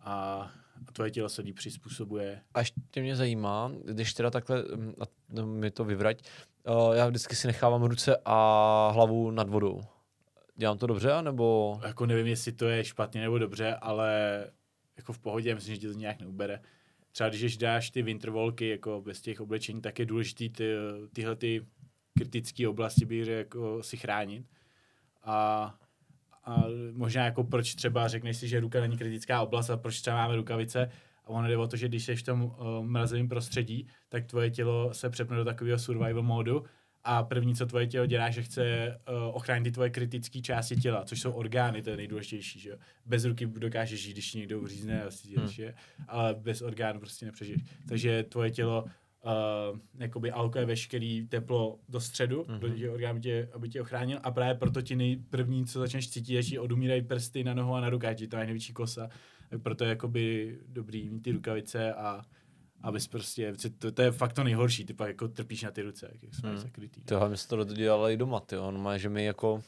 a, 0.01 0.51
a 0.89 0.93
tvoje 0.93 1.11
tělo 1.11 1.28
se 1.28 1.43
líp 1.43 1.57
přizpůsobuje. 1.57 2.40
A 2.55 2.59
ještě 2.59 3.03
mě 3.03 3.16
zajímá, 3.16 3.73
když 3.85 4.15
teda 4.15 4.31
takhle, 4.31 4.65
mm, 4.74 4.94
a 5.01 5.05
no, 5.28 5.47
mi 5.47 5.70
to 5.70 5.85
vyvrať, 5.85 6.23
uh, 6.69 6.94
já 6.94 7.07
vždycky 7.09 7.36
si 7.36 7.47
nechávám 7.47 7.82
ruce 7.82 8.16
a 8.24 8.90
hlavu 8.94 9.31
nad 9.31 9.48
vodou. 9.48 9.81
Dělám 10.57 10.78
to 10.78 10.86
dobře, 10.86 11.23
nebo? 11.23 11.81
Jako 11.86 12.07
nevím, 12.07 12.27
jestli 12.27 12.53
to 12.53 12.69
je 12.69 12.85
špatně 12.85 13.20
nebo 13.20 13.39
dobře, 13.39 13.74
ale 13.74 14.44
jako 14.97 15.12
v 15.12 15.19
pohodě, 15.19 15.55
myslím, 15.55 15.74
že 15.74 15.81
ti 15.81 15.86
to 15.86 15.93
nějak 15.93 16.20
neubere 16.20 16.61
třeba 17.16 17.28
když 17.28 17.57
dáš 17.57 17.90
ty 17.90 18.03
wintervolky 18.03 18.69
jako 18.69 19.01
bez 19.01 19.20
těch 19.20 19.40
oblečení, 19.40 19.81
tak 19.81 19.98
je 19.98 20.07
důležité 20.07 20.48
ty, 20.48 20.74
tyhle 21.12 21.36
ty 21.36 21.66
kritické 22.19 22.69
oblasti 22.69 23.05
by 23.05 23.27
jako 23.27 23.82
si 23.82 23.97
chránit. 23.97 24.47
A, 25.23 25.78
a 26.47 26.64
možná 26.93 27.24
jako 27.24 27.44
proč 27.44 27.74
třeba 27.74 28.09
řekneš 28.09 28.36
si, 28.36 28.48
že 28.48 28.60
ruka 28.60 28.81
není 28.81 28.98
kritická 28.98 29.43
oblast 29.43 29.70
a 29.70 29.77
proč 29.77 30.01
třeba 30.01 30.16
máme 30.16 30.36
rukavice, 30.36 30.90
a 31.24 31.28
ono 31.28 31.48
jde 31.48 31.56
o 31.56 31.66
to, 31.66 31.77
že 31.77 31.89
když 31.89 32.05
jsi 32.05 32.16
v 32.16 32.23
tom 32.23 32.43
uh, 32.43 32.85
mrazivém 32.85 33.28
prostředí, 33.28 33.86
tak 34.09 34.27
tvoje 34.27 34.51
tělo 34.51 34.94
se 34.94 35.10
přepne 35.10 35.36
do 35.36 35.44
takového 35.44 35.78
survival 35.78 36.23
módu 36.23 36.64
a 37.05 37.23
první, 37.23 37.55
co 37.55 37.66
tvoje 37.66 37.86
tělo 37.86 38.06
dělá, 38.06 38.31
že 38.31 38.43
chce 38.43 38.97
uh, 39.09 39.36
ochránit 39.36 39.64
ty 39.64 39.70
tvoje 39.70 39.90
kritické 39.90 40.40
části 40.40 40.77
těla, 40.77 41.05
což 41.05 41.20
jsou 41.20 41.32
orgány, 41.32 41.82
to 41.82 41.90
je 41.90 41.97
nejdůležitější. 41.97 42.60
Že? 42.60 42.78
Bez 43.06 43.24
ruky 43.24 43.47
dokážeš 43.47 44.02
žít, 44.02 44.12
když 44.12 44.35
někdo 44.35 44.60
uřízne, 44.60 45.02
asi 45.02 45.36
hmm. 45.36 45.48
je, 45.59 45.74
ale 46.09 46.35
bez 46.35 46.62
orgánů 46.62 47.01
prostě 47.01 47.27
nepřežiješ. 47.27 47.62
Takže 47.89 48.23
tvoje 48.23 48.51
tělo 48.51 48.85
uh, 49.27 49.78
jakoby 49.98 50.31
alkuje 50.31 50.65
veškerý 50.65 51.27
teplo 51.27 51.78
do 51.89 52.01
středu, 52.01 52.43
mm-hmm. 52.43 52.59
do 52.59 52.69
těch 52.69 52.90
orgánů, 52.90 53.20
tě, 53.20 53.48
aby 53.53 53.69
tě 53.69 53.81
ochránil 53.81 54.19
a 54.23 54.31
právě 54.31 54.55
proto 54.55 54.82
ti 54.82 54.97
nejprvní, 54.97 55.66
co 55.66 55.78
začneš 55.78 56.11
cítit, 56.11 56.32
je, 56.32 56.43
že 56.43 56.61
odumírají 56.61 57.03
prsty 57.03 57.44
na 57.44 57.55
nohu 57.55 57.74
a 57.74 57.81
na 57.81 57.90
rukách, 57.90 58.16
to 58.31 58.36
je 58.36 58.44
největší 58.44 58.73
kosa. 58.73 59.09
Tak 59.51 59.62
proto 59.62 59.85
je 59.85 59.90
jakoby 59.90 60.59
dobrý 60.66 61.11
mít 61.11 61.20
ty 61.20 61.32
rukavice 61.32 61.94
a 61.94 62.23
abys 62.82 63.07
prostě, 63.07 63.53
to, 63.78 63.93
to 63.93 64.03
je 64.03 64.11
fakt 64.11 64.32
to 64.32 64.44
nejhorší, 64.44 64.85
ty 64.85 64.94
pak 64.94 65.09
jako 65.09 65.28
trpíš 65.28 65.62
na 65.62 65.70
ty 65.70 65.82
ruce, 65.82 66.11
jak 66.23 66.35
jsme 66.35 66.48
hmm. 66.48 66.59
zakrytý. 66.59 67.01
Tohle 67.01 67.28
my 67.28 67.36
se 67.36 67.48
to 67.48 67.65
dělali 67.65 68.15
i 68.15 68.16
doma, 68.16 68.40
ty, 68.40 68.57
on 68.57 68.82
má, 68.82 68.98
že 68.98 69.09
mi 69.09 69.24
jako 69.24 69.62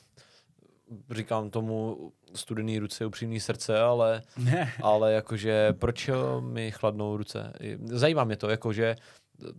říkám 1.10 1.50
tomu 1.50 2.12
studený 2.34 2.78
ruce, 2.78 3.06
upřímný 3.06 3.40
srdce, 3.40 3.80
ale, 3.80 4.22
ne. 4.36 4.72
ale 4.82 5.12
jakože 5.12 5.72
proč 5.72 6.10
mi 6.40 6.70
chladnou 6.70 7.16
ruce? 7.16 7.52
Zajímá 7.84 8.24
mě 8.24 8.36
to, 8.36 8.48
jakože 8.48 8.96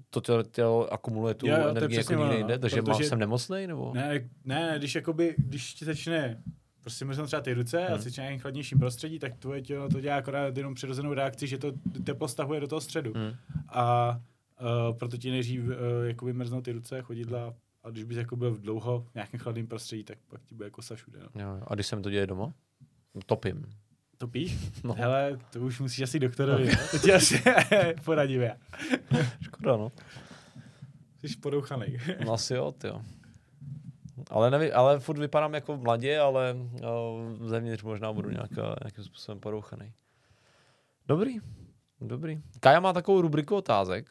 to 0.09 0.21
tělo, 0.21 0.43
tělo 0.43 0.93
akumuluje 0.93 1.33
tu 1.33 1.47
jo, 1.47 1.57
jo, 1.57 1.67
energii 1.67 1.97
jako 1.97 2.13
nikde 2.13 2.37
jinde, 2.37 2.59
takže 2.59 2.81
mám, 2.81 3.03
jsem 3.03 3.19
nemocný 3.19 3.67
nebo? 3.67 3.91
Ne, 3.93 4.29
ne, 4.45 4.75
když 4.77 4.95
jakoby, 4.95 5.35
když 5.37 5.73
ti 5.73 5.85
začne 5.85 6.43
prostě 6.81 7.05
mrznou 7.05 7.25
třeba 7.25 7.41
ty 7.41 7.53
ruce 7.53 7.85
hmm. 7.85 7.93
a 7.93 7.97
jsi 7.97 8.09
v 8.09 8.37
chladnějším 8.37 8.79
prostředí, 8.79 9.19
tak 9.19 9.37
tvoje 9.37 9.61
tělo 9.61 9.89
to 9.89 9.99
dělá 9.99 10.17
akorát 10.17 10.57
jenom 10.57 10.73
přirozenou 10.73 11.13
reakci, 11.13 11.47
že 11.47 11.57
to 11.57 11.71
teplo 12.03 12.27
stahuje 12.27 12.59
do 12.59 12.67
toho 12.67 12.81
středu. 12.81 13.13
Hmm. 13.15 13.35
A 13.69 14.15
uh, 14.61 14.97
proto 14.97 15.17
ti 15.17 15.31
nejdřív 15.31 15.61
uh, 15.63 15.71
jakoby 16.03 16.33
mrznou 16.33 16.61
ty 16.61 16.71
ruce, 16.71 17.01
chodidla 17.01 17.53
a 17.83 17.89
když 17.89 18.03
bys 18.03 18.17
jako 18.17 18.35
byl 18.35 18.51
v 18.51 18.61
dlouho 18.61 19.05
v 19.11 19.15
nějakém 19.15 19.39
chladném 19.39 19.67
prostředí, 19.67 20.03
tak 20.03 20.17
pak 20.29 20.41
ti 20.45 20.55
bude 20.55 20.69
kosa 20.69 20.95
všude. 20.95 21.19
No. 21.19 21.41
Jo, 21.41 21.61
a 21.67 21.75
když 21.75 21.87
se 21.87 21.95
mi 21.95 22.01
to 22.01 22.09
děje 22.09 22.27
doma? 22.27 22.53
Topím. 23.25 23.65
Topíš? 24.19 24.57
No. 24.83 24.93
Hele, 24.93 25.39
to 25.49 25.59
už 25.59 25.79
musíš 25.79 26.01
asi 26.01 26.19
doktorovi, 26.19 26.65
no. 26.65 26.77
to 26.91 26.99
ti 26.99 27.13
asi 27.13 27.43
poradím 28.05 28.41
já. 28.41 28.55
Škoda, 29.41 29.77
no. 29.77 29.91
Jsi 31.17 31.37
podouchaný. 31.37 31.97
no 32.25 32.33
asi 32.33 32.53
jo, 32.53 32.73
jo. 32.83 33.01
Ale, 34.29 34.51
neví, 34.51 34.71
ale 34.71 34.99
furt 34.99 35.17
vypadám 35.17 35.53
jako 35.53 35.77
mladě, 35.77 36.19
ale 36.19 36.53
uh, 36.53 37.47
zevnitř 37.47 37.83
možná 37.83 38.13
budu 38.13 38.29
nějaká, 38.29 38.75
nějakým 38.83 39.03
způsobem 39.03 39.39
porouchaný. 39.39 39.93
Dobrý, 41.07 41.35
dobrý. 42.01 42.41
Kaja 42.59 42.79
má 42.79 42.93
takovou 42.93 43.21
rubriku 43.21 43.55
otázek. 43.55 44.09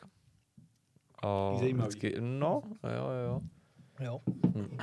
Uh, 1.24 1.76
vždycky, 1.76 2.14
no, 2.20 2.62
jo, 2.84 3.10
jo. 3.26 3.40
Jo. 4.00 4.20
Hmm. 4.54 4.78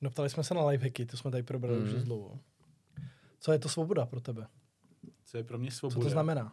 No 0.00 0.10
ptali 0.10 0.30
jsme 0.30 0.44
se 0.44 0.54
na 0.54 0.66
lifehacky, 0.66 1.06
to 1.06 1.16
jsme 1.16 1.30
tady 1.30 1.42
probrali 1.42 1.80
hmm. 1.80 1.94
už 1.94 2.02
dlouho. 2.02 2.38
Co 3.42 3.52
je 3.52 3.58
to 3.58 3.68
svoboda 3.68 4.06
pro 4.06 4.20
tebe? 4.20 4.46
Co 5.24 5.36
je 5.36 5.44
pro 5.44 5.58
mě 5.58 5.70
svoboda? 5.70 6.00
Co 6.00 6.04
to 6.04 6.10
znamená? 6.10 6.52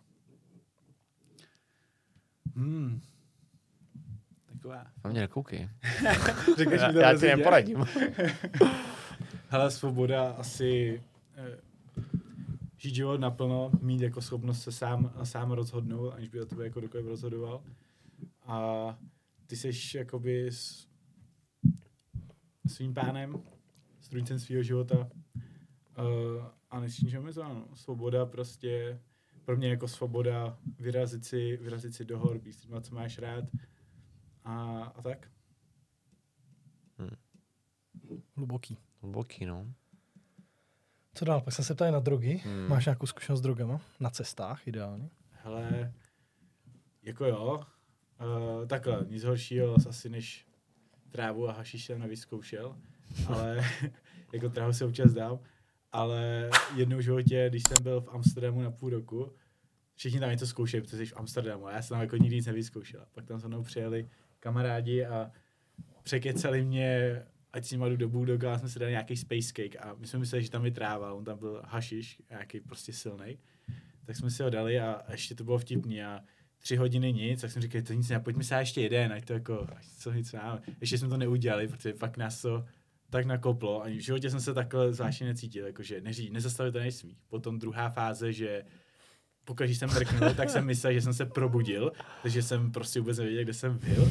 Hmm 2.56 3.02
taková. 4.60 4.91
Na 5.03 5.10
mě 5.10 5.20
nekoukej. 5.20 5.70
Řekneš 6.57 6.82
já, 6.82 6.91
já 6.91 7.20
ti 7.20 7.26
neporadím. 7.26 7.86
Hele, 9.49 9.72
svoboda 9.72 10.32
asi 10.32 11.03
eh, 11.36 11.57
žít 12.78 12.95
život 12.95 13.20
naplno, 13.20 13.72
mít 13.82 14.02
jako 14.02 14.22
schopnost 14.22 14.61
se 14.61 14.72
sám, 14.72 15.14
sám 15.24 15.52
rozhodnout, 15.52 16.11
aniž 16.11 16.30
by 16.30 16.41
o 16.41 16.45
tebe 16.45 16.64
jako 16.64 16.80
kdokoliv 16.80 17.06
rozhodoval. 17.06 17.64
A 18.45 18.98
ty 19.48 19.56
seš 19.56 19.95
jakoby 19.95 20.48
s 20.48 20.88
svým 22.68 22.94
pánem, 22.94 23.44
strůjcem 24.02 24.40
svého 24.40 24.64
života 24.64 24.95
uh, 24.98 26.45
a 26.70 26.80
nejsi 26.80 27.06
ničem 27.06 27.22
omezováno. 27.22 27.68
Svoboda 27.74 28.26
prostě, 28.26 29.02
pro 29.46 29.58
mě 29.58 29.70
jako 29.70 29.88
svoboda 29.88 30.58
vyrazit 30.80 31.26
si, 31.26 31.58
vyrazit 31.58 31.96
si 31.96 32.06
do 32.06 32.20
hor, 32.20 32.40
být 32.40 32.54
s 32.54 32.68
co 32.82 32.96
máš 32.96 33.18
rád, 33.18 33.46
a, 34.44 34.84
a 34.84 35.02
tak. 35.02 35.32
Hmm. 36.98 37.16
Hluboký. 38.36 38.78
Hluboký, 39.02 39.46
no. 39.46 39.74
Co 41.14 41.26
dál? 41.26 41.41
Pak 41.41 41.54
jsem 41.54 41.66
se 41.66 41.76
ptal 41.76 41.91
na 41.91 42.00
drogy. 42.00 42.41
Hmm. 42.46 42.68
Máš 42.68 42.86
nějakou 42.86 43.06
zkušenost 43.06 43.40
s 43.40 43.44
drogama? 43.44 43.82
Na 44.00 44.10
cestách 44.10 44.68
ideálně? 44.68 45.10
Hele, 45.32 45.94
jako 47.04 47.26
jo. 47.26 47.64
Uh, 48.22 48.68
takhle, 48.68 49.06
nic 49.10 49.24
horšího 49.24 49.76
asi 49.90 50.10
než 50.10 50.48
trávu 51.10 51.50
a 51.50 51.52
hašiš 51.52 51.86
jsem 51.86 52.00
nevyzkoušel, 52.00 52.78
ale 53.28 53.66
jako 54.34 54.50
trávu 54.50 54.74
se 54.74 54.86
občas 54.86 55.14
dám. 55.14 55.40
Ale 55.91 56.49
jednou 56.76 56.98
v 56.98 57.02
životě, 57.02 57.45
když 57.49 57.64
jsem 57.64 57.84
byl 57.84 58.02
v 58.02 58.10
Amsterdamu 58.10 58.61
na 58.61 58.72
půl 58.72 58.90
roku, 58.90 59.34
všichni 59.95 60.20
tam 60.20 60.32
něco 60.32 60.48
zkoušeli, 60.48 60.82
protože 60.82 60.98
jsi 60.98 61.06
v 61.06 61.18
Amsterdamu 61.18 61.68
a 61.68 61.72
já 61.72 61.82
jsem 61.82 61.95
tam 61.95 62.02
jako 62.02 62.18
nikdy 62.18 62.36
nic 62.36 62.45
nevyzkoušel. 62.45 63.06
Pak 63.11 63.26
tam 63.26 63.40
se 63.40 63.48
mnou 63.48 63.64
přijeli 63.64 64.10
kamarádi 64.40 65.06
a 65.06 65.32
překecali 66.03 66.66
mě, 66.66 67.22
ať 67.53 67.66
si 67.66 67.78
jdu 67.78 67.98
do 67.98 68.10
Bulldoga, 68.10 68.57
jsme 68.57 68.70
si 68.70 68.80
dali 68.80 68.91
nějaký 68.91 69.18
space 69.18 69.53
cake 69.53 69.76
a 69.76 69.95
my 69.98 70.07
jsme 70.07 70.20
mysleli, 70.20 70.44
že 70.44 70.52
tam 70.52 70.66
je 70.66 70.72
tráva, 70.72 71.14
on 71.14 71.24
tam 71.24 71.40
byl 71.40 71.61
hašiš, 71.66 72.22
nějaký 72.30 72.60
prostě 72.60 72.94
silný. 72.94 73.38
Tak 74.06 74.16
jsme 74.16 74.30
si 74.32 74.44
ho 74.44 74.49
dali 74.49 74.80
a 74.80 75.11
ještě 75.11 75.36
to 75.36 75.44
bylo 75.44 75.57
vtipný 75.57 76.03
a 76.03 76.22
tři 76.57 76.76
hodiny 76.76 77.14
nic, 77.14 77.41
tak 77.41 77.52
jsem 77.52 77.61
říkal, 77.61 77.82
to 77.82 77.94
nic 77.94 78.10
ne, 78.10 78.20
pojďme 78.20 78.44
se 78.44 78.56
ještě 78.56 78.82
jeden, 78.82 79.14
ať 79.14 79.26
to 79.26 79.34
jako, 79.34 79.68
ať 79.76 79.86
co 79.86 80.14
nic 80.14 80.34
máme. 80.34 80.61
Ještě 80.82 80.98
jsme 80.98 81.10
to 81.10 81.18
neudělali, 81.18 81.68
protože 81.68 81.94
pak 81.94 82.18
nás 82.18 82.41
to 82.41 82.66
tak 83.10 83.26
nakoplo. 83.26 83.84
Ani 83.84 83.98
v 83.98 84.02
životě 84.02 84.30
jsem 84.30 84.41
se 84.41 84.53
takhle 84.53 84.94
zvláštně 84.94 85.27
necítil, 85.27 85.65
jakože 85.65 86.02
neří, 86.02 86.30
nezastavit 86.30 86.73
to 86.73 86.80
nesmí. 86.80 87.18
Potom 87.30 87.60
druhá 87.60 87.90
fáze, 87.90 88.34
že 88.34 88.64
pokud 89.45 89.64
jsem 89.64 89.90
mrknul, 89.90 90.34
tak 90.34 90.49
jsem 90.49 90.65
myslel, 90.65 90.94
že 90.94 91.02
jsem 91.02 91.14
se 91.14 91.26
probudil, 91.26 91.91
takže 92.22 92.44
jsem 92.44 92.72
prostě 92.72 92.99
vůbec 92.99 93.18
nevěděl, 93.18 93.44
kde 93.44 93.53
jsem 93.53 93.77
byl. 93.77 94.10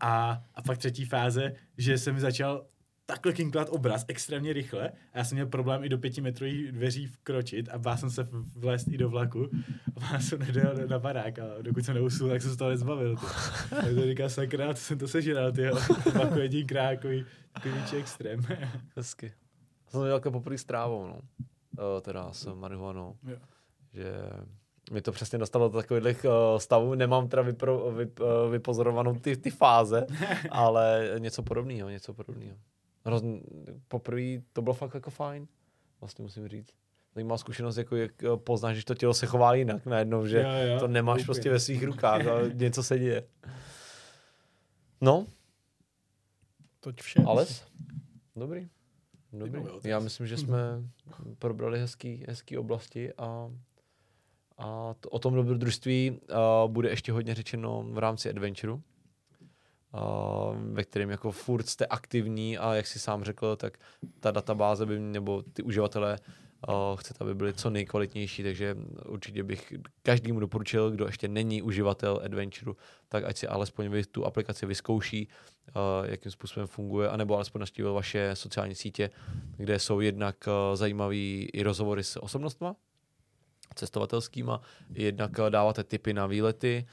A, 0.00 0.44
a 0.54 0.62
pak 0.62 0.78
třetí 0.78 1.04
fáze, 1.04 1.52
že 1.78 1.98
jsem 1.98 2.20
začal 2.20 2.66
takhle 3.06 3.32
kinklat 3.32 3.68
obraz 3.70 4.04
extrémně 4.08 4.52
rychle 4.52 4.88
a 4.88 5.18
já 5.18 5.24
jsem 5.24 5.36
měl 5.36 5.46
problém 5.46 5.84
i 5.84 5.88
do 5.88 5.98
pětimetrových 5.98 6.72
dveří 6.72 7.06
vkročit 7.06 7.68
a 7.68 7.78
bál 7.78 7.96
jsem 7.96 8.10
se 8.10 8.28
vlézt 8.56 8.88
i 8.88 8.98
do 8.98 9.08
vlaku 9.08 9.50
a 9.96 10.00
bál 10.00 10.20
jsem 10.20 10.38
nedojel 10.38 10.74
na 10.86 10.98
barák 10.98 11.38
a 11.38 11.44
dokud 11.62 11.84
jsem 11.84 11.94
neusnul, 11.94 12.30
tak 12.30 12.42
jsem 12.42 12.50
se 12.50 12.56
toho 12.56 12.70
nezbavil. 12.70 13.16
Ty. 13.16 13.26
Tak 13.70 13.94
to 13.94 14.02
říká 14.06 14.28
sakra, 14.28 14.74
co 14.74 14.82
jsem 14.82 14.98
to 14.98 15.08
sežral, 15.08 15.52
ty 15.52 15.70
vlaku 16.12 16.38
jedin 16.38 16.66
krákový, 16.66 17.26
takový 17.52 17.74
extrém. 17.98 18.40
Hezky. 18.96 19.32
Jsem 19.88 20.00
to 20.00 20.06
dělal 20.06 20.20
poprvé 20.20 20.58
s 20.58 20.64
trávou, 20.64 21.06
no. 21.06 21.20
O, 21.78 22.00
teda 22.00 22.32
s 22.32 22.54
marihuanou. 22.54 23.16
Jo. 23.28 23.36
Že 23.92 24.12
mě 24.90 25.02
to 25.02 25.12
přesně 25.12 25.38
dostalo 25.38 25.68
do 25.68 25.78
takových 25.78 26.24
uh, 26.24 26.58
stavů. 26.58 26.94
Nemám 26.94 27.28
teda 27.28 27.42
vypro, 27.42 27.90
vyp, 27.90 28.20
uh, 28.20 28.26
vypozorovanou 28.50 29.14
ty, 29.14 29.36
ty 29.36 29.50
fáze, 29.50 30.06
ale 30.50 31.14
něco 31.18 31.42
podobného, 31.42 31.88
něco 31.88 32.14
podobného. 32.14 32.56
Roz, 33.04 33.22
poprvé 33.88 34.42
to 34.52 34.62
bylo 34.62 34.74
fakt 34.74 34.94
jako 34.94 35.10
fajn, 35.10 35.46
vlastně 36.00 36.22
musím 36.22 36.48
říct. 36.48 36.72
Zajímavá 37.14 37.38
zkušenost, 37.38 37.76
jako 37.76 37.96
jak 37.96 38.22
eh, 38.24 38.36
poznáš, 38.36 38.76
že 38.76 38.84
to 38.84 38.94
tělo 38.94 39.14
se 39.14 39.26
chová 39.26 39.54
jinak 39.54 39.86
najednou, 39.86 40.26
že 40.26 40.40
Jo, 40.40 40.72
jo, 40.74 40.80
to 40.80 40.88
nemáš 40.88 41.16
úplně. 41.16 41.24
prostě 41.24 41.50
ve 41.50 41.60
svých 41.60 41.82
rukách 41.82 42.26
a 42.26 42.40
něco 42.54 42.82
se 42.82 42.98
děje. 42.98 43.24
No, 45.00 45.26
Toť 46.80 47.00
vše. 47.02 47.22
Ales? 47.26 47.64
Dobrý. 48.36 48.68
Dobrý. 49.32 49.62
Já 49.84 49.98
myslím, 49.98 50.26
že 50.26 50.36
jsme 50.36 50.58
probrali 51.38 51.78
hezký, 51.78 52.24
hezký 52.28 52.58
oblasti 52.58 53.12
a, 53.12 53.50
a 54.58 54.94
to, 55.00 55.08
o 55.08 55.18
tom 55.18 55.34
dobrodružství 55.34 56.10
uh, 56.10 56.70
bude 56.72 56.90
ještě 56.90 57.12
hodně 57.12 57.34
řečeno 57.34 57.82
v 57.90 57.98
rámci 57.98 58.30
adventureu, 58.30 58.74
uh, 58.74 58.80
ve 60.54 60.84
kterém 60.84 61.10
jako 61.10 61.32
furt 61.32 61.68
jste 61.68 61.86
aktivní 61.86 62.58
a 62.58 62.74
jak 62.74 62.86
si 62.86 62.98
sám 62.98 63.24
řekl, 63.24 63.56
tak 63.56 63.78
ta 64.20 64.30
databáze 64.30 64.86
by, 64.86 64.98
nebo 64.98 65.42
ty 65.42 65.62
uživatelé 65.62 66.18
uh, 66.68 66.74
chcete, 66.96 67.24
aby 67.24 67.34
byly 67.34 67.52
co 67.52 67.70
nejkvalitnější, 67.70 68.42
takže 68.42 68.76
určitě 69.06 69.42
bych 69.42 69.72
každému 70.02 70.40
doporučil, 70.40 70.90
kdo 70.90 71.06
ještě 71.06 71.28
není 71.28 71.62
uživatel 71.62 72.20
adventureu, 72.24 72.76
tak 73.08 73.24
ať 73.24 73.36
si 73.36 73.48
alespoň 73.48 74.02
tu 74.10 74.24
aplikaci 74.24 74.66
vyzkouší, 74.66 75.28
uh, 75.28 76.10
jakým 76.10 76.32
způsobem 76.32 76.66
funguje, 76.66 77.08
anebo 77.08 77.34
alespoň 77.34 77.60
navštívil 77.60 77.94
vaše 77.94 78.30
sociální 78.34 78.74
sítě, 78.74 79.10
kde 79.56 79.78
jsou 79.78 80.00
jednak 80.00 80.36
uh, 80.46 80.76
zajímavý 80.76 81.48
i 81.52 81.62
rozhovory 81.62 82.04
s 82.04 82.22
osobnostma, 82.22 82.76
cestovatelskýma, 83.74 84.60
jednak 84.90 85.30
dáváte 85.48 85.84
tipy 85.84 86.14
na 86.14 86.26
výlety, 86.26 86.86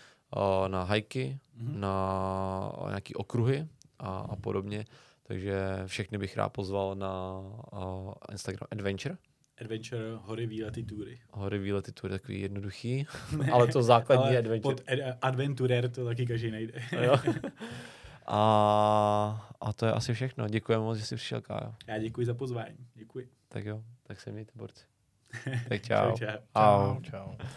na 0.68 0.84
hajky, 0.84 1.40
Mhm. 1.60 1.80
na 1.80 2.72
nějaký 2.88 3.16
okruhy 3.16 3.68
a, 4.00 4.18
a 4.18 4.36
podobně. 4.36 4.86
Takže 5.24 5.60
všechny 5.86 6.18
bych 6.18 6.38
rád 6.38 6.50
pozval 6.50 6.96
na 6.96 7.40
uh, 7.74 8.14
Instagram 8.32 8.68
Adventure. 8.72 9.18
Adventure, 9.62 10.02
hory, 10.22 10.48
výlety, 10.48 10.84
tury. 10.84 11.20
Hory 11.32 11.60
výlety, 11.60 11.92
to 11.92 12.08
je 12.08 12.12
takový 12.12 12.42
jednoduchý, 12.42 13.06
ale 13.52 13.68
to 13.68 13.84
základní 13.84 14.26
Ale 14.26 14.38
adventure. 14.38 14.76
pod 14.76 14.82
ad- 14.92 15.18
adventurer 15.22 15.90
to 15.90 16.06
taky 16.06 16.26
každý 16.26 16.52
najde. 16.52 16.74
A, 18.32 19.50
a 19.62 19.74
to 19.74 19.86
je 19.86 19.92
asi 19.92 20.14
všechno. 20.14 20.48
Děkujeme 20.48 20.84
moc, 20.84 20.98
že 20.98 21.06
jsi 21.06 21.16
přišel, 21.16 21.42
Kájo. 21.42 21.74
Já 21.88 21.98
děkuji 21.98 22.26
za 22.26 22.34
pozvání. 22.34 22.78
Děkuji. 22.96 23.30
Tak 23.48 23.66
jo, 23.66 23.84
tak 24.04 24.20
se 24.22 24.32
mějte, 24.32 24.52
borci. 24.56 24.84
Tak 25.70 25.82
čau. 25.82 26.12
Čau, 26.12 26.16
čau. 26.18 26.38
Au. 26.56 27.02
Čau, 27.02 27.12
čau. 27.12 27.48